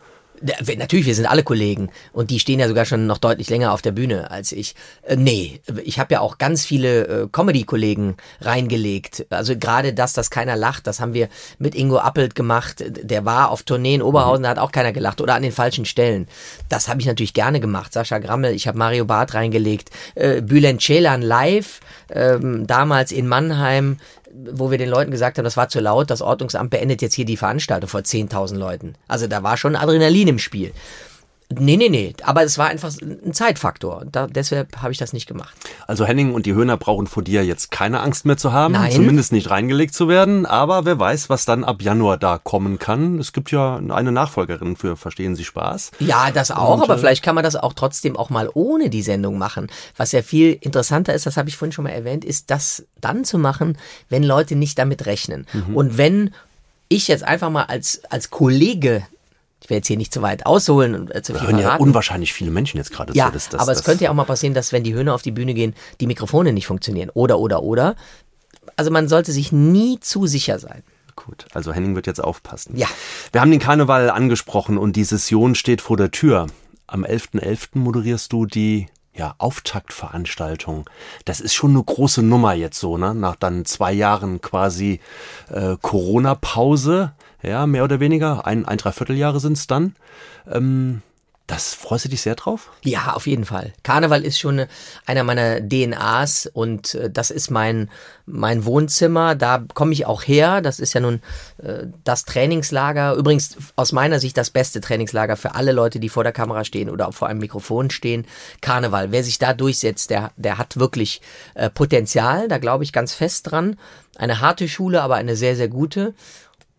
Natürlich, 0.77 1.05
wir 1.05 1.15
sind 1.15 1.25
alle 1.25 1.43
Kollegen 1.43 1.89
und 2.13 2.29
die 2.31 2.39
stehen 2.39 2.59
ja 2.59 2.67
sogar 2.67 2.85
schon 2.85 3.07
noch 3.07 3.17
deutlich 3.17 3.49
länger 3.49 3.73
auf 3.73 3.81
der 3.81 3.91
Bühne 3.91 4.29
als 4.29 4.51
ich. 4.51 4.75
Äh, 5.03 5.15
nee, 5.15 5.61
ich 5.83 5.99
habe 5.99 6.13
ja 6.13 6.19
auch 6.21 6.37
ganz 6.37 6.65
viele 6.65 7.07
äh, 7.07 7.27
Comedy-Kollegen 7.31 8.17
reingelegt. 8.41 9.25
Also 9.29 9.57
gerade 9.57 9.93
das, 9.93 10.13
dass 10.13 10.29
keiner 10.29 10.55
lacht, 10.55 10.87
das 10.87 10.99
haben 10.99 11.13
wir 11.13 11.29
mit 11.59 11.75
Ingo 11.75 11.97
Appelt 11.97 12.35
gemacht. 12.35 12.83
Der 12.87 13.25
war 13.25 13.49
auf 13.51 13.63
Tournee 13.63 13.95
in 13.95 14.01
Oberhausen, 14.01 14.43
da 14.43 14.49
hat 14.49 14.59
auch 14.59 14.71
keiner 14.71 14.91
gelacht 14.91 15.21
oder 15.21 15.35
an 15.35 15.43
den 15.43 15.51
falschen 15.51 15.85
Stellen. 15.85 16.27
Das 16.69 16.87
habe 16.87 17.01
ich 17.01 17.07
natürlich 17.07 17.33
gerne 17.33 17.59
gemacht. 17.59 17.93
Sascha 17.93 18.19
Grammel, 18.19 18.53
ich 18.53 18.67
habe 18.67 18.77
Mario 18.77 19.05
Barth 19.05 19.33
reingelegt. 19.33 19.89
Äh, 20.15 20.41
Bülent 20.41 20.81
Ceylan 20.81 21.21
live, 21.21 21.79
ähm, 22.13 22.67
damals 22.67 23.11
in 23.11 23.27
Mannheim 23.27 23.97
wo 24.33 24.71
wir 24.71 24.77
den 24.77 24.89
Leuten 24.89 25.11
gesagt 25.11 25.37
haben, 25.37 25.45
das 25.45 25.57
war 25.57 25.69
zu 25.69 25.79
laut, 25.79 26.09
das 26.09 26.21
Ordnungsamt 26.21 26.69
beendet 26.69 27.01
jetzt 27.01 27.15
hier 27.15 27.25
die 27.25 27.37
Veranstaltung 27.37 27.89
vor 27.89 28.01
10.000 28.01 28.55
Leuten. 28.55 28.95
Also 29.07 29.27
da 29.27 29.43
war 29.43 29.57
schon 29.57 29.75
Adrenalin 29.75 30.27
im 30.27 30.39
Spiel. 30.39 30.73
Nee, 31.49 31.77
nee, 31.77 31.87
nee. 31.87 32.13
Aber 32.23 32.43
es 32.43 32.57
war 32.57 32.67
einfach 32.67 32.91
ein 33.01 33.33
Zeitfaktor. 33.33 34.03
Da, 34.11 34.27
deshalb 34.27 34.81
habe 34.81 34.91
ich 34.91 34.97
das 34.97 35.13
nicht 35.13 35.27
gemacht. 35.27 35.55
Also 35.87 36.05
Henning 36.05 36.33
und 36.33 36.45
die 36.45 36.53
Höhner 36.53 36.75
brauchen 36.75 37.07
vor 37.07 37.23
dir 37.23 37.45
jetzt 37.45 37.71
keine 37.71 38.01
Angst 38.01 38.25
mehr 38.25 38.35
zu 38.35 38.51
haben, 38.51 38.73
Nein. 38.73 38.91
zumindest 38.91 39.31
nicht 39.31 39.49
reingelegt 39.49 39.93
zu 39.93 40.09
werden. 40.09 40.45
Aber 40.45 40.83
wer 40.83 40.99
weiß, 40.99 41.29
was 41.29 41.45
dann 41.45 41.63
ab 41.63 41.81
Januar 41.81 42.17
da 42.17 42.37
kommen 42.37 42.79
kann. 42.79 43.17
Es 43.17 43.31
gibt 43.31 43.51
ja 43.51 43.77
eine 43.77 44.11
Nachfolgerin 44.11 44.75
für 44.75 44.97
Verstehen 44.97 45.37
Sie 45.37 45.45
Spaß. 45.45 45.91
Ja, 45.99 46.31
das 46.31 46.51
auch. 46.51 46.75
Und, 46.75 46.83
aber 46.83 46.95
äh, 46.95 46.97
vielleicht 46.97 47.23
kann 47.23 47.35
man 47.35 47.45
das 47.45 47.55
auch 47.55 47.73
trotzdem 47.73 48.17
auch 48.17 48.29
mal 48.29 48.49
ohne 48.53 48.89
die 48.89 49.01
Sendung 49.01 49.37
machen. 49.37 49.67
Was 49.95 50.11
ja 50.11 50.23
viel 50.23 50.57
interessanter 50.59 51.13
ist, 51.13 51.25
das 51.25 51.37
habe 51.37 51.47
ich 51.47 51.55
vorhin 51.55 51.71
schon 51.71 51.83
mal 51.83 51.91
erwähnt, 51.91 52.25
ist 52.25 52.51
das 52.51 52.85
dann 52.99 53.23
zu 53.23 53.37
machen, 53.37 53.77
wenn 54.09 54.23
Leute 54.23 54.57
nicht 54.57 54.77
damit 54.77 55.05
rechnen. 55.05 55.47
Mhm. 55.53 55.75
Und 55.75 55.97
wenn 55.97 56.31
ich 56.89 57.07
jetzt 57.07 57.23
einfach 57.23 57.49
mal 57.49 57.63
als, 57.63 58.01
als 58.09 58.29
Kollege 58.29 59.05
ich 59.63 59.69
werde 59.69 59.77
jetzt 59.77 59.87
hier 59.87 59.97
nicht 59.97 60.13
zu 60.13 60.21
weit 60.21 60.45
ausholen 60.45 60.95
und 60.95 61.13
äh, 61.13 61.21
zu 61.21 61.33
viel 61.33 61.47
hören 61.47 61.59
ja 61.59 61.75
unwahrscheinlich 61.77 62.33
viele 62.33 62.51
Menschen 62.51 62.77
jetzt 62.77 62.91
gerade 62.91 63.13
ja, 63.13 63.27
zu. 63.27 63.31
Das, 63.33 63.49
das, 63.49 63.59
aber 63.61 63.71
das 63.71 63.79
es 63.79 63.85
könnte 63.85 64.03
ja 64.03 64.11
auch 64.11 64.15
mal 64.15 64.25
passieren, 64.25 64.53
dass 64.53 64.71
wenn 64.71 64.83
die 64.83 64.93
Höhner 64.93 65.13
auf 65.13 65.23
die 65.23 65.31
Bühne 65.31 65.53
gehen, 65.53 65.73
die 65.99 66.07
Mikrofone 66.07 66.53
nicht 66.53 66.67
funktionieren. 66.67 67.09
Oder, 67.13 67.39
oder, 67.39 67.63
oder. 67.63 67.95
Also 68.75 68.91
man 68.91 69.07
sollte 69.07 69.31
sich 69.31 69.51
nie 69.51 69.99
zu 69.99 70.27
sicher 70.27 70.59
sein. 70.59 70.83
Gut, 71.15 71.47
also 71.53 71.73
Henning 71.73 71.95
wird 71.95 72.05
jetzt 72.05 72.23
aufpassen. 72.23 72.77
Ja. 72.77 72.87
Wir 73.31 73.41
haben 73.41 73.49
den 73.49 73.59
Karneval 73.59 74.11
angesprochen 74.11 74.77
und 74.77 74.95
die 74.95 75.03
Session 75.03 75.55
steht 75.55 75.81
vor 75.81 75.97
der 75.97 76.11
Tür. 76.11 76.47
Am 76.85 77.03
11.11. 77.03 77.41
.11. 77.41 77.67
moderierst 77.73 78.31
du 78.31 78.45
die 78.45 78.87
ja, 79.15 79.33
Auftaktveranstaltung. 79.39 80.87
Das 81.25 81.41
ist 81.41 81.55
schon 81.55 81.71
eine 81.71 81.83
große 81.83 82.21
Nummer 82.21 82.53
jetzt 82.53 82.79
so, 82.79 82.97
ne? 82.97 83.15
Nach 83.15 83.35
dann 83.35 83.65
zwei 83.65 83.91
Jahren 83.91 84.41
quasi 84.41 84.99
äh, 85.49 85.75
Corona-Pause 85.81 87.13
ja, 87.41 87.67
mehr 87.67 87.83
oder 87.83 87.99
weniger. 87.99 88.45
Ein, 88.45 88.65
ein 88.65 88.77
Dreivierteljahre 88.77 89.39
sind 89.39 89.57
es 89.57 89.67
dann. 89.67 89.95
Ähm, 90.49 91.01
das 91.47 91.73
freust 91.73 92.03
du 92.03 92.09
dich 92.09 92.21
sehr 92.21 92.35
drauf? 92.35 92.71
Ja, 92.83 93.13
auf 93.13 93.25
jeden 93.25 93.45
Fall. 93.45 93.71
Karneval 93.81 94.25
ist 94.25 94.37
schon 94.37 94.65
einer 95.05 95.23
meiner 95.23 95.61
DNAs 95.61 96.45
und 96.51 96.93
äh, 96.95 97.09
das 97.09 97.31
ist 97.31 97.49
mein, 97.49 97.89
mein 98.25 98.65
Wohnzimmer. 98.65 99.33
Da 99.33 99.63
komme 99.73 99.93
ich 99.93 100.05
auch 100.05 100.23
her. 100.23 100.59
Das 100.59 100.81
ist 100.81 100.93
ja 100.93 100.99
nun 100.99 101.21
äh, 101.63 101.85
das 102.03 102.25
Trainingslager. 102.25 103.13
Übrigens 103.13 103.55
aus 103.77 103.93
meiner 103.93 104.19
Sicht 104.19 104.35
das 104.35 104.49
beste 104.49 104.81
Trainingslager 104.81 105.37
für 105.37 105.55
alle 105.55 105.71
Leute, 105.71 106.01
die 106.01 106.09
vor 106.09 106.25
der 106.25 106.33
Kamera 106.33 106.65
stehen 106.65 106.89
oder 106.89 107.13
vor 107.13 107.29
einem 107.29 107.39
Mikrofon 107.39 107.91
stehen. 107.91 108.27
Karneval. 108.59 109.13
Wer 109.13 109.23
sich 109.23 109.39
da 109.39 109.53
durchsetzt, 109.53 110.09
der, 110.09 110.31
der 110.35 110.57
hat 110.57 110.77
wirklich 110.77 111.21
äh, 111.55 111.69
Potenzial. 111.69 112.49
Da 112.49 112.57
glaube 112.57 112.83
ich 112.83 112.91
ganz 112.91 113.13
fest 113.13 113.49
dran. 113.49 113.77
Eine 114.17 114.41
harte 114.41 114.67
Schule, 114.67 115.01
aber 115.01 115.15
eine 115.15 115.37
sehr, 115.37 115.55
sehr 115.55 115.69
gute. 115.69 116.13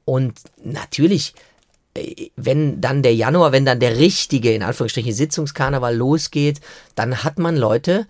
Und 0.08 0.40
natürlich, 0.64 1.34
äh, 1.92 2.30
wenn 2.34 2.80
dann 2.80 3.02
der 3.02 3.14
Januar, 3.14 3.52
wenn 3.52 3.66
dann 3.66 3.78
der 3.78 3.98
richtige, 3.98 4.54
in 4.54 4.62
Anführungsstrichen, 4.62 5.12
Sitzungskarneval 5.12 5.94
losgeht, 5.94 6.62
dann 6.94 7.24
hat 7.24 7.38
man 7.38 7.58
Leute, 7.58 8.06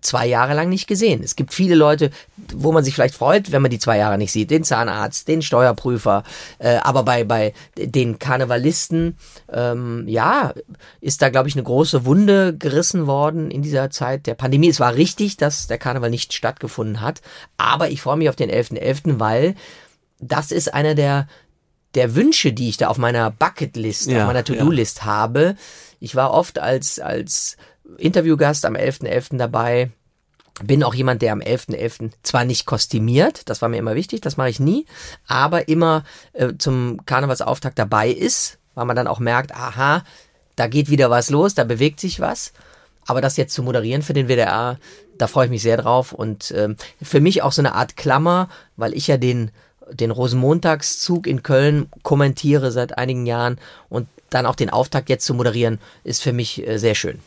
zwei 0.00 0.26
Jahre 0.26 0.54
lang 0.54 0.68
nicht 0.68 0.88
gesehen. 0.88 1.22
Es 1.22 1.36
gibt 1.36 1.54
viele 1.54 1.76
Leute, 1.76 2.10
wo 2.52 2.72
man 2.72 2.82
sich 2.82 2.92
vielleicht 2.92 3.14
freut, 3.14 3.52
wenn 3.52 3.62
man 3.62 3.70
die 3.70 3.78
zwei 3.78 3.98
Jahre 3.98 4.18
nicht 4.18 4.32
sieht. 4.32 4.50
Den 4.50 4.64
Zahnarzt, 4.64 5.28
den 5.28 5.40
Steuerprüfer. 5.40 6.24
Äh, 6.58 6.78
aber 6.78 7.04
bei, 7.04 7.22
bei 7.22 7.52
den 7.76 8.18
Karnevalisten, 8.18 9.16
ähm, 9.52 10.08
ja, 10.08 10.54
ist 11.00 11.22
da, 11.22 11.28
glaube 11.28 11.48
ich, 11.48 11.54
eine 11.54 11.62
große 11.62 12.04
Wunde 12.04 12.56
gerissen 12.56 13.06
worden 13.06 13.52
in 13.52 13.62
dieser 13.62 13.90
Zeit 13.90 14.26
der 14.26 14.34
Pandemie. 14.34 14.70
Es 14.70 14.80
war 14.80 14.96
richtig, 14.96 15.36
dass 15.36 15.68
der 15.68 15.78
Karneval 15.78 16.10
nicht 16.10 16.32
stattgefunden 16.32 17.00
hat. 17.00 17.22
Aber 17.58 17.90
ich 17.90 18.02
freue 18.02 18.16
mich 18.16 18.28
auf 18.28 18.36
den 18.36 18.50
11.11., 18.50 18.80
.11., 18.80 19.20
weil 19.20 19.54
das 20.20 20.52
ist 20.52 20.72
einer 20.74 20.94
der, 20.94 21.28
der 21.94 22.14
Wünsche, 22.14 22.52
die 22.52 22.68
ich 22.68 22.76
da 22.76 22.88
auf 22.88 22.98
meiner 22.98 23.30
Bucketlist, 23.30 24.08
ja, 24.08 24.20
auf 24.20 24.26
meiner 24.26 24.44
To-Do-List 24.44 24.98
ja. 24.98 25.04
habe. 25.04 25.56
Ich 26.00 26.14
war 26.14 26.32
oft 26.32 26.58
als, 26.58 26.98
als 26.98 27.56
Interviewgast 27.96 28.64
am 28.64 28.74
11.11. 28.74 29.04
.11. 29.04 29.36
dabei. 29.38 29.90
Bin 30.62 30.82
auch 30.82 30.94
jemand, 30.94 31.22
der 31.22 31.32
am 31.32 31.40
11.11. 31.40 31.76
.11. 31.76 32.10
zwar 32.22 32.44
nicht 32.44 32.66
kostümiert, 32.66 33.48
das 33.48 33.62
war 33.62 33.68
mir 33.68 33.78
immer 33.78 33.94
wichtig, 33.94 34.20
das 34.20 34.36
mache 34.36 34.50
ich 34.50 34.58
nie, 34.58 34.86
aber 35.28 35.68
immer 35.68 36.02
äh, 36.32 36.54
zum 36.58 37.04
Karnevalsauftakt 37.06 37.78
dabei 37.78 38.10
ist, 38.10 38.58
weil 38.74 38.84
man 38.84 38.96
dann 38.96 39.06
auch 39.06 39.20
merkt, 39.20 39.54
aha, 39.54 40.02
da 40.56 40.66
geht 40.66 40.90
wieder 40.90 41.10
was 41.10 41.30
los, 41.30 41.54
da 41.54 41.62
bewegt 41.62 42.00
sich 42.00 42.18
was. 42.18 42.52
Aber 43.06 43.20
das 43.20 43.36
jetzt 43.36 43.54
zu 43.54 43.62
moderieren 43.62 44.02
für 44.02 44.12
den 44.12 44.26
WDR, 44.26 44.78
da 45.16 45.28
freue 45.28 45.46
ich 45.46 45.50
mich 45.50 45.62
sehr 45.62 45.76
drauf 45.76 46.12
und 46.12 46.52
ähm, 46.56 46.76
für 47.00 47.20
mich 47.20 47.42
auch 47.42 47.52
so 47.52 47.62
eine 47.62 47.74
Art 47.74 47.96
Klammer, 47.96 48.48
weil 48.76 48.94
ich 48.94 49.06
ja 49.06 49.16
den 49.16 49.52
den 49.92 50.10
Rosenmontagszug 50.10 51.26
in 51.26 51.42
Köln 51.42 51.88
kommentiere 52.02 52.70
seit 52.70 52.98
einigen 52.98 53.26
Jahren 53.26 53.58
und 53.88 54.08
dann 54.30 54.46
auch 54.46 54.56
den 54.56 54.70
Auftakt 54.70 55.08
jetzt 55.08 55.24
zu 55.24 55.34
moderieren, 55.34 55.78
ist 56.04 56.22
für 56.22 56.32
mich 56.32 56.66
äh, 56.66 56.78
sehr 56.78 56.94
schön. 56.94 57.18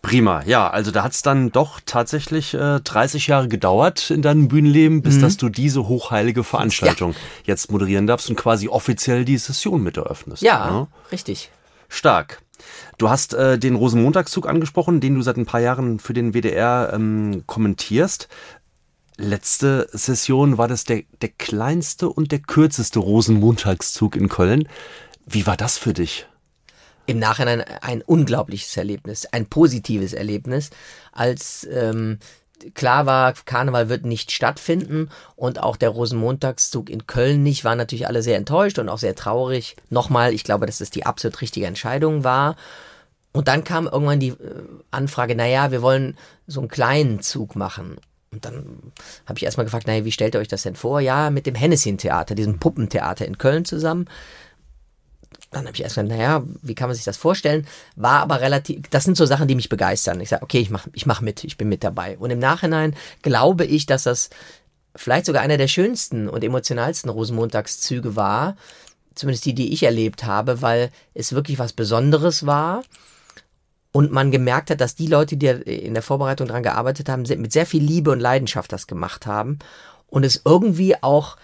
Prima, 0.00 0.42
ja, 0.44 0.70
also 0.70 0.92
da 0.92 1.02
hat 1.02 1.12
es 1.12 1.22
dann 1.22 1.50
doch 1.50 1.80
tatsächlich 1.84 2.54
äh, 2.54 2.80
30 2.80 3.26
Jahre 3.26 3.48
gedauert 3.48 4.10
in 4.10 4.22
deinem 4.22 4.46
Bühnenleben, 4.46 5.02
bis 5.02 5.16
mhm. 5.16 5.22
dass 5.22 5.36
du 5.36 5.48
diese 5.48 5.88
hochheilige 5.88 6.44
Veranstaltung 6.44 7.12
ja. 7.12 7.18
jetzt 7.44 7.72
moderieren 7.72 8.06
darfst 8.06 8.30
und 8.30 8.36
quasi 8.36 8.68
offiziell 8.68 9.24
die 9.24 9.38
Session 9.38 9.82
mit 9.82 9.96
eröffnest. 9.96 10.42
Ja, 10.42 10.70
ne? 10.70 10.86
richtig. 11.10 11.50
Stark. 11.88 12.42
Du 12.96 13.08
hast 13.08 13.34
äh, 13.34 13.58
den 13.58 13.74
Rosenmontagszug 13.74 14.48
angesprochen, 14.48 15.00
den 15.00 15.14
du 15.14 15.22
seit 15.22 15.36
ein 15.36 15.46
paar 15.46 15.60
Jahren 15.60 15.98
für 15.98 16.12
den 16.12 16.32
WDR 16.32 16.92
ähm, 16.92 17.44
kommentierst. 17.46 18.28
Letzte 19.18 19.88
Session 19.92 20.56
war 20.58 20.68
das 20.68 20.84
der, 20.84 21.02
der 21.20 21.30
kleinste 21.30 22.08
und 22.08 22.32
der 22.32 22.38
kürzeste 22.38 23.00
Rosenmontagszug 23.00 24.16
in 24.16 24.28
Köln. 24.28 24.68
Wie 25.26 25.46
war 25.46 25.56
das 25.56 25.76
für 25.76 25.92
dich? 25.92 26.26
im 27.08 27.18
Nachhinein 27.18 27.64
ein 27.80 28.02
unglaubliches 28.02 28.76
Erlebnis, 28.76 29.26
ein 29.32 29.46
positives 29.46 30.12
Erlebnis, 30.12 30.68
als 31.10 31.66
ähm, 31.72 32.18
klar 32.74 33.06
war, 33.06 33.32
Karneval 33.32 33.88
wird 33.88 34.04
nicht 34.04 34.30
stattfinden 34.30 35.08
und 35.34 35.62
auch 35.62 35.76
der 35.76 35.88
Rosenmontagszug 35.88 36.90
in 36.90 37.06
Köln 37.06 37.42
nicht, 37.42 37.64
waren 37.64 37.78
natürlich 37.78 38.06
alle 38.06 38.22
sehr 38.22 38.36
enttäuscht 38.36 38.78
und 38.78 38.90
auch 38.90 38.98
sehr 38.98 39.14
traurig. 39.14 39.74
Nochmal, 39.88 40.34
ich 40.34 40.44
glaube, 40.44 40.66
dass 40.66 40.82
es 40.82 40.90
die 40.90 41.06
absolut 41.06 41.40
richtige 41.40 41.66
Entscheidung 41.66 42.24
war. 42.24 42.56
Und 43.32 43.48
dann 43.48 43.64
kam 43.64 43.86
irgendwann 43.86 44.20
die 44.20 44.30
äh, 44.30 44.64
Anfrage, 44.90 45.34
naja, 45.34 45.70
wir 45.70 45.80
wollen 45.80 46.14
so 46.46 46.60
einen 46.60 46.68
kleinen 46.68 47.20
Zug 47.22 47.56
machen. 47.56 47.96
Und 48.30 48.44
dann 48.44 48.92
habe 49.26 49.38
ich 49.38 49.44
erstmal 49.44 49.64
gefragt, 49.64 49.86
naja, 49.86 50.04
wie 50.04 50.12
stellt 50.12 50.34
ihr 50.34 50.40
euch 50.40 50.48
das 50.48 50.62
denn 50.62 50.76
vor? 50.76 51.00
Ja, 51.00 51.30
mit 51.30 51.46
dem 51.46 51.54
Hennessin-Theater, 51.54 52.34
diesem 52.34 52.58
Puppentheater 52.58 53.26
in 53.26 53.38
Köln 53.38 53.64
zusammen 53.64 54.06
dann 55.50 55.66
habe 55.66 55.74
ich 55.74 55.82
erst 55.82 55.94
gesagt, 55.94 56.08
naja, 56.08 56.42
wie 56.62 56.74
kann 56.74 56.88
man 56.88 56.94
sich 56.94 57.04
das 57.04 57.16
vorstellen? 57.16 57.66
War 57.96 58.20
aber 58.20 58.40
relativ, 58.40 58.82
das 58.90 59.04
sind 59.04 59.16
so 59.16 59.24
Sachen, 59.24 59.48
die 59.48 59.54
mich 59.54 59.68
begeistern. 59.68 60.20
Ich 60.20 60.28
sage, 60.28 60.42
okay, 60.42 60.58
ich 60.58 60.70
mache 60.70 60.90
ich 60.92 61.06
mach 61.06 61.20
mit, 61.20 61.44
ich 61.44 61.56
bin 61.56 61.68
mit 61.68 61.84
dabei. 61.84 62.18
Und 62.18 62.30
im 62.30 62.38
Nachhinein 62.38 62.94
glaube 63.22 63.64
ich, 63.64 63.86
dass 63.86 64.02
das 64.02 64.28
vielleicht 64.94 65.26
sogar 65.26 65.42
einer 65.42 65.56
der 65.56 65.68
schönsten 65.68 66.28
und 66.28 66.44
emotionalsten 66.44 67.10
Rosenmontagszüge 67.10 68.14
war, 68.14 68.56
zumindest 69.14 69.46
die, 69.46 69.54
die 69.54 69.72
ich 69.72 69.84
erlebt 69.84 70.24
habe, 70.24 70.60
weil 70.60 70.90
es 71.14 71.32
wirklich 71.32 71.58
was 71.58 71.72
Besonderes 71.72 72.44
war 72.44 72.82
und 73.98 74.12
man 74.12 74.30
gemerkt 74.30 74.70
hat, 74.70 74.80
dass 74.80 74.94
die 74.94 75.08
Leute, 75.08 75.36
die 75.36 75.48
in 75.48 75.92
der 75.92 76.04
Vorbereitung 76.04 76.46
daran 76.46 76.62
gearbeitet 76.62 77.08
haben, 77.08 77.22
mit 77.22 77.50
sehr 77.50 77.66
viel 77.66 77.82
Liebe 77.82 78.12
und 78.12 78.20
Leidenschaft 78.20 78.72
das 78.72 78.86
gemacht 78.86 79.26
haben 79.26 79.58
und 80.06 80.24
es 80.24 80.40
irgendwie 80.44 81.02
auch 81.02 81.36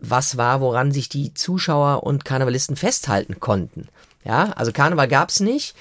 was 0.00 0.36
war, 0.36 0.60
woran 0.60 0.92
sich 0.92 1.08
die 1.08 1.32
Zuschauer 1.32 2.02
und 2.02 2.26
Karnevalisten 2.26 2.76
festhalten 2.76 3.40
konnten. 3.40 3.88
Ja, 4.22 4.50
also 4.50 4.70
Karneval 4.70 5.08
gab's 5.08 5.40
nicht, 5.40 5.74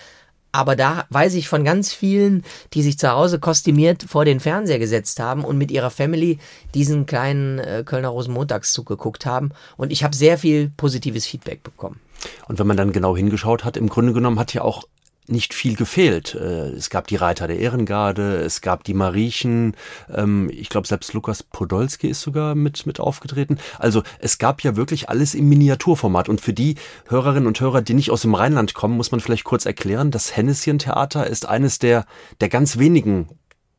aber 0.54 0.78
da 0.78 1.04
weiß 1.10 1.34
ich 1.34 1.50
von 1.50 1.66
ganz 1.66 1.92
vielen, 1.92 2.46
die 2.74 2.84
sich 2.84 2.98
zu 2.98 3.12
Hause 3.12 3.40
kostümiert 3.40 4.04
vor 4.04 4.24
den 4.24 4.40
Fernseher 4.40 4.80
gesetzt 4.80 5.20
haben 5.20 5.44
und 5.44 5.58
mit 5.58 5.72
ihrer 5.72 5.90
Family 5.90 6.40
diesen 6.74 7.06
kleinen 7.06 7.60
äh, 7.60 7.84
Kölner 7.86 8.08
Rosenmontagszug 8.08 8.86
geguckt 8.86 9.26
haben. 9.26 9.50
Und 9.76 9.92
ich 9.92 10.06
habe 10.06 10.16
sehr 10.16 10.38
viel 10.38 10.72
positives 10.78 11.26
Feedback 11.26 11.64
bekommen. 11.64 12.00
Und 12.48 12.60
wenn 12.60 12.68
man 12.68 12.78
dann 12.78 12.94
genau 12.94 13.18
hingeschaut 13.18 13.66
hat, 13.66 13.76
im 13.76 13.90
Grunde 13.90 14.14
genommen 14.14 14.40
hat 14.40 14.54
ja 14.54 14.62
auch 14.62 14.86
nicht 15.28 15.54
viel 15.54 15.76
gefehlt. 15.76 16.36
Äh, 16.36 16.70
es 16.70 16.90
gab 16.90 17.08
die 17.08 17.16
Reiter 17.16 17.48
der 17.48 17.60
Ehrengarde, 17.60 18.38
es 18.38 18.62
gab 18.62 18.84
die 18.84 18.94
Mariechen, 18.94 19.76
ähm, 20.14 20.50
ich 20.52 20.70
glaube 20.70 20.88
selbst 20.88 21.14
Lukas 21.14 21.44
Podolski 21.44 22.10
ist 22.10 22.22
sogar 22.22 22.56
mit, 22.56 22.86
mit 22.86 23.00
aufgetreten. 23.00 23.58
Also 23.80 24.04
es 24.20 24.38
gab 24.38 24.62
ja 24.62 24.76
wirklich 24.76 25.10
alles 25.10 25.36
im 25.36 25.48
Miniaturformat. 25.50 26.30
Und 26.30 26.42
für 26.42 26.54
die 26.54 26.76
Hörerinnen 27.08 27.48
und 27.48 27.60
Hörer, 27.60 27.82
die 27.82 27.94
nicht 27.94 28.12
aus 28.12 28.24
dem 28.24 28.36
Rheinland 28.36 28.74
kommen, 28.74 28.98
muss 28.98 29.12
man 29.12 29.20
vielleicht 29.20 29.44
kurz 29.44 29.66
erklären, 29.66 30.12
das 30.12 30.36
Hennesschen 30.36 30.80
Theater 30.80 31.28
ist 31.28 31.48
eines 31.48 31.80
der, 31.80 32.06
der 32.42 32.50
ganz 32.50 32.78
wenigen 32.78 33.30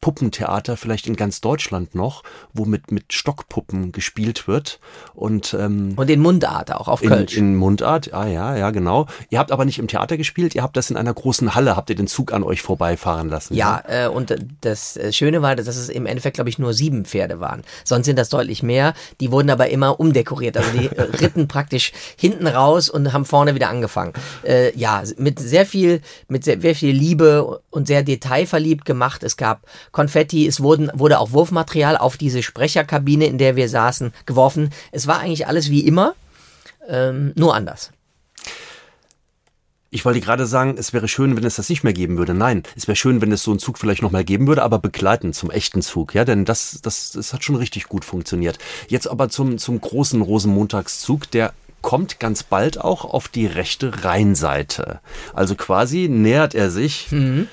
Puppentheater 0.05 0.77
vielleicht 0.77 1.07
in 1.07 1.17
ganz 1.17 1.41
Deutschland 1.41 1.95
noch, 1.95 2.25
wo 2.53 2.67
mit, 2.67 2.91
mit 2.91 3.15
Stockpuppen 3.15 3.91
gespielt 3.91 4.47
wird. 4.47 4.79
Und, 5.15 5.57
ähm, 5.59 5.95
und 5.97 6.11
in 6.11 6.21
Mundart 6.21 6.75
auch, 6.75 6.89
auf 6.89 7.01
Kölsch. 7.01 7.39
In, 7.39 7.53
in 7.53 7.57
Mundart, 7.57 8.13
ah 8.13 8.27
ja, 8.27 8.55
ja, 8.55 8.71
genau. 8.71 9.07
Ihr 9.31 9.39
habt 9.39 9.51
aber 9.51 9.65
nicht 9.65 9.79
im 9.79 9.89
Theater 9.89 10.19
gespielt, 10.19 10.55
ihr 10.55 10.63
habt 10.63 10.77
das 10.77 10.91
in 10.91 10.99
einer 10.99 11.15
großen 11.15 11.55
Halle, 11.55 11.75
habt 11.75 11.89
ihr 11.89 11.97
den 11.97 12.07
Zug 12.07 12.35
an 12.35 12.43
euch 12.43 12.61
vorbeifahren 12.61 13.31
lassen. 13.31 13.55
Ja, 13.55 13.83
ja? 13.89 14.05
Äh, 14.05 14.09
und 14.09 14.37
das 14.61 14.99
äh, 14.99 15.11
Schöne 15.11 15.41
war, 15.41 15.57
dass 15.57 15.69
es 15.69 15.89
im 15.89 16.05
Endeffekt, 16.05 16.35
glaube 16.35 16.51
ich, 16.51 16.59
nur 16.59 16.75
sieben 16.75 17.07
Pferde 17.07 17.41
waren. 17.41 17.63
Sonst 17.85 18.05
sind 18.05 18.19
das 18.19 18.29
deutlich 18.29 18.63
mehr. 18.63 18.93
Die 19.23 19.33
wurden 19.33 19.49
aber 19.49 19.71
immer 19.71 19.99
umdekoriert. 19.99 20.59
Also 20.59 20.69
die 20.79 20.87
ritten 21.19 21.49
praktisch 21.49 21.93
hinten 22.19 22.47
raus 22.47 22.91
und 22.91 23.15
haben 23.15 23.25
vorne 23.25 23.55
wieder 23.55 23.71
angefangen. 23.71 24.13
Äh, 24.43 24.77
ja, 24.77 25.03
mit 25.17 25.39
sehr 25.39 25.65
viel, 25.65 26.03
mit 26.29 26.45
sehr, 26.45 26.61
sehr 26.61 26.75
viel 26.75 26.95
Liebe 26.95 27.63
und 27.71 27.87
sehr 27.87 28.03
detailverliebt 28.03 28.85
gemacht. 28.85 29.23
Es 29.23 29.39
gab 29.39 29.63
Konfetti, 29.95 30.45
es 30.47 30.61
wurden, 30.61 30.91
wurde 30.93 31.21
auch 31.21 31.31
Wurfmaterial 31.31 31.97
auf 31.97 32.17
diese 32.17 32.43
Sprecherkabine, 32.43 33.27
in 33.27 33.39
der 33.39 33.55
wir 33.55 33.69
saßen, 33.69 34.13
geworfen. 34.27 34.71
Es 34.91 35.07
war 35.07 35.21
eigentlich 35.21 35.47
alles 35.47 35.71
wie 35.71 35.87
immer, 35.87 36.15
ähm, 36.89 37.33
nur 37.37 37.55
anders. 37.55 37.93
Ich 39.91 40.05
wollte 40.05 40.21
gerade 40.21 40.47
sagen, 40.47 40.75
es 40.77 40.93
wäre 40.93 41.07
schön, 41.07 41.37
wenn 41.37 41.45
es 41.45 41.55
das 41.55 41.69
nicht 41.69 41.85
mehr 41.85 41.93
geben 41.93 42.19
würde. 42.19 42.35
Nein, 42.35 42.65
es 42.75 42.89
wäre 42.89 42.97
schön, 42.97 43.21
wenn 43.21 43.31
es 43.31 43.45
so 43.45 43.53
einen 43.53 43.61
Zug 43.61 43.79
vielleicht 43.79 44.03
noch 44.03 44.11
mal 44.11 44.25
geben 44.25 44.49
würde, 44.49 44.65
aber 44.65 44.81
begleitend 44.81 45.37
zum 45.37 45.53
echten 45.53 45.81
Zug, 45.81 46.13
ja, 46.13 46.25
denn 46.25 46.45
das, 46.45 46.81
das, 46.83 47.13
das 47.13 47.33
hat 47.33 47.45
schon 47.45 47.55
richtig 47.55 47.85
gut 47.85 48.05
funktioniert. 48.05 48.59
Jetzt 48.89 49.09
aber 49.09 49.29
zum, 49.29 49.59
zum 49.59 49.81
großen 49.81 50.21
Rosenmontagszug, 50.21 51.31
der 51.31 51.53
kommt 51.83 52.19
ganz 52.19 52.43
bald 52.43 52.81
auch 52.81 53.05
auf 53.05 53.29
die 53.29 53.47
rechte 53.47 54.05
Rheinseite. 54.05 54.99
Also 55.35 55.55
quasi 55.55 56.09
nähert 56.09 56.57
er 56.57 56.73
sich 56.73 57.13
mhm 57.13 57.47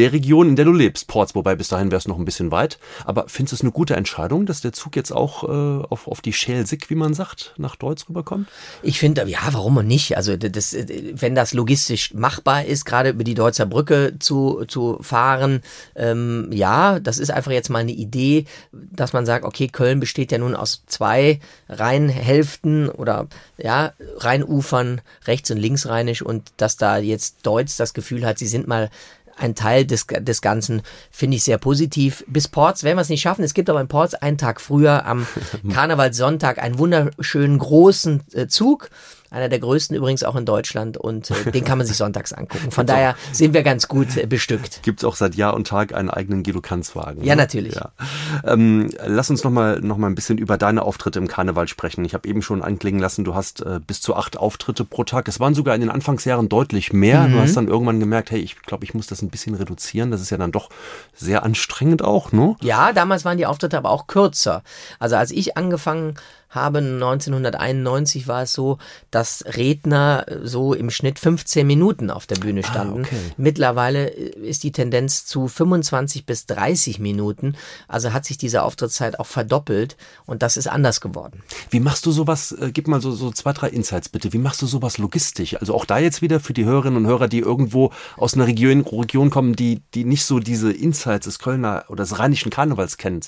der 0.00 0.12
Region, 0.12 0.48
in 0.48 0.56
der 0.56 0.64
du 0.64 0.72
lebst, 0.72 1.06
Ports, 1.08 1.34
wobei 1.34 1.54
bis 1.54 1.68
dahin 1.68 1.90
wäre 1.90 1.98
es 1.98 2.08
noch 2.08 2.18
ein 2.18 2.24
bisschen 2.24 2.50
weit. 2.50 2.78
Aber 3.04 3.26
findest 3.28 3.52
du 3.52 3.56
es 3.56 3.60
eine 3.60 3.70
gute 3.70 3.96
Entscheidung, 3.96 4.46
dass 4.46 4.62
der 4.62 4.72
Zug 4.72 4.96
jetzt 4.96 5.12
auch 5.12 5.44
äh, 5.44 5.84
auf, 5.86 6.08
auf 6.08 6.22
die 6.22 6.32
Schelsig, 6.32 6.88
wie 6.88 6.94
man 6.94 7.12
sagt, 7.12 7.54
nach 7.58 7.76
Deutsch 7.76 8.08
rüberkommt? 8.08 8.48
Ich 8.82 8.98
finde, 8.98 9.28
ja, 9.28 9.40
warum 9.52 9.76
und 9.76 9.86
nicht? 9.86 10.16
Also 10.16 10.36
das, 10.36 10.74
wenn 10.74 11.34
das 11.34 11.52
logistisch 11.52 12.14
machbar 12.14 12.64
ist, 12.64 12.86
gerade 12.86 13.10
über 13.10 13.24
die 13.24 13.34
Deutzer 13.34 13.66
Brücke 13.66 14.14
zu, 14.18 14.64
zu 14.66 14.98
fahren, 15.02 15.60
ähm, 15.94 16.48
ja, 16.50 16.98
das 16.98 17.18
ist 17.18 17.30
einfach 17.30 17.52
jetzt 17.52 17.68
mal 17.68 17.80
eine 17.80 17.92
Idee, 17.92 18.46
dass 18.72 19.12
man 19.12 19.26
sagt, 19.26 19.44
okay, 19.44 19.68
Köln 19.68 20.00
besteht 20.00 20.32
ja 20.32 20.38
nun 20.38 20.56
aus 20.56 20.82
zwei 20.86 21.40
Rheinhälften 21.68 22.88
oder 22.88 23.26
ja, 23.58 23.92
Rheinufern, 24.16 25.02
rechts 25.26 25.50
und 25.50 25.58
linksrheinisch 25.58 26.22
und 26.22 26.52
dass 26.56 26.78
da 26.78 26.96
jetzt 26.96 27.38
Deutsch 27.42 27.76
das 27.76 27.92
Gefühl 27.92 28.24
hat, 28.24 28.38
sie 28.38 28.46
sind 28.46 28.66
mal 28.66 28.88
ein 29.40 29.54
Teil 29.54 29.84
des, 29.84 30.06
des 30.06 30.42
Ganzen, 30.42 30.82
finde 31.10 31.36
ich 31.36 31.44
sehr 31.44 31.58
positiv. 31.58 32.24
Bis 32.28 32.48
Ports 32.48 32.84
werden 32.84 32.96
wir 32.96 33.02
es 33.02 33.08
nicht 33.08 33.22
schaffen. 33.22 33.44
Es 33.44 33.54
gibt 33.54 33.70
aber 33.70 33.80
in 33.80 33.88
Ports 33.88 34.14
einen 34.14 34.38
Tag 34.38 34.60
früher 34.60 35.06
am 35.06 35.26
Karnevalssonntag 35.72 36.58
einen 36.58 36.78
wunderschönen 36.78 37.58
großen 37.58 38.22
äh, 38.32 38.46
Zug 38.46 38.90
Einer 39.30 39.48
der 39.48 39.60
größten 39.60 39.96
übrigens 39.96 40.24
auch 40.24 40.34
in 40.36 40.44
Deutschland 40.44 40.96
und 40.96 41.30
äh, 41.30 41.52
den 41.52 41.64
kann 41.64 41.78
man 41.78 41.86
sich 41.86 41.96
sonntags 41.98 42.32
angucken. 42.32 42.70
Von 42.70 42.86
daher 42.86 43.14
sind 43.32 43.54
wir 43.54 43.62
ganz 43.62 43.86
gut 43.88 44.16
äh, 44.16 44.26
bestückt. 44.26 44.82
Gibt 44.82 45.00
es 45.00 45.04
auch 45.04 45.14
seit 45.14 45.36
Jahr 45.36 45.54
und 45.54 45.68
Tag 45.68 45.94
einen 45.94 46.10
eigenen 46.10 46.42
Guido 46.42 46.60
Kanzwagen? 46.60 47.22
Ja, 47.22 47.34
ne? 47.34 47.42
natürlich. 47.42 47.74
Ja. 47.74 47.90
Ähm, 48.44 48.90
lass 49.06 49.30
uns 49.30 49.44
nochmal 49.44 49.80
noch 49.80 49.96
mal 49.96 50.08
ein 50.08 50.14
bisschen 50.14 50.38
über 50.38 50.58
deine 50.58 50.82
Auftritte 50.82 51.18
im 51.18 51.28
Karneval 51.28 51.68
sprechen. 51.68 52.04
Ich 52.04 52.14
habe 52.14 52.28
eben 52.28 52.42
schon 52.42 52.62
anklingen 52.62 53.00
lassen, 53.00 53.24
du 53.24 53.34
hast 53.34 53.60
äh, 53.62 53.80
bis 53.86 54.00
zu 54.00 54.16
acht 54.16 54.36
Auftritte 54.36 54.84
pro 54.84 55.04
Tag. 55.04 55.28
Es 55.28 55.38
waren 55.38 55.54
sogar 55.54 55.74
in 55.74 55.80
den 55.80 55.90
Anfangsjahren 55.90 56.48
deutlich 56.48 56.92
mehr. 56.92 57.28
Mhm. 57.28 57.32
Du 57.32 57.40
hast 57.40 57.56
dann 57.56 57.68
irgendwann 57.68 58.00
gemerkt, 58.00 58.30
hey, 58.30 58.40
ich 58.40 58.60
glaube, 58.62 58.84
ich 58.84 58.94
muss 58.94 59.06
das 59.06 59.22
ein 59.22 59.30
bisschen 59.30 59.54
reduzieren. 59.54 60.10
Das 60.10 60.20
ist 60.20 60.30
ja 60.30 60.38
dann 60.38 60.52
doch 60.52 60.70
sehr 61.14 61.44
anstrengend 61.44 62.02
auch, 62.02 62.32
ne? 62.32 62.56
Ja, 62.62 62.92
damals 62.92 63.24
waren 63.24 63.38
die 63.38 63.46
Auftritte 63.46 63.78
aber 63.78 63.90
auch 63.90 64.06
kürzer. 64.06 64.62
Also 64.98 65.16
als 65.16 65.30
ich 65.30 65.56
angefangen 65.56 66.00
habe. 66.08 66.20
1991 66.52 68.26
war 68.26 68.42
es 68.42 68.52
so, 68.52 68.78
dass 69.10 69.44
Redner 69.46 70.26
so 70.42 70.74
im 70.74 70.90
Schnitt 70.90 71.18
15 71.18 71.66
Minuten 71.66 72.10
auf 72.10 72.26
der 72.26 72.36
Bühne 72.36 72.62
ah, 72.64 72.66
standen. 72.66 73.02
Ah, 73.04 73.06
okay. 73.06 73.20
Mittlerweile 73.36 74.08
ist 74.08 74.64
die 74.64 74.72
Tendenz 74.72 75.26
zu 75.26 75.46
25 75.46 76.26
bis 76.26 76.46
30 76.46 76.98
Minuten. 76.98 77.54
Also 77.86 78.12
hat 78.12 78.24
sich 78.24 78.36
diese 78.36 78.62
Auftrittszeit 78.62 79.20
auch 79.20 79.26
verdoppelt 79.26 79.96
und 80.26 80.42
das 80.42 80.56
ist 80.56 80.66
anders 80.66 81.00
geworden. 81.00 81.42
Wie 81.70 81.80
machst 81.80 82.04
du 82.06 82.10
sowas? 82.10 82.52
Äh, 82.52 82.72
gib 82.72 82.88
mal 82.88 83.00
so, 83.00 83.12
so 83.12 83.30
zwei, 83.30 83.52
drei 83.52 83.68
Insights 83.68 84.08
bitte. 84.08 84.32
Wie 84.32 84.38
machst 84.38 84.60
du 84.62 84.66
sowas 84.66 84.98
logistisch? 84.98 85.56
Also 85.60 85.74
auch 85.74 85.84
da 85.84 85.98
jetzt 85.98 86.20
wieder 86.20 86.40
für 86.40 86.52
die 86.52 86.64
Hörerinnen 86.64 87.04
und 87.04 87.06
Hörer, 87.06 87.28
die 87.28 87.38
irgendwo 87.38 87.92
aus 88.16 88.34
einer 88.34 88.46
Region, 88.46 88.80
Region 88.80 89.30
kommen, 89.30 89.54
die, 89.54 89.82
die 89.94 90.04
nicht 90.04 90.24
so 90.24 90.40
diese 90.40 90.72
Insights 90.72 91.26
des 91.26 91.38
Kölner 91.38 91.84
oder 91.88 92.02
des 92.02 92.18
rheinischen 92.18 92.50
Karnevals 92.50 92.96
kennen. 92.96 93.20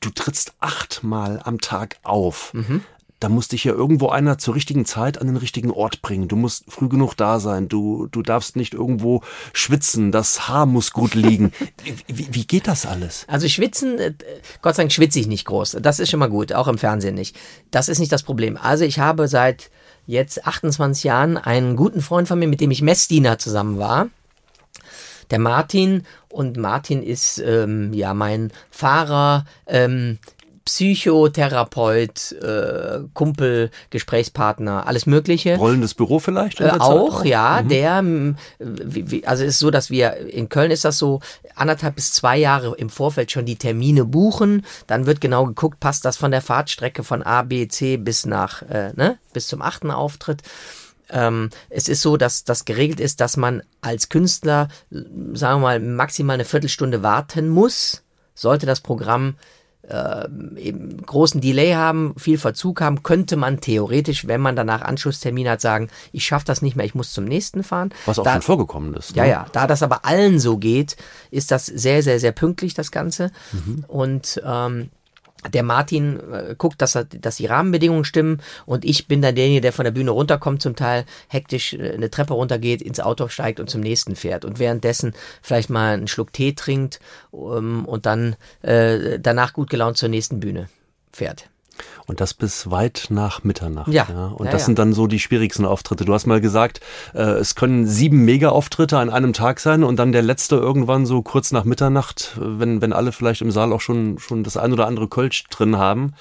Du 0.00 0.10
trittst 0.10 0.54
achtmal 0.60 1.40
am 1.44 1.60
Tag 1.60 1.96
auf. 2.02 2.52
Mhm. 2.52 2.82
Da 3.20 3.28
muss 3.28 3.48
dich 3.48 3.64
ja 3.64 3.72
irgendwo 3.72 4.10
einer 4.10 4.38
zur 4.38 4.54
richtigen 4.54 4.84
Zeit 4.84 5.20
an 5.20 5.26
den 5.26 5.36
richtigen 5.36 5.72
Ort 5.72 6.02
bringen. 6.02 6.28
Du 6.28 6.36
musst 6.36 6.70
früh 6.70 6.88
genug 6.88 7.14
da 7.14 7.40
sein. 7.40 7.68
Du, 7.68 8.06
du 8.06 8.22
darfst 8.22 8.54
nicht 8.54 8.74
irgendwo 8.74 9.22
schwitzen. 9.52 10.12
Das 10.12 10.48
Haar 10.48 10.66
muss 10.66 10.92
gut 10.92 11.14
liegen. 11.14 11.52
wie, 12.06 12.28
wie 12.30 12.46
geht 12.46 12.68
das 12.68 12.86
alles? 12.86 13.24
Also 13.26 13.48
schwitzen, 13.48 13.98
äh, 13.98 14.14
Gott 14.62 14.76
sei 14.76 14.84
Dank 14.84 14.92
schwitze 14.92 15.18
ich 15.18 15.26
nicht 15.26 15.46
groß. 15.46 15.78
Das 15.80 15.98
ist 15.98 16.10
schon 16.10 16.20
mal 16.20 16.30
gut, 16.30 16.52
auch 16.52 16.68
im 16.68 16.78
Fernsehen 16.78 17.16
nicht. 17.16 17.36
Das 17.72 17.88
ist 17.88 17.98
nicht 17.98 18.12
das 18.12 18.22
Problem. 18.22 18.56
Also 18.56 18.84
ich 18.84 19.00
habe 19.00 19.26
seit 19.26 19.70
jetzt 20.06 20.46
28 20.46 21.02
Jahren 21.02 21.36
einen 21.36 21.74
guten 21.74 22.02
Freund 22.02 22.28
von 22.28 22.38
mir, 22.38 22.48
mit 22.48 22.60
dem 22.60 22.70
ich 22.70 22.82
Messdiener 22.82 23.38
zusammen 23.38 23.78
war 23.78 24.08
der 25.30 25.38
Martin. 25.38 26.04
Und 26.28 26.56
Martin 26.56 27.02
ist 27.02 27.38
ähm, 27.38 27.92
ja 27.92 28.14
mein 28.14 28.52
Fahrer, 28.70 29.44
ähm, 29.66 30.18
Psychotherapeut, 30.68 32.32
äh, 32.42 33.00
Kumpel, 33.14 33.70
Gesprächspartner, 33.88 34.86
alles 34.86 35.06
Mögliche. 35.06 35.56
Rollendes 35.56 35.94
Büro 35.94 36.18
vielleicht? 36.18 36.60
Äh, 36.60 36.72
auch, 36.78 37.24
ja. 37.24 37.62
Mhm. 37.62 37.68
Der, 37.70 38.04
wie, 38.58 39.10
wie, 39.10 39.26
also 39.26 39.44
es 39.44 39.54
ist 39.54 39.60
so, 39.60 39.70
dass 39.70 39.88
wir 39.88 40.18
in 40.28 40.50
Köln 40.50 40.70
ist 40.70 40.84
das 40.84 40.98
so 40.98 41.20
anderthalb 41.54 41.94
bis 41.94 42.12
zwei 42.12 42.36
Jahre 42.36 42.76
im 42.76 42.90
Vorfeld 42.90 43.32
schon 43.32 43.46
die 43.46 43.56
Termine 43.56 44.04
buchen. 44.04 44.66
Dann 44.86 45.06
wird 45.06 45.22
genau 45.22 45.46
geguckt, 45.46 45.80
passt 45.80 46.04
das 46.04 46.18
von 46.18 46.30
der 46.30 46.42
Fahrtstrecke 46.42 47.02
von 47.02 47.22
A, 47.22 47.42
B, 47.42 47.66
C 47.68 47.96
bis 47.96 48.26
nach, 48.26 48.60
äh, 48.60 48.92
ne, 48.94 49.16
bis 49.32 49.46
zum 49.46 49.62
achten 49.62 49.90
Auftritt. 49.90 50.42
Ähm, 51.10 51.50
es 51.70 51.88
ist 51.88 52.02
so, 52.02 52.16
dass 52.16 52.44
das 52.44 52.64
geregelt 52.64 53.00
ist, 53.00 53.20
dass 53.20 53.36
man 53.36 53.62
als 53.80 54.08
Künstler, 54.08 54.68
sagen 54.90 55.60
wir 55.60 55.78
mal, 55.78 55.80
maximal 55.80 56.34
eine 56.34 56.44
Viertelstunde 56.44 57.02
warten 57.02 57.48
muss, 57.48 58.02
sollte 58.34 58.66
das 58.66 58.80
Programm 58.80 59.34
äh, 59.88 60.28
eben 60.56 61.00
großen 61.02 61.40
Delay 61.40 61.72
haben, 61.72 62.14
viel 62.18 62.38
Verzug 62.38 62.80
haben, 62.80 63.02
könnte 63.02 63.36
man 63.36 63.60
theoretisch, 63.60 64.26
wenn 64.26 64.40
man 64.40 64.54
danach 64.54 64.82
Anschlusstermin 64.82 65.48
hat, 65.48 65.60
sagen, 65.60 65.88
ich 66.12 66.26
schaffe 66.26 66.44
das 66.44 66.62
nicht 66.62 66.76
mehr, 66.76 66.84
ich 66.84 66.94
muss 66.94 67.12
zum 67.12 67.24
nächsten 67.24 67.62
fahren. 67.62 67.90
Was 68.06 68.18
auch 68.18 68.24
da, 68.24 68.34
schon 68.34 68.42
vorgekommen 68.42 68.94
ist. 68.94 69.16
Ne? 69.16 69.22
Ja, 69.22 69.24
ja. 69.24 69.46
Da 69.52 69.66
das 69.66 69.82
aber 69.82 70.04
allen 70.04 70.38
so 70.38 70.58
geht, 70.58 70.96
ist 71.30 71.50
das 71.50 71.66
sehr, 71.66 72.02
sehr, 72.02 72.20
sehr 72.20 72.32
pünktlich, 72.32 72.74
das 72.74 72.90
Ganze. 72.90 73.30
Mhm. 73.52 73.84
Und 73.88 74.42
ähm, 74.44 74.90
der 75.52 75.62
Martin 75.62 76.18
äh, 76.32 76.54
guckt, 76.56 76.82
dass, 76.82 76.96
er, 76.96 77.04
dass 77.04 77.36
die 77.36 77.46
Rahmenbedingungen 77.46 78.04
stimmen 78.04 78.42
und 78.66 78.84
ich 78.84 79.06
bin 79.06 79.22
dann 79.22 79.34
derjenige, 79.34 79.60
der 79.60 79.72
von 79.72 79.84
der 79.84 79.92
Bühne 79.92 80.10
runterkommt, 80.10 80.62
zum 80.62 80.76
Teil 80.76 81.04
hektisch 81.28 81.74
äh, 81.74 81.92
eine 81.92 82.10
Treppe 82.10 82.34
runtergeht, 82.34 82.82
ins 82.82 83.00
Auto 83.00 83.28
steigt 83.28 83.60
und 83.60 83.70
zum 83.70 83.80
nächsten 83.80 84.16
fährt 84.16 84.44
und 84.44 84.58
währenddessen 84.58 85.14
vielleicht 85.42 85.70
mal 85.70 85.94
einen 85.94 86.08
Schluck 86.08 86.32
Tee 86.32 86.52
trinkt 86.54 87.00
um, 87.30 87.84
und 87.84 88.06
dann 88.06 88.36
äh, 88.62 89.18
danach 89.20 89.52
gut 89.52 89.70
gelaunt 89.70 89.96
zur 89.96 90.08
nächsten 90.08 90.40
Bühne 90.40 90.68
fährt. 91.12 91.48
Und 92.06 92.20
das 92.20 92.34
bis 92.34 92.70
weit 92.70 93.06
nach 93.10 93.44
Mitternacht. 93.44 93.88
Ja. 93.88 94.06
ja. 94.08 94.26
Und 94.26 94.46
ja, 94.46 94.52
das 94.52 94.62
ja. 94.62 94.66
sind 94.66 94.78
dann 94.78 94.92
so 94.92 95.06
die 95.06 95.20
schwierigsten 95.20 95.64
Auftritte. 95.64 96.04
Du 96.04 96.14
hast 96.14 96.26
mal 96.26 96.40
gesagt, 96.40 96.80
äh, 97.14 97.20
es 97.20 97.54
können 97.54 97.86
sieben 97.86 98.24
Mega-Auftritte 98.24 98.98
an 98.98 99.10
einem 99.10 99.32
Tag 99.32 99.60
sein 99.60 99.84
und 99.84 99.96
dann 99.96 100.12
der 100.12 100.22
letzte 100.22 100.56
irgendwann 100.56 101.06
so 101.06 101.22
kurz 101.22 101.52
nach 101.52 101.64
Mitternacht, 101.64 102.38
wenn, 102.40 102.80
wenn 102.80 102.92
alle 102.92 103.12
vielleicht 103.12 103.42
im 103.42 103.50
Saal 103.50 103.72
auch 103.72 103.80
schon, 103.80 104.18
schon 104.18 104.44
das 104.44 104.56
ein 104.56 104.72
oder 104.72 104.86
andere 104.86 105.08
Kölsch 105.08 105.44
drin 105.48 105.76
haben 105.76 106.14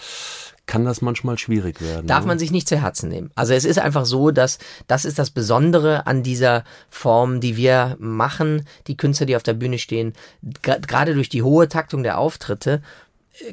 kann 0.68 0.84
das 0.86 1.02
manchmal 1.02 1.38
schwierig 1.38 1.82
werden. 1.82 2.06
Darf 2.06 2.22
ne? 2.22 2.28
man 2.28 2.40
sich 2.40 2.52
nicht 2.52 2.68
zu 2.68 2.80
Herzen 2.80 3.10
nehmen. 3.10 3.32
Also 3.36 3.54
es 3.54 3.66
ist 3.66 3.80
einfach 3.80 4.06
so, 4.06 4.32
dass 4.32 4.60
das 4.88 5.06
ist 5.06 5.18
das 5.18 5.32
Besondere 5.32 6.06
an 6.06 6.22
dieser 6.22 6.66
Form, 6.90 7.40
die 7.40 7.58
wir 7.58 7.96
machen, 8.00 8.68
die 8.86 8.98
Künstler, 8.98 9.26
die 9.26 9.36
auf 9.38 9.44
der 9.44 9.54
Bühne 9.54 9.80
stehen, 9.80 10.14
gerade 10.62 11.16
durch 11.16 11.30
die 11.30 11.42
hohe 11.42 11.70
Taktung 11.70 12.04
der 12.04 12.20
Auftritte, 12.20 12.82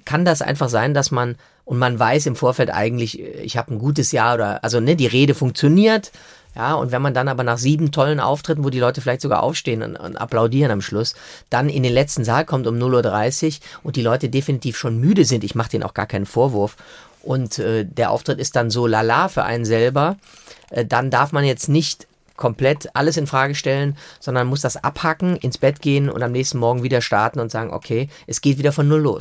kann 0.05 0.25
das 0.25 0.43
einfach 0.43 0.69
sein, 0.69 0.93
dass 0.93 1.11
man 1.11 1.37
und 1.65 1.79
man 1.79 1.99
weiß 1.99 2.27
im 2.27 2.37
Vorfeld 2.37 2.71
eigentlich, 2.71 3.21
ich 3.21 3.57
habe 3.57 3.75
ein 3.75 3.79
gutes 3.79 4.13
Jahr 4.13 4.35
oder 4.35 4.65
also 4.65 4.81
ne, 4.81 4.97
die 4.97 5.07
Rede 5.07 5.35
funktioniert. 5.35 6.13
Ja, 6.57 6.75
und 6.75 6.93
wenn 6.93 7.03
man 7.03 7.15
dann 7.15 7.27
aber 7.27 7.43
nach 7.43 7.59
sieben 7.59 7.91
tollen 7.91 8.21
Auftritten, 8.21 8.63
wo 8.63 8.71
die 8.71 8.79
Leute 8.79 9.01
vielleicht 9.01 9.23
sogar 9.23 9.43
aufstehen 9.43 9.83
und, 9.83 9.97
und 9.97 10.17
applaudieren 10.17 10.71
am 10.71 10.83
Schluss, 10.83 11.17
dann 11.51 11.69
in 11.69 11.83
den 11.83 11.93
letzten 11.93 12.23
Saal 12.23 12.45
kommt 12.45 12.69
um 12.69 12.77
0.30 12.77 13.47
Uhr 13.47 13.61
und 13.83 13.97
die 13.97 14.03
Leute 14.03 14.29
definitiv 14.29 14.77
schon 14.77 15.01
müde 15.01 15.25
sind, 15.25 15.43
ich 15.43 15.57
mache 15.57 15.71
denen 15.71 15.83
auch 15.83 15.95
gar 15.95 16.07
keinen 16.07 16.27
Vorwurf, 16.27 16.77
und 17.25 17.59
äh, 17.59 17.85
der 17.85 18.11
Auftritt 18.11 18.39
ist 18.39 18.55
dann 18.55 18.71
so 18.71 18.87
lala 18.87 19.29
für 19.29 19.45
einen 19.45 19.65
selber, 19.65 20.17
äh, 20.71 20.85
dann 20.85 21.11
darf 21.11 21.33
man 21.33 21.45
jetzt 21.45 21.69
nicht 21.69 22.07
komplett 22.37 22.95
alles 22.95 23.17
in 23.17 23.27
Frage 23.27 23.55
stellen, 23.55 23.97
sondern 24.21 24.47
muss 24.47 24.61
das 24.61 24.77
abhacken, 24.77 25.37
ins 25.37 25.59
Bett 25.59 25.81
gehen 25.81 26.11
und 26.11 26.23
am 26.23 26.33
nächsten 26.33 26.59
Morgen 26.59 26.83
wieder 26.83 27.01
starten 27.01 27.41
und 27.41 27.51
sagen, 27.51 27.73
okay, 27.73 28.09
es 28.27 28.41
geht 28.41 28.59
wieder 28.59 28.73
von 28.73 28.89
null 28.89 29.01
los. 29.01 29.21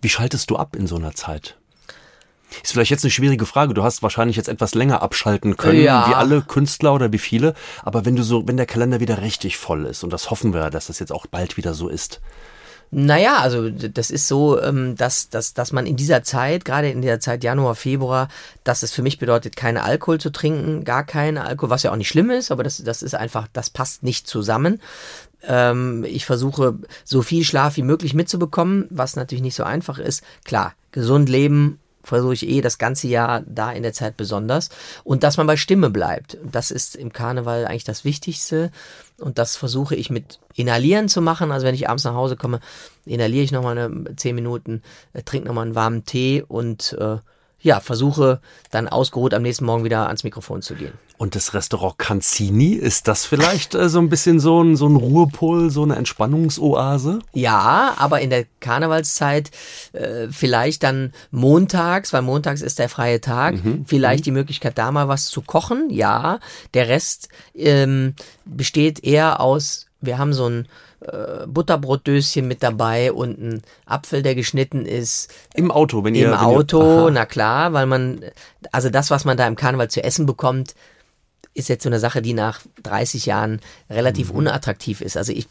Wie 0.00 0.08
schaltest 0.08 0.50
du 0.50 0.56
ab 0.56 0.76
in 0.76 0.86
so 0.86 0.96
einer 0.96 1.14
Zeit? 1.14 1.56
Ist 2.62 2.72
vielleicht 2.72 2.90
jetzt 2.90 3.04
eine 3.04 3.10
schwierige 3.10 3.46
Frage. 3.46 3.74
Du 3.74 3.84
hast 3.84 4.02
wahrscheinlich 4.02 4.36
jetzt 4.36 4.48
etwas 4.48 4.74
länger 4.74 5.02
abschalten 5.02 5.56
können, 5.56 5.82
ja. 5.82 6.08
wie 6.08 6.14
alle 6.14 6.42
Künstler 6.42 6.94
oder 6.94 7.12
wie 7.12 7.18
viele. 7.18 7.54
Aber 7.84 8.04
wenn 8.04 8.16
du 8.16 8.22
so, 8.22 8.46
wenn 8.48 8.56
der 8.56 8.66
Kalender 8.66 9.00
wieder 9.00 9.22
richtig 9.22 9.56
voll 9.56 9.86
ist, 9.86 10.02
und 10.02 10.12
das 10.12 10.30
hoffen 10.30 10.52
wir, 10.52 10.70
dass 10.70 10.86
das 10.86 10.98
jetzt 10.98 11.12
auch 11.12 11.26
bald 11.26 11.56
wieder 11.56 11.74
so 11.74 11.88
ist. 11.88 12.20
Naja, 12.92 13.36
also 13.38 13.70
das 13.70 14.10
ist 14.10 14.26
so, 14.26 14.60
ähm, 14.60 14.96
dass, 14.96 15.28
dass, 15.28 15.54
dass 15.54 15.70
man 15.70 15.86
in 15.86 15.94
dieser 15.94 16.24
Zeit, 16.24 16.64
gerade 16.64 16.90
in 16.90 17.02
der 17.02 17.20
Zeit 17.20 17.44
Januar, 17.44 17.76
Februar, 17.76 18.26
dass 18.64 18.82
es 18.82 18.90
für 18.92 19.02
mich 19.02 19.20
bedeutet, 19.20 19.54
keine 19.54 19.84
Alkohol 19.84 20.18
zu 20.18 20.30
trinken, 20.30 20.82
gar 20.82 21.04
keinen 21.04 21.38
Alkohol, 21.38 21.70
was 21.70 21.84
ja 21.84 21.92
auch 21.92 21.96
nicht 21.96 22.08
schlimm 22.08 22.30
ist, 22.30 22.50
aber 22.50 22.64
das, 22.64 22.82
das 22.82 23.02
ist 23.02 23.14
einfach, 23.14 23.46
das 23.52 23.70
passt 23.70 24.02
nicht 24.02 24.26
zusammen. 24.26 24.80
Ähm, 25.46 26.04
ich 26.04 26.26
versuche 26.26 26.78
so 27.04 27.22
viel 27.22 27.44
Schlaf 27.44 27.76
wie 27.76 27.82
möglich 27.82 28.14
mitzubekommen, 28.14 28.86
was 28.90 29.16
natürlich 29.16 29.42
nicht 29.42 29.54
so 29.54 29.64
einfach 29.64 29.98
ist. 29.98 30.22
Klar, 30.44 30.74
gesund 30.92 31.28
leben 31.28 31.78
versuche 32.02 32.34
ich 32.34 32.48
eh 32.48 32.60
das 32.60 32.78
ganze 32.78 33.08
Jahr 33.08 33.42
da 33.46 33.72
in 33.72 33.82
der 33.82 33.92
Zeit 33.92 34.16
besonders. 34.16 34.70
Und 35.04 35.22
dass 35.22 35.36
man 35.36 35.46
bei 35.46 35.56
Stimme 35.56 35.90
bleibt. 35.90 36.38
Das 36.50 36.70
ist 36.70 36.96
im 36.96 37.12
Karneval 37.12 37.66
eigentlich 37.66 37.84
das 37.84 38.04
Wichtigste. 38.04 38.70
Und 39.18 39.38
das 39.38 39.56
versuche 39.56 39.94
ich 39.94 40.10
mit 40.10 40.38
Inhalieren 40.54 41.08
zu 41.08 41.20
machen. 41.20 41.52
Also 41.52 41.66
wenn 41.66 41.74
ich 41.74 41.88
abends 41.88 42.04
nach 42.04 42.14
Hause 42.14 42.36
komme, 42.36 42.60
inhaliere 43.04 43.44
ich 43.44 43.52
nochmal 43.52 43.78
eine, 43.78 44.16
zehn 44.16 44.34
Minuten, 44.34 44.82
äh, 45.12 45.22
trinke 45.22 45.48
nochmal 45.48 45.66
einen 45.66 45.74
warmen 45.74 46.04
Tee 46.04 46.42
und 46.46 46.96
äh, 46.98 47.18
ja, 47.62 47.80
versuche 47.80 48.40
dann 48.70 48.88
ausgeruht 48.88 49.34
am 49.34 49.42
nächsten 49.42 49.64
Morgen 49.64 49.84
wieder 49.84 50.06
ans 50.06 50.24
Mikrofon 50.24 50.62
zu 50.62 50.74
gehen. 50.74 50.92
Und 51.18 51.34
das 51.34 51.52
Restaurant 51.52 51.98
Canzini, 51.98 52.72
ist 52.72 53.06
das 53.06 53.26
vielleicht 53.26 53.74
äh, 53.74 53.90
so 53.90 53.98
ein 53.98 54.08
bisschen 54.08 54.40
so 54.40 54.62
ein, 54.62 54.76
so 54.76 54.86
ein 54.88 54.96
Ruhepol, 54.96 55.70
so 55.70 55.82
eine 55.82 55.96
Entspannungsoase? 55.96 57.18
Ja, 57.34 57.94
aber 57.98 58.20
in 58.20 58.30
der 58.30 58.46
Karnevalszeit 58.60 59.50
äh, 59.92 60.28
vielleicht 60.30 60.82
dann 60.82 61.12
montags, 61.30 62.12
weil 62.14 62.22
montags 62.22 62.62
ist 62.62 62.78
der 62.78 62.88
freie 62.88 63.20
Tag, 63.20 63.62
Mhm. 63.62 63.84
vielleicht 63.86 64.24
die 64.26 64.30
Möglichkeit 64.30 64.78
da 64.78 64.90
mal 64.92 65.08
was 65.08 65.26
zu 65.26 65.42
kochen. 65.42 65.90
Ja, 65.90 66.38
der 66.74 66.88
Rest 66.88 67.28
ähm, 67.54 68.14
besteht 68.46 69.04
eher 69.04 69.40
aus, 69.40 69.86
wir 70.00 70.16
haben 70.16 70.32
so 70.32 70.46
ein 70.48 70.66
äh, 71.00 71.46
Butterbrotdöschen 71.46 72.46
mit 72.46 72.62
dabei 72.62 73.12
und 73.12 73.38
ein 73.40 73.62
Apfel, 73.86 74.22
der 74.22 74.34
geschnitten 74.34 74.86
ist, 74.86 75.32
Im 75.54 75.70
Auto, 75.70 76.04
wenn 76.04 76.14
ihr 76.14 76.26
im 76.26 76.32
wenn 76.32 76.38
Auto, 76.38 77.06
Ihr, 77.06 77.10
na 77.12 77.26
klar, 77.26 77.72
weil 77.72 77.86
man, 77.86 78.24
also 78.72 78.90
das, 78.90 79.10
was 79.10 79.24
man 79.24 79.36
da 79.36 79.46
im 79.46 79.56
Karneval 79.56 79.88
zu 79.88 80.02
essen 80.02 80.26
bekommt, 80.26 80.74
ist 81.54 81.68
jetzt 81.68 81.82
so 81.82 81.88
eine 81.88 81.98
Sache, 81.98 82.22
die 82.22 82.32
nach 82.32 82.60
30 82.82 83.26
Jahren 83.26 83.52
Mhm. 83.88 83.94
relativ 83.94 84.30
unattraktiv 84.30 85.00
ist. 85.00 85.16
Also 85.16 85.32
ich, 85.32 85.46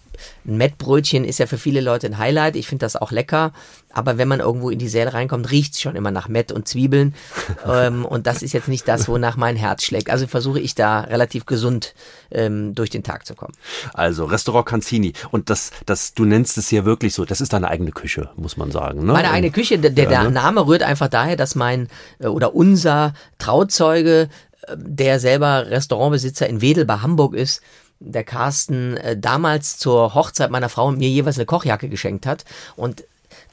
ein 0.46 0.58
Mettbrötchen 0.58 1.26
ist 1.26 1.40
ja 1.40 1.46
für 1.46 1.58
viele 1.58 1.82
Leute 1.82 2.08
ein 2.08 2.18
Highlight. 2.18 2.56
Ich 2.56 2.68
finde 2.68 2.86
das 2.86 2.96
auch 2.96 3.12
lecker. 3.12 3.52
Aber 3.92 4.18
wenn 4.18 4.28
man 4.28 4.40
irgendwo 4.40 4.70
in 4.70 4.78
die 4.80 4.88
Säle 4.88 5.14
reinkommt, 5.14 5.50
riecht's 5.52 5.82
schon 5.82 5.96
immer 5.96 6.12
nach 6.12 6.28
Mett 6.28 6.52
und 6.52 6.68
Zwiebeln. 6.68 7.16
ähm, 7.68 8.06
und 8.06 8.28
das 8.28 8.42
ist 8.42 8.54
jetzt 8.54 8.68
nicht 8.68 8.88
das, 8.88 9.08
wonach 9.08 9.36
mein 9.36 9.56
Herz 9.56 9.84
schlägt. 9.84 10.10
Also 10.10 10.28
versuche 10.28 10.60
ich 10.60 10.76
da 10.76 11.02
relativ 11.02 11.46
gesund 11.46 11.96
ähm, 12.32 12.76
durch 12.76 12.90
den 12.90 13.04
Tag 13.04 13.26
zu 13.26 13.36
kommen. 13.36 13.54
Also 13.94 14.26
Restaurant 14.26 14.66
Canzini. 14.68 15.14
Und 15.32 15.50
das, 15.50 15.72
das, 15.86 16.14
du 16.14 16.24
nennst 16.26 16.58
es 16.58 16.70
ja 16.72 16.86
wirklich 16.86 17.14
so, 17.14 17.26
das 17.26 17.42
ist 17.42 17.52
deine 17.54 17.68
eigene 17.68 17.92
Küche, 17.92 18.30
muss 18.36 18.58
man 18.58 18.72
sagen. 18.72 19.06
Ne? 19.06 19.14
Meine 19.14 19.32
eigene 19.32 19.52
Küche, 19.52 19.80
der, 19.80 19.92
der 19.92 20.10
Ja, 20.12 20.24
ne? 20.24 20.32
Name 20.32 20.66
rührt 20.66 20.84
einfach 20.84 21.08
daher, 21.08 21.36
dass 21.36 21.56
mein 21.56 21.88
äh, 22.20 22.28
oder 22.28 22.56
unser 22.56 23.14
Trauzeuge, 23.40 24.30
der 24.76 25.20
selber 25.20 25.68
Restaurantbesitzer 25.70 26.48
in 26.48 26.62
Wedel 26.62 26.86
bei 26.86 26.98
Hamburg 26.98 27.34
ist, 27.34 27.62
der 28.00 28.24
Carsten 28.24 28.98
äh, 28.98 29.18
damals 29.18 29.78
zur 29.78 30.14
Hochzeit 30.14 30.52
meiner 30.52 30.70
Frau 30.70 30.92
mir 30.92 31.10
jeweils 31.10 31.38
eine 31.38 31.46
Kochjacke 31.46 31.90
geschenkt 31.90 32.26
hat 32.26 32.46
und 32.76 33.04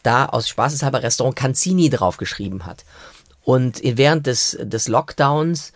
da 0.02 0.26
aus 0.26 0.48
Spaßeshalber 0.48 1.02
Restaurant 1.02 1.36
Canzini 1.36 1.90
draufgeschrieben 1.90 2.64
hat. 2.64 2.84
Und 3.42 3.80
während 3.82 4.26
des, 4.26 4.56
des 4.60 4.88
Lockdowns 4.88 5.72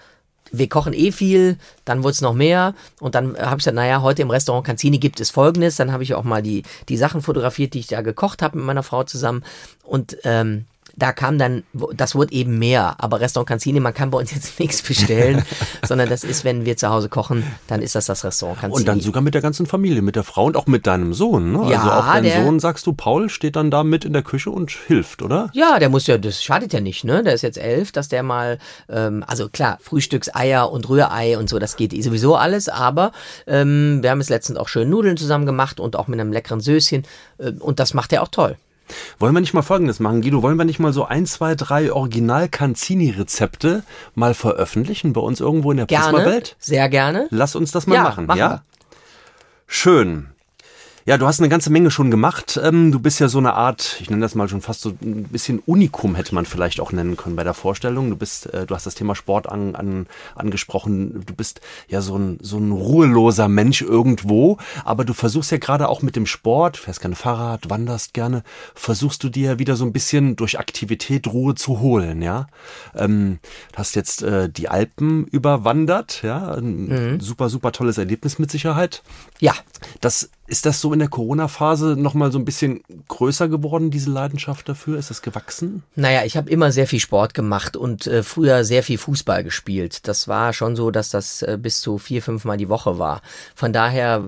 wir 0.52 0.68
kochen 0.68 0.92
eh 0.92 1.12
viel, 1.12 1.56
dann 1.84 2.02
wurde 2.02 2.12
es 2.12 2.20
noch 2.20 2.34
mehr 2.34 2.74
und 2.98 3.14
dann 3.14 3.36
habe 3.38 3.52
ich 3.52 3.58
gesagt, 3.58 3.76
naja, 3.76 4.02
heute 4.02 4.22
im 4.22 4.30
Restaurant 4.30 4.66
Canzini 4.66 4.98
gibt 4.98 5.20
es 5.20 5.30
folgendes, 5.30 5.76
dann 5.76 5.92
habe 5.92 6.02
ich 6.02 6.14
auch 6.14 6.24
mal 6.24 6.42
die, 6.42 6.64
die 6.88 6.96
Sachen 6.96 7.22
fotografiert, 7.22 7.74
die 7.74 7.80
ich 7.80 7.86
da 7.86 8.02
gekocht 8.02 8.42
habe 8.42 8.58
mit 8.58 8.66
meiner 8.66 8.82
Frau 8.82 9.04
zusammen 9.04 9.44
und 9.84 10.16
ähm, 10.24 10.66
da 10.96 11.12
kam 11.12 11.38
dann, 11.38 11.62
das 11.94 12.14
wurde 12.14 12.32
eben 12.32 12.58
mehr, 12.58 12.96
aber 12.98 13.20
Restaurant 13.20 13.48
Canzini, 13.48 13.80
man 13.80 13.94
kann 13.94 14.10
bei 14.10 14.18
uns 14.18 14.32
jetzt 14.32 14.58
nichts 14.60 14.82
bestellen, 14.82 15.42
sondern 15.86 16.08
das 16.08 16.24
ist, 16.24 16.44
wenn 16.44 16.64
wir 16.64 16.76
zu 16.76 16.88
Hause 16.88 17.08
kochen, 17.08 17.44
dann 17.66 17.82
ist 17.82 17.94
das 17.94 18.06
das 18.06 18.24
Restaurant 18.24 18.60
Canzini. 18.60 18.80
Und 18.80 18.88
dann 18.88 19.00
sogar 19.00 19.22
mit 19.22 19.34
der 19.34 19.42
ganzen 19.42 19.66
Familie, 19.66 20.02
mit 20.02 20.16
der 20.16 20.24
Frau 20.24 20.44
und 20.44 20.56
auch 20.56 20.66
mit 20.66 20.86
deinem 20.86 21.14
Sohn. 21.14 21.52
Ne? 21.52 21.70
Ja, 21.70 21.78
also 21.80 21.90
auch 21.90 22.06
dein 22.06 22.24
der- 22.24 22.44
Sohn, 22.44 22.60
sagst 22.60 22.86
du, 22.86 22.92
Paul, 22.92 23.28
steht 23.28 23.56
dann 23.56 23.70
da 23.70 23.84
mit 23.84 24.04
in 24.04 24.12
der 24.12 24.22
Küche 24.22 24.50
und 24.50 24.70
hilft, 24.70 25.22
oder? 25.22 25.50
Ja, 25.52 25.78
der 25.78 25.88
muss 25.88 26.06
ja, 26.06 26.18
das 26.18 26.42
schadet 26.42 26.72
ja 26.72 26.80
nicht, 26.80 27.04
ne? 27.04 27.22
Der 27.22 27.34
ist 27.34 27.42
jetzt 27.42 27.58
elf, 27.58 27.92
dass 27.92 28.08
der 28.08 28.22
mal, 28.22 28.58
ähm, 28.88 29.24
also 29.26 29.48
klar, 29.48 29.78
Frühstückseier 29.80 30.70
und 30.70 30.88
Rührei 30.88 31.38
und 31.38 31.48
so, 31.48 31.58
das 31.58 31.76
geht 31.76 31.90
sowieso 32.02 32.36
alles, 32.36 32.68
aber 32.68 33.12
ähm, 33.46 33.98
wir 34.02 34.10
haben 34.10 34.20
jetzt 34.20 34.30
letztens 34.30 34.58
auch 34.58 34.68
schön 34.68 34.88
Nudeln 34.90 35.16
zusammen 35.16 35.46
gemacht 35.46 35.80
und 35.80 35.96
auch 35.96 36.08
mit 36.08 36.20
einem 36.20 36.32
leckeren 36.32 36.60
Söschen 36.60 37.04
äh, 37.38 37.50
und 37.50 37.80
das 37.80 37.94
macht 37.94 38.12
er 38.12 38.22
auch 38.22 38.28
toll. 38.28 38.56
Wollen 39.18 39.34
wir 39.34 39.40
nicht 39.40 39.54
mal 39.54 39.62
Folgendes 39.62 40.00
machen, 40.00 40.22
Guido? 40.22 40.42
Wollen 40.42 40.56
wir 40.56 40.64
nicht 40.64 40.78
mal 40.78 40.92
so 40.92 41.04
ein, 41.04 41.26
zwei, 41.26 41.54
drei 41.54 41.92
Original-Canzini-Rezepte 41.92 43.82
mal 44.14 44.34
veröffentlichen 44.34 45.12
bei 45.12 45.20
uns 45.20 45.40
irgendwo 45.40 45.70
in 45.70 45.76
der 45.78 45.86
Gerne, 45.86 46.12
Prisma-Welt? 46.18 46.56
sehr 46.58 46.88
gerne. 46.88 47.26
Lass 47.30 47.54
uns 47.56 47.70
das 47.72 47.86
mal 47.86 47.94
Ja, 47.96 48.02
machen, 48.02 48.26
machen 48.26 48.38
ja? 48.38 48.50
wir. 48.50 48.62
Schön. 49.66 50.28
Ja, 51.06 51.16
du 51.16 51.26
hast 51.26 51.40
eine 51.40 51.48
ganze 51.48 51.70
Menge 51.70 51.90
schon 51.90 52.10
gemacht. 52.10 52.60
Ähm, 52.62 52.92
du 52.92 53.00
bist 53.00 53.20
ja 53.20 53.28
so 53.28 53.38
eine 53.38 53.54
Art, 53.54 53.96
ich 54.00 54.10
nenne 54.10 54.20
das 54.20 54.34
mal 54.34 54.48
schon 54.48 54.60
fast 54.60 54.82
so 54.82 54.90
ein 55.02 55.24
bisschen 55.24 55.60
Unikum, 55.60 56.14
hätte 56.14 56.34
man 56.34 56.44
vielleicht 56.44 56.78
auch 56.78 56.92
nennen 56.92 57.16
können 57.16 57.36
bei 57.36 57.44
der 57.44 57.54
Vorstellung. 57.54 58.10
Du 58.10 58.16
bist, 58.16 58.52
äh, 58.52 58.66
du 58.66 58.74
hast 58.74 58.84
das 58.84 58.94
Thema 58.94 59.14
Sport 59.14 59.48
an, 59.48 59.74
an, 59.74 60.06
angesprochen. 60.34 61.24
Du 61.24 61.34
bist 61.34 61.62
ja 61.88 62.02
so 62.02 62.18
ein, 62.18 62.38
so 62.42 62.58
ein 62.58 62.70
ruheloser 62.70 63.48
Mensch 63.48 63.80
irgendwo, 63.80 64.58
aber 64.84 65.06
du 65.06 65.14
versuchst 65.14 65.50
ja 65.50 65.56
gerade 65.58 65.88
auch 65.88 66.02
mit 66.02 66.16
dem 66.16 66.26
Sport, 66.26 66.76
fährst 66.76 67.00
gerne 67.00 67.16
Fahrrad, 67.16 67.70
wanderst 67.70 68.12
gerne, 68.12 68.42
versuchst 68.74 69.24
du 69.24 69.30
dir 69.30 69.58
wieder 69.58 69.76
so 69.76 69.86
ein 69.86 69.92
bisschen 69.92 70.36
durch 70.36 70.58
Aktivität 70.58 71.26
Ruhe 71.28 71.54
zu 71.54 71.80
holen, 71.80 72.20
ja. 72.20 72.46
Ähm, 72.94 73.38
du 73.72 73.78
hast 73.78 73.94
jetzt 73.96 74.22
äh, 74.22 74.50
die 74.50 74.68
Alpen 74.68 75.26
überwandert, 75.26 76.22
ja. 76.22 76.52
Ein 76.52 77.20
super, 77.20 77.48
super 77.48 77.72
tolles 77.72 77.96
Erlebnis 77.96 78.38
mit 78.38 78.50
Sicherheit. 78.50 79.02
Ja, 79.38 79.54
Das, 80.00 80.30
ist 80.50 80.66
das 80.66 80.80
so 80.80 80.92
in 80.92 80.98
der 80.98 81.08
Corona-Phase 81.08 81.94
nochmal 81.96 82.32
so 82.32 82.38
ein 82.38 82.44
bisschen 82.44 82.82
größer 83.06 83.48
geworden, 83.48 83.92
diese 83.92 84.10
Leidenschaft 84.10 84.68
dafür? 84.68 84.98
Ist 84.98 85.08
das 85.08 85.22
gewachsen? 85.22 85.84
Naja, 85.94 86.24
ich 86.24 86.36
habe 86.36 86.50
immer 86.50 86.72
sehr 86.72 86.88
viel 86.88 86.98
Sport 86.98 87.34
gemacht 87.34 87.76
und 87.76 88.08
äh, 88.08 88.24
früher 88.24 88.64
sehr 88.64 88.82
viel 88.82 88.98
Fußball 88.98 89.44
gespielt. 89.44 90.08
Das 90.08 90.26
war 90.26 90.52
schon 90.52 90.74
so, 90.74 90.90
dass 90.90 91.10
das 91.10 91.42
äh, 91.42 91.56
bis 91.60 91.80
zu 91.80 91.98
vier, 91.98 92.20
fünf 92.20 92.44
Mal 92.44 92.56
die 92.56 92.68
Woche 92.68 92.98
war. 92.98 93.22
Von 93.54 93.72
daher, 93.72 94.24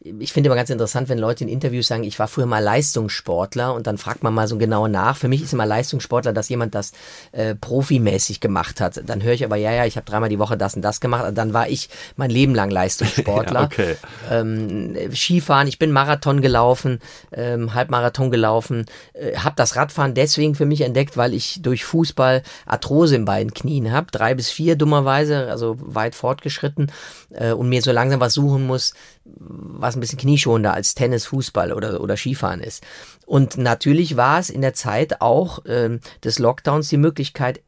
ich 0.00 0.32
finde 0.32 0.48
immer 0.48 0.56
ganz 0.56 0.70
interessant, 0.70 1.10
wenn 1.10 1.18
Leute 1.18 1.44
in 1.44 1.50
Interviews 1.50 1.86
sagen, 1.86 2.02
ich 2.02 2.18
war 2.18 2.28
früher 2.28 2.46
mal 2.46 2.62
Leistungssportler 2.62 3.74
und 3.74 3.86
dann 3.86 3.98
fragt 3.98 4.22
man 4.22 4.32
mal 4.32 4.48
so 4.48 4.56
genau 4.56 4.88
nach. 4.88 5.18
Für 5.18 5.28
mich 5.28 5.42
ist 5.42 5.52
immer 5.52 5.66
Leistungssportler, 5.66 6.32
dass 6.32 6.48
jemand 6.48 6.74
das 6.74 6.92
äh, 7.32 7.54
profimäßig 7.54 8.40
gemacht 8.40 8.80
hat. 8.80 9.02
Dann 9.04 9.22
höre 9.22 9.34
ich 9.34 9.44
aber, 9.44 9.56
ja, 9.56 9.72
ja, 9.72 9.84
ich 9.84 9.96
habe 9.96 10.06
dreimal 10.06 10.30
die 10.30 10.38
Woche 10.38 10.56
das 10.56 10.74
und 10.74 10.82
das 10.82 11.00
gemacht. 11.00 11.30
Dann 11.34 11.52
war 11.52 11.68
ich 11.68 11.90
mein 12.16 12.30
Leben 12.30 12.54
lang 12.54 12.70
Leistungssportler 12.78 13.60
Ja, 13.60 13.66
okay. 13.66 13.96
ähm, 14.30 14.96
Skifahren, 15.14 15.57
ich 15.66 15.78
bin 15.78 15.90
Marathon 15.90 16.40
gelaufen, 16.40 17.00
ähm, 17.32 17.74
Halbmarathon 17.74 18.30
gelaufen, 18.30 18.86
äh, 19.14 19.36
habe 19.36 19.56
das 19.56 19.76
Radfahren 19.76 20.14
deswegen 20.14 20.54
für 20.54 20.66
mich 20.66 20.82
entdeckt, 20.82 21.16
weil 21.16 21.34
ich 21.34 21.60
durch 21.62 21.84
Fußball 21.84 22.42
Arthrose 22.66 23.16
in 23.16 23.24
beiden 23.24 23.52
Knien 23.52 23.92
habe, 23.92 24.10
drei 24.10 24.34
bis 24.34 24.50
vier 24.50 24.76
dummerweise, 24.76 25.48
also 25.50 25.76
weit 25.80 26.14
fortgeschritten 26.14 26.92
äh, 27.30 27.52
und 27.52 27.68
mir 27.68 27.82
so 27.82 27.92
langsam 27.92 28.20
was 28.20 28.34
suchen 28.34 28.66
muss, 28.66 28.94
was 29.24 29.96
ein 29.96 30.00
bisschen 30.00 30.18
knieschonender 30.18 30.74
als 30.74 30.94
Tennis, 30.94 31.26
Fußball 31.26 31.72
oder, 31.72 32.00
oder 32.00 32.16
Skifahren 32.16 32.60
ist. 32.60 32.84
Und 33.26 33.58
natürlich 33.58 34.16
war 34.16 34.38
es 34.38 34.50
in 34.50 34.62
der 34.62 34.74
Zeit 34.74 35.20
auch 35.20 35.60
ähm, 35.66 36.00
des 36.24 36.38
Lockdowns 36.38 36.88
die 36.88 36.96
Möglichkeit, 36.96 37.60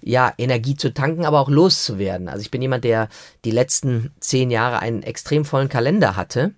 ja, 0.00 0.32
Energie 0.38 0.76
zu 0.76 0.92
tanken, 0.92 1.24
aber 1.24 1.40
auch 1.40 1.48
loszuwerden. 1.48 2.28
Also 2.28 2.42
ich 2.42 2.50
bin 2.50 2.62
jemand, 2.62 2.84
der 2.84 3.08
die 3.44 3.50
letzten 3.50 4.12
zehn 4.20 4.50
Jahre 4.50 4.80
einen 4.80 5.02
extrem 5.02 5.44
vollen 5.44 5.68
Kalender 5.68 6.16
hatte. 6.16 6.54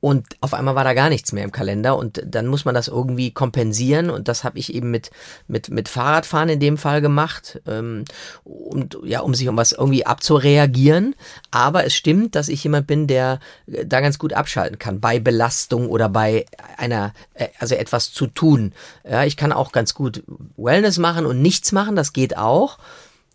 Und 0.00 0.26
auf 0.40 0.54
einmal 0.54 0.76
war 0.76 0.84
da 0.84 0.94
gar 0.94 1.08
nichts 1.08 1.32
mehr 1.32 1.42
im 1.42 1.50
Kalender 1.50 1.96
und 1.96 2.22
dann 2.24 2.46
muss 2.46 2.64
man 2.64 2.74
das 2.74 2.86
irgendwie 2.86 3.32
kompensieren 3.32 4.10
und 4.10 4.28
das 4.28 4.44
habe 4.44 4.58
ich 4.58 4.72
eben 4.72 4.92
mit, 4.92 5.10
mit, 5.48 5.70
mit 5.70 5.88
Fahrradfahren 5.88 6.48
in 6.48 6.60
dem 6.60 6.76
Fall 6.76 7.00
gemacht, 7.00 7.60
ähm, 7.66 8.04
und 8.44 8.98
ja, 9.02 9.20
um 9.20 9.34
sich 9.34 9.48
um 9.48 9.56
was 9.56 9.72
irgendwie 9.72 10.06
abzureagieren. 10.06 11.16
Aber 11.50 11.84
es 11.84 11.94
stimmt, 11.94 12.36
dass 12.36 12.48
ich 12.48 12.62
jemand 12.62 12.86
bin, 12.86 13.08
der 13.08 13.40
äh, 13.66 13.84
da 13.84 14.00
ganz 14.00 14.20
gut 14.20 14.32
abschalten 14.32 14.78
kann 14.78 15.00
bei 15.00 15.18
Belastung 15.18 15.88
oder 15.88 16.08
bei 16.08 16.46
einer, 16.76 17.12
äh, 17.34 17.48
also 17.58 17.74
etwas 17.74 18.12
zu 18.12 18.28
tun. 18.28 18.72
Ja, 19.08 19.24
ich 19.24 19.36
kann 19.36 19.52
auch 19.52 19.72
ganz 19.72 19.94
gut 19.94 20.22
Wellness 20.56 20.98
machen 20.98 21.26
und 21.26 21.42
nichts 21.42 21.72
machen, 21.72 21.96
das 21.96 22.12
geht 22.12 22.36
auch. 22.36 22.78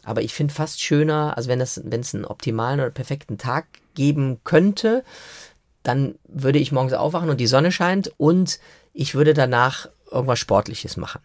Aber 0.05 0.21
ich 0.21 0.33
finde 0.33 0.53
fast 0.53 0.81
schöner, 0.81 1.35
also 1.37 1.49
wenn 1.49 1.61
es, 1.61 1.81
wenn 1.85 2.01
es 2.01 2.13
einen 2.13 2.25
optimalen 2.25 2.79
oder 2.79 2.89
perfekten 2.89 3.37
Tag 3.37 3.65
geben 3.95 4.39
könnte, 4.43 5.03
dann 5.83 6.15
würde 6.27 6.59
ich 6.59 6.71
morgens 6.71 6.93
aufwachen 6.93 7.29
und 7.29 7.39
die 7.39 7.47
Sonne 7.47 7.71
scheint 7.71 8.11
und 8.17 8.59
ich 8.93 9.15
würde 9.15 9.33
danach 9.33 9.87
irgendwas 10.11 10.39
Sportliches 10.39 10.97
machen. 10.97 11.21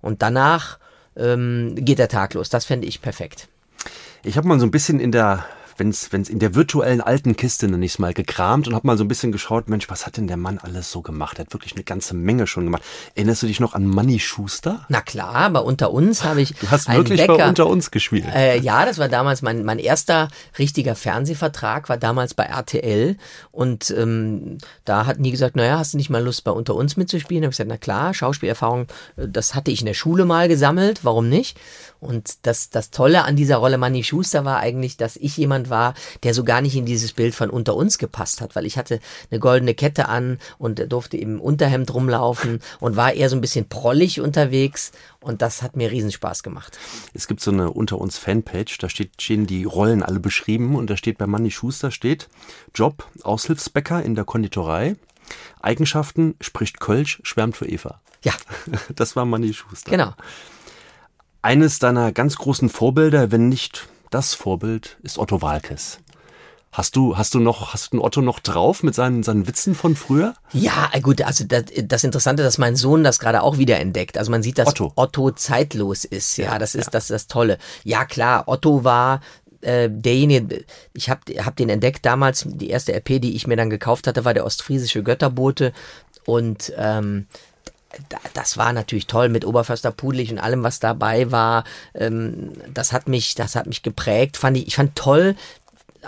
Und 0.00 0.22
danach 0.22 0.78
ähm, 1.16 1.74
geht 1.76 1.98
der 1.98 2.08
Tag 2.08 2.34
los. 2.34 2.48
Das 2.48 2.64
fände 2.64 2.86
ich 2.86 3.02
perfekt. 3.02 3.48
Ich 4.22 4.36
habe 4.36 4.48
mal 4.48 4.60
so 4.60 4.66
ein 4.66 4.70
bisschen 4.70 5.00
in 5.00 5.12
der, 5.12 5.44
wenn 5.78 5.90
es 5.90 6.08
in 6.28 6.38
der 6.38 6.54
virtuellen 6.54 7.00
alten 7.00 7.36
Kiste, 7.36 7.66
ich 7.66 7.92
es 7.92 7.98
mal, 7.98 8.14
gekramt 8.14 8.68
und 8.68 8.74
habe 8.74 8.86
mal 8.86 8.96
so 8.96 9.04
ein 9.04 9.08
bisschen 9.08 9.32
geschaut, 9.32 9.68
Mensch, 9.68 9.88
was 9.88 10.06
hat 10.06 10.16
denn 10.16 10.26
der 10.26 10.36
Mann 10.36 10.58
alles 10.58 10.90
so 10.90 11.02
gemacht? 11.02 11.38
Er 11.38 11.44
hat 11.44 11.52
wirklich 11.52 11.74
eine 11.74 11.84
ganze 11.84 12.14
Menge 12.14 12.46
schon 12.46 12.64
gemacht. 12.64 12.82
Erinnerst 13.14 13.42
du 13.42 13.46
dich 13.46 13.60
noch 13.60 13.74
an 13.74 13.86
Manny 13.86 14.18
Schuster? 14.18 14.86
Na 14.88 15.00
klar, 15.00 15.34
aber 15.34 15.64
unter 15.64 15.90
uns 15.90 16.24
habe 16.24 16.40
ich 16.40 16.54
Du 16.54 16.70
hast 16.70 16.88
wirklich 16.88 17.20
Bäcker. 17.20 17.36
bei 17.36 17.48
unter 17.48 17.66
uns 17.66 17.90
gespielt. 17.90 18.24
Äh, 18.34 18.58
ja, 18.58 18.84
das 18.86 18.98
war 18.98 19.08
damals 19.08 19.42
mein, 19.42 19.64
mein 19.64 19.78
erster 19.78 20.28
richtiger 20.58 20.94
Fernsehvertrag, 20.94 21.88
war 21.88 21.96
damals 21.96 22.34
bei 22.34 22.44
RTL 22.44 23.16
und 23.50 23.90
ähm, 23.90 24.58
da 24.84 25.06
hat 25.06 25.18
nie 25.18 25.30
gesagt, 25.30 25.56
naja, 25.56 25.78
hast 25.78 25.92
du 25.92 25.96
nicht 25.98 26.10
mal 26.10 26.22
Lust 26.22 26.44
bei 26.44 26.50
unter 26.50 26.74
uns 26.74 26.96
mitzuspielen? 26.96 27.42
Da 27.42 27.46
habe 27.46 27.52
ich 27.52 27.56
gesagt, 27.56 27.70
na 27.70 27.76
klar, 27.76 28.14
Schauspielerfahrung, 28.14 28.86
äh, 29.16 29.28
das 29.28 29.54
hatte 29.54 29.70
ich 29.70 29.80
in 29.80 29.86
der 29.86 29.94
Schule 29.94 30.24
mal 30.24 30.48
gesammelt, 30.48 31.00
warum 31.04 31.28
nicht? 31.28 31.58
Und 32.00 32.46
das, 32.46 32.70
das 32.70 32.90
Tolle 32.90 33.24
an 33.24 33.36
dieser 33.36 33.56
Rolle 33.56 33.78
Manny 33.78 34.04
Schuster 34.04 34.44
war 34.44 34.58
eigentlich, 34.58 34.96
dass 34.96 35.16
ich 35.16 35.36
jemand 35.36 35.70
war, 35.70 35.94
der 36.22 36.34
so 36.34 36.44
gar 36.44 36.60
nicht 36.60 36.76
in 36.76 36.86
dieses 36.86 37.12
Bild 37.12 37.34
von 37.34 37.50
unter 37.50 37.74
uns 37.74 37.98
gepasst 37.98 38.40
hat, 38.40 38.56
weil 38.56 38.66
ich 38.66 38.76
hatte 38.76 39.00
eine 39.30 39.40
goldene 39.40 39.74
Kette 39.74 40.08
an 40.08 40.38
und 40.58 40.92
durfte 40.92 41.16
im 41.16 41.40
Unterhemd 41.40 41.92
rumlaufen 41.92 42.60
und 42.80 42.96
war 42.96 43.12
eher 43.12 43.28
so 43.28 43.36
ein 43.36 43.40
bisschen 43.40 43.68
prollig 43.68 44.20
unterwegs 44.20 44.92
und 45.20 45.42
das 45.42 45.62
hat 45.62 45.76
mir 45.76 45.90
riesen 45.90 46.12
Spaß 46.12 46.42
gemacht. 46.42 46.78
Es 47.14 47.26
gibt 47.26 47.40
so 47.40 47.50
eine 47.50 47.70
unter 47.70 47.98
uns 47.98 48.18
Fanpage, 48.18 48.78
da 48.78 48.88
steht, 48.88 49.20
stehen 49.20 49.46
die 49.46 49.64
Rollen 49.64 50.02
alle 50.02 50.20
beschrieben 50.20 50.76
und 50.76 50.90
da 50.90 50.96
steht 50.96 51.18
bei 51.18 51.26
Manny 51.26 51.50
Schuster 51.50 51.90
steht 51.90 52.28
Job 52.74 53.06
Aushilfsbäcker 53.22 54.02
in 54.02 54.14
der 54.14 54.24
Konditorei. 54.24 54.96
Eigenschaften 55.60 56.36
spricht 56.40 56.78
Kölsch, 56.78 57.20
schwärmt 57.24 57.56
für 57.56 57.68
Eva. 57.68 58.00
Ja. 58.22 58.32
Das 58.94 59.16
war 59.16 59.24
Manny 59.24 59.52
Schuster. 59.52 59.90
Genau. 59.90 60.14
Eines 61.46 61.78
deiner 61.78 62.10
ganz 62.10 62.34
großen 62.38 62.68
Vorbilder, 62.68 63.30
wenn 63.30 63.48
nicht 63.48 63.86
das 64.10 64.34
Vorbild, 64.34 64.96
ist 65.04 65.16
Otto 65.16 65.42
Walkes. 65.42 66.00
Hast 66.72 66.96
du, 66.96 67.16
hast 67.16 67.34
du 67.34 67.38
noch, 67.38 67.72
hast 67.72 67.92
du 67.92 68.02
Otto 68.02 68.20
noch 68.20 68.40
drauf 68.40 68.82
mit 68.82 68.96
seinen, 68.96 69.22
seinen 69.22 69.46
Witzen 69.46 69.76
von 69.76 69.94
früher? 69.94 70.34
Ja, 70.52 70.90
gut, 71.00 71.22
also 71.22 71.44
das, 71.44 71.66
das 71.84 72.02
Interessante, 72.02 72.42
dass 72.42 72.58
mein 72.58 72.74
Sohn 72.74 73.04
das 73.04 73.20
gerade 73.20 73.42
auch 73.44 73.58
wieder 73.58 73.78
entdeckt. 73.78 74.18
Also 74.18 74.32
man 74.32 74.42
sieht, 74.42 74.58
dass 74.58 74.66
Otto, 74.66 74.92
Otto 74.96 75.30
zeitlos 75.30 76.04
ist. 76.04 76.36
Ja, 76.36 76.46
Ja, 76.46 76.58
das 76.58 76.74
ist 76.74 76.86
ja. 76.86 76.90
das, 76.90 77.06
das 77.06 77.28
Tolle. 77.28 77.58
Ja, 77.84 78.04
klar, 78.06 78.48
Otto 78.48 78.82
war 78.82 79.20
äh, 79.60 79.88
derjenige, 79.88 80.64
ich 80.94 81.10
habe 81.10 81.20
hab 81.44 81.54
den 81.54 81.68
entdeckt 81.68 82.04
damals, 82.04 82.44
die 82.44 82.70
erste 82.70 82.92
RP, 82.92 83.20
die 83.20 83.36
ich 83.36 83.46
mir 83.46 83.56
dann 83.56 83.70
gekauft 83.70 84.08
hatte, 84.08 84.24
war 84.24 84.34
der 84.34 84.44
ostfriesische 84.44 85.04
Götterbote 85.04 85.72
und 86.24 86.72
ähm, 86.76 87.28
das 88.34 88.56
war 88.56 88.72
natürlich 88.72 89.06
toll 89.06 89.28
mit 89.28 89.44
Oberförster 89.44 89.90
Pudelig 89.90 90.30
und 90.30 90.38
allem, 90.38 90.62
was 90.62 90.80
dabei 90.80 91.30
war. 91.30 91.64
Ähm, 91.94 92.52
das 92.72 92.92
hat 92.92 93.08
mich, 93.08 93.34
das 93.34 93.56
hat 93.56 93.66
mich 93.66 93.82
geprägt. 93.82 94.36
Fand 94.36 94.56
ich, 94.56 94.66
ich 94.68 94.76
fand 94.76 94.96
toll, 94.96 95.36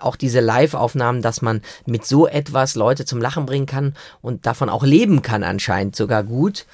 auch 0.01 0.17
diese 0.17 0.41
Live-Aufnahmen, 0.41 1.23
dass 1.23 1.43
man 1.43 1.63
mit 1.87 2.07
so 2.07 2.27
etwas 2.27 2.75
Leute 2.75 3.05
zum 3.05 3.21
Lachen 3.21 3.47
bringen 3.47 3.67
kann 3.67 3.95
und 4.21 4.47
davon 4.47 4.69
auch 4.69 4.85
leben 4.85 5.23
kann 5.23 5.43
anscheinend 5.43 5.97
sogar 5.97 6.23
gut. 6.23 6.67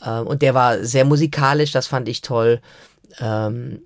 Äh, 0.00 0.20
und 0.20 0.42
der 0.42 0.54
war 0.54 0.84
sehr 0.84 1.04
musikalisch, 1.04 1.72
das 1.72 1.86
fand 1.86 2.08
ich 2.08 2.20
toll. 2.20 2.60
Ähm, 3.20 3.80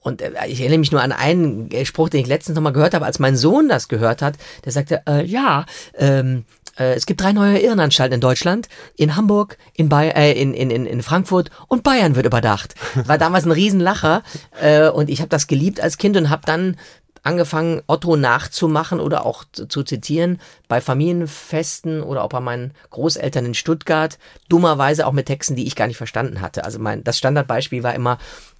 und 0.00 0.20
äh, 0.20 0.32
ich 0.48 0.60
erinnere 0.60 0.78
mich 0.78 0.92
nur 0.92 1.02
an 1.02 1.12
einen 1.12 1.70
Spruch, 1.84 2.08
den 2.08 2.20
ich 2.20 2.26
letztens 2.26 2.56
nochmal 2.56 2.72
gehört 2.72 2.94
habe, 2.94 3.06
als 3.06 3.18
mein 3.18 3.36
Sohn 3.36 3.68
das 3.68 3.88
gehört 3.88 4.22
hat. 4.22 4.36
Der 4.64 4.72
sagte, 4.72 5.02
äh, 5.06 5.24
ja, 5.24 5.64
ähm, 5.94 6.44
äh, 6.78 6.94
es 6.94 7.06
gibt 7.06 7.20
drei 7.20 7.32
neue 7.32 7.58
Irrenanstalten 7.58 8.14
in 8.14 8.20
Deutschland. 8.20 8.68
In 8.96 9.16
Hamburg, 9.16 9.58
in, 9.74 9.88
Bay 9.88 10.10
äh, 10.10 10.32
in, 10.32 10.54
in, 10.54 10.70
in, 10.70 10.86
in 10.86 11.02
Frankfurt 11.02 11.50
und 11.68 11.82
Bayern 11.82 12.16
wird 12.16 12.26
überdacht. 12.26 12.74
War 13.06 13.18
damals 13.18 13.44
ein 13.44 13.52
Riesenlacher. 13.52 14.22
Äh, 14.60 14.88
und 14.88 15.10
ich 15.10 15.20
habe 15.20 15.28
das 15.28 15.46
geliebt 15.46 15.80
als 15.80 15.98
Kind 15.98 16.16
und 16.16 16.30
habe 16.30 16.42
dann 16.46 16.76
angefangen, 17.22 17.82
Otto 17.86 18.16
nachzumachen 18.16 18.98
oder 18.98 19.24
auch 19.24 19.44
zu, 19.52 19.84
zitieren 19.84 20.40
bei 20.66 20.80
Familienfesten 20.80 22.02
oder 22.02 22.24
auch 22.24 22.30
bei 22.30 22.40
meinen 22.40 22.72
Großeltern 22.90 23.46
in 23.46 23.54
Stuttgart. 23.54 24.18
Dummerweise 24.48 25.06
auch 25.06 25.12
mit 25.12 25.26
Texten, 25.26 25.54
die 25.54 25.66
ich 25.66 25.76
gar 25.76 25.86
nicht 25.86 25.96
verstanden 25.96 26.40
hatte. 26.40 26.64
Also 26.64 26.78
mein, 26.78 27.04
das 27.04 27.18
Standardbeispiel 27.18 27.82
war 27.82 27.94
immer 27.94 28.18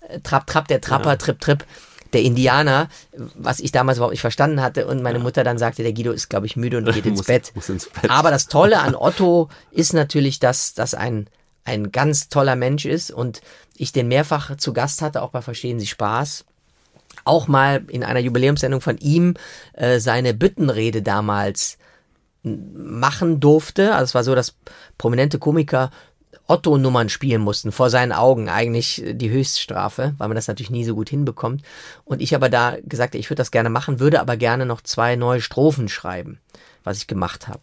äh, 0.08 0.20
Trapp, 0.20 0.46
Trapp, 0.46 0.68
der 0.68 0.80
Trapper, 0.80 1.18
Trip, 1.18 1.40
Trip, 1.40 1.64
der 2.12 2.22
Indianer, 2.22 2.88
was 3.34 3.60
ich 3.60 3.72
damals 3.72 3.98
überhaupt 3.98 4.12
nicht 4.12 4.20
verstanden 4.20 4.60
hatte. 4.60 4.86
Und 4.86 5.02
meine 5.02 5.18
Mutter 5.18 5.44
dann 5.44 5.58
sagte, 5.58 5.82
der 5.82 5.92
Guido 5.92 6.12
ist, 6.12 6.28
glaube 6.28 6.46
ich, 6.46 6.56
müde 6.56 6.78
und 6.78 6.84
geht 6.92 7.06
ins 7.06 7.18
Muss- 7.20 7.26
Bett. 7.26 7.52
muss 7.54 7.68
ins 7.68 7.86
Bett. 7.88 8.10
Aber 8.10 8.30
das 8.30 8.46
Tolle 8.48 8.80
an 8.80 8.94
Otto 8.96 9.48
ist 9.70 9.92
natürlich, 9.94 10.38
dass 10.38 10.74
das 10.74 10.94
ein, 10.94 11.28
ein 11.64 11.92
ganz 11.92 12.28
toller 12.28 12.56
Mensch 12.56 12.84
ist 12.84 13.10
und 13.10 13.40
ich 13.76 13.92
den 13.92 14.08
mehrfach 14.08 14.56
zu 14.56 14.72
Gast 14.72 15.02
hatte, 15.02 15.22
auch 15.22 15.30
bei 15.30 15.42
Verstehen 15.42 15.80
Sie 15.80 15.86
Spaß 15.86 16.44
auch 17.24 17.46
mal 17.46 17.84
in 17.88 18.02
einer 18.02 18.18
Jubiläumssendung 18.20 18.80
von 18.80 18.96
ihm 18.98 19.34
äh, 19.74 20.00
seine 20.00 20.34
Büttenrede 20.34 21.02
damals 21.02 21.78
machen 22.42 23.38
durfte. 23.38 23.94
Also 23.94 24.04
es 24.10 24.14
war 24.14 24.24
so, 24.24 24.34
dass 24.34 24.54
prominente 24.98 25.38
Komiker 25.38 25.90
Otto-Nummern 26.52 27.08
spielen 27.08 27.40
mussten, 27.40 27.72
vor 27.72 27.88
seinen 27.88 28.12
Augen 28.12 28.48
eigentlich 28.48 29.02
äh, 29.02 29.14
die 29.14 29.30
Höchststrafe, 29.30 30.14
weil 30.18 30.28
man 30.28 30.34
das 30.34 30.48
natürlich 30.48 30.70
nie 30.70 30.84
so 30.84 30.94
gut 30.94 31.08
hinbekommt. 31.08 31.62
Und 32.04 32.20
ich 32.20 32.34
aber 32.34 32.48
da 32.48 32.76
gesagt, 32.84 33.14
ich 33.14 33.30
würde 33.30 33.40
das 33.40 33.50
gerne 33.50 33.70
machen, 33.70 34.00
würde 34.00 34.20
aber 34.20 34.36
gerne 34.36 34.66
noch 34.66 34.82
zwei 34.82 35.16
neue 35.16 35.40
Strophen 35.40 35.88
schreiben, 35.88 36.38
was 36.84 36.98
ich 36.98 37.06
gemacht 37.06 37.48
habe. 37.48 37.62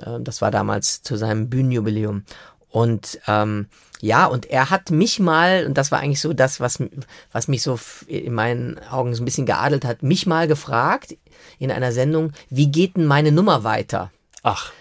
Äh, 0.00 0.22
das 0.22 0.40
war 0.40 0.50
damals 0.50 1.02
zu 1.02 1.16
seinem 1.16 1.50
Bühnenjubiläum. 1.50 2.24
Und 2.70 3.20
ähm, 3.28 3.66
ja, 4.00 4.26
und 4.26 4.46
er 4.46 4.70
hat 4.70 4.90
mich 4.90 5.20
mal, 5.20 5.66
und 5.66 5.76
das 5.76 5.92
war 5.92 6.00
eigentlich 6.00 6.20
so 6.20 6.32
das, 6.32 6.58
was, 6.58 6.82
was 7.30 7.48
mich 7.48 7.62
so 7.62 7.78
in 8.06 8.32
meinen 8.32 8.80
Augen 8.90 9.14
so 9.14 9.22
ein 9.22 9.26
bisschen 9.26 9.46
geadelt 9.46 9.84
hat, 9.84 10.02
mich 10.02 10.26
mal 10.26 10.48
gefragt 10.48 11.14
in 11.58 11.70
einer 11.70 11.92
Sendung, 11.92 12.32
wie 12.48 12.72
geht 12.72 12.96
denn 12.96 13.04
meine 13.04 13.30
Nummer 13.30 13.62
weiter? 13.62 14.10
Ach, 14.42 14.72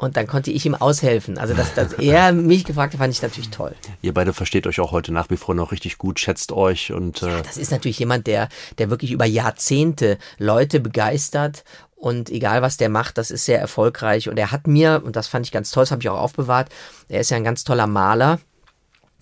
Und 0.00 0.16
dann 0.16 0.26
konnte 0.26 0.50
ich 0.50 0.64
ihm 0.64 0.74
aushelfen. 0.74 1.36
Also, 1.36 1.52
dass, 1.52 1.74
dass 1.74 1.92
er 1.92 2.32
mich 2.32 2.64
gefragt 2.64 2.94
hat, 2.94 2.98
fand 2.98 3.12
ich 3.12 3.20
natürlich 3.20 3.50
toll. 3.50 3.74
ihr 4.00 4.14
beide 4.14 4.32
versteht 4.32 4.66
euch 4.66 4.80
auch 4.80 4.92
heute 4.92 5.12
nach 5.12 5.28
wie 5.28 5.36
vor 5.36 5.54
noch 5.54 5.72
richtig 5.72 5.98
gut, 5.98 6.18
schätzt 6.18 6.52
euch 6.52 6.90
und 6.90 7.22
äh, 7.22 7.42
Das 7.42 7.58
ist 7.58 7.70
natürlich 7.70 7.98
jemand, 7.98 8.26
der, 8.26 8.48
der 8.78 8.88
wirklich 8.88 9.12
über 9.12 9.26
Jahrzehnte 9.26 10.16
Leute 10.38 10.80
begeistert 10.80 11.64
und 11.96 12.30
egal 12.30 12.62
was 12.62 12.78
der 12.78 12.88
macht, 12.88 13.18
das 13.18 13.30
ist 13.30 13.44
sehr 13.44 13.60
erfolgreich. 13.60 14.30
Und 14.30 14.38
er 14.38 14.52
hat 14.52 14.66
mir, 14.66 15.02
und 15.04 15.16
das 15.16 15.28
fand 15.28 15.44
ich 15.44 15.52
ganz 15.52 15.70
toll, 15.70 15.82
das 15.82 15.90
habe 15.90 16.00
ich 16.00 16.08
auch 16.08 16.18
aufbewahrt, 16.18 16.70
er 17.10 17.20
ist 17.20 17.30
ja 17.30 17.36
ein 17.36 17.44
ganz 17.44 17.62
toller 17.62 17.86
Maler, 17.86 18.40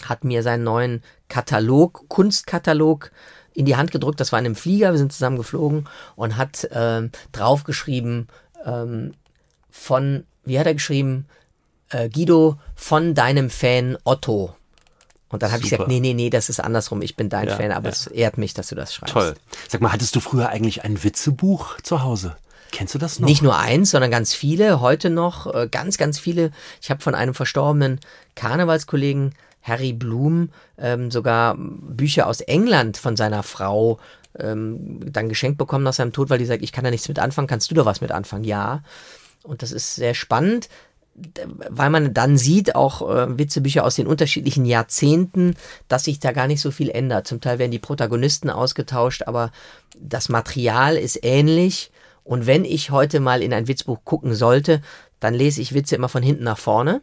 hat 0.05 0.22
mir 0.22 0.45
seinen 0.45 0.62
neuen 0.62 1.03
Katalog, 1.29 2.09
Kunstkatalog 2.09 3.11
in 3.53 3.66
die 3.66 3.74
Hand 3.74 3.91
gedrückt. 3.91 4.20
Das 4.20 4.31
war 4.31 4.39
in 4.39 4.47
einem 4.47 4.55
Flieger, 4.55 4.93
wir 4.93 4.99
sind 4.99 5.12
zusammen 5.12 5.39
geflogen 5.39 5.89
und 6.14 6.37
hat 6.37 6.68
ähm, 6.70 7.11
draufgeschrieben 7.33 8.29
ähm, 8.64 9.14
von, 9.70 10.24
wie 10.49 10.59
hat 10.59 10.67
er 10.67 10.75
geschrieben, 10.75 11.27
äh, 11.91 12.09
Guido, 12.09 12.59
von 12.75 13.15
deinem 13.15 13.51
Fan 13.51 13.97
Otto. 14.05 14.55
Und 15.31 15.43
dann 15.43 15.53
habe 15.53 15.63
ich 15.63 15.71
gesagt, 15.71 15.89
nee, 15.89 16.01
nee, 16.01 16.15
nee, 16.15 16.31
das 16.31 16.49
ist 16.49 16.59
andersrum. 16.61 17.03
Ich 17.03 17.15
bin 17.15 17.29
dein 17.29 17.49
Ja, 17.49 17.57
Fan, 17.57 17.71
aber 17.71 17.89
ja. 17.89 17.93
es 17.93 18.07
ehrt 18.07 18.39
mich, 18.39 18.55
dass 18.55 18.69
du 18.69 18.75
das 18.75 18.95
schreibst. 18.95 19.13
toll. 19.13 19.35
Sag 19.69 19.81
mal, 19.83 19.93
hattest 19.93 20.17
du 20.17 20.21
früher 20.21 20.49
eigentlich 20.49 20.85
ein 20.85 21.05
Witzebuch 21.05 21.77
zu 21.83 22.03
Hause? 22.03 22.37
Kennst 22.73 22.95
du 22.95 22.99
das 22.99 23.19
noch? 23.19 23.29
Nicht 23.29 23.43
nur 23.43 23.59
eins, 23.59 23.91
sondern 23.91 24.11
ganz 24.11 24.35
viele. 24.35 24.81
Heute 24.81 25.11
noch 25.11 25.53
äh, 25.55 25.69
ganz, 25.71 25.99
ganz 25.99 26.19
viele. 26.19 26.51
Ich 26.81 26.91
habe 26.91 27.03
von 27.03 27.15
einem 27.15 27.35
verstorbenen 27.35 28.01
Karnevalskollegen, 28.37 29.35
Harry 29.63 29.93
Blum, 29.93 30.51
ähm, 30.79 31.11
sogar 31.11 31.57
Bücher 31.59 32.27
aus 32.27 32.41
England 32.41 32.97
von 32.97 33.17
seiner 33.17 33.43
Frau 33.43 33.99
ähm, 34.39 35.01
dann 35.13 35.29
geschenkt 35.29 35.59
bekommen 35.59 35.85
nach 35.85 35.93
seinem 35.93 36.13
Tod, 36.13 36.31
weil 36.31 36.39
die 36.39 36.47
sagt, 36.47 36.63
ich 36.63 36.73
kann 36.73 36.85
da 36.85 36.91
nichts 36.91 37.09
mit 37.09 37.19
anfangen. 37.19 37.49
Kannst 37.49 37.71
du 37.71 37.75
da 37.75 37.85
was 37.85 38.01
mit 38.01 38.13
anfangen? 38.13 38.45
Ja. 38.45 38.83
Und 39.43 39.62
das 39.62 39.72
ist 39.72 39.95
sehr 39.95 40.14
spannend, 40.14 40.68
weil 41.70 41.91
man 41.91 42.14
dann 42.14 42.36
sieht, 42.36 42.74
auch 42.74 43.03
äh, 43.09 43.39
Witzebücher 43.39 43.84
aus 43.84 43.97
den 43.97 44.07
unterschiedlichen 44.07 44.64
Jahrzehnten, 44.64 45.57
dass 45.89 46.05
sich 46.05 46.20
da 46.20 46.32
gar 46.32 46.47
nicht 46.47 46.61
so 46.61 46.70
viel 46.70 46.91
ändert. 46.91 47.26
Zum 47.26 47.41
Teil 47.41 47.59
werden 47.59 47.72
die 47.72 47.78
Protagonisten 47.78 48.51
ausgetauscht, 48.51 49.22
aber 49.26 49.51
das 49.99 50.28
Material 50.28 50.97
ist 50.97 51.20
ähnlich. 51.22 51.91
Und 52.24 52.47
wenn 52.47 52.64
ich 52.64 52.91
heute 52.91 53.20
mal 53.20 53.43
in 53.43 53.53
ein 53.53 53.68
Witzbuch 53.68 53.99
gucken 54.05 54.34
sollte, 54.34 54.82
dann 55.18 55.34
lese 55.34 55.61
ich 55.61 55.74
Witze 55.74 55.97
immer 55.97 56.09
von 56.09 56.22
hinten 56.22 56.45
nach 56.45 56.59
vorne, 56.59 57.01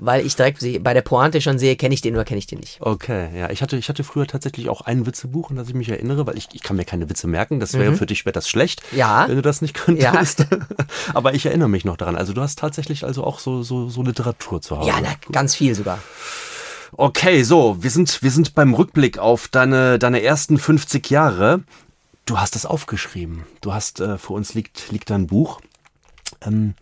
weil 0.00 0.24
ich 0.26 0.36
direkt 0.36 0.60
bei 0.82 0.94
der 0.94 1.02
Pointe 1.02 1.40
schon 1.40 1.58
sehe, 1.58 1.76
kenne 1.76 1.94
ich 1.94 2.00
den 2.00 2.14
oder 2.14 2.24
kenne 2.24 2.38
ich 2.38 2.46
den 2.46 2.60
nicht. 2.60 2.78
Okay, 2.80 3.28
ja. 3.38 3.50
Ich 3.50 3.62
hatte, 3.62 3.76
ich 3.76 3.88
hatte 3.88 4.04
früher 4.04 4.26
tatsächlich 4.26 4.68
auch 4.68 4.82
ein 4.82 5.06
Witzebuch, 5.06 5.50
an 5.50 5.56
das 5.56 5.68
ich 5.68 5.74
mich 5.74 5.88
erinnere, 5.88 6.26
weil 6.26 6.36
ich, 6.36 6.48
ich 6.52 6.62
kann 6.62 6.76
mir 6.76 6.84
keine 6.84 7.08
Witze 7.08 7.26
merken. 7.26 7.60
Das 7.60 7.74
wäre 7.74 7.94
für 7.96 8.06
dich 8.06 8.24
wäre 8.24 8.32
das 8.32 8.48
schlecht, 8.48 8.82
Mhm. 8.92 8.98
Ja. 8.98 9.28
wenn 9.28 9.36
du 9.36 9.42
das 9.42 9.60
nicht 9.62 9.74
könntest. 9.74 10.46
Aber 11.14 11.34
ich 11.34 11.46
erinnere 11.46 11.68
mich 11.68 11.84
noch 11.84 11.96
daran. 11.96 12.16
Also 12.16 12.32
du 12.32 12.40
hast 12.40 12.58
tatsächlich 12.58 13.04
also 13.04 13.24
auch 13.24 13.38
so, 13.38 13.62
so, 13.62 13.88
so 13.88 14.02
Literatur 14.02 14.60
zu 14.60 14.78
Hause. 14.78 14.88
Ja, 14.88 14.96
na, 15.02 15.10
ganz 15.30 15.54
viel 15.54 15.74
sogar. 15.74 15.98
Okay, 16.94 17.42
so, 17.42 17.82
wir 17.82 17.90
sind, 17.90 18.22
wir 18.22 18.30
sind 18.30 18.54
beim 18.54 18.74
Rückblick 18.74 19.18
auf 19.18 19.48
deine, 19.48 19.98
deine 19.98 20.22
ersten 20.22 20.58
50 20.58 21.08
Jahre. 21.10 21.62
Du 22.26 22.38
hast 22.38 22.54
das 22.54 22.66
aufgeschrieben. 22.66 23.44
Du 23.62 23.72
hast, 23.72 24.00
äh, 24.00 24.18
vor 24.18 24.36
uns 24.36 24.54
liegt, 24.54 24.90
liegt 24.92 25.10
ein 25.10 25.26
Buch. 25.26 25.60
Ähm, 26.42 26.74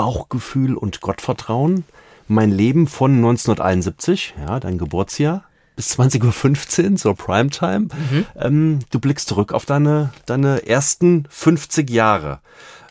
Bauchgefühl 0.00 0.76
und 0.76 1.02
Gottvertrauen. 1.02 1.84
Mein 2.26 2.50
Leben 2.50 2.86
von 2.86 3.16
1971, 3.16 4.32
ja, 4.40 4.58
dein 4.58 4.78
Geburtsjahr, 4.78 5.44
bis 5.76 5.98
20.15 5.98 6.92
Uhr, 6.92 6.96
so 6.96 7.12
Primetime. 7.12 7.88
Ähm, 8.34 8.78
du 8.88 8.98
blickst 8.98 9.28
zurück 9.28 9.52
auf 9.52 9.66
deine, 9.66 10.10
deine 10.24 10.66
ersten 10.66 11.26
50 11.28 11.90
Jahre. 11.90 12.40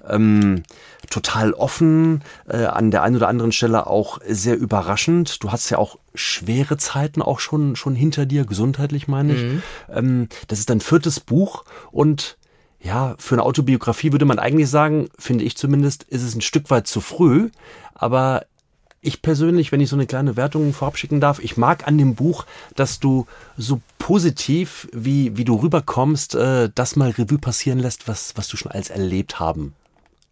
Ähm, 0.07 0.62
total 1.10 1.53
offen, 1.53 2.22
äh, 2.47 2.66
an 2.66 2.91
der 2.91 3.01
einen 3.01 3.16
oder 3.16 3.28
anderen 3.28 3.53
Stelle 3.53 3.88
auch 3.88 4.20
sehr 4.28 4.55
überraschend. 4.55 5.43
Du 5.43 5.51
hast 5.51 5.68
ja 5.72 5.80
auch 5.80 5.97
schwere 6.14 6.78
Zeiten 6.78 7.24
auch 7.24 7.39
schon, 7.39 7.76
schon 7.76 7.95
hinter 7.95 8.28
dir, 8.28 8.45
gesundheitlich 8.45 9.07
meine 9.07 9.34
ich. 9.34 9.64
Ähm, 9.91 10.30
das 10.47 10.60
ist 10.60 10.70
dein 10.70 10.80
viertes 10.80 11.20
Buch 11.20 11.66
und 11.91 12.38
ja, 12.82 13.15
für 13.17 13.36
eine 13.36 13.43
Autobiografie 13.43 14.11
würde 14.11 14.25
man 14.25 14.39
eigentlich 14.39 14.69
sagen, 14.69 15.09
finde 15.19 15.43
ich 15.43 15.57
zumindest, 15.57 16.03
ist 16.03 16.23
es 16.23 16.36
ein 16.36 16.41
Stück 16.41 16.69
weit 16.69 16.88
zu 16.88 17.01
früh, 17.01 17.49
aber 17.93 18.45
Ich 19.01 19.21
persönlich, 19.21 19.71
wenn 19.71 19.80
ich 19.80 19.88
so 19.89 19.95
eine 19.95 20.07
kleine 20.07 20.36
Wertung 20.36 20.73
vorab 20.73 20.97
schicken 20.97 21.21
darf, 21.21 21.39
ich 21.39 21.55
mag 21.55 21.88
an 21.88 21.97
dem 21.97 22.15
Buch, 22.15 22.45
dass 22.75 22.99
du 22.99 23.27
so 23.57 23.80
positiv, 23.97 24.89
wie, 24.91 25.38
wie 25.38 25.45
du 25.45 25.55
rüberkommst, 25.55 26.36
äh, 26.36 26.69
das 26.75 26.97
mal 26.97 27.09
Revue 27.11 27.38
passieren 27.38 27.80
lässt, 27.80 28.09
was, 28.09 28.34
was 28.36 28.49
du 28.49 28.57
schon 28.57 28.73
als 28.73 28.89
erlebt 28.89 29.39
haben 29.39 29.73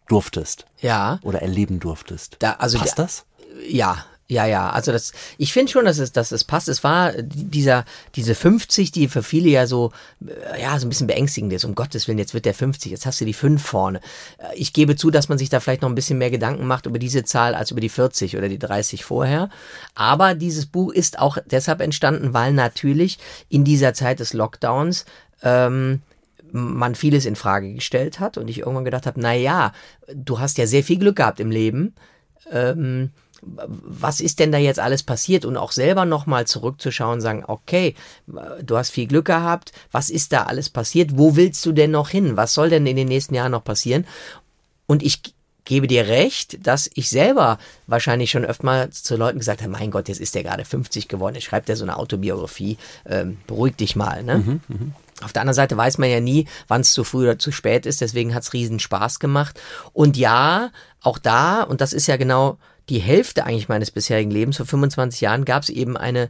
durftest. 0.06 0.66
Ja. 0.82 1.18
Oder 1.22 1.40
erleben 1.40 1.80
durftest. 1.80 2.36
Da, 2.40 2.56
also 2.58 2.76
Passt 2.78 2.98
da- 2.98 3.04
das? 3.04 3.24
Ja, 3.66 4.04
ja, 4.30 4.44
ja. 4.44 4.70
Also 4.70 4.92
das, 4.92 5.12
ich 5.38 5.54
finde 5.54 5.72
schon, 5.72 5.86
dass 5.86 5.98
es, 5.98 6.12
dass 6.12 6.32
es 6.32 6.44
passt. 6.44 6.68
Es 6.68 6.84
war 6.84 7.12
dieser, 7.22 7.86
diese 8.14 8.34
50, 8.34 8.92
die 8.92 9.08
für 9.08 9.22
viele 9.22 9.48
ja 9.48 9.66
so, 9.66 9.90
äh, 10.26 10.60
ja, 10.60 10.78
so 10.78 10.86
ein 10.86 10.90
bisschen 10.90 11.06
beängstigend 11.06 11.52
ist. 11.54 11.64
Um 11.64 11.74
Gottes 11.74 12.06
Willen, 12.08 12.18
jetzt 12.18 12.34
wird 12.34 12.44
der 12.44 12.52
50, 12.52 12.92
jetzt 12.92 13.06
hast 13.06 13.20
du 13.22 13.24
die 13.24 13.32
5 13.32 13.62
vorne. 13.62 14.00
Äh, 14.36 14.56
Ich 14.56 14.74
gebe 14.74 14.96
zu, 14.96 15.10
dass 15.10 15.30
man 15.30 15.38
sich 15.38 15.48
da 15.48 15.60
vielleicht 15.60 15.80
noch 15.80 15.88
ein 15.88 15.94
bisschen 15.94 16.18
mehr 16.18 16.30
Gedanken 16.30 16.66
macht 16.66 16.84
über 16.84 16.98
diese 16.98 17.24
Zahl 17.24 17.54
als 17.54 17.70
über 17.70 17.80
die 17.80 17.88
40 17.88 18.36
oder 18.36 18.50
die 18.50 18.58
30 18.58 19.02
vorher. 19.02 19.48
Aber 19.94 20.34
dieses 20.34 20.66
Buch 20.66 20.92
ist 20.92 21.18
auch 21.18 21.38
deshalb 21.46 21.80
entstanden, 21.80 22.34
weil 22.34 22.52
natürlich 22.52 23.18
in 23.48 23.64
dieser 23.64 23.94
Zeit 23.94 24.20
des 24.20 24.34
Lockdowns, 24.34 25.06
ähm, 25.42 26.02
man 26.52 26.94
vieles 26.94 27.24
in 27.26 27.36
Frage 27.36 27.72
gestellt 27.74 28.20
hat 28.20 28.38
und 28.38 28.48
ich 28.48 28.58
irgendwann 28.60 28.84
gedacht 28.84 29.06
habe, 29.06 29.20
na 29.20 29.34
ja, 29.34 29.72
du 30.14 30.38
hast 30.38 30.58
ja 30.58 30.66
sehr 30.66 30.82
viel 30.82 30.98
Glück 30.98 31.16
gehabt 31.16 31.40
im 31.40 31.50
Leben. 31.50 31.94
Ähm, 32.50 33.10
was 33.42 34.20
ist 34.20 34.38
denn 34.38 34.52
da 34.52 34.58
jetzt 34.58 34.80
alles 34.80 35.02
passiert 35.02 35.44
und 35.44 35.56
auch 35.56 35.72
selber 35.72 36.04
nochmal 36.04 36.46
zurückzuschauen 36.46 37.14
und 37.14 37.20
sagen, 37.20 37.44
okay, 37.46 37.94
du 38.26 38.76
hast 38.76 38.90
viel 38.90 39.06
Glück 39.06 39.26
gehabt, 39.26 39.72
was 39.92 40.10
ist 40.10 40.32
da 40.32 40.44
alles 40.44 40.70
passiert, 40.70 41.16
wo 41.16 41.36
willst 41.36 41.64
du 41.64 41.72
denn 41.72 41.90
noch 41.90 42.08
hin, 42.08 42.36
was 42.36 42.54
soll 42.54 42.70
denn 42.70 42.86
in 42.86 42.96
den 42.96 43.08
nächsten 43.08 43.34
Jahren 43.34 43.52
noch 43.52 43.64
passieren? 43.64 44.06
Und 44.86 45.02
ich 45.02 45.22
gebe 45.64 45.86
dir 45.86 46.08
recht, 46.08 46.66
dass 46.66 46.90
ich 46.94 47.10
selber 47.10 47.58
wahrscheinlich 47.86 48.30
schon 48.30 48.44
öfter 48.44 48.64
mal 48.64 48.90
zu 48.90 49.16
Leuten 49.16 49.38
gesagt 49.38 49.60
habe, 49.60 49.70
mein 49.70 49.90
Gott, 49.90 50.08
jetzt 50.08 50.20
ist 50.20 50.34
der 50.34 50.42
gerade 50.42 50.64
50 50.64 51.08
geworden, 51.08 51.34
jetzt 51.34 51.44
schreibt 51.44 51.68
er 51.68 51.76
so 51.76 51.84
eine 51.84 51.98
Autobiografie, 51.98 52.78
ähm, 53.06 53.36
beruhig 53.46 53.76
dich 53.76 53.94
mal. 53.94 54.22
Ne? 54.22 54.60
Auf 55.22 55.32
der 55.32 55.42
anderen 55.42 55.54
Seite 55.54 55.76
weiß 55.76 55.98
man 55.98 56.08
ja 56.08 56.20
nie, 56.20 56.46
wann 56.68 56.80
es 56.80 56.92
zu 56.92 57.04
früh 57.04 57.24
oder 57.24 57.38
zu 57.38 57.52
spät 57.52 57.84
ist, 57.84 58.00
deswegen 58.00 58.34
hat's 58.34 58.54
riesen 58.54 58.78
Spaß 58.78 59.18
gemacht. 59.18 59.60
Und 59.92 60.16
ja, 60.16 60.70
auch 61.02 61.18
da, 61.18 61.62
und 61.62 61.80
das 61.80 61.92
ist 61.92 62.06
ja 62.06 62.16
genau 62.16 62.56
die 62.88 62.98
Hälfte 62.98 63.44
eigentlich 63.44 63.68
meines 63.68 63.90
bisherigen 63.90 64.30
Lebens, 64.30 64.56
vor 64.56 64.66
25 64.66 65.20
Jahren 65.20 65.44
gab 65.44 65.62
es 65.62 65.68
eben 65.68 65.96
eine, 65.96 66.28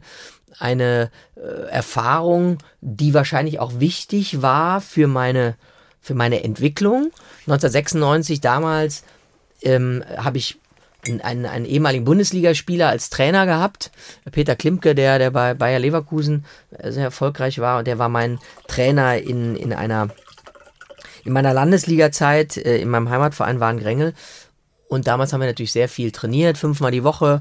eine 0.57 1.09
äh, 1.35 1.69
Erfahrung, 1.69 2.57
die 2.81 3.13
wahrscheinlich 3.13 3.59
auch 3.59 3.79
wichtig 3.79 4.41
war 4.41 4.81
für 4.81 5.07
meine, 5.07 5.55
für 6.01 6.15
meine 6.15 6.43
Entwicklung. 6.43 7.11
1996 7.47 8.41
damals 8.41 9.03
ähm, 9.61 10.03
habe 10.17 10.37
ich 10.37 10.57
einen, 11.07 11.45
einen, 11.45 11.65
ehemaligen 11.65 12.03
Bundesligaspieler 12.03 12.89
als 12.89 13.09
Trainer 13.09 13.45
gehabt, 13.45 13.91
Peter 14.31 14.57
Klimke, 14.57 14.95
der, 14.95 15.17
der 15.17 15.31
bei 15.31 15.53
Bayer 15.53 15.79
Leverkusen 15.79 16.45
äh, 16.77 16.91
sehr 16.91 17.05
erfolgreich 17.05 17.59
war 17.59 17.79
und 17.79 17.87
der 17.87 17.99
war 17.99 18.09
mein 18.09 18.39
Trainer 18.67 19.17
in, 19.17 19.55
in 19.55 19.71
einer 19.71 20.09
in 21.25 21.33
meiner 21.33 21.53
Landesliga-Zeit, 21.53 22.57
äh, 22.57 22.77
in 22.77 22.89
meinem 22.89 23.09
Heimatverein 23.09 23.59
waren 23.59 23.79
Grengel 23.79 24.13
und 24.89 25.07
damals 25.07 25.31
haben 25.31 25.39
wir 25.39 25.47
natürlich 25.47 25.71
sehr 25.71 25.87
viel 25.87 26.11
trainiert, 26.11 26.57
fünfmal 26.57 26.91
die 26.91 27.05
Woche 27.05 27.39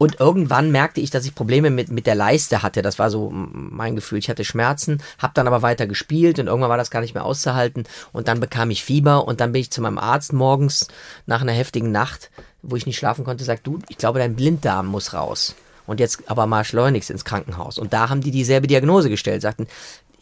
und 0.00 0.18
irgendwann 0.18 0.70
merkte 0.70 1.02
ich, 1.02 1.10
dass 1.10 1.26
ich 1.26 1.34
Probleme 1.34 1.68
mit, 1.68 1.90
mit 1.90 2.06
der 2.06 2.14
Leiste 2.14 2.62
hatte. 2.62 2.80
Das 2.80 2.98
war 2.98 3.10
so 3.10 3.28
mein 3.30 3.96
Gefühl. 3.96 4.16
Ich 4.16 4.30
hatte 4.30 4.46
Schmerzen, 4.46 5.02
habe 5.18 5.34
dann 5.34 5.46
aber 5.46 5.60
weiter 5.60 5.86
gespielt 5.86 6.38
und 6.38 6.46
irgendwann 6.46 6.70
war 6.70 6.78
das 6.78 6.90
gar 6.90 7.02
nicht 7.02 7.12
mehr 7.12 7.26
auszuhalten. 7.26 7.84
Und 8.10 8.26
dann 8.26 8.40
bekam 8.40 8.70
ich 8.70 8.82
Fieber 8.82 9.28
und 9.28 9.42
dann 9.42 9.52
bin 9.52 9.60
ich 9.60 9.70
zu 9.70 9.82
meinem 9.82 9.98
Arzt 9.98 10.32
morgens 10.32 10.88
nach 11.26 11.42
einer 11.42 11.52
heftigen 11.52 11.92
Nacht, 11.92 12.30
wo 12.62 12.76
ich 12.76 12.86
nicht 12.86 12.96
schlafen 12.96 13.26
konnte, 13.26 13.44
sagt, 13.44 13.66
du, 13.66 13.78
ich 13.90 13.98
glaube, 13.98 14.20
dein 14.20 14.36
Blinddarm 14.36 14.86
muss 14.86 15.12
raus. 15.12 15.54
Und 15.86 16.00
jetzt 16.00 16.30
aber 16.30 16.46
mal 16.46 16.64
schleunigst 16.64 17.10
ins 17.10 17.26
Krankenhaus. 17.26 17.76
Und 17.76 17.92
da 17.92 18.08
haben 18.08 18.22
die 18.22 18.30
dieselbe 18.30 18.68
Diagnose 18.68 19.10
gestellt, 19.10 19.42
sagten, 19.42 19.66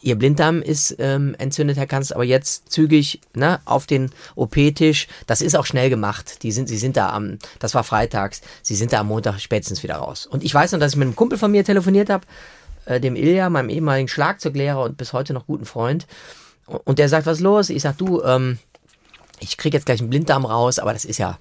Ihr 0.01 0.16
Blinddarm 0.16 0.62
ist 0.62 0.96
ähm, 0.99 1.34
entzündet, 1.38 1.76
Herr 1.76 1.86
Kanzler, 1.86 2.16
aber 2.16 2.24
jetzt 2.24 2.70
zügig 2.70 3.20
ne, 3.34 3.61
auf 3.64 3.86
den 3.86 4.11
OP-Tisch. 4.36 5.09
Das 5.26 5.40
ist 5.40 5.57
auch 5.57 5.66
schnell 5.66 5.90
gemacht. 5.90 6.42
Die 6.42 6.53
sind, 6.53 6.68
sie 6.68 6.78
sind 6.78 6.96
da 6.96 7.11
am, 7.11 7.38
das 7.59 7.74
war 7.74 7.84
freitags, 7.84 8.40
sie 8.62 8.76
sind 8.76 8.92
da 8.92 9.01
am 9.01 9.09
Montag 9.09 9.40
spätestens 9.40 9.82
wieder 9.82 9.96
raus. 9.96 10.26
Und 10.26 10.44
ich 10.44 10.55
weiß 10.55 10.72
noch, 10.72 10.78
dass 10.78 10.92
ich 10.92 10.99
mit 10.99 11.07
einem 11.07 11.16
Kumpel 11.16 11.38
von 11.38 11.51
mir 11.51 11.64
telefoniert 11.64 12.11
habe, 12.11 12.26
äh, 12.84 13.01
dem 13.01 13.16
Ilja, 13.16 13.51
meinem 13.51 13.70
ehemaligen 13.70 14.09
Schlagzeuglehrer 14.09 14.82
und 14.82 14.96
bis 14.96 15.12
heute 15.12 15.32
noch 15.32 15.46
guten 15.46 15.64
Freund. 15.64 16.07
Und 16.66 16.99
der 16.99 17.09
sagt, 17.09 17.26
was 17.26 17.38
ist 17.38 17.42
los? 17.42 17.70
Ich 17.70 17.82
sag, 17.82 17.96
du, 17.99 18.22
ähm, 18.22 18.59
ich 19.40 19.57
krieg 19.57 19.74
jetzt 19.74 19.86
gleich 19.86 20.01
einen 20.01 20.11
Blinddarm 20.11 20.44
raus, 20.44 20.78
aber 20.78 20.92
das 20.92 21.05
ist 21.05 21.18
ja 21.18 21.38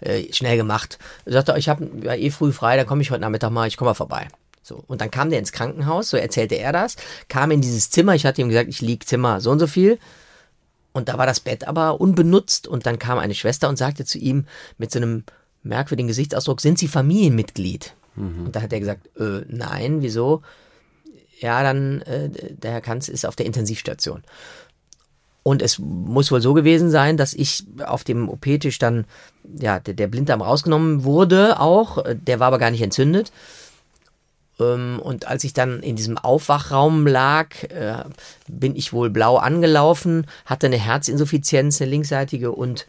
äh, 0.00 0.32
schnell 0.32 0.56
gemacht. 0.56 0.98
Er 1.26 1.32
sagte, 1.32 1.54
ich 1.58 1.68
habe 1.68 1.88
ja 2.02 2.14
eh 2.14 2.30
früh 2.30 2.52
frei, 2.52 2.76
dann 2.76 2.86
komme 2.86 3.02
ich 3.02 3.10
heute 3.10 3.20
Nachmittag 3.20 3.50
mal, 3.50 3.68
ich 3.68 3.76
komme 3.76 3.90
mal 3.90 3.94
vorbei. 3.94 4.28
So, 4.70 4.84
und 4.86 5.00
dann 5.00 5.10
kam 5.10 5.30
der 5.30 5.40
ins 5.40 5.50
Krankenhaus, 5.50 6.10
so 6.10 6.16
erzählte 6.16 6.54
er 6.54 6.72
das, 6.72 6.94
kam 7.26 7.50
in 7.50 7.60
dieses 7.60 7.90
Zimmer, 7.90 8.14
ich 8.14 8.24
hatte 8.24 8.40
ihm 8.40 8.48
gesagt, 8.48 8.68
ich 8.68 8.80
lieg 8.80 9.04
Zimmer 9.04 9.40
so 9.40 9.50
und 9.50 9.58
so 9.58 9.66
viel. 9.66 9.98
Und 10.92 11.08
da 11.08 11.18
war 11.18 11.26
das 11.26 11.40
Bett 11.40 11.66
aber 11.66 12.00
unbenutzt 12.00 12.68
und 12.68 12.86
dann 12.86 13.00
kam 13.00 13.18
eine 13.18 13.34
Schwester 13.34 13.68
und 13.68 13.76
sagte 13.76 14.04
zu 14.04 14.18
ihm 14.18 14.46
mit 14.78 14.92
so 14.92 15.00
einem 15.00 15.24
merkwürdigen 15.64 16.06
Gesichtsausdruck, 16.06 16.60
sind 16.60 16.78
Sie 16.78 16.86
Familienmitglied? 16.86 17.96
Und 18.44 18.54
da 18.54 18.62
hat 18.62 18.72
er 18.72 18.78
gesagt, 18.78 19.08
äh, 19.18 19.44
nein, 19.48 20.02
wieso? 20.02 20.42
Ja, 21.40 21.64
dann, 21.64 22.02
äh, 22.02 22.28
der 22.28 22.70
Herr 22.70 22.80
Kanz 22.80 23.08
ist 23.08 23.26
auf 23.26 23.34
der 23.34 23.46
Intensivstation. 23.46 24.22
Und 25.42 25.62
es 25.62 25.80
muss 25.80 26.30
wohl 26.30 26.40
so 26.40 26.54
gewesen 26.54 26.90
sein, 26.90 27.16
dass 27.16 27.34
ich 27.34 27.64
auf 27.84 28.04
dem 28.04 28.28
OP-Tisch 28.28 28.78
dann, 28.78 29.04
ja, 29.58 29.80
der, 29.80 29.94
der 29.94 30.06
Blinddarm 30.06 30.42
rausgenommen 30.42 31.02
wurde 31.02 31.58
auch. 31.58 32.04
Der 32.14 32.38
war 32.38 32.48
aber 32.48 32.58
gar 32.58 32.70
nicht 32.70 32.82
entzündet. 32.82 33.32
Ähm, 34.60 35.00
Und 35.02 35.26
als 35.26 35.44
ich 35.44 35.52
dann 35.52 35.80
in 35.80 35.96
diesem 35.96 36.18
Aufwachraum 36.18 37.06
lag, 37.06 37.62
äh, 37.64 38.04
bin 38.48 38.76
ich 38.76 38.92
wohl 38.92 39.10
blau 39.10 39.36
angelaufen, 39.36 40.26
hatte 40.46 40.66
eine 40.66 40.78
Herzinsuffizienz, 40.78 41.80
eine 41.80 41.90
linksseitige 41.90 42.52
und 42.52 42.86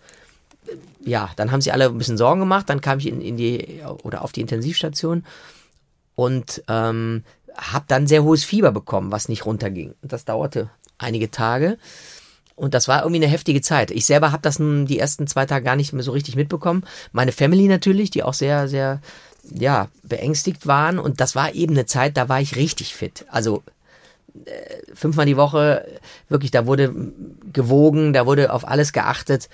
äh, 0.68 1.10
ja, 1.10 1.32
dann 1.36 1.52
haben 1.52 1.62
sie 1.62 1.72
alle 1.72 1.86
ein 1.86 1.98
bisschen 1.98 2.18
Sorgen 2.18 2.42
gemacht. 2.42 2.70
Dann 2.70 2.82
kam 2.82 3.00
ich 3.00 3.08
in, 3.08 3.22
in 3.22 3.38
die 3.38 3.82
oder 4.04 4.24
auf 4.24 4.32
die 4.32 4.42
Intensivstation 4.42 5.24
und 6.16 6.64
ähm, 6.68 7.24
habe 7.58 7.86
dann 7.88 8.08
sehr 8.08 8.24
hohes 8.24 8.44
Fieber 8.44 8.72
bekommen, 8.72 9.12
was 9.12 9.30
nicht 9.30 9.46
runterging. 9.46 9.96
Das 10.02 10.26
dauerte 10.26 10.70
einige 10.98 11.32
Tage. 11.32 11.78
Und 12.56 12.76
das 12.76 12.88
war 12.88 13.02
irgendwie 13.02 13.24
eine 13.24 13.32
heftige 13.32 13.62
Zeit. 13.62 13.90
Ich 13.90 14.06
selber 14.06 14.32
habe 14.32 14.44
das 14.44 14.60
nun 14.60 14.86
die 14.86 15.00
ersten 15.00 15.26
zwei 15.26 15.48
Tage 15.48 15.66
gar 15.66 15.76
nicht 15.76 15.94
mehr 15.94 16.04
so 16.04 16.12
richtig 16.12 16.36
mitbekommen. 16.36 16.84
Meine 17.12 17.32
Family 17.32 17.68
natürlich, 17.68 18.12
die 18.12 18.22
auch 18.22 18.36
sehr, 18.36 18.68
sehr, 18.68 19.02
ja, 19.44 19.90
beängstigt 20.04 20.68
waren. 20.68 21.00
Und 21.00 21.20
das 21.22 21.36
war 21.36 21.54
eben 21.54 21.74
eine 21.74 21.86
Zeit, 21.86 22.18
da 22.18 22.30
war 22.30 22.42
ich 22.42 22.56
richtig 22.56 22.96
fit. 22.96 23.26
Also 23.30 23.64
äh, 24.46 24.52
fünfmal 24.94 25.26
die 25.26 25.38
Woche, 25.38 25.86
wirklich, 26.30 26.52
da 26.52 26.66
wurde 26.66 26.94
gewogen, 27.52 28.14
da 28.14 28.26
wurde 28.26 28.54
auf 28.54 28.68
alles 28.68 28.94
geachtet. 28.94 29.50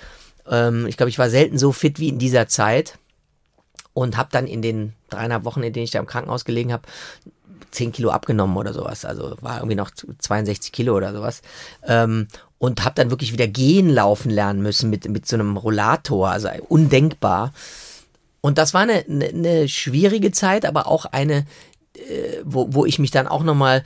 Ähm, 0.48 0.86
ich 0.86 0.96
glaube, 0.96 1.10
ich 1.10 1.18
war 1.18 1.30
selten 1.30 1.58
so 1.58 1.72
fit 1.72 1.98
wie 1.98 2.08
in 2.08 2.18
dieser 2.18 2.48
Zeit. 2.48 2.98
Und 3.94 4.16
habe 4.16 4.28
dann 4.30 4.46
in 4.46 4.62
den 4.62 4.92
dreieinhalb 5.10 5.44
Wochen, 5.44 5.62
in 5.64 5.72
denen 5.72 5.82
ich 5.82 5.90
da 5.90 5.98
im 5.98 6.06
Krankenhaus 6.06 6.44
gelegen 6.44 6.72
habe, 6.72 6.84
10 7.72 7.90
Kilo 7.92 8.10
abgenommen 8.10 8.56
oder 8.56 8.72
sowas. 8.72 9.04
Also 9.04 9.36
war 9.40 9.58
irgendwie 9.58 9.74
noch 9.74 9.90
62 9.90 10.70
Kilo 10.72 10.96
oder 10.96 11.12
sowas. 11.12 11.42
Ähm, 11.84 12.28
und 12.58 12.84
habe 12.84 12.94
dann 12.94 13.10
wirklich 13.10 13.32
wieder 13.32 13.46
gehen 13.46 13.88
laufen 13.88 14.30
lernen 14.30 14.62
müssen 14.62 14.90
mit, 14.90 15.08
mit 15.08 15.26
so 15.26 15.36
einem 15.36 15.56
Rollator. 15.56 16.30
Also 16.30 16.48
undenkbar. 16.68 17.52
Und 18.40 18.58
das 18.58 18.74
war 18.74 18.82
eine, 18.82 19.04
eine, 19.08 19.28
eine 19.28 19.68
schwierige 19.68 20.32
Zeit, 20.32 20.64
aber 20.64 20.86
auch 20.86 21.06
eine, 21.06 21.46
äh, 21.94 22.40
wo, 22.44 22.68
wo 22.70 22.84
ich 22.84 22.98
mich 22.98 23.10
dann 23.10 23.26
auch 23.26 23.42
nochmal 23.42 23.82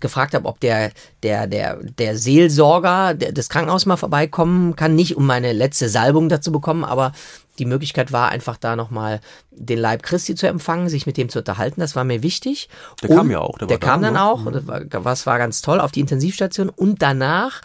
gefragt 0.00 0.34
habe, 0.34 0.48
ob 0.48 0.60
der, 0.60 0.92
der, 1.22 1.46
der, 1.46 1.76
der 1.76 2.16
Seelsorger 2.16 3.14
der, 3.14 3.32
des 3.32 3.48
Krankenhauses 3.48 3.86
mal 3.86 3.96
vorbeikommen 3.96 4.74
kann, 4.74 4.94
nicht 4.94 5.16
um 5.16 5.26
meine 5.26 5.52
letzte 5.52 5.88
Salbung 5.88 6.28
dazu 6.28 6.50
bekommen, 6.50 6.84
aber 6.84 7.12
die 7.58 7.66
Möglichkeit 7.66 8.10
war 8.10 8.30
einfach 8.30 8.56
da 8.56 8.74
nochmal 8.74 9.20
den 9.50 9.78
Leib 9.78 10.02
Christi 10.02 10.34
zu 10.34 10.48
empfangen, 10.48 10.88
sich 10.88 11.06
mit 11.06 11.18
dem 11.18 11.28
zu 11.28 11.40
unterhalten, 11.40 11.80
das 11.80 11.94
war 11.94 12.04
mir 12.04 12.22
wichtig. 12.22 12.70
Der 13.02 13.10
kam 13.10 13.30
ja 13.30 13.40
auch, 13.40 13.58
der 13.58 13.68
Der, 13.68 13.74
war 13.74 13.80
da, 13.80 13.86
kam 13.86 14.02
dann 14.02 14.14
ne? 14.14 14.24
auch, 14.24 14.46
und 14.46 14.54
das 14.54 14.66
war, 14.66 14.80
das 14.80 15.26
war 15.26 15.38
ganz 15.38 15.60
toll, 15.60 15.80
auf 15.80 15.92
die 15.92 16.00
Intensivstation. 16.00 16.70
Und 16.70 17.02
danach, 17.02 17.60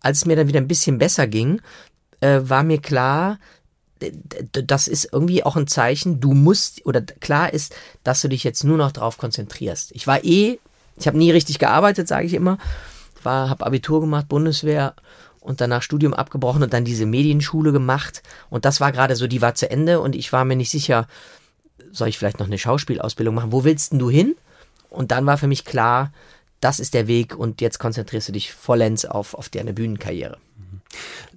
als 0.00 0.18
es 0.18 0.24
mir 0.24 0.36
dann 0.36 0.48
wieder 0.48 0.60
ein 0.60 0.68
bisschen 0.68 0.96
besser 0.96 1.26
ging, 1.26 1.60
äh, 2.20 2.40
war 2.42 2.62
mir 2.62 2.80
klar, 2.80 3.38
das 4.52 4.88
ist 4.88 5.08
irgendwie 5.12 5.44
auch 5.44 5.56
ein 5.56 5.66
Zeichen, 5.66 6.20
du 6.20 6.34
musst, 6.34 6.84
oder 6.86 7.02
klar 7.02 7.52
ist, 7.52 7.74
dass 8.04 8.20
du 8.20 8.28
dich 8.28 8.44
jetzt 8.44 8.64
nur 8.64 8.78
noch 8.78 8.92
drauf 8.92 9.18
konzentrierst. 9.18 9.92
Ich 9.92 10.06
war 10.06 10.24
eh, 10.24 10.58
ich 10.96 11.06
habe 11.06 11.18
nie 11.18 11.30
richtig 11.30 11.58
gearbeitet, 11.58 12.08
sage 12.08 12.26
ich 12.26 12.34
immer. 12.34 12.58
War, 13.22 13.50
habe 13.50 13.66
Abitur 13.66 14.00
gemacht, 14.00 14.28
Bundeswehr 14.28 14.94
und 15.40 15.60
danach 15.60 15.82
Studium 15.82 16.14
abgebrochen 16.14 16.62
und 16.62 16.72
dann 16.72 16.84
diese 16.84 17.06
Medienschule 17.06 17.72
gemacht. 17.72 18.22
Und 18.50 18.64
das 18.64 18.80
war 18.80 18.92
gerade 18.92 19.16
so, 19.16 19.26
die 19.26 19.42
war 19.42 19.54
zu 19.54 19.70
Ende 19.70 20.00
und 20.00 20.14
ich 20.14 20.32
war 20.32 20.44
mir 20.44 20.56
nicht 20.56 20.70
sicher, 20.70 21.06
soll 21.90 22.08
ich 22.08 22.18
vielleicht 22.18 22.38
noch 22.38 22.46
eine 22.46 22.58
Schauspielausbildung 22.58 23.34
machen? 23.34 23.52
Wo 23.52 23.64
willst 23.64 23.92
denn 23.92 23.98
du 23.98 24.10
hin? 24.10 24.36
Und 24.90 25.10
dann 25.10 25.26
war 25.26 25.38
für 25.38 25.46
mich 25.46 25.64
klar, 25.64 26.12
das 26.60 26.80
ist 26.80 26.94
der 26.94 27.06
Weg 27.06 27.36
und 27.36 27.60
jetzt 27.60 27.78
konzentrierst 27.78 28.28
du 28.28 28.32
dich 28.32 28.52
vollends 28.52 29.04
auf, 29.04 29.34
auf 29.34 29.48
deine 29.48 29.72
Bühnenkarriere. 29.72 30.38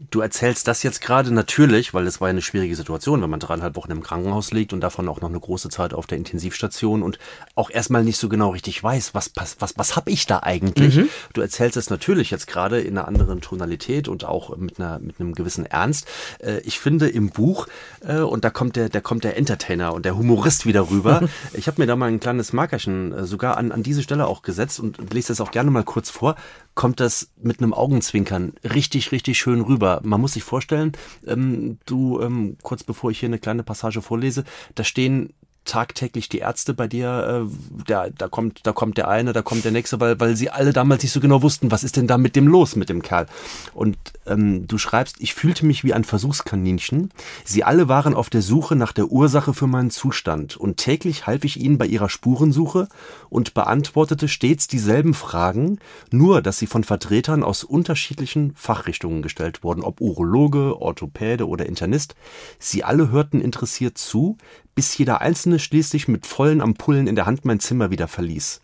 Du 0.09 0.21
erzählst 0.21 0.67
das 0.67 0.81
jetzt 0.83 1.01
gerade 1.01 1.33
natürlich, 1.33 1.93
weil 1.93 2.07
es 2.07 2.19
war 2.19 2.29
ja 2.29 2.31
eine 2.31 2.41
schwierige 2.41 2.75
Situation, 2.75 3.21
wenn 3.21 3.29
man 3.29 3.39
dreieinhalb 3.39 3.75
Wochen 3.75 3.91
im 3.91 4.01
Krankenhaus 4.01 4.51
liegt 4.51 4.73
und 4.73 4.81
davon 4.81 5.07
auch 5.07 5.21
noch 5.21 5.29
eine 5.29 5.39
große 5.39 5.69
Zeit 5.69 5.93
auf 5.93 6.07
der 6.07 6.17
Intensivstation 6.17 7.03
und 7.03 7.19
auch 7.55 7.69
erstmal 7.69 8.03
nicht 8.03 8.17
so 8.17 8.27
genau 8.27 8.49
richtig 8.49 8.81
weiß, 8.81 9.13
was, 9.13 9.31
was, 9.35 9.57
was, 9.59 9.77
was 9.77 9.95
habe 9.95 10.09
ich 10.09 10.25
da 10.25 10.39
eigentlich? 10.39 10.95
Mhm. 10.95 11.09
Du 11.33 11.41
erzählst 11.41 11.77
es 11.77 11.89
natürlich 11.89 12.31
jetzt 12.31 12.47
gerade 12.47 12.79
in 12.79 12.97
einer 12.97 13.07
anderen 13.07 13.41
Tonalität 13.41 14.07
und 14.07 14.25
auch 14.25 14.55
mit, 14.57 14.79
einer, 14.79 14.99
mit 14.99 15.19
einem 15.19 15.33
gewissen 15.33 15.65
Ernst. 15.65 16.07
Äh, 16.39 16.59
ich 16.61 16.79
finde 16.79 17.07
im 17.09 17.29
Buch, 17.29 17.67
äh, 18.05 18.19
und 18.19 18.43
da 18.43 18.49
kommt 18.49 18.77
der, 18.77 18.89
da 18.89 19.01
kommt 19.01 19.23
der 19.23 19.37
Entertainer 19.37 19.93
und 19.93 20.05
der 20.05 20.17
Humorist 20.17 20.65
wieder 20.65 20.89
rüber. 20.89 21.27
ich 21.53 21.67
habe 21.67 21.81
mir 21.81 21.87
da 21.87 21.95
mal 21.95 22.07
ein 22.07 22.19
kleines 22.19 22.53
Markerchen 22.53 23.13
äh, 23.13 23.25
sogar 23.25 23.57
an, 23.57 23.71
an 23.71 23.83
diese 23.83 24.01
Stelle 24.01 24.27
auch 24.27 24.41
gesetzt 24.41 24.79
und 24.79 25.13
lese 25.13 25.29
das 25.29 25.41
auch 25.41 25.51
gerne 25.51 25.69
mal 25.69 25.83
kurz 25.83 26.09
vor 26.09 26.35
kommt 26.75 26.99
das 26.99 27.31
mit 27.37 27.59
einem 27.59 27.73
Augenzwinkern 27.73 28.53
richtig, 28.63 29.11
richtig 29.11 29.37
schön 29.37 29.61
rüber. 29.61 30.01
Man 30.03 30.21
muss 30.21 30.33
sich 30.33 30.43
vorstellen, 30.43 30.93
ähm, 31.27 31.79
du, 31.85 32.21
ähm, 32.21 32.57
kurz 32.61 32.83
bevor 32.83 33.11
ich 33.11 33.19
hier 33.19 33.29
eine 33.29 33.39
kleine 33.39 33.63
Passage 33.63 34.01
vorlese, 34.01 34.43
da 34.75 34.83
stehen 34.83 35.33
tagtäglich 35.65 36.27
die 36.27 36.39
Ärzte 36.39 36.73
bei 36.73 36.87
dir, 36.87 37.47
äh, 37.47 37.83
da, 37.85 38.09
da 38.09 38.27
kommt, 38.27 38.61
da 38.63 38.73
kommt 38.73 38.97
der 38.97 39.07
eine, 39.07 39.31
da 39.31 39.41
kommt 39.41 39.63
der 39.63 39.71
nächste, 39.71 39.99
weil, 39.99 40.19
weil 40.19 40.35
sie 40.35 40.49
alle 40.49 40.73
damals 40.73 41.03
nicht 41.03 41.11
so 41.11 41.19
genau 41.19 41.43
wussten, 41.43 41.71
was 41.71 41.83
ist 41.83 41.97
denn 41.97 42.07
da 42.07 42.17
mit 42.17 42.35
dem 42.35 42.47
los, 42.47 42.75
mit 42.75 42.89
dem 42.89 43.01
Kerl. 43.01 43.27
Und 43.73 43.97
ähm, 44.25 44.65
du 44.67 44.77
schreibst, 44.77 45.17
ich 45.19 45.35
fühlte 45.35 45.65
mich 45.65 45.83
wie 45.83 45.93
ein 45.93 46.03
Versuchskaninchen. 46.03 47.11
Sie 47.45 47.63
alle 47.63 47.87
waren 47.87 48.15
auf 48.15 48.29
der 48.29 48.41
Suche 48.41 48.75
nach 48.75 48.91
der 48.91 49.11
Ursache 49.11 49.53
für 49.53 49.67
meinen 49.67 49.91
Zustand 49.91 50.57
und 50.57 50.77
täglich 50.77 51.27
half 51.27 51.43
ich 51.43 51.59
ihnen 51.59 51.77
bei 51.77 51.85
ihrer 51.85 52.09
Spurensuche 52.09 52.87
und 53.29 53.53
beantwortete 53.53 54.27
stets 54.27 54.67
dieselben 54.67 55.13
Fragen, 55.13 55.79
nur 56.11 56.41
dass 56.41 56.57
sie 56.57 56.67
von 56.67 56.83
Vertretern 56.83 57.43
aus 57.43 57.63
unterschiedlichen 57.63 58.53
Fachrichtungen 58.55 59.21
gestellt 59.21 59.63
wurden, 59.63 59.83
ob 59.83 60.01
Urologe, 60.01 60.81
Orthopäde 60.81 61.47
oder 61.47 61.67
Internist. 61.67 62.15
Sie 62.57 62.83
alle 62.83 63.11
hörten 63.11 63.41
interessiert 63.41 63.97
zu, 63.97 64.37
bis 64.75 64.97
jeder 64.97 65.21
einzelne 65.21 65.59
schließlich 65.59 66.07
mit 66.07 66.25
vollen 66.25 66.61
Ampullen 66.61 67.07
in 67.07 67.15
der 67.15 67.25
Hand 67.25 67.45
mein 67.45 67.59
Zimmer 67.59 67.91
wieder 67.91 68.07
verließ. 68.07 68.61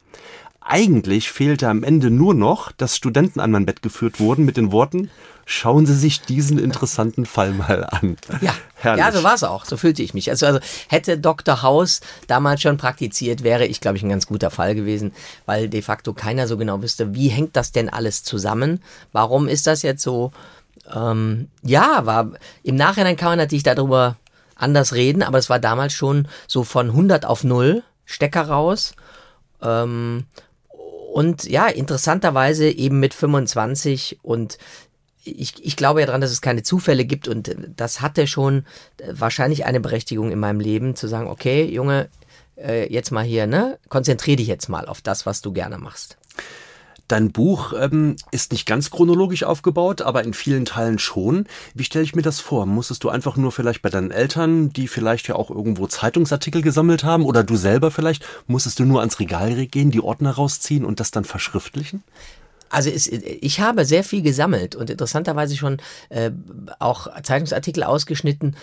Eigentlich 0.69 1.31
fehlte 1.31 1.69
am 1.69 1.83
Ende 1.83 2.09
nur 2.09 2.33
noch, 2.33 2.73
dass 2.73 2.97
Studenten 2.97 3.39
an 3.39 3.51
mein 3.51 3.65
Bett 3.65 3.81
geführt 3.81 4.19
wurden 4.19 4.43
mit 4.43 4.57
den 4.57 4.73
Worten, 4.73 5.09
schauen 5.45 5.85
Sie 5.85 5.95
sich 5.95 6.21
diesen 6.21 6.59
interessanten 6.59 7.25
Fall 7.25 7.53
mal 7.53 7.85
an. 7.85 8.17
Ja, 8.41 8.53
Herrlich. 8.75 9.05
ja 9.05 9.11
so 9.13 9.23
war 9.23 9.33
es 9.33 9.43
auch. 9.43 9.63
So 9.63 9.77
fühlte 9.77 10.03
ich 10.03 10.13
mich. 10.13 10.29
Also, 10.29 10.45
also 10.45 10.59
hätte 10.89 11.17
Dr. 11.17 11.61
House 11.61 12.01
damals 12.27 12.61
schon 12.61 12.75
praktiziert, 12.75 13.43
wäre 13.43 13.65
ich, 13.65 13.79
glaube 13.79 13.95
ich, 13.95 14.03
ein 14.03 14.09
ganz 14.09 14.27
guter 14.27 14.51
Fall 14.51 14.75
gewesen, 14.75 15.13
weil 15.45 15.69
de 15.69 15.81
facto 15.81 16.13
keiner 16.13 16.47
so 16.47 16.57
genau 16.57 16.81
wüsste, 16.81 17.15
wie 17.15 17.29
hängt 17.29 17.55
das 17.55 17.71
denn 17.71 17.87
alles 17.87 18.23
zusammen? 18.23 18.83
Warum 19.13 19.47
ist 19.47 19.67
das 19.67 19.83
jetzt 19.83 20.03
so? 20.03 20.33
Ähm, 20.93 21.47
ja, 21.63 22.05
war 22.05 22.31
im 22.63 22.75
Nachhinein 22.75 23.15
kann 23.15 23.29
man 23.29 23.37
natürlich 23.39 23.63
darüber 23.63 24.17
anders 24.57 24.93
reden, 24.93 25.23
aber 25.23 25.37
es 25.37 25.49
war 25.49 25.59
damals 25.59 25.93
schon 25.93 26.27
so 26.47 26.63
von 26.63 26.89
100 26.89 27.25
auf 27.25 27.43
0, 27.43 27.83
Stecker 28.05 28.47
raus. 28.47 28.93
Ähm, 29.61 30.25
und 31.13 31.45
ja, 31.45 31.67
interessanterweise 31.67 32.69
eben 32.69 32.99
mit 32.99 33.13
25 33.13 34.19
und 34.21 34.57
ich, 35.23 35.65
ich 35.65 35.75
glaube 35.75 35.99
ja 35.99 36.05
daran, 36.05 36.21
dass 36.21 36.31
es 36.31 36.41
keine 36.41 36.63
Zufälle 36.63 37.05
gibt 37.05 37.27
und 37.27 37.55
das 37.75 38.01
hatte 38.01 38.27
schon 38.27 38.65
wahrscheinlich 39.11 39.65
eine 39.65 39.79
Berechtigung 39.79 40.31
in 40.31 40.39
meinem 40.39 40.59
Leben 40.59 40.95
zu 40.95 41.07
sagen, 41.07 41.27
okay, 41.27 41.65
Junge, 41.65 42.09
äh, 42.57 42.91
jetzt 42.91 43.11
mal 43.11 43.23
hier, 43.23 43.47
ne, 43.47 43.77
konzentrier 43.89 44.35
dich 44.35 44.47
jetzt 44.47 44.69
mal 44.69 44.87
auf 44.87 45.01
das, 45.01 45.25
was 45.25 45.41
du 45.41 45.51
gerne 45.51 45.77
machst. 45.77 46.17
Dein 47.07 47.31
Buch 47.31 47.73
ähm, 47.79 48.17
ist 48.31 48.51
nicht 48.51 48.65
ganz 48.65 48.91
chronologisch 48.91 49.43
aufgebaut, 49.43 50.01
aber 50.01 50.23
in 50.23 50.33
vielen 50.33 50.65
Teilen 50.65 50.99
schon. 50.99 51.45
Wie 51.73 51.85
stelle 51.85 52.03
ich 52.03 52.15
mir 52.15 52.21
das 52.21 52.41
vor? 52.41 52.65
Musstest 52.65 53.03
du 53.03 53.09
einfach 53.09 53.37
nur 53.37 53.51
vielleicht 53.51 53.81
bei 53.81 53.89
deinen 53.89 54.11
Eltern, 54.11 54.73
die 54.73 54.87
vielleicht 54.87 55.27
ja 55.29 55.35
auch 55.35 55.49
irgendwo 55.49 55.87
Zeitungsartikel 55.87 56.61
gesammelt 56.61 57.03
haben, 57.05 57.23
oder 57.23 57.43
du 57.43 57.55
selber 57.55 57.91
vielleicht, 57.91 58.25
musstest 58.47 58.79
du 58.79 58.85
nur 58.85 58.99
ans 58.99 59.19
Regal 59.19 59.67
gehen, 59.67 59.91
die 59.91 60.01
Ordner 60.01 60.31
rausziehen 60.31 60.83
und 60.83 60.99
das 60.99 61.11
dann 61.11 61.23
verschriftlichen? 61.23 62.03
Also 62.69 62.89
es, 62.89 63.07
ich 63.07 63.61
habe 63.61 63.85
sehr 63.85 64.03
viel 64.03 64.21
gesammelt 64.21 64.75
und 64.75 64.89
interessanterweise 64.89 65.55
schon 65.55 65.77
äh, 66.09 66.31
auch 66.79 67.07
Zeitungsartikel 67.23 67.83
ausgeschnitten, 67.83 68.57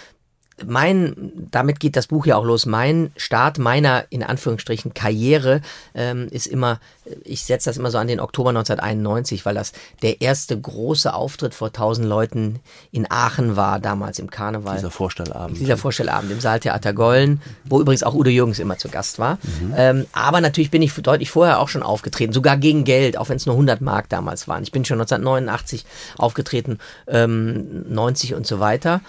mein, 0.65 1.33
damit 1.51 1.81
geht 1.81 1.97
das 1.97 2.07
Buch 2.07 2.27
ja 2.27 2.37
auch 2.37 2.45
los. 2.45 2.65
Mein 2.65 3.11
Start 3.17 3.59
meiner, 3.59 4.05
in 4.11 4.23
Anführungsstrichen, 4.23 4.95
Karriere 4.95 5.63
ähm, 5.95 6.29
ist 6.31 6.47
immer, 6.47 6.79
ich 7.25 7.43
setze 7.43 7.69
das 7.69 7.77
immer 7.77 7.91
so 7.91 7.99
an 7.99 8.07
den 8.07 8.21
Oktober 8.21 8.51
1991, 8.51 9.45
weil 9.45 9.55
das 9.55 9.73
der 10.03 10.21
erste 10.21 10.59
große 10.59 11.13
Auftritt 11.13 11.55
vor 11.55 11.73
tausend 11.73 12.07
Leuten 12.07 12.61
in 12.93 13.11
Aachen 13.11 13.57
war, 13.57 13.81
damals 13.81 14.21
im 14.21 14.31
Karneval. 14.31 14.77
Dieser 14.77 14.93
Vorstellabend. 14.93 15.59
Dieser 15.59 15.77
Vorstellabend 15.77 16.31
im 16.31 16.41
Saaltheater 16.41 16.93
Gollen, 16.93 17.43
wo 17.65 17.81
übrigens 17.81 18.05
auch 18.05 18.15
Udo 18.15 18.31
Jürgens 18.31 18.61
immer 18.61 18.79
zu 18.79 18.89
Gast 18.89 19.19
war. 19.19 19.39
Mhm. 19.43 19.75
Ähm, 19.77 20.07
aber 20.13 20.41
natürlich 20.41 20.71
bin 20.71 20.83
ich 20.83 20.95
deutlich 20.95 21.31
vorher 21.31 21.59
auch 21.59 21.69
schon 21.69 21.83
aufgetreten, 21.83 22.33
sogar 22.33 22.57
gegen 22.57 22.85
Geld, 22.85 23.19
auch 23.19 23.29
wenn 23.29 23.37
es 23.37 23.47
nur 23.47 23.57
100 23.57 23.81
Mark 23.81 24.09
damals 24.09 24.47
waren. 24.47 24.63
Ich 24.63 24.71
bin 24.71 24.85
schon 24.85 25.01
1989 25.01 25.85
aufgetreten, 26.17 26.79
ähm, 27.09 27.93
90 27.93 28.35
und 28.35 28.47
so 28.47 28.61
weiter 28.61 29.01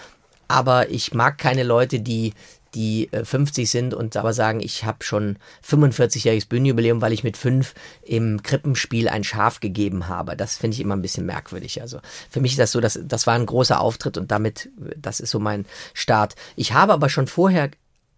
aber 0.47 0.89
ich 0.89 1.13
mag 1.13 1.37
keine 1.37 1.63
Leute, 1.63 1.99
die 1.99 2.33
die 2.75 3.09
50 3.11 3.63
äh, 3.63 3.65
sind 3.65 3.93
und 3.93 4.15
aber 4.17 4.33
sagen, 4.33 4.59
ich 4.59 4.83
habe 4.83 5.03
schon 5.03 5.37
45-jähriges 5.67 6.47
Bühnenjubiläum, 6.49 7.01
weil 7.01 7.13
ich 7.13 7.23
mit 7.23 7.37
fünf 7.37 7.73
im 8.03 8.43
Krippenspiel 8.43 9.07
ein 9.07 9.23
Schaf 9.23 9.61
gegeben 9.61 10.07
habe. 10.07 10.35
Das 10.35 10.57
finde 10.57 10.75
ich 10.75 10.81
immer 10.81 10.95
ein 10.95 11.01
bisschen 11.01 11.25
merkwürdig. 11.25 11.81
Also 11.81 11.99
für 12.29 12.41
mich 12.41 12.51
ist 12.51 12.59
das 12.59 12.73
so, 12.73 12.81
dass 12.81 12.99
das 13.01 13.25
war 13.25 13.35
ein 13.35 13.45
großer 13.45 13.79
Auftritt 13.79 14.17
und 14.17 14.31
damit, 14.31 14.69
das 14.97 15.19
ist 15.19 15.31
so 15.31 15.39
mein 15.39 15.65
Start. 15.93 16.35
Ich 16.55 16.73
habe 16.73 16.93
aber 16.93 17.09
schon 17.09 17.27
vorher 17.27 17.71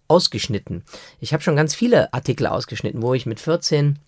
ausgeschnitten. 0.08 0.84
Ich 1.20 1.34
habe 1.34 1.44
schon 1.44 1.56
ganz 1.56 1.76
viele 1.76 2.14
Artikel 2.14 2.48
ausgeschnitten, 2.48 3.02
wo 3.02 3.14
ich 3.14 3.26
mit 3.26 3.40
14 3.40 4.00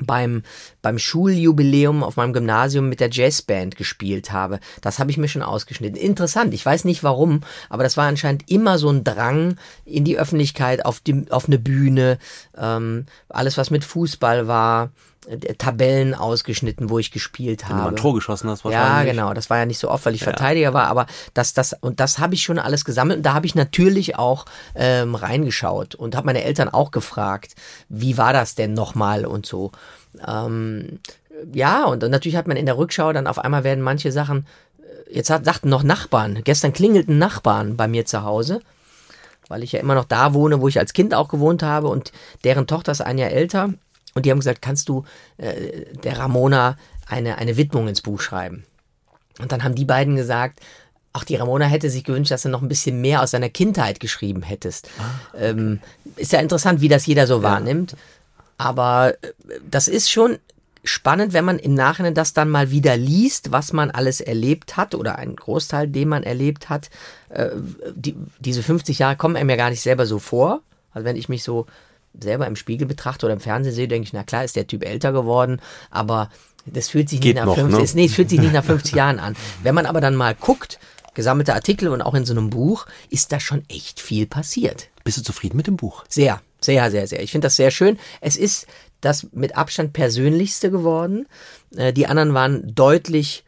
beim, 0.00 0.42
beim 0.82 0.98
Schuljubiläum 0.98 2.02
auf 2.02 2.16
meinem 2.16 2.32
Gymnasium 2.32 2.88
mit 2.88 3.00
der 3.00 3.10
Jazzband 3.10 3.76
gespielt 3.76 4.32
habe. 4.32 4.58
Das 4.80 4.98
habe 4.98 5.10
ich 5.10 5.18
mir 5.18 5.28
schon 5.28 5.42
ausgeschnitten. 5.42 5.96
Interessant, 5.96 6.52
ich 6.52 6.66
weiß 6.66 6.84
nicht 6.84 7.04
warum, 7.04 7.42
aber 7.68 7.84
das 7.84 7.96
war 7.96 8.08
anscheinend 8.08 8.50
immer 8.50 8.78
so 8.78 8.90
ein 8.90 9.04
Drang 9.04 9.56
in 9.84 10.04
die 10.04 10.18
Öffentlichkeit, 10.18 10.84
auf, 10.84 11.00
die, 11.00 11.26
auf 11.30 11.46
eine 11.46 11.58
Bühne, 11.58 12.18
ähm, 12.56 13.06
alles 13.28 13.56
was 13.56 13.70
mit 13.70 13.84
Fußball 13.84 14.48
war. 14.48 14.90
Äh, 15.28 15.54
Tabellen 15.54 16.14
ausgeschnitten, 16.14 16.90
wo 16.90 16.98
ich 16.98 17.10
gespielt 17.10 17.64
habe. 17.64 17.74
Wenn 17.74 17.82
du 17.82 17.88
ein 17.90 17.96
Tor 17.96 18.14
geschossen 18.14 18.50
hast, 18.50 18.64
wahrscheinlich. 18.64 19.06
Ja, 19.06 19.12
genau. 19.12 19.34
Das 19.34 19.50
war 19.50 19.58
ja 19.58 19.66
nicht 19.66 19.78
so 19.78 19.90
oft, 19.90 20.04
weil 20.06 20.14
ich 20.14 20.20
ja. 20.20 20.24
Verteidiger 20.24 20.74
war, 20.74 20.86
aber 20.86 21.06
das, 21.32 21.54
das, 21.54 21.74
und 21.80 22.00
das 22.00 22.18
habe 22.18 22.34
ich 22.34 22.42
schon 22.42 22.58
alles 22.58 22.84
gesammelt. 22.84 23.18
Und 23.18 23.22
da 23.24 23.34
habe 23.34 23.46
ich 23.46 23.54
natürlich 23.54 24.16
auch 24.16 24.44
ähm, 24.74 25.14
reingeschaut 25.14 25.94
und 25.94 26.16
habe 26.16 26.26
meine 26.26 26.44
Eltern 26.44 26.68
auch 26.68 26.90
gefragt, 26.90 27.54
wie 27.88 28.18
war 28.18 28.32
das 28.32 28.54
denn 28.54 28.74
nochmal 28.74 29.24
und 29.24 29.46
so. 29.46 29.72
Ähm, 30.26 31.00
ja, 31.52 31.84
und, 31.84 32.04
und 32.04 32.10
natürlich 32.10 32.36
hat 32.36 32.46
man 32.46 32.56
in 32.56 32.66
der 32.66 32.78
Rückschau 32.78 33.12
dann 33.12 33.26
auf 33.26 33.38
einmal 33.38 33.64
werden 33.64 33.82
manche 33.82 34.12
Sachen, 34.12 34.46
äh, 34.78 35.16
jetzt 35.16 35.30
hat, 35.30 35.44
sagten 35.44 35.68
noch 35.68 35.82
Nachbarn, 35.82 36.40
gestern 36.44 36.72
klingelten 36.72 37.18
Nachbarn 37.18 37.76
bei 37.76 37.88
mir 37.88 38.04
zu 38.06 38.24
Hause 38.24 38.60
weil 39.48 39.62
ich 39.62 39.72
ja 39.72 39.80
immer 39.80 39.94
noch 39.94 40.06
da 40.06 40.32
wohne, 40.32 40.62
wo 40.62 40.68
ich 40.68 40.78
als 40.78 40.94
Kind 40.94 41.14
auch 41.14 41.28
gewohnt 41.28 41.62
habe 41.62 41.88
und 41.88 42.12
deren 42.44 42.66
Tochter 42.66 42.92
ist 42.92 43.02
ein 43.02 43.18
Jahr 43.18 43.30
älter 43.30 43.74
und 44.14 44.24
die 44.24 44.30
haben 44.30 44.38
gesagt, 44.38 44.62
kannst 44.62 44.88
du 44.88 45.04
äh, 45.36 45.84
der 46.02 46.18
Ramona 46.18 46.76
eine, 47.06 47.38
eine 47.38 47.56
Widmung 47.56 47.88
ins 47.88 48.02
Buch 48.02 48.20
schreiben? 48.20 48.64
Und 49.40 49.52
dann 49.52 49.64
haben 49.64 49.74
die 49.74 49.84
beiden 49.84 50.16
gesagt, 50.16 50.60
Ach, 51.16 51.22
die 51.22 51.36
Ramona 51.36 51.66
hätte 51.66 51.90
sich 51.90 52.02
gewünscht, 52.02 52.32
dass 52.32 52.42
du 52.42 52.48
noch 52.48 52.60
ein 52.60 52.68
bisschen 52.68 53.00
mehr 53.00 53.22
aus 53.22 53.30
seiner 53.30 53.48
Kindheit 53.48 54.00
geschrieben 54.00 54.42
hättest. 54.42 54.88
Ah, 54.98 55.38
ähm, 55.38 55.78
ist 56.16 56.32
ja 56.32 56.40
interessant, 56.40 56.80
wie 56.80 56.88
das 56.88 57.06
jeder 57.06 57.28
so 57.28 57.36
ja. 57.36 57.42
wahrnimmt. 57.44 57.94
Aber 58.58 59.14
äh, 59.22 59.32
das 59.70 59.86
ist 59.86 60.10
schon 60.10 60.38
spannend, 60.82 61.32
wenn 61.32 61.44
man 61.44 61.60
im 61.60 61.72
Nachhinein 61.72 62.14
das 62.14 62.32
dann 62.32 62.48
mal 62.48 62.72
wieder 62.72 62.96
liest, 62.96 63.52
was 63.52 63.72
man 63.72 63.92
alles 63.92 64.20
erlebt 64.20 64.76
hat 64.76 64.96
oder 64.96 65.16
einen 65.16 65.36
Großteil, 65.36 65.86
den 65.86 66.08
man 66.08 66.24
erlebt 66.24 66.68
hat. 66.68 66.90
Äh, 67.28 67.50
die, 67.94 68.16
diese 68.40 68.64
50 68.64 68.98
Jahre 68.98 69.16
kommen 69.16 69.36
einem 69.36 69.50
ja 69.50 69.56
gar 69.56 69.70
nicht 69.70 69.82
selber 69.82 70.06
so 70.06 70.18
vor. 70.18 70.62
Also 70.92 71.04
wenn 71.04 71.16
ich 71.16 71.28
mich 71.28 71.44
so 71.44 71.66
selber 72.20 72.46
im 72.46 72.56
Spiegel 72.56 72.86
betrachte 72.86 73.26
oder 73.26 73.34
im 73.34 73.40
Fernsehen 73.40 73.74
sehe, 73.74 73.88
denke 73.88 74.06
ich, 74.06 74.12
na 74.12 74.22
klar, 74.22 74.44
ist 74.44 74.56
der 74.56 74.66
Typ 74.66 74.84
älter 74.84 75.12
geworden, 75.12 75.60
aber 75.90 76.30
das 76.66 76.88
fühlt 76.88 77.08
sich 77.08 77.20
Geht 77.20 77.36
nicht 77.36 77.44
nach 77.44 77.54
50, 77.54 77.94
ne? 77.94 78.00
nee, 78.02 78.08
fühlt 78.08 78.30
sich 78.30 78.40
nicht 78.40 78.52
nach 78.52 78.64
50 78.64 78.94
Jahren 78.94 79.18
an. 79.18 79.36
Wenn 79.62 79.74
man 79.74 79.86
aber 79.86 80.00
dann 80.00 80.14
mal 80.14 80.34
guckt, 80.34 80.78
gesammelte 81.14 81.54
Artikel 81.54 81.88
und 81.88 82.02
auch 82.02 82.14
in 82.14 82.24
so 82.24 82.32
einem 82.32 82.50
Buch, 82.50 82.86
ist 83.10 83.32
da 83.32 83.40
schon 83.40 83.62
echt 83.68 84.00
viel 84.00 84.26
passiert. 84.26 84.88
Bist 85.04 85.18
du 85.18 85.22
zufrieden 85.22 85.56
mit 85.56 85.66
dem 85.66 85.76
Buch? 85.76 86.04
Sehr, 86.08 86.40
sehr, 86.60 86.90
sehr, 86.90 87.06
sehr. 87.06 87.22
Ich 87.22 87.32
finde 87.32 87.46
das 87.46 87.56
sehr 87.56 87.70
schön. 87.70 87.98
Es 88.20 88.36
ist 88.36 88.66
das 89.00 89.28
mit 89.32 89.56
Abstand 89.56 89.92
persönlichste 89.92 90.70
geworden. 90.70 91.26
Äh, 91.76 91.92
die 91.92 92.06
anderen 92.06 92.34
waren 92.34 92.74
deutlich 92.74 93.44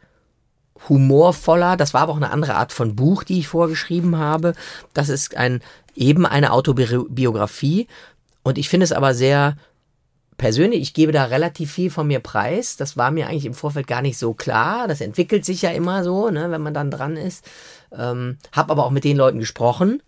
humorvoller. 0.87 1.77
Das 1.77 1.93
war 1.93 2.01
aber 2.01 2.13
auch 2.13 2.17
eine 2.17 2.31
andere 2.31 2.55
Art 2.55 2.71
von 2.71 2.95
Buch, 2.95 3.23
die 3.23 3.39
ich 3.39 3.47
vorgeschrieben 3.47 4.17
habe. 4.17 4.53
Das 4.93 5.09
ist 5.09 5.35
ein 5.35 5.61
eben 5.95 6.27
eine 6.27 6.51
Autobiografie 6.51 7.87
und 8.47 8.57
ich 8.57 8.69
finde 8.69 8.85
es 8.85 8.93
aber 8.93 9.13
sehr 9.13 9.57
persönlich, 10.37 10.81
ich 10.81 10.93
gebe 10.93 11.11
da 11.11 11.25
relativ 11.25 11.73
viel 11.73 11.91
von 11.91 12.07
mir 12.07 12.21
preis. 12.21 12.77
Das 12.77 12.95
war 12.95 13.11
mir 13.11 13.27
eigentlich 13.27 13.45
im 13.45 13.53
Vorfeld 13.53 13.87
gar 13.87 14.01
nicht 14.01 14.17
so 14.17 14.33
klar. 14.33 14.87
Das 14.87 15.01
entwickelt 15.01 15.43
sich 15.43 15.63
ja 15.63 15.71
immer 15.71 16.01
so, 16.01 16.29
ne, 16.29 16.49
wenn 16.49 16.61
man 16.61 16.73
dann 16.73 16.89
dran 16.89 17.17
ist. 17.17 17.43
Ähm, 17.91 18.37
hab 18.53 18.71
aber 18.71 18.85
auch 18.85 18.91
mit 18.91 19.03
den 19.03 19.17
Leuten 19.17 19.39
gesprochen, 19.39 20.01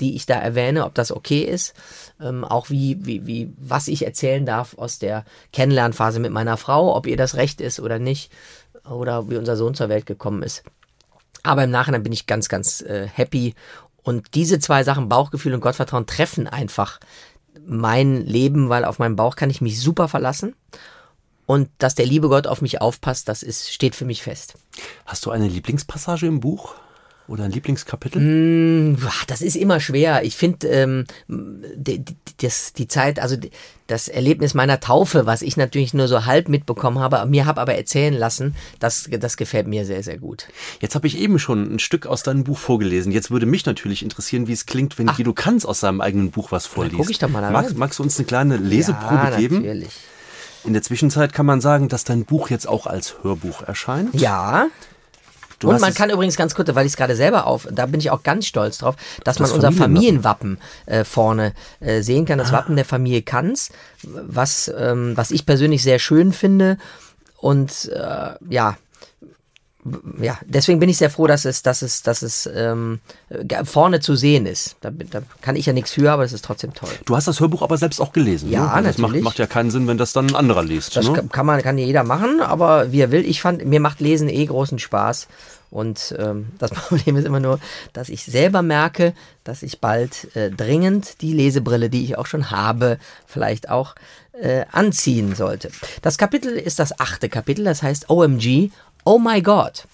die 0.00 0.16
ich 0.16 0.24
da 0.24 0.36
erwähne, 0.36 0.86
ob 0.86 0.94
das 0.94 1.12
okay 1.12 1.42
ist. 1.42 1.74
Ähm, 2.18 2.46
auch 2.46 2.70
wie, 2.70 3.04
wie, 3.04 3.26
wie, 3.26 3.52
was 3.58 3.88
ich 3.88 4.06
erzählen 4.06 4.46
darf 4.46 4.78
aus 4.78 4.98
der 4.98 5.26
Kennenlernphase 5.52 6.18
mit 6.18 6.32
meiner 6.32 6.56
Frau, 6.56 6.96
ob 6.96 7.06
ihr 7.06 7.18
das 7.18 7.34
recht 7.34 7.60
ist 7.60 7.78
oder 7.78 7.98
nicht. 7.98 8.32
Oder 8.88 9.28
wie 9.28 9.36
unser 9.36 9.58
Sohn 9.58 9.74
zur 9.74 9.90
Welt 9.90 10.06
gekommen 10.06 10.42
ist. 10.42 10.62
Aber 11.42 11.64
im 11.64 11.70
Nachhinein 11.70 12.02
bin 12.02 12.14
ich 12.14 12.26
ganz, 12.26 12.48
ganz 12.48 12.80
äh, 12.80 13.06
happy. 13.06 13.54
Und 14.02 14.34
diese 14.34 14.58
zwei 14.58 14.82
Sachen, 14.82 15.08
Bauchgefühl 15.08 15.54
und 15.54 15.60
Gottvertrauen, 15.60 16.06
treffen 16.06 16.48
einfach 16.48 16.98
mein 17.66 18.24
Leben, 18.24 18.68
weil 18.68 18.84
auf 18.84 18.98
meinen 18.98 19.16
Bauch 19.16 19.36
kann 19.36 19.50
ich 19.50 19.60
mich 19.60 19.80
super 19.80 20.08
verlassen. 20.08 20.54
Und 21.46 21.68
dass 21.78 21.94
der 21.94 22.06
liebe 22.06 22.28
Gott 22.28 22.46
auf 22.46 22.62
mich 22.62 22.80
aufpasst, 22.80 23.28
das 23.28 23.42
ist, 23.42 23.72
steht 23.72 23.94
für 23.94 24.04
mich 24.04 24.22
fest. 24.22 24.54
Hast 25.04 25.26
du 25.26 25.30
eine 25.30 25.48
Lieblingspassage 25.48 26.26
im 26.26 26.40
Buch? 26.40 26.74
Oder 27.32 27.44
ein 27.44 27.50
Lieblingskapitel? 27.50 28.20
Mm, 28.20 28.98
das 29.26 29.40
ist 29.40 29.56
immer 29.56 29.80
schwer. 29.80 30.22
Ich 30.22 30.36
finde 30.36 30.68
ähm, 30.68 31.06
die, 31.28 32.04
die 32.76 32.88
Zeit, 32.88 33.20
also 33.20 33.36
das 33.86 34.08
Erlebnis 34.08 34.52
meiner 34.52 34.80
Taufe, 34.80 35.24
was 35.24 35.40
ich 35.40 35.56
natürlich 35.56 35.94
nur 35.94 36.08
so 36.08 36.26
halb 36.26 36.50
mitbekommen 36.50 36.98
habe, 36.98 37.24
mir 37.24 37.46
habe 37.46 37.62
aber 37.62 37.74
erzählen 37.74 38.12
lassen, 38.12 38.54
das, 38.80 39.08
das 39.10 39.38
gefällt 39.38 39.66
mir 39.66 39.86
sehr, 39.86 40.02
sehr 40.02 40.18
gut. 40.18 40.48
Jetzt 40.80 40.94
habe 40.94 41.06
ich 41.06 41.16
eben 41.16 41.38
schon 41.38 41.76
ein 41.76 41.78
Stück 41.78 42.06
aus 42.06 42.22
deinem 42.22 42.44
Buch 42.44 42.58
vorgelesen. 42.58 43.12
Jetzt 43.12 43.30
würde 43.30 43.46
mich 43.46 43.64
natürlich 43.64 44.02
interessieren, 44.02 44.46
wie 44.46 44.52
es 44.52 44.66
klingt, 44.66 44.98
wenn 44.98 45.08
Ach. 45.08 45.16
Guido 45.16 45.32
Kanz 45.32 45.64
aus 45.64 45.80
seinem 45.80 46.02
eigenen 46.02 46.32
Buch 46.32 46.52
was 46.52 46.66
vorliest. 46.66 46.98
Guck 46.98 47.10
ich 47.10 47.18
doch 47.18 47.30
mal 47.30 47.40
da 47.40 47.50
Mag, 47.50 47.74
magst 47.78 47.98
du 47.98 48.02
uns 48.02 48.18
eine 48.18 48.26
kleine 48.26 48.58
Leseprobe 48.58 49.14
ja, 49.14 49.36
geben? 49.38 49.54
Natürlich. 49.62 49.94
In 50.64 50.74
der 50.74 50.82
Zwischenzeit 50.82 51.32
kann 51.32 51.46
man 51.46 51.62
sagen, 51.62 51.88
dass 51.88 52.04
dein 52.04 52.26
Buch 52.26 52.50
jetzt 52.50 52.68
auch 52.68 52.86
als 52.86 53.16
Hörbuch 53.22 53.62
erscheint. 53.62 54.14
Ja. 54.20 54.68
Du 55.62 55.70
und 55.70 55.80
man 55.80 55.94
kann 55.94 56.10
übrigens 56.10 56.36
ganz 56.36 56.54
kurz, 56.54 56.74
weil 56.74 56.86
ich 56.86 56.92
es 56.92 56.96
gerade 56.96 57.16
selber 57.16 57.46
auf, 57.46 57.68
da 57.70 57.86
bin 57.86 58.00
ich 58.00 58.10
auch 58.10 58.22
ganz 58.22 58.46
stolz 58.46 58.78
drauf, 58.78 58.96
dass 59.24 59.36
das 59.36 59.48
man 59.48 59.50
unser 59.52 59.72
Familienwappen 59.72 60.58
äh, 60.86 61.04
vorne 61.04 61.52
äh, 61.80 62.02
sehen 62.02 62.26
kann, 62.26 62.38
das 62.38 62.50
ah. 62.50 62.54
Wappen 62.54 62.76
der 62.76 62.84
Familie 62.84 63.22
Kanz, 63.22 63.70
was, 64.02 64.72
ähm, 64.76 65.16
was 65.16 65.30
ich 65.30 65.46
persönlich 65.46 65.82
sehr 65.82 65.98
schön 65.98 66.32
finde. 66.32 66.78
Und 67.36 67.90
äh, 67.94 68.32
ja, 68.50 68.76
ja, 70.20 70.38
deswegen 70.46 70.78
bin 70.78 70.88
ich 70.88 70.96
sehr 70.96 71.10
froh, 71.10 71.26
dass 71.26 71.44
es, 71.44 71.62
dass 71.62 71.82
es, 71.82 72.02
dass 72.02 72.22
es 72.22 72.48
ähm, 72.54 73.00
vorne 73.64 73.98
zu 73.98 74.14
sehen 74.14 74.46
ist. 74.46 74.76
Da, 74.80 74.90
da 74.90 75.22
kann 75.40 75.56
ich 75.56 75.66
ja 75.66 75.72
nichts 75.72 75.90
für, 75.92 76.12
aber 76.12 76.24
es 76.24 76.32
ist 76.32 76.44
trotzdem 76.44 76.72
toll. 76.72 76.90
Du 77.04 77.16
hast 77.16 77.26
das 77.26 77.40
Hörbuch 77.40 77.62
aber 77.62 77.76
selbst 77.76 78.00
auch 78.00 78.12
gelesen. 78.12 78.48
Ja, 78.48 78.66
ne? 78.66 78.72
also 78.72 78.88
das 78.88 78.98
natürlich. 78.98 79.24
Macht, 79.24 79.32
macht 79.32 79.38
ja 79.40 79.46
keinen 79.46 79.72
Sinn, 79.72 79.88
wenn 79.88 79.98
das 79.98 80.12
dann 80.12 80.28
ein 80.28 80.36
anderer 80.36 80.62
liest. 80.62 80.96
Das 80.96 81.08
ne? 81.08 81.24
kann 81.30 81.46
man, 81.46 81.60
kann 81.62 81.78
jeder 81.78 82.04
machen, 82.04 82.40
aber 82.40 82.92
wie 82.92 83.00
er 83.00 83.10
will. 83.10 83.24
Ich 83.24 83.42
fand, 83.42 83.64
mir 83.64 83.80
macht 83.80 84.00
Lesen 84.00 84.28
eh 84.28 84.46
großen 84.46 84.78
Spaß. 84.78 85.26
Und 85.72 86.14
ähm, 86.18 86.48
das 86.58 86.70
Problem 86.88 87.16
ist 87.16 87.24
immer 87.24 87.40
nur, 87.40 87.58
dass 87.92 88.08
ich 88.08 88.24
selber 88.24 88.62
merke, 88.62 89.14
dass 89.42 89.64
ich 89.64 89.80
bald 89.80 90.36
äh, 90.36 90.50
dringend 90.50 91.22
die 91.22 91.32
Lesebrille, 91.32 91.90
die 91.90 92.04
ich 92.04 92.18
auch 92.18 92.26
schon 92.26 92.52
habe, 92.52 92.98
vielleicht 93.26 93.68
auch 93.68 93.96
äh, 94.32 94.64
anziehen 94.70 95.34
sollte. 95.34 95.70
Das 96.02 96.18
Kapitel 96.18 96.52
ist 96.56 96.78
das 96.78 97.00
achte 97.00 97.28
Kapitel, 97.28 97.64
das 97.64 97.82
heißt 97.82 98.10
OMG, 98.10 98.70
Oh 99.04 99.18
my 99.18 99.42
God. 99.42 99.84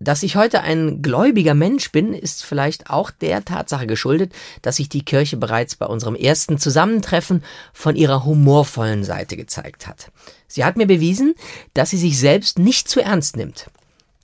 Dass 0.00 0.24
ich 0.24 0.34
heute 0.34 0.62
ein 0.62 1.00
gläubiger 1.00 1.54
Mensch 1.54 1.92
bin, 1.92 2.12
ist 2.12 2.44
vielleicht 2.44 2.90
auch 2.90 3.12
der 3.12 3.44
Tatsache 3.44 3.86
geschuldet, 3.86 4.32
dass 4.62 4.76
sich 4.76 4.88
die 4.88 5.04
Kirche 5.04 5.36
bereits 5.36 5.76
bei 5.76 5.86
unserem 5.86 6.16
ersten 6.16 6.58
Zusammentreffen 6.58 7.44
von 7.72 7.94
ihrer 7.94 8.24
humorvollen 8.24 9.04
Seite 9.04 9.36
gezeigt 9.36 9.86
hat. 9.86 10.10
Sie 10.48 10.64
hat 10.64 10.76
mir 10.76 10.86
bewiesen, 10.86 11.34
dass 11.74 11.90
sie 11.90 11.98
sich 11.98 12.18
selbst 12.18 12.58
nicht 12.58 12.88
zu 12.88 13.00
ernst 13.00 13.36
nimmt. 13.36 13.70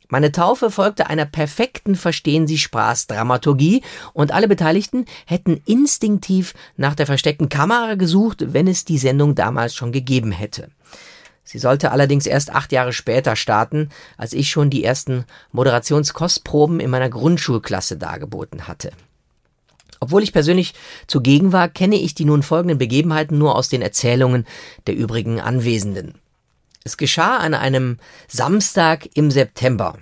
Meine 0.09 0.33
Taufe 0.33 0.71
folgte 0.71 1.09
einer 1.09 1.25
perfekten 1.25 1.95
Verstehen 1.95 2.47
Sie 2.47 2.59
Spaß 2.59 3.07
Dramaturgie 3.07 3.83
und 4.13 4.33
alle 4.33 4.49
Beteiligten 4.49 5.07
hätten 5.27 5.61
instinktiv 5.65 6.55
nach 6.77 6.95
der 6.95 7.07
versteckten 7.07 7.49
Kamera 7.49 7.95
gesucht, 7.95 8.53
wenn 8.53 8.67
es 8.67 8.85
die 8.85 8.99
Sendung 8.99 9.35
damals 9.35 9.75
schon 9.75 9.93
gegeben 9.93 10.33
hätte. 10.33 10.71
Sie 11.45 11.59
sollte 11.59 11.93
allerdings 11.93 12.27
erst 12.27 12.51
acht 12.51 12.73
Jahre 12.73 12.93
später 12.93 13.37
starten, 13.37 13.91
als 14.17 14.33
ich 14.33 14.51
schon 14.51 14.71
die 14.71 14.83
ersten 14.83 15.27
Moderationskostproben 15.53 16.81
in 16.81 16.91
meiner 16.91 17.11
Grundschulklasse 17.11 17.99
dargeboten 17.99 18.67
hatte. 18.67 18.93
Obwohl 20.01 20.23
ich 20.23 20.33
persönlich 20.33 20.75
zugegen 21.07 21.53
war, 21.53 21.69
kenne 21.69 21.97
ich 21.97 22.15
die 22.15 22.25
nun 22.25 22.43
folgenden 22.43 22.79
Begebenheiten 22.79 23.39
nur 23.39 23.57
aus 23.57 23.69
den 23.69 23.83
Erzählungen 23.83 24.47
der 24.87 24.97
übrigen 24.97 25.41
Anwesenden. 25.41 26.15
Es 26.83 26.97
geschah 26.97 27.39
an 27.39 27.55
einem 27.55 27.99
Samstag 28.29 29.09
im 29.15 29.31
September. 29.31 29.99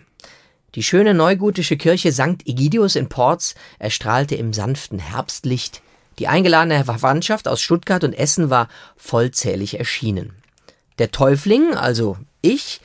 Die 0.75 0.83
schöne 0.83 1.15
neugotische 1.15 1.77
Kirche 1.77 2.13
St. 2.13 2.47
Egidius 2.47 2.97
in 2.97 3.09
Porz 3.09 3.55
erstrahlte 3.79 4.35
im 4.35 4.53
sanften 4.53 4.99
Herbstlicht. 4.99 5.83
Die 6.19 6.29
eingeladene 6.29 6.85
Verwandtschaft 6.85 7.47
aus 7.47 7.61
Stuttgart 7.61 8.03
und 8.05 8.15
Essen 8.15 8.51
war 8.51 8.69
vollzählig 8.97 9.79
erschienen. 9.79 10.42
Der 10.99 11.11
Täufling, 11.11 11.75
also 11.75 12.17
ich, 12.41 12.81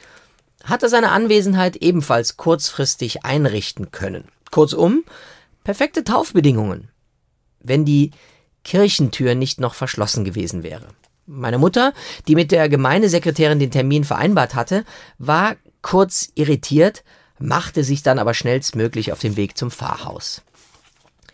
hatte 0.63 0.89
seine 0.89 1.11
Anwesenheit 1.11 1.77
ebenfalls 1.77 2.37
kurzfristig 2.37 3.23
einrichten 3.25 3.91
können. 3.91 4.25
Kurzum, 4.51 5.03
perfekte 5.63 6.03
Taufbedingungen, 6.03 6.89
wenn 7.59 7.85
die 7.85 8.11
Kirchentür 8.63 9.35
nicht 9.35 9.59
noch 9.59 9.73
verschlossen 9.73 10.25
gewesen 10.25 10.63
wäre. 10.63 10.87
Meine 11.25 11.57
Mutter, 11.57 11.93
die 12.27 12.35
mit 12.35 12.51
der 12.51 12.69
Gemeindesekretärin 12.69 13.59
den 13.59 13.71
Termin 13.71 14.03
vereinbart 14.03 14.55
hatte, 14.55 14.85
war 15.17 15.55
kurz 15.81 16.29
irritiert, 16.35 17.03
machte 17.39 17.83
sich 17.83 18.03
dann 18.03 18.19
aber 18.19 18.33
schnellstmöglich 18.33 19.11
auf 19.11 19.19
den 19.19 19.35
Weg 19.35 19.57
zum 19.57 19.71
Pfarrhaus. 19.71 20.41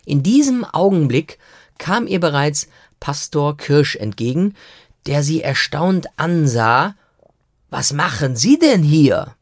In 0.04 0.22
diesem 0.22 0.64
Augenblick 0.64 1.38
kam 1.78 2.06
ihr 2.06 2.20
bereits 2.20 2.68
Pastor 3.00 3.56
Kirsch 3.56 3.96
entgegen, 3.96 4.54
der 5.06 5.22
sie 5.22 5.42
erstaunt 5.42 6.06
ansah. 6.16 6.94
Was 7.70 7.92
machen 7.92 8.36
Sie 8.36 8.58
denn 8.58 8.82
hier? 8.82 9.34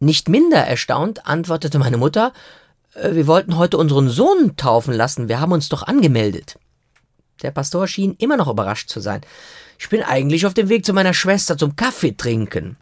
Nicht 0.00 0.28
minder 0.28 0.58
erstaunt 0.58 1.26
antwortete 1.26 1.78
meine 1.78 1.96
Mutter, 1.96 2.32
äh, 2.94 3.14
wir 3.14 3.26
wollten 3.26 3.56
heute 3.56 3.78
unseren 3.78 4.08
Sohn 4.08 4.56
taufen 4.56 4.94
lassen, 4.94 5.28
wir 5.28 5.40
haben 5.40 5.52
uns 5.52 5.68
doch 5.68 5.82
angemeldet. 5.82 6.58
Der 7.42 7.50
Pastor 7.50 7.86
schien 7.86 8.14
immer 8.18 8.36
noch 8.36 8.48
überrascht 8.48 8.88
zu 8.88 9.00
sein. 9.00 9.20
Ich 9.78 9.88
bin 9.88 10.02
eigentlich 10.02 10.46
auf 10.46 10.54
dem 10.54 10.68
Weg 10.68 10.84
zu 10.84 10.92
meiner 10.92 11.14
Schwester 11.14 11.58
zum 11.58 11.74
Kaffee 11.74 12.16
trinken. 12.16 12.76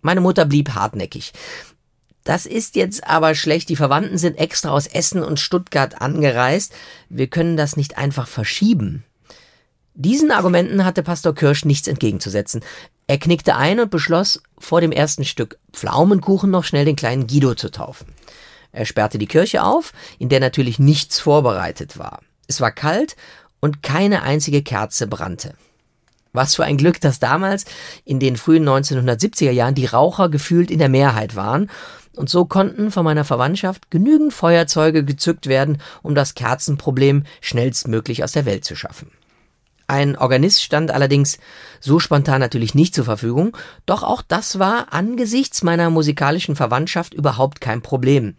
Meine 0.00 0.20
Mutter 0.20 0.44
blieb 0.46 0.70
hartnäckig. 0.70 1.32
Das 2.24 2.46
ist 2.46 2.76
jetzt 2.76 3.06
aber 3.06 3.34
schlecht. 3.34 3.68
Die 3.68 3.76
Verwandten 3.76 4.16
sind 4.16 4.38
extra 4.38 4.70
aus 4.70 4.86
Essen 4.86 5.22
und 5.22 5.38
Stuttgart 5.38 6.00
angereist. 6.00 6.72
Wir 7.10 7.26
können 7.26 7.58
das 7.58 7.76
nicht 7.76 7.98
einfach 7.98 8.26
verschieben. 8.26 9.04
Diesen 9.96 10.32
Argumenten 10.32 10.84
hatte 10.84 11.04
Pastor 11.04 11.36
Kirsch 11.36 11.64
nichts 11.64 11.86
entgegenzusetzen. 11.86 12.62
Er 13.06 13.18
knickte 13.18 13.54
ein 13.54 13.78
und 13.78 13.92
beschloss, 13.92 14.42
vor 14.58 14.80
dem 14.80 14.90
ersten 14.90 15.24
Stück 15.24 15.56
Pflaumenkuchen 15.72 16.50
noch 16.50 16.64
schnell 16.64 16.84
den 16.84 16.96
kleinen 16.96 17.28
Guido 17.28 17.54
zu 17.54 17.70
taufen. 17.70 18.08
Er 18.72 18.86
sperrte 18.86 19.18
die 19.18 19.28
Kirche 19.28 19.62
auf, 19.62 19.92
in 20.18 20.28
der 20.28 20.40
natürlich 20.40 20.80
nichts 20.80 21.20
vorbereitet 21.20 21.96
war. 21.96 22.20
Es 22.48 22.60
war 22.60 22.72
kalt 22.72 23.14
und 23.60 23.84
keine 23.84 24.22
einzige 24.22 24.62
Kerze 24.62 25.06
brannte. 25.06 25.54
Was 26.32 26.56
für 26.56 26.64
ein 26.64 26.76
Glück, 26.76 27.00
dass 27.00 27.20
damals 27.20 27.64
in 28.04 28.18
den 28.18 28.36
frühen 28.36 28.68
1970er 28.68 29.52
Jahren 29.52 29.76
die 29.76 29.86
Raucher 29.86 30.28
gefühlt 30.28 30.72
in 30.72 30.80
der 30.80 30.88
Mehrheit 30.88 31.36
waren 31.36 31.70
und 32.16 32.28
so 32.28 32.46
konnten 32.46 32.90
von 32.90 33.04
meiner 33.04 33.24
Verwandtschaft 33.24 33.92
genügend 33.92 34.32
Feuerzeuge 34.32 35.04
gezückt 35.04 35.46
werden, 35.46 35.80
um 36.02 36.16
das 36.16 36.34
Kerzenproblem 36.34 37.22
schnellstmöglich 37.40 38.24
aus 38.24 38.32
der 38.32 38.44
Welt 38.44 38.64
zu 38.64 38.74
schaffen. 38.74 39.12
Ein 39.86 40.16
Organist 40.16 40.62
stand 40.62 40.90
allerdings 40.90 41.38
so 41.80 41.98
spontan 41.98 42.40
natürlich 42.40 42.74
nicht 42.74 42.94
zur 42.94 43.04
Verfügung, 43.04 43.56
doch 43.84 44.02
auch 44.02 44.22
das 44.22 44.58
war 44.58 44.92
angesichts 44.92 45.62
meiner 45.62 45.90
musikalischen 45.90 46.56
Verwandtschaft 46.56 47.12
überhaupt 47.12 47.60
kein 47.60 47.82
Problem. 47.82 48.36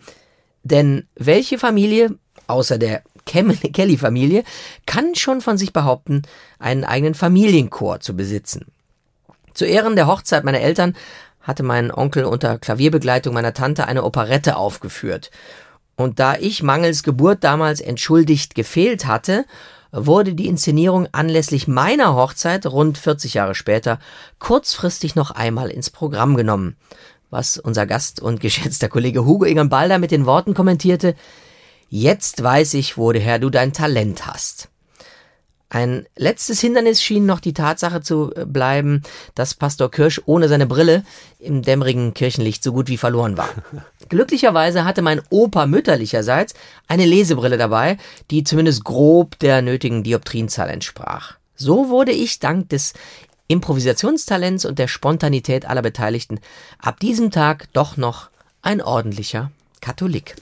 Denn 0.64 1.08
welche 1.16 1.60
Familie, 1.60 2.16
außer 2.48 2.80
der 2.80 3.04
Kelly-Familie, 3.26 4.43
kann 4.86 5.16
schon 5.16 5.41
von 5.41 5.58
sich 5.58 5.74
behaupten, 5.74 6.24
einen 6.58 6.84
eigenen 6.84 7.14
Familienchor 7.14 8.00
zu 8.00 8.16
besitzen? 8.16 8.66
Zu 9.54 9.66
Ehren 9.66 9.96
der 9.96 10.08
Hochzeit 10.08 10.43
meiner 10.43 10.60
Eltern 10.60 10.96
hatte 11.41 11.64
mein 11.64 11.91
Onkel 11.91 12.26
unter 12.26 12.58
Klavierbegleitung 12.58 13.34
meiner 13.34 13.54
Tante 13.54 13.88
eine 13.88 14.04
Operette 14.04 14.58
aufgeführt. 14.58 15.30
Und 15.96 16.20
da 16.20 16.36
ich 16.36 16.64
mangels 16.64 17.04
Geburt 17.04 17.43
damals 17.43 17.80
entschuldigt 17.80 18.56
gefehlt 18.56 19.06
hatte, 19.06 19.46
wurde 19.96 20.36
die 20.36 20.48
Inszenierung 20.48 21.08
anlässlich 21.12 21.68
meiner 21.68 22.16
Hochzeit 22.16 22.66
rund 22.66 22.98
40 22.98 23.36
Jahre 23.36 23.56
später 23.56 24.00
kurzfristig 24.39 25.16
noch 25.16 25.32
einmal 25.32 25.70
ins 25.70 25.89
Programm 25.89 26.36
genommen, 26.36 26.76
was 27.30 27.58
unser 27.58 27.86
Gast 27.86 28.22
und 28.22 28.39
geschätzter 28.39 28.89
Kollege 28.89 29.26
Hugo 29.26 29.46
Egon 29.46 29.70
Balder 29.70 30.00
mit 30.00 30.12
den 30.12 30.26
Worten 30.26 30.54
kommentierte, 30.54 31.16
Jetzt 31.89 32.43
weiß 32.43 32.74
ich, 32.74 32.98
woher 32.98 33.39
du 33.39 33.50
dein 33.50 33.72
Talent 33.72 34.26
hast. 34.26 34.70
Ein 35.70 36.05
letztes 36.16 36.61
Hindernis 36.61 37.01
schien 37.01 37.26
noch 37.26 37.39
die 37.39 37.53
Tatsache 37.53 38.01
zu 38.01 38.32
äh, 38.36 38.45
bleiben, 38.45 39.01
dass 39.34 39.55
Pastor 39.55 39.89
Kirsch 39.89 40.22
ohne 40.26 40.47
seine 40.47 40.68
Brille 40.68 41.03
im 41.39 41.63
dämmerigen 41.63 42.13
Kirchenlicht 42.13 42.63
so 42.63 42.72
gut 42.72 42.88
wie 42.88 42.97
verloren 42.97 43.38
war. 43.38 43.49
Glücklicherweise 44.09 44.86
hatte 44.86 45.01
mein 45.01 45.22
Opa 45.30 45.66
mütterlicherseits 45.66 46.53
eine 46.88 47.05
Lesebrille 47.05 47.57
dabei, 47.57 47.97
die 48.30 48.43
zumindest 48.43 48.84
grob 48.84 49.39
der 49.39 49.61
nötigen 49.61 50.03
Dioptrienzahl 50.03 50.70
entsprach. 50.70 51.36
So 51.55 51.89
wurde 51.89 52.11
ich 52.11 52.39
dank 52.39 52.70
des 52.70 52.93
Improvisationstalents 53.47 54.66
und 54.66 54.80
der 54.80 54.88
Spontanität 54.88 55.66
aller 55.66 55.82
Beteiligten 55.82 56.39
ab 56.80 56.99
diesem 56.99 57.32
Tag 57.32 57.68
doch 57.74 57.97
noch 57.97 58.30
ein 58.61 58.82
ordentlicher 58.82 59.51
Katholik. 59.82 60.36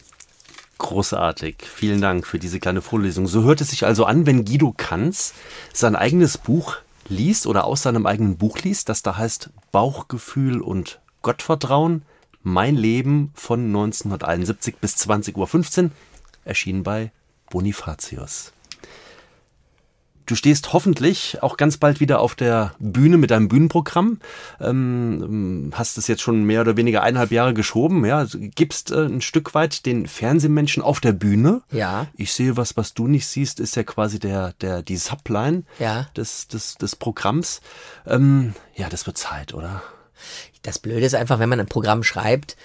Großartig. 0.77 1.57
Vielen 1.61 2.01
Dank 2.01 2.27
für 2.27 2.39
diese 2.39 2.59
kleine 2.59 2.81
Vorlesung. 2.81 3.27
So 3.27 3.43
hört 3.43 3.61
es 3.61 3.69
sich 3.69 3.85
also 3.85 4.05
an, 4.05 4.25
wenn 4.25 4.45
Guido 4.45 4.73
Kanz 4.75 5.33
sein 5.71 5.95
eigenes 5.95 6.37
Buch 6.37 6.77
liest 7.07 7.47
oder 7.47 7.65
aus 7.65 7.83
seinem 7.83 8.05
eigenen 8.05 8.37
Buch 8.37 8.59
liest, 8.59 8.89
das 8.89 9.03
da 9.03 9.17
heißt 9.17 9.49
Bauchgefühl 9.71 10.61
und 10.61 10.99
Gottvertrauen. 11.21 12.03
Mein 12.41 12.75
Leben 12.75 13.31
von 13.35 13.65
1971 13.67 14.75
bis 14.77 14.95
20.15 14.97 15.83
Uhr 15.85 15.91
erschienen 16.43 16.83
bei 16.83 17.11
Bonifatius. 17.49 18.51
Du 20.25 20.35
stehst 20.35 20.71
hoffentlich 20.73 21.43
auch 21.43 21.57
ganz 21.57 21.77
bald 21.77 21.99
wieder 21.99 22.19
auf 22.19 22.35
der 22.35 22.73
Bühne 22.79 23.17
mit 23.17 23.31
deinem 23.31 23.49
Bühnenprogramm. 23.49 24.19
Ähm, 24.61 25.71
hast 25.73 25.97
es 25.97 26.07
jetzt 26.07 26.21
schon 26.21 26.43
mehr 26.43 26.61
oder 26.61 26.77
weniger 26.77 27.03
eineinhalb 27.03 27.31
Jahre 27.31 27.53
geschoben. 27.53 28.05
Ja, 28.05 28.25
gibst 28.55 28.91
äh, 28.91 29.05
ein 29.05 29.21
Stück 29.21 29.53
weit 29.53 29.85
den 29.85 30.07
Fernsehmenschen 30.07 30.81
auf 30.81 31.01
der 31.01 31.11
Bühne. 31.11 31.61
Ja. 31.71 32.07
Ich 32.15 32.33
sehe 32.33 32.55
was, 32.57 32.77
was 32.77 32.93
du 32.93 33.07
nicht 33.07 33.27
siehst, 33.27 33.59
ist 33.59 33.75
ja 33.75 33.83
quasi 33.83 34.19
der, 34.19 34.53
der, 34.61 34.81
die 34.81 34.97
Subline 34.97 35.63
Ja. 35.79 36.07
des, 36.15 36.47
des, 36.47 36.75
des 36.75 36.95
Programms. 36.95 37.61
Ähm, 38.07 38.53
ja, 38.75 38.89
das 38.89 39.05
wird 39.05 39.17
Zeit, 39.17 39.53
oder? 39.53 39.83
Das 40.61 40.79
Blöde 40.79 41.05
ist 41.05 41.15
einfach, 41.15 41.39
wenn 41.39 41.49
man 41.49 41.59
ein 41.59 41.65
Programm 41.67 42.03
schreibt, 42.03 42.55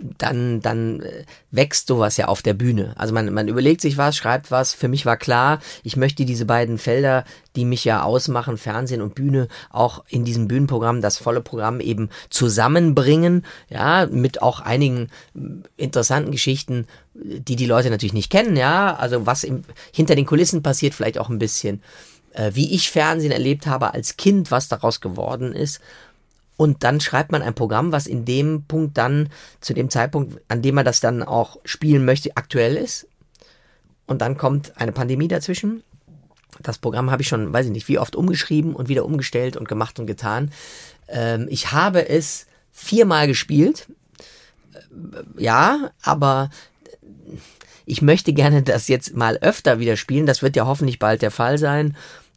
dann, 0.00 0.60
dann 0.60 1.00
äh, 1.00 1.24
wächst 1.50 1.88
sowas 1.88 2.16
ja 2.16 2.28
auf 2.28 2.42
der 2.42 2.54
Bühne. 2.54 2.94
Also 2.96 3.12
man, 3.12 3.32
man 3.32 3.48
überlegt 3.48 3.80
sich 3.80 3.96
was, 3.96 4.16
schreibt 4.16 4.50
was. 4.50 4.74
Für 4.74 4.88
mich 4.88 5.06
war 5.06 5.16
klar, 5.16 5.60
ich 5.82 5.96
möchte 5.96 6.24
diese 6.24 6.44
beiden 6.44 6.78
Felder, 6.78 7.24
die 7.56 7.64
mich 7.64 7.84
ja 7.84 8.02
ausmachen, 8.02 8.58
Fernsehen 8.58 9.02
und 9.02 9.14
Bühne, 9.14 9.48
auch 9.70 10.04
in 10.08 10.24
diesem 10.24 10.46
Bühnenprogramm, 10.46 11.00
das 11.00 11.18
volle 11.18 11.40
Programm 11.40 11.80
eben 11.80 12.10
zusammenbringen. 12.30 13.44
Ja, 13.68 14.06
mit 14.06 14.42
auch 14.42 14.60
einigen 14.60 15.08
äh, 15.34 15.40
interessanten 15.76 16.30
Geschichten, 16.30 16.86
die 17.14 17.56
die 17.56 17.66
Leute 17.66 17.90
natürlich 17.90 18.12
nicht 18.12 18.30
kennen. 18.30 18.56
Ja, 18.56 18.94
also 18.94 19.26
was 19.26 19.44
im, 19.44 19.64
hinter 19.92 20.14
den 20.14 20.26
Kulissen 20.26 20.62
passiert, 20.62 20.94
vielleicht 20.94 21.18
auch 21.18 21.28
ein 21.28 21.40
bisschen, 21.40 21.82
äh, 22.32 22.52
wie 22.54 22.72
ich 22.72 22.90
Fernsehen 22.90 23.32
erlebt 23.32 23.66
habe 23.66 23.94
als 23.94 24.16
Kind, 24.16 24.50
was 24.50 24.68
daraus 24.68 25.00
geworden 25.00 25.52
ist. 25.52 25.80
Und 26.58 26.82
dann 26.82 27.00
schreibt 27.00 27.30
man 27.30 27.40
ein 27.40 27.54
Programm, 27.54 27.92
was 27.92 28.08
in 28.08 28.24
dem 28.24 28.64
Punkt 28.64 28.98
dann, 28.98 29.30
zu 29.60 29.74
dem 29.74 29.90
Zeitpunkt, 29.90 30.42
an 30.48 30.60
dem 30.60 30.74
man 30.74 30.84
das 30.84 30.98
dann 30.98 31.22
auch 31.22 31.58
spielen 31.64 32.04
möchte, 32.04 32.36
aktuell 32.36 32.76
ist. 32.76 33.06
Und 34.06 34.20
dann 34.22 34.36
kommt 34.36 34.72
eine 34.76 34.90
Pandemie 34.90 35.28
dazwischen. 35.28 35.84
Das 36.60 36.78
Programm 36.78 37.12
habe 37.12 37.22
ich 37.22 37.28
schon, 37.28 37.52
weiß 37.52 37.66
ich 37.66 37.72
nicht, 37.72 37.86
wie 37.86 38.00
oft 38.00 38.16
umgeschrieben 38.16 38.74
und 38.74 38.88
wieder 38.88 39.04
umgestellt 39.04 39.56
und 39.56 39.68
gemacht 39.68 40.00
und 40.00 40.06
getan. 40.06 40.50
Ähm, 41.06 41.46
ich 41.48 41.70
habe 41.70 42.08
es 42.08 42.46
viermal 42.72 43.28
gespielt. 43.28 43.86
Äh, 44.74 45.42
Ja, 45.42 45.92
aber 46.02 46.50
ich 47.86 48.02
möchte 48.02 48.32
gerne 48.32 48.64
das 48.64 48.88
jetzt 48.88 49.14
mal 49.14 49.38
öfter 49.38 49.78
wieder 49.78 49.96
spielen. 49.96 50.26
Das 50.26 50.42
wird 50.42 50.56
ja 50.56 50.66
hoffentlich 50.66 50.98
bald 50.98 51.22
der 51.22 51.30
Fall 51.30 51.56
sein. 51.56 51.96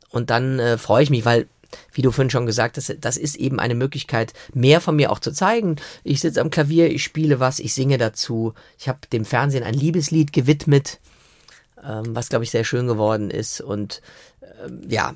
Und 0.10 0.30
dann 0.30 0.60
äh, 0.60 0.78
freue 0.78 1.02
ich 1.02 1.10
mich, 1.10 1.26
weil, 1.26 1.48
wie 1.94 2.02
du 2.02 2.12
vorhin 2.12 2.30
schon 2.30 2.46
gesagt 2.46 2.78
hast, 2.78 2.96
das 3.00 3.18
ist 3.18 3.36
eben 3.36 3.60
eine 3.60 3.76
Möglichkeit, 3.76 4.34
mehr 4.54 4.82
von 4.82 4.96
mir 4.96 5.12
auch 5.12 5.20
zu 5.20 5.32
zeigen. 5.32 5.78
Ich 6.04 6.22
sitze 6.22 6.42
am 6.42 6.50
Klavier, 6.50 6.92
ich 6.92 7.04
spiele 7.04 7.40
was, 7.40 7.60
ich 7.60 7.74
singe 7.74 7.98
dazu. 7.98 8.54
Ich 8.78 8.88
habe 8.88 9.00
dem 9.12 9.26
Fernsehen 9.26 9.64
ein 9.64 9.74
Liebeslied 9.74 10.34
gewidmet, 10.34 11.00
ähm, 11.84 12.16
was, 12.16 12.30
glaube 12.30 12.44
ich, 12.44 12.52
sehr 12.52 12.64
schön 12.64 12.88
geworden 12.88 13.30
ist. 13.30 13.62
Und 13.62 14.02
ähm, 14.66 14.82
ja, 14.88 15.14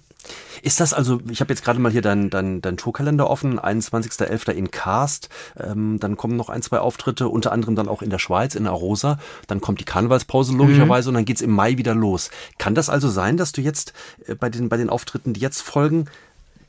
Ist 0.62 0.80
das 0.80 0.94
also, 0.94 1.20
ich 1.30 1.40
habe 1.42 1.54
jetzt 1.54 1.64
gerade 1.64 1.80
mal 1.80 1.92
hier 1.92 2.02
deinen 2.02 2.30
dein, 2.30 2.62
dein 2.62 2.78
Tourkalender 2.78 3.30
offen, 3.30 3.60
21.11. 3.60 4.52
in 4.52 4.72
Karst, 4.72 5.30
ähm, 5.60 6.00
dann 6.00 6.18
kommen 6.18 6.36
noch 6.36 6.50
ein, 6.50 6.62
zwei 6.62 6.80
Auftritte, 6.80 7.30
unter 7.30 7.52
anderem 7.52 7.76
dann 7.76 7.88
auch 7.88 8.02
in 8.02 8.10
der 8.10 8.20
Schweiz, 8.20 8.56
in 8.56 8.68
Arosa, 8.68 9.20
dann 9.48 9.62
kommt 9.62 9.80
die 9.80 9.86
Karnevalspause 9.86 10.54
logischerweise 10.56 11.10
und 11.10 11.16
dann 11.16 11.26
geht's 11.26 11.42
im 11.42 11.52
Mai 11.52 11.78
wieder 11.78 11.94
los. 11.94 12.32
Kann 12.58 12.76
das 12.76 12.90
also 12.90 13.10
sein, 13.10 13.38
dass 13.38 13.52
du 13.52 13.62
jetzt 13.62 13.94
äh, 14.26 14.36
bei, 14.36 14.50
den, 14.50 14.70
bei 14.70 14.78
den 14.78 14.90
Auftritten, 14.90 15.34
die 15.34 15.42
jetzt 15.42 15.62
folgen, 15.62 16.06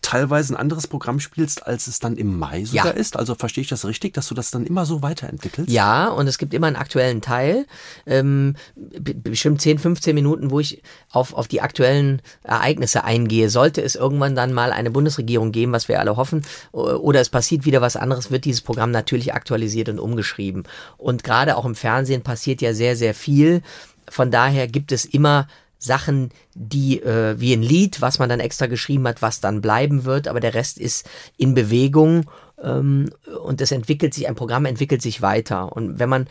teilweise 0.06 0.54
ein 0.54 0.56
anderes 0.56 0.86
Programm 0.86 1.18
spielst, 1.18 1.66
als 1.66 1.88
es 1.88 1.98
dann 1.98 2.16
im 2.16 2.38
Mai 2.38 2.64
sogar 2.64 2.86
Ja. 2.86 2.90
ist? 2.92 3.16
Also 3.16 3.34
verstehe 3.34 3.62
ich 3.62 3.68
das 3.68 3.84
richtig, 3.84 4.14
dass 4.14 4.28
du 4.28 4.34
das 4.36 4.52
dann 4.52 4.64
immer 4.64 4.86
so 4.86 5.02
weiterentwickelst? 5.02 5.68
Ja, 5.70 6.06
und 6.08 6.28
es 6.28 6.38
gibt 6.38 6.54
immer 6.54 6.68
einen 6.68 6.76
aktuellen 6.76 7.20
Teil, 7.20 7.66
ähm, 8.06 8.54
bestimmt 8.94 9.60
10, 9.60 9.78
15 9.80 10.14
Minuten, 10.14 10.50
wo 10.52 10.60
ich 10.60 10.80
auf, 11.10 11.34
auf 11.34 11.48
die 11.48 11.60
aktuellen 11.60 12.22
Ereignisse 12.44 13.02
eingehe. 13.02 13.50
Sollte 13.50 13.82
es 13.82 13.96
irgendwann 13.96 14.36
dann 14.36 14.52
mal 14.52 14.70
eine 14.72 14.92
Bundesregierung 14.92 15.50
geben, 15.50 15.72
was 15.72 15.88
wir 15.88 15.98
alle 15.98 16.16
hoffen, 16.16 16.42
oder 16.72 17.20
es 17.20 17.28
passiert 17.28 17.64
wieder 17.64 17.80
was 17.80 17.96
anderes, 17.96 18.30
wird 18.30 18.44
dieses 18.44 18.60
Programm 18.62 18.92
natürlich 18.92 19.34
aktualisiert 19.34 19.88
und 19.88 19.98
umgeschrieben. 19.98 20.64
Und 20.98 21.24
gerade 21.24 21.56
auch 21.56 21.64
im 21.64 21.74
Fernsehen 21.74 22.22
passiert 22.22 22.62
ja 22.62 22.74
sehr, 22.74 22.94
sehr 22.96 23.12
viel. 23.14 23.62
Von 24.08 24.30
daher 24.30 24.68
gibt 24.68 24.92
es 24.92 25.04
immer 25.04 25.48
Sachen, 25.78 26.30
die 26.54 27.02
äh, 27.02 27.38
wie 27.38 27.52
ein 27.52 27.62
Lied, 27.62 28.00
was 28.00 28.18
man 28.18 28.28
dann 28.28 28.40
extra 28.40 28.66
geschrieben 28.66 29.06
hat, 29.06 29.22
was 29.22 29.40
dann 29.40 29.60
bleiben 29.60 30.04
wird, 30.04 30.28
aber 30.28 30.40
der 30.40 30.54
Rest 30.54 30.78
ist 30.78 31.08
in 31.36 31.54
Bewegung 31.54 32.30
ähm, 32.62 33.10
und 33.44 33.60
es 33.60 33.72
entwickelt 33.72 34.14
sich, 34.14 34.28
ein 34.28 34.34
Programm 34.34 34.64
entwickelt 34.64 35.02
sich 35.02 35.22
weiter. 35.22 35.72
Und 35.72 35.98
wenn 35.98 36.08
man 36.08 36.28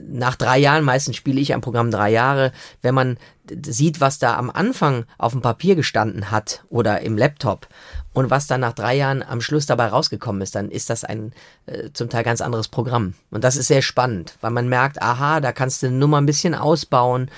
nach 0.00 0.36
drei 0.36 0.58
Jahren, 0.58 0.84
meistens 0.84 1.16
spiele 1.16 1.40
ich 1.40 1.54
ein 1.54 1.60
Programm 1.60 1.90
drei 1.90 2.10
Jahre, 2.10 2.52
wenn 2.82 2.94
man 2.94 3.18
sieht, 3.62 4.00
was 4.00 4.18
da 4.18 4.36
am 4.36 4.50
Anfang 4.50 5.06
auf 5.16 5.32
dem 5.32 5.40
Papier 5.40 5.74
gestanden 5.74 6.30
hat 6.30 6.64
oder 6.68 7.00
im 7.00 7.16
Laptop 7.16 7.68
und 8.12 8.30
was 8.30 8.46
dann 8.46 8.60
nach 8.60 8.72
drei 8.72 8.96
Jahren 8.96 9.22
am 9.22 9.40
Schluss 9.40 9.66
dabei 9.66 9.86
rausgekommen 9.86 10.42
ist, 10.42 10.54
dann 10.54 10.70
ist 10.70 10.90
das 10.90 11.04
ein 11.04 11.32
äh, 11.66 11.90
zum 11.92 12.10
Teil 12.10 12.24
ganz 12.24 12.40
anderes 12.40 12.68
Programm. 12.68 13.14
Und 13.30 13.44
das 13.44 13.56
ist 13.56 13.68
sehr 13.68 13.82
spannend, 13.82 14.36
weil 14.40 14.50
man 14.50 14.68
merkt, 14.68 15.00
aha, 15.00 15.40
da 15.40 15.52
kannst 15.52 15.82
du 15.82 15.86
eine 15.86 15.96
Nummer 15.96 16.18
ein 16.18 16.26
bisschen 16.26 16.54
ausbauen. 16.54 17.30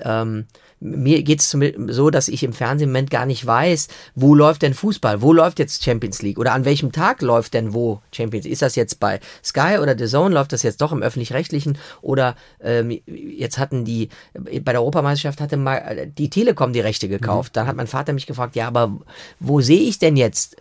Ähm, 0.00 0.46
mir 0.80 1.22
geht's 1.22 1.48
zum- 1.48 1.92
so, 1.92 2.10
dass 2.10 2.28
ich 2.28 2.42
im 2.42 2.52
Fernsehen 2.52 2.88
im 2.88 2.92
Moment 2.92 3.10
gar 3.10 3.26
nicht 3.26 3.44
weiß, 3.46 3.88
wo 4.14 4.34
läuft 4.34 4.62
denn 4.62 4.74
Fußball, 4.74 5.22
wo 5.22 5.32
läuft 5.32 5.58
jetzt 5.58 5.82
Champions 5.84 6.20
League 6.22 6.38
oder 6.38 6.52
an 6.52 6.64
welchem 6.64 6.92
Tag 6.92 7.22
läuft 7.22 7.54
denn 7.54 7.72
wo 7.74 8.00
Champions 8.12 8.44
League. 8.44 8.52
Ist 8.52 8.62
das 8.62 8.76
jetzt 8.76 9.00
bei 9.00 9.20
Sky 9.42 9.78
oder 9.80 9.96
The 9.98 10.06
Zone, 10.06 10.34
läuft 10.34 10.52
das 10.52 10.62
jetzt 10.62 10.80
doch 10.80 10.92
im 10.92 11.02
Öffentlich-Rechtlichen 11.02 11.78
oder 12.02 12.36
ähm, 12.62 13.00
jetzt 13.06 13.58
hatten 13.58 13.84
die, 13.84 14.08
bei 14.34 14.72
der 14.72 14.80
Europameisterschaft 14.80 15.40
hatte 15.40 15.56
mal 15.56 16.06
die 16.06 16.30
Telekom 16.30 16.72
die 16.72 16.80
Rechte 16.80 17.08
gekauft. 17.08 17.56
Dann 17.56 17.66
hat 17.66 17.76
mein 17.76 17.86
Vater 17.86 18.12
mich 18.12 18.26
gefragt, 18.26 18.56
ja, 18.56 18.66
aber 18.66 18.98
wo 19.40 19.60
sehe 19.60 19.80
ich 19.80 19.98
denn 19.98 20.16
jetzt 20.16 20.56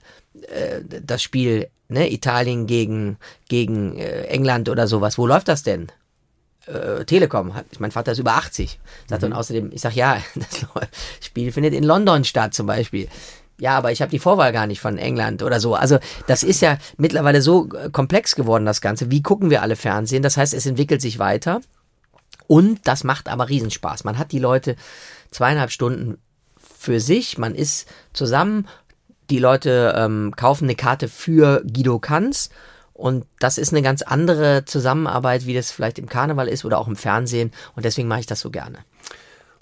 äh, 0.47 0.81
das 1.05 1.21
Spiel, 1.21 1.67
ne, 1.89 2.11
Italien 2.11 2.65
gegen, 2.67 3.17
gegen 3.49 3.97
äh, 3.97 4.23
England 4.23 4.69
oder 4.69 4.87
sowas, 4.87 5.17
wo 5.17 5.27
läuft 5.27 5.47
das 5.47 5.63
denn? 5.63 5.87
Äh, 6.67 7.05
Telekom 7.05 7.53
hat, 7.53 7.65
mein 7.79 7.91
Vater 7.91 8.13
ist 8.13 8.19
über 8.19 8.33
80, 8.33 8.79
sagt 9.07 9.23
dann 9.23 9.33
außerdem, 9.33 9.71
ich 9.73 9.81
sag 9.81 9.95
ja, 9.95 10.17
das 10.35 10.65
Spiel 11.21 11.51
findet 11.51 11.73
in 11.73 11.83
London 11.83 12.23
statt 12.23 12.53
zum 12.53 12.67
Beispiel. 12.67 13.07
Ja, 13.59 13.77
aber 13.77 13.91
ich 13.91 14.01
habe 14.01 14.11
die 14.11 14.19
Vorwahl 14.19 14.51
gar 14.51 14.67
nicht 14.67 14.81
von 14.81 14.97
England 14.97 15.43
oder 15.43 15.59
so. 15.59 15.75
Also 15.75 15.99
das 16.27 16.43
ist 16.43 16.61
ja 16.61 16.77
mittlerweile 16.97 17.41
so 17.41 17.69
äh, 17.73 17.89
komplex 17.91 18.35
geworden, 18.35 18.65
das 18.65 18.81
Ganze. 18.81 19.11
Wie 19.11 19.21
gucken 19.21 19.49
wir 19.49 19.61
alle 19.61 19.75
Fernsehen? 19.75 20.23
Das 20.23 20.37
heißt, 20.37 20.53
es 20.53 20.65
entwickelt 20.65 21.01
sich 21.01 21.19
weiter 21.19 21.61
und 22.47 22.79
das 22.87 23.03
macht 23.03 23.29
aber 23.29 23.49
Riesenspaß. 23.49 24.03
Man 24.03 24.17
hat 24.17 24.31
die 24.31 24.39
Leute 24.39 24.75
zweieinhalb 25.31 25.71
Stunden 25.71 26.17
für 26.57 26.99
sich, 26.99 27.37
man 27.37 27.55
ist 27.55 27.87
zusammen, 28.11 28.67
die 29.29 29.39
Leute 29.39 29.93
ähm, 29.97 30.33
kaufen 30.35 30.65
eine 30.65 30.75
Karte 30.75 31.07
für 31.07 31.61
Guido 31.61 31.99
Kanz 31.99 32.49
und 32.93 33.25
das 33.39 33.57
ist 33.57 33.73
eine 33.73 33.81
ganz 33.81 34.01
andere 34.01 34.65
Zusammenarbeit, 34.65 35.45
wie 35.45 35.53
das 35.53 35.71
vielleicht 35.71 35.99
im 35.99 36.07
Karneval 36.07 36.47
ist 36.47 36.65
oder 36.65 36.79
auch 36.79 36.87
im 36.87 36.95
Fernsehen 36.95 37.51
und 37.75 37.85
deswegen 37.85 38.07
mache 38.07 38.21
ich 38.21 38.25
das 38.25 38.39
so 38.39 38.51
gerne. 38.51 38.79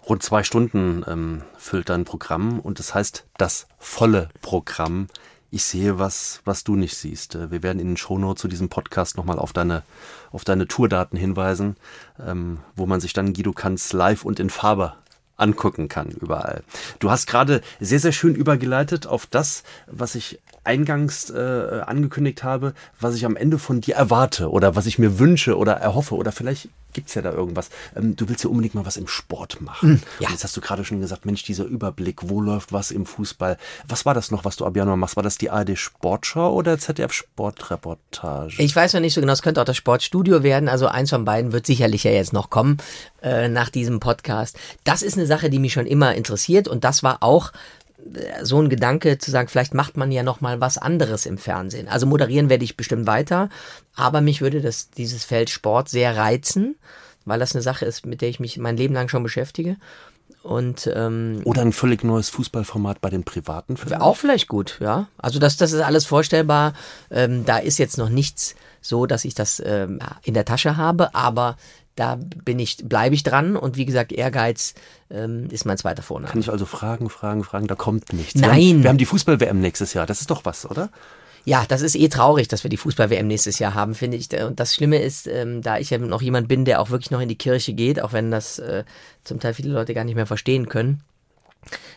Rund 0.07 0.23
zwei 0.23 0.43
Stunden 0.43 1.05
ähm, 1.07 1.41
füllt 1.57 1.89
dein 1.89 2.05
Programm 2.05 2.59
und 2.59 2.79
das 2.79 2.95
heißt 2.95 3.25
das 3.37 3.67
volle 3.77 4.29
Programm. 4.41 5.07
Ich 5.51 5.63
sehe 5.63 5.99
was, 5.99 6.41
was 6.45 6.63
du 6.63 6.75
nicht 6.75 6.95
siehst. 6.95 7.35
Äh, 7.35 7.51
Wir 7.51 7.61
werden 7.61 7.79
in 7.79 7.89
den 7.89 7.97
Shownotes 7.97 8.41
zu 8.41 8.47
diesem 8.47 8.69
Podcast 8.69 9.17
nochmal 9.17 9.37
auf 9.37 9.53
deine, 9.53 9.83
auf 10.31 10.43
deine 10.43 10.67
Tourdaten 10.67 11.19
hinweisen, 11.19 11.75
ähm, 12.25 12.59
wo 12.75 12.85
man 12.85 12.99
sich 12.99 13.13
dann 13.13 13.33
Guido 13.33 13.51
Kanz 13.51 13.93
live 13.93 14.25
und 14.25 14.39
in 14.39 14.49
Farbe 14.49 14.93
angucken 15.41 15.87
kann, 15.87 16.09
überall. 16.09 16.63
Du 16.99 17.11
hast 17.11 17.27
gerade 17.27 17.61
sehr, 17.79 17.99
sehr 17.99 18.11
schön 18.11 18.35
übergeleitet 18.35 19.07
auf 19.07 19.25
das, 19.25 19.63
was 19.87 20.15
ich 20.15 20.39
eingangs 20.63 21.29
äh, 21.31 21.81
angekündigt 21.85 22.43
habe, 22.43 22.73
was 22.99 23.15
ich 23.15 23.25
am 23.25 23.35
Ende 23.35 23.57
von 23.57 23.81
dir 23.81 23.95
erwarte 23.95 24.51
oder 24.51 24.75
was 24.75 24.85
ich 24.85 24.99
mir 24.99 25.17
wünsche 25.17 25.57
oder 25.57 25.73
erhoffe 25.73 26.15
oder 26.15 26.31
vielleicht 26.31 26.69
gibt's 26.93 27.13
ja 27.13 27.21
da 27.21 27.31
irgendwas. 27.31 27.69
Ähm, 27.95 28.15
du 28.15 28.29
willst 28.29 28.43
ja 28.43 28.49
unbedingt 28.49 28.75
mal 28.75 28.85
was 28.85 28.97
im 28.97 29.07
Sport 29.07 29.61
machen. 29.61 29.89
Hm, 29.89 30.01
ja. 30.19 30.27
Und 30.27 30.33
jetzt 30.33 30.43
hast 30.43 30.55
du 30.57 30.61
gerade 30.61 30.85
schon 30.85 31.01
gesagt, 31.01 31.25
Mensch, 31.25 31.43
dieser 31.43 31.65
Überblick, 31.65 32.29
wo 32.29 32.41
läuft 32.41 32.71
was 32.71 32.91
im 32.91 33.05
Fußball? 33.05 33.57
Was 33.87 34.05
war 34.05 34.13
das 34.13 34.31
noch, 34.31 34.45
was 34.45 34.55
du 34.55 34.65
ab 34.65 34.75
Januar 34.75 34.97
machst? 34.97 35.15
War 35.15 35.23
das 35.23 35.37
die 35.37 35.49
ARD 35.49 35.77
Sportschau 35.77 36.53
oder 36.53 36.77
ZDF 36.77 37.11
Sportreportage? 37.11 38.55
Ich 38.61 38.75
weiß 38.75 38.93
noch 38.93 39.01
nicht 39.01 39.13
so 39.13 39.21
genau, 39.21 39.33
es 39.33 39.41
könnte 39.41 39.61
auch 39.61 39.65
das 39.65 39.77
Sportstudio 39.77 40.43
werden. 40.43 40.69
Also 40.69 40.87
eins 40.87 41.09
von 41.09 41.25
beiden 41.25 41.51
wird 41.51 41.65
sicherlich 41.65 42.03
ja 42.03 42.11
jetzt 42.11 42.33
noch 42.33 42.49
kommen 42.49 42.77
äh, 43.21 43.47
nach 43.47 43.69
diesem 43.69 43.99
Podcast. 43.99 44.57
Das 44.83 45.01
ist 45.01 45.17
eine 45.17 45.27
Sache, 45.27 45.49
die 45.49 45.59
mich 45.59 45.73
schon 45.73 45.85
immer 45.85 46.15
interessiert 46.15 46.67
und 46.67 46.83
das 46.83 47.03
war 47.03 47.21
auch 47.21 47.51
so 48.41 48.61
ein 48.61 48.69
Gedanke 48.69 49.17
zu 49.17 49.31
sagen, 49.31 49.47
vielleicht 49.47 49.73
macht 49.73 49.97
man 49.97 50.11
ja 50.11 50.23
noch 50.23 50.41
mal 50.41 50.59
was 50.59 50.77
anderes 50.77 51.25
im 51.25 51.37
Fernsehen. 51.37 51.87
Also 51.87 52.05
moderieren 52.05 52.49
werde 52.49 52.63
ich 52.63 52.77
bestimmt 52.77 53.07
weiter, 53.07 53.49
aber 53.95 54.21
mich 54.21 54.41
würde 54.41 54.61
das 54.61 54.89
dieses 54.89 55.23
Feld 55.23 55.49
Sport 55.49 55.89
sehr 55.89 56.17
reizen, 56.17 56.75
weil 57.25 57.39
das 57.39 57.53
eine 57.53 57.61
Sache 57.61 57.85
ist, 57.85 58.05
mit 58.05 58.21
der 58.21 58.29
ich 58.29 58.39
mich 58.39 58.57
mein 58.57 58.77
Leben 58.77 58.93
lang 58.93 59.07
schon 59.07 59.23
beschäftige. 59.23 59.77
Und 60.43 60.89
ähm, 60.93 61.41
Oder 61.43 61.61
ein 61.61 61.71
völlig 61.71 62.03
neues 62.03 62.29
Fußballformat 62.29 62.99
bei 62.99 63.11
den 63.11 63.23
Privaten? 63.23 63.77
vielleicht? 63.77 64.01
auch 64.01 64.17
vielleicht 64.17 64.47
gut, 64.47 64.79
ja. 64.81 65.07
Also 65.19 65.37
das, 65.37 65.55
das 65.57 65.71
ist 65.71 65.81
alles 65.81 66.05
vorstellbar. 66.05 66.73
Ähm, 67.11 67.45
da 67.45 67.57
ist 67.57 67.77
jetzt 67.77 67.99
noch 67.99 68.09
nichts 68.09 68.55
so, 68.81 69.05
dass 69.05 69.23
ich 69.23 69.35
das 69.35 69.61
ähm, 69.63 69.99
in 70.23 70.33
der 70.33 70.45
Tasche 70.45 70.77
habe, 70.77 71.13
aber 71.13 71.57
da 71.95 72.17
bin 72.17 72.59
ich, 72.59 72.77
bleibe 72.77 73.15
ich 73.15 73.23
dran 73.23 73.55
und 73.55 73.77
wie 73.77 73.85
gesagt, 73.85 74.11
Ehrgeiz 74.11 74.73
ähm, 75.09 75.47
ist 75.51 75.65
mein 75.65 75.77
zweiter 75.77 76.03
Vorname. 76.03 76.31
Kann 76.31 76.41
ich 76.41 76.49
also 76.49 76.65
fragen, 76.65 77.09
fragen, 77.09 77.43
fragen, 77.43 77.67
da 77.67 77.75
kommt 77.75 78.13
nichts. 78.13 78.35
Nein. 78.35 78.43
Wir 78.43 78.53
haben, 78.53 78.83
wir 78.83 78.89
haben 78.89 78.97
die 78.97 79.05
Fußball-WM 79.05 79.59
nächstes 79.59 79.93
Jahr. 79.93 80.05
Das 80.05 80.21
ist 80.21 80.31
doch 80.31 80.45
was, 80.45 80.69
oder? 80.69 80.89
Ja, 81.43 81.65
das 81.67 81.81
ist 81.81 81.95
eh 81.95 82.07
traurig, 82.07 82.47
dass 82.47 82.63
wir 82.63 82.69
die 82.69 82.77
Fußball-WM 82.77 83.27
nächstes 83.27 83.59
Jahr 83.59 83.73
haben, 83.73 83.95
finde 83.95 84.17
ich. 84.17 84.29
Und 84.43 84.59
das 84.59 84.75
Schlimme 84.75 85.01
ist, 85.01 85.27
ähm, 85.27 85.61
da 85.61 85.79
ich 85.79 85.89
ja 85.89 85.97
noch 85.97 86.21
jemand 86.21 86.47
bin, 86.47 86.65
der 86.65 86.79
auch 86.79 86.91
wirklich 86.91 87.11
noch 87.11 87.19
in 87.21 87.29
die 87.29 87.37
Kirche 87.37 87.73
geht, 87.73 88.01
auch 88.01 88.13
wenn 88.13 88.31
das 88.31 88.59
äh, 88.59 88.83
zum 89.23 89.39
Teil 89.39 89.53
viele 89.53 89.73
Leute 89.73 89.93
gar 89.93 90.03
nicht 90.03 90.15
mehr 90.15 90.27
verstehen 90.27 90.69
können. 90.69 91.01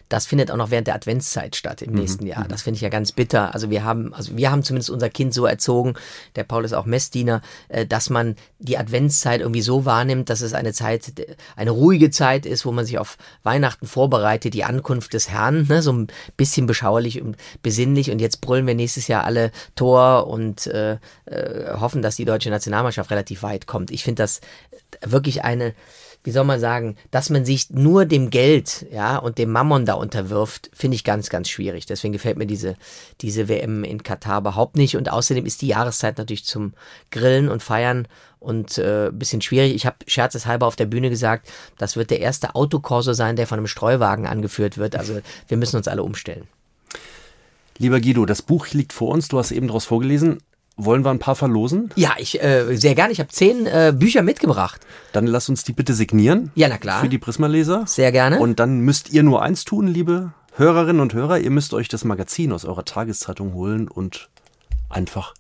Das 0.09 0.27
findet 0.27 0.51
auch 0.51 0.57
noch 0.57 0.70
während 0.70 0.86
der 0.86 0.95
Adventszeit 0.95 1.57
statt 1.57 1.82
im 1.82 1.93
nächsten 1.95 2.27
Jahr. 2.27 2.47
Das 2.47 2.62
finde 2.62 2.77
ich 2.77 2.82
ja 2.82 2.89
ganz 2.89 3.12
bitter. 3.12 3.55
Also 3.55 3.70
wir 3.70 3.85
haben, 3.85 4.12
also 4.15 4.36
wir 4.36 4.51
haben 4.51 4.62
zumindest 4.62 4.91
unser 4.91 5.09
Kind 5.09 5.32
so 5.32 5.47
erzogen, 5.47 5.95
der 6.36 6.45
Paul 6.45 6.65
ist 6.65 6.74
auch 6.74 6.85
Messdiener, 6.85 7.41
äh, 7.69 7.86
dass 7.86 8.11
man 8.11 8.36
die 8.59 8.78
Adventszeit 8.78 9.41
irgendwie 9.41 9.62
so 9.62 9.85
wahrnimmt, 9.85 10.28
dass 10.31 10.41
es 10.41 10.55
eine 10.55 10.73
Zeit, 10.73 11.12
eine 11.57 11.70
ruhige 11.70 12.11
Zeit 12.11 12.47
ist, 12.47 12.66
wo 12.66 12.73
man 12.73 12.85
sich 12.85 12.99
auf 12.99 13.16
Weihnachten 13.43 13.86
vorbereitet, 13.86 14.55
die 14.55 14.65
Ankunft 14.65 15.15
des 15.15 15.31
Herrn, 15.31 15.66
ne, 15.69 15.82
so 15.82 15.93
ein 15.93 16.09
bisschen 16.36 16.66
beschauerlich 16.66 17.23
und 17.23 17.36
besinnlich. 17.62 18.11
Und 18.11 18.20
jetzt 18.20 18.41
brüllen 18.41 18.66
wir 18.66 18.74
nächstes 18.74 19.09
Jahr 19.09 19.24
alle 19.24 19.51
Tor 19.74 20.27
und 20.27 20.66
äh, 20.66 20.99
äh, 21.24 21.78
hoffen, 21.81 22.03
dass 22.03 22.16
die 22.16 22.24
deutsche 22.24 22.51
Nationalmannschaft 22.51 23.11
relativ 23.11 23.43
weit 23.43 23.66
kommt. 23.66 23.91
Ich 23.91 24.05
finde 24.05 24.23
das 24.23 24.41
wirklich 25.03 25.45
eine 25.45 25.74
wie 26.25 26.31
soll 26.31 26.45
man 26.45 26.59
sagen, 26.59 26.97
dass 27.11 27.29
man 27.29 27.45
sich 27.45 27.69
nur 27.71 28.07
dem 28.07 28.31
Geld, 28.31 28.87
ja, 28.91 29.19
und 29.19 29.37
dem 29.37 29.53
Mammon 29.53 29.85
da 29.85 29.93
unterwirft, 29.93 30.71
finde 30.73 30.95
ich 30.95 31.05
ganz, 31.05 31.29
ganz 31.29 31.51
schwierig. 31.51 31.85
Deswegen 31.85 32.15
gefällt 32.15 32.39
mir 32.39 32.47
diese, 32.47 32.77
diese 33.21 33.47
WM 33.49 33.85
in 33.85 34.03
Katar 34.03 34.41
überhaupt 34.41 34.77
nicht. 34.77 34.97
Und 34.97 35.13
außerdem 35.13 35.45
ist 35.45 35.61
die 35.61 35.69
Jahreszeit 35.69 36.17
natürlich 36.17 36.47
zum 36.47 36.73
Grillen 37.11 37.51
und 37.51 37.63
Feiern 37.63 38.09
und 38.41 38.79
äh, 38.79 39.11
bisschen 39.13 39.43
schwierig. 39.43 39.75
Ich 39.75 39.85
habe 39.85 39.97
scherzeshalber 40.07 40.67
auf 40.67 40.77
der 40.77 40.87
Bühne 40.87 41.11
gesagt, 41.11 41.53
das 41.77 41.95
wird 41.95 42.11
der 42.11 42.21
erste 42.21 42.55
Autokorso 42.55 43.13
sein, 43.13 43.37
der 43.37 43.47
von 43.47 43.59
einem 43.59 43.67
Streuwagen 43.67 44.27
angeführt 44.27 44.79
wird. 44.79 44.97
Also 44.97 45.21
wir 45.49 45.57
müssen 45.59 45.77
uns 45.77 45.89
alle 45.89 46.03
umstellen. 46.03 46.49
Lieber 47.77 48.01
Guido, 48.01 48.25
das 48.25 48.41
Buch 48.41 48.69
liegt 48.69 48.95
vor 48.95 49.11
uns. 49.11 49.29
Du 49.29 49.39
hast 49.39 49.51
eben 49.51 49.67
daraus 49.67 49.85
vorgelesen. 49.85 50.39
Wollen 50.77 51.05
wir 51.05 51.11
ein 51.11 51.21
paar 51.21 51.37
verlosen? 51.37 51.91
Ja, 51.95 52.15
ich 52.19 52.43
äh, 52.43 52.75
sehr 52.77 52.97
gerne. 52.97 53.13
Ich 53.13 53.21
habe 53.21 53.29
zehn 53.29 53.67
äh, 53.67 53.95
Bücher 53.97 54.23
mitgebracht. 54.23 54.81
Dann 55.13 55.27
lass 55.27 55.49
uns 55.49 55.63
die 55.63 55.73
bitte 55.73 55.95
signieren. 55.95 56.51
Ja, 56.57 56.69
na 56.69 56.79
klar. 56.79 57.01
Für 57.01 57.09
die 57.09 57.19
Prisma-Leser. 57.19 57.85
Sehr 57.87 58.11
gerne. 58.11 58.41
Und 58.41 58.59
dann 58.59 58.81
müsst 58.81 59.13
ihr 59.13 59.23
nur 59.23 59.43
eins 59.43 59.65
tun, 59.65 59.87
liebe 59.87 60.33
Hörerinnen 60.57 61.01
und 61.01 61.15
Hörer. 61.15 61.39
Ihr 61.39 61.51
müsst 61.51 61.75
euch 61.75 61.89
das 61.89 62.05
Magazin 62.05 62.53
aus 62.53 62.65
eurer 62.65 62.85
Tageszeitung 62.85 63.55
holen 63.55 63.87
und 63.87 64.29
einfach 64.89 65.35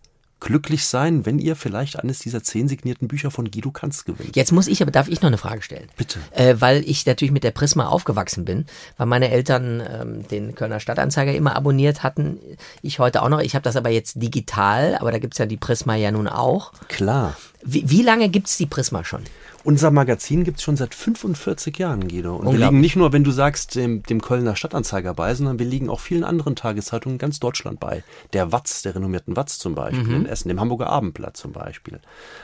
glücklich 0.44 0.86
sein, 0.86 1.24
wenn 1.24 1.38
ihr 1.38 1.56
vielleicht 1.56 1.98
eines 1.98 2.18
dieser 2.18 2.42
zehn 2.42 2.68
signierten 2.68 3.08
Bücher 3.08 3.30
von 3.30 3.50
Guido 3.50 3.70
Kanz 3.70 4.04
gewinnt. 4.04 4.36
Jetzt 4.36 4.52
muss 4.52 4.66
ich, 4.66 4.82
aber 4.82 4.90
darf 4.90 5.08
ich 5.08 5.22
noch 5.22 5.28
eine 5.28 5.38
Frage 5.38 5.62
stellen? 5.62 5.88
Bitte. 5.96 6.18
Äh, 6.32 6.56
weil 6.58 6.86
ich 6.86 7.06
natürlich 7.06 7.32
mit 7.32 7.44
der 7.44 7.50
Prisma 7.50 7.88
aufgewachsen 7.88 8.44
bin, 8.44 8.66
weil 8.98 9.06
meine 9.06 9.30
Eltern 9.30 9.82
ähm, 9.88 10.28
den 10.28 10.54
Kölner 10.54 10.80
Stadtanzeiger 10.80 11.34
immer 11.34 11.56
abonniert 11.56 12.02
hatten. 12.02 12.38
Ich 12.82 12.98
heute 12.98 13.22
auch 13.22 13.30
noch. 13.30 13.40
Ich 13.40 13.54
habe 13.54 13.62
das 13.62 13.76
aber 13.76 13.88
jetzt 13.88 14.20
digital, 14.20 14.96
aber 15.00 15.12
da 15.12 15.18
gibt's 15.18 15.38
ja 15.38 15.46
die 15.46 15.56
Prisma 15.56 15.94
ja 15.94 16.12
nun 16.12 16.28
auch. 16.28 16.72
Klar. 16.88 17.36
Wie, 17.64 17.88
wie 17.88 18.02
lange 18.02 18.28
gibt's 18.28 18.58
die 18.58 18.66
Prisma 18.66 19.02
schon? 19.02 19.22
Unser 19.64 19.90
Magazin 19.90 20.44
gibt's 20.44 20.62
schon 20.62 20.76
seit 20.76 20.94
45 20.94 21.78
Jahren, 21.78 22.06
Guido. 22.06 22.36
Und 22.36 22.52
wir 22.52 22.66
liegen 22.66 22.82
nicht 22.82 22.96
nur, 22.96 23.14
wenn 23.14 23.24
du 23.24 23.30
sagst, 23.30 23.74
dem, 23.76 24.02
dem 24.02 24.20
Kölner 24.20 24.56
Stadtanzeiger 24.56 25.14
bei, 25.14 25.34
sondern 25.34 25.58
wir 25.58 25.64
liegen 25.64 25.88
auch 25.88 26.00
vielen 26.00 26.22
anderen 26.22 26.54
Tageszeitungen 26.54 27.14
in 27.14 27.18
ganz 27.18 27.40
Deutschland 27.40 27.80
bei. 27.80 28.04
Der 28.34 28.52
Watz, 28.52 28.82
der 28.82 28.94
renommierten 28.94 29.36
Watz 29.36 29.58
zum 29.58 29.74
Beispiel 29.74 30.14
in 30.14 30.26
Essen, 30.26 30.48
dem 30.48 30.60
Hamburger 30.60 30.90
Abendblatt 30.90 31.38
zum 31.38 31.52
Beispiel. 31.52 32.00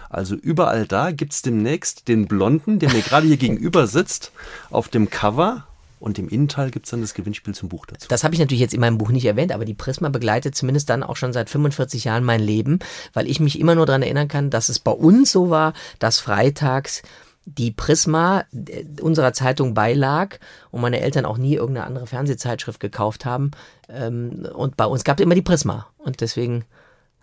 Also 0.08 0.34
überall 0.34 0.86
da 0.86 1.10
gibt's 1.10 1.42
demnächst 1.42 2.08
den 2.08 2.26
Blonden, 2.26 2.78
der 2.78 2.90
mir 2.90 3.02
gerade 3.02 3.26
hier 3.26 3.36
gegenüber 3.38 3.86
sitzt, 3.86 4.32
auf 4.70 4.88
dem 4.88 5.10
Cover. 5.10 5.66
Und 6.00 6.18
im 6.18 6.28
Innenteil 6.28 6.70
gibt's 6.70 6.90
dann 6.90 7.02
das 7.02 7.14
Gewinnspiel 7.14 7.54
zum 7.54 7.68
Buch 7.68 7.86
dazu. 7.86 8.08
Das 8.08 8.24
habe 8.24 8.34
ich 8.34 8.40
natürlich 8.40 8.60
jetzt 8.60 8.74
in 8.74 8.80
meinem 8.80 8.98
Buch 8.98 9.10
nicht 9.10 9.26
erwähnt, 9.26 9.52
aber 9.52 9.66
die 9.66 9.74
Prisma 9.74 10.08
begleitet 10.08 10.54
zumindest 10.56 10.88
dann 10.90 11.02
auch 11.02 11.16
schon 11.16 11.32
seit 11.32 11.50
45 11.50 12.04
Jahren 12.04 12.24
mein 12.24 12.40
Leben, 12.40 12.78
weil 13.12 13.28
ich 13.28 13.38
mich 13.38 13.60
immer 13.60 13.74
nur 13.74 13.86
daran 13.86 14.02
erinnern 14.02 14.26
kann, 14.26 14.50
dass 14.50 14.70
es 14.70 14.78
bei 14.78 14.92
uns 14.92 15.30
so 15.30 15.50
war, 15.50 15.74
dass 15.98 16.18
freitags 16.18 17.02
die 17.44 17.70
Prisma 17.70 18.44
äh, 18.52 18.84
unserer 19.00 19.32
Zeitung 19.32 19.74
beilag 19.74 20.38
und 20.70 20.80
meine 20.80 21.00
Eltern 21.00 21.24
auch 21.24 21.38
nie 21.38 21.54
irgendeine 21.54 21.86
andere 21.86 22.06
Fernsehzeitschrift 22.06 22.80
gekauft 22.80 23.24
haben. 23.24 23.50
Ähm, 23.88 24.48
und 24.54 24.76
bei 24.76 24.86
uns 24.86 25.04
gab 25.04 25.18
es 25.18 25.24
immer 25.24 25.34
die 25.34 25.42
Prisma. 25.42 25.86
Und 25.98 26.20
deswegen 26.20 26.64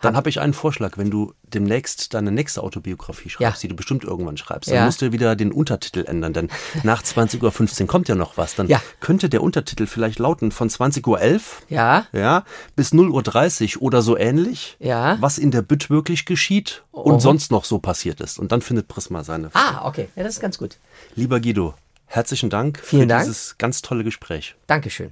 Dann 0.01 0.15
habe 0.15 0.29
ich 0.29 0.39
einen 0.39 0.53
Vorschlag, 0.53 0.97
wenn 0.97 1.09
du 1.09 1.33
demnächst 1.43 2.13
deine 2.13 2.31
nächste 2.31 2.61
Autobiografie 2.61 3.29
schreibst, 3.29 3.41
Ja. 3.41 3.61
die 3.61 3.67
du 3.69 3.75
bestimmt 3.75 4.03
irgendwann 4.03 4.37
schreibst, 4.37 4.69
dann 4.69 4.75
Ja. 4.77 4.85
musst 4.85 5.01
du 5.01 5.11
wieder 5.11 5.35
den 5.35 5.51
Untertitel 5.51 6.05
ändern, 6.05 6.33
denn 6.33 6.49
nach 6.83 7.01
20.15 7.01 7.81
Uhr 7.81 7.87
kommt 7.87 8.07
ja 8.07 8.15
noch 8.15 8.37
was. 8.37 8.53
Dann 8.55 8.67
Ja. 8.67 8.81
könnte 8.99 9.27
der 9.29 9.41
Untertitel 9.41 9.87
vielleicht 9.87 10.19
lauten 10.19 10.51
von 10.51 10.69
20.11 10.69 11.07
Uhr 11.07 11.75
Ja. 11.75 12.05
ja, 12.11 12.43
bis 12.75 12.93
0.30 12.93 13.77
Uhr 13.77 13.83
oder 13.83 14.01
so 14.01 14.17
ähnlich, 14.17 14.77
Ja. 14.79 15.17
was 15.19 15.37
in 15.37 15.51
der 15.51 15.61
Bütt 15.63 15.89
wirklich 15.89 16.25
geschieht 16.25 16.83
und 16.91 17.15
Oh. 17.15 17.19
sonst 17.19 17.49
noch 17.51 17.65
so 17.65 17.79
passiert 17.79 18.21
ist. 18.21 18.37
Und 18.39 18.51
dann 18.51 18.61
findet 18.61 18.87
Prisma 18.87 19.23
seine. 19.23 19.49
Ah, 19.53 19.87
okay. 19.87 20.09
Ja, 20.15 20.23
das 20.23 20.35
ist 20.35 20.41
ganz 20.41 20.57
gut. 20.57 20.77
Lieber 21.15 21.39
Guido, 21.39 21.73
herzlichen 22.05 22.49
Dank 22.49 22.79
Vielen 22.83 23.03
für 23.03 23.07
Dank. 23.07 23.23
dieses 23.25 23.57
ganz 23.57 23.81
tolle 23.81 24.03
Gespräch. 24.03 24.55
Dankeschön. 24.67 25.11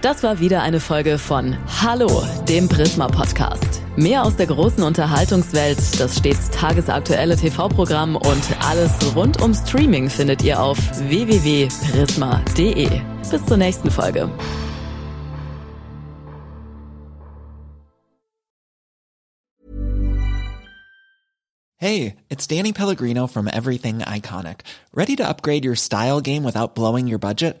Das 0.00 0.22
war 0.22 0.38
wieder 0.38 0.62
eine 0.62 0.78
Folge 0.78 1.18
von 1.18 1.56
Hallo, 1.82 2.22
dem 2.48 2.68
Prisma 2.68 3.08
Podcast. 3.08 3.82
Mehr 3.96 4.22
aus 4.22 4.36
der 4.36 4.46
großen 4.46 4.84
Unterhaltungswelt, 4.84 5.76
das 5.98 6.18
stets 6.18 6.50
tagesaktuelle 6.50 7.34
TV-Programm 7.34 8.14
und 8.14 8.64
alles 8.64 8.92
rund 9.16 9.42
um 9.42 9.52
Streaming 9.52 10.08
findet 10.08 10.44
ihr 10.44 10.62
auf 10.62 10.78
www.prisma.de. 11.08 12.88
Bis 13.28 13.44
zur 13.44 13.56
nächsten 13.56 13.90
Folge. 13.90 14.30
Hey, 21.80 22.14
it's 22.28 22.46
Danny 22.46 22.72
Pellegrino 22.72 23.26
from 23.26 23.48
Everything 23.48 23.98
Iconic. 24.02 24.60
Ready 24.94 25.16
to 25.16 25.24
upgrade 25.28 25.64
your 25.64 25.74
style 25.74 26.20
game 26.20 26.44
without 26.44 26.76
blowing 26.76 27.08
your 27.08 27.18
budget? 27.18 27.60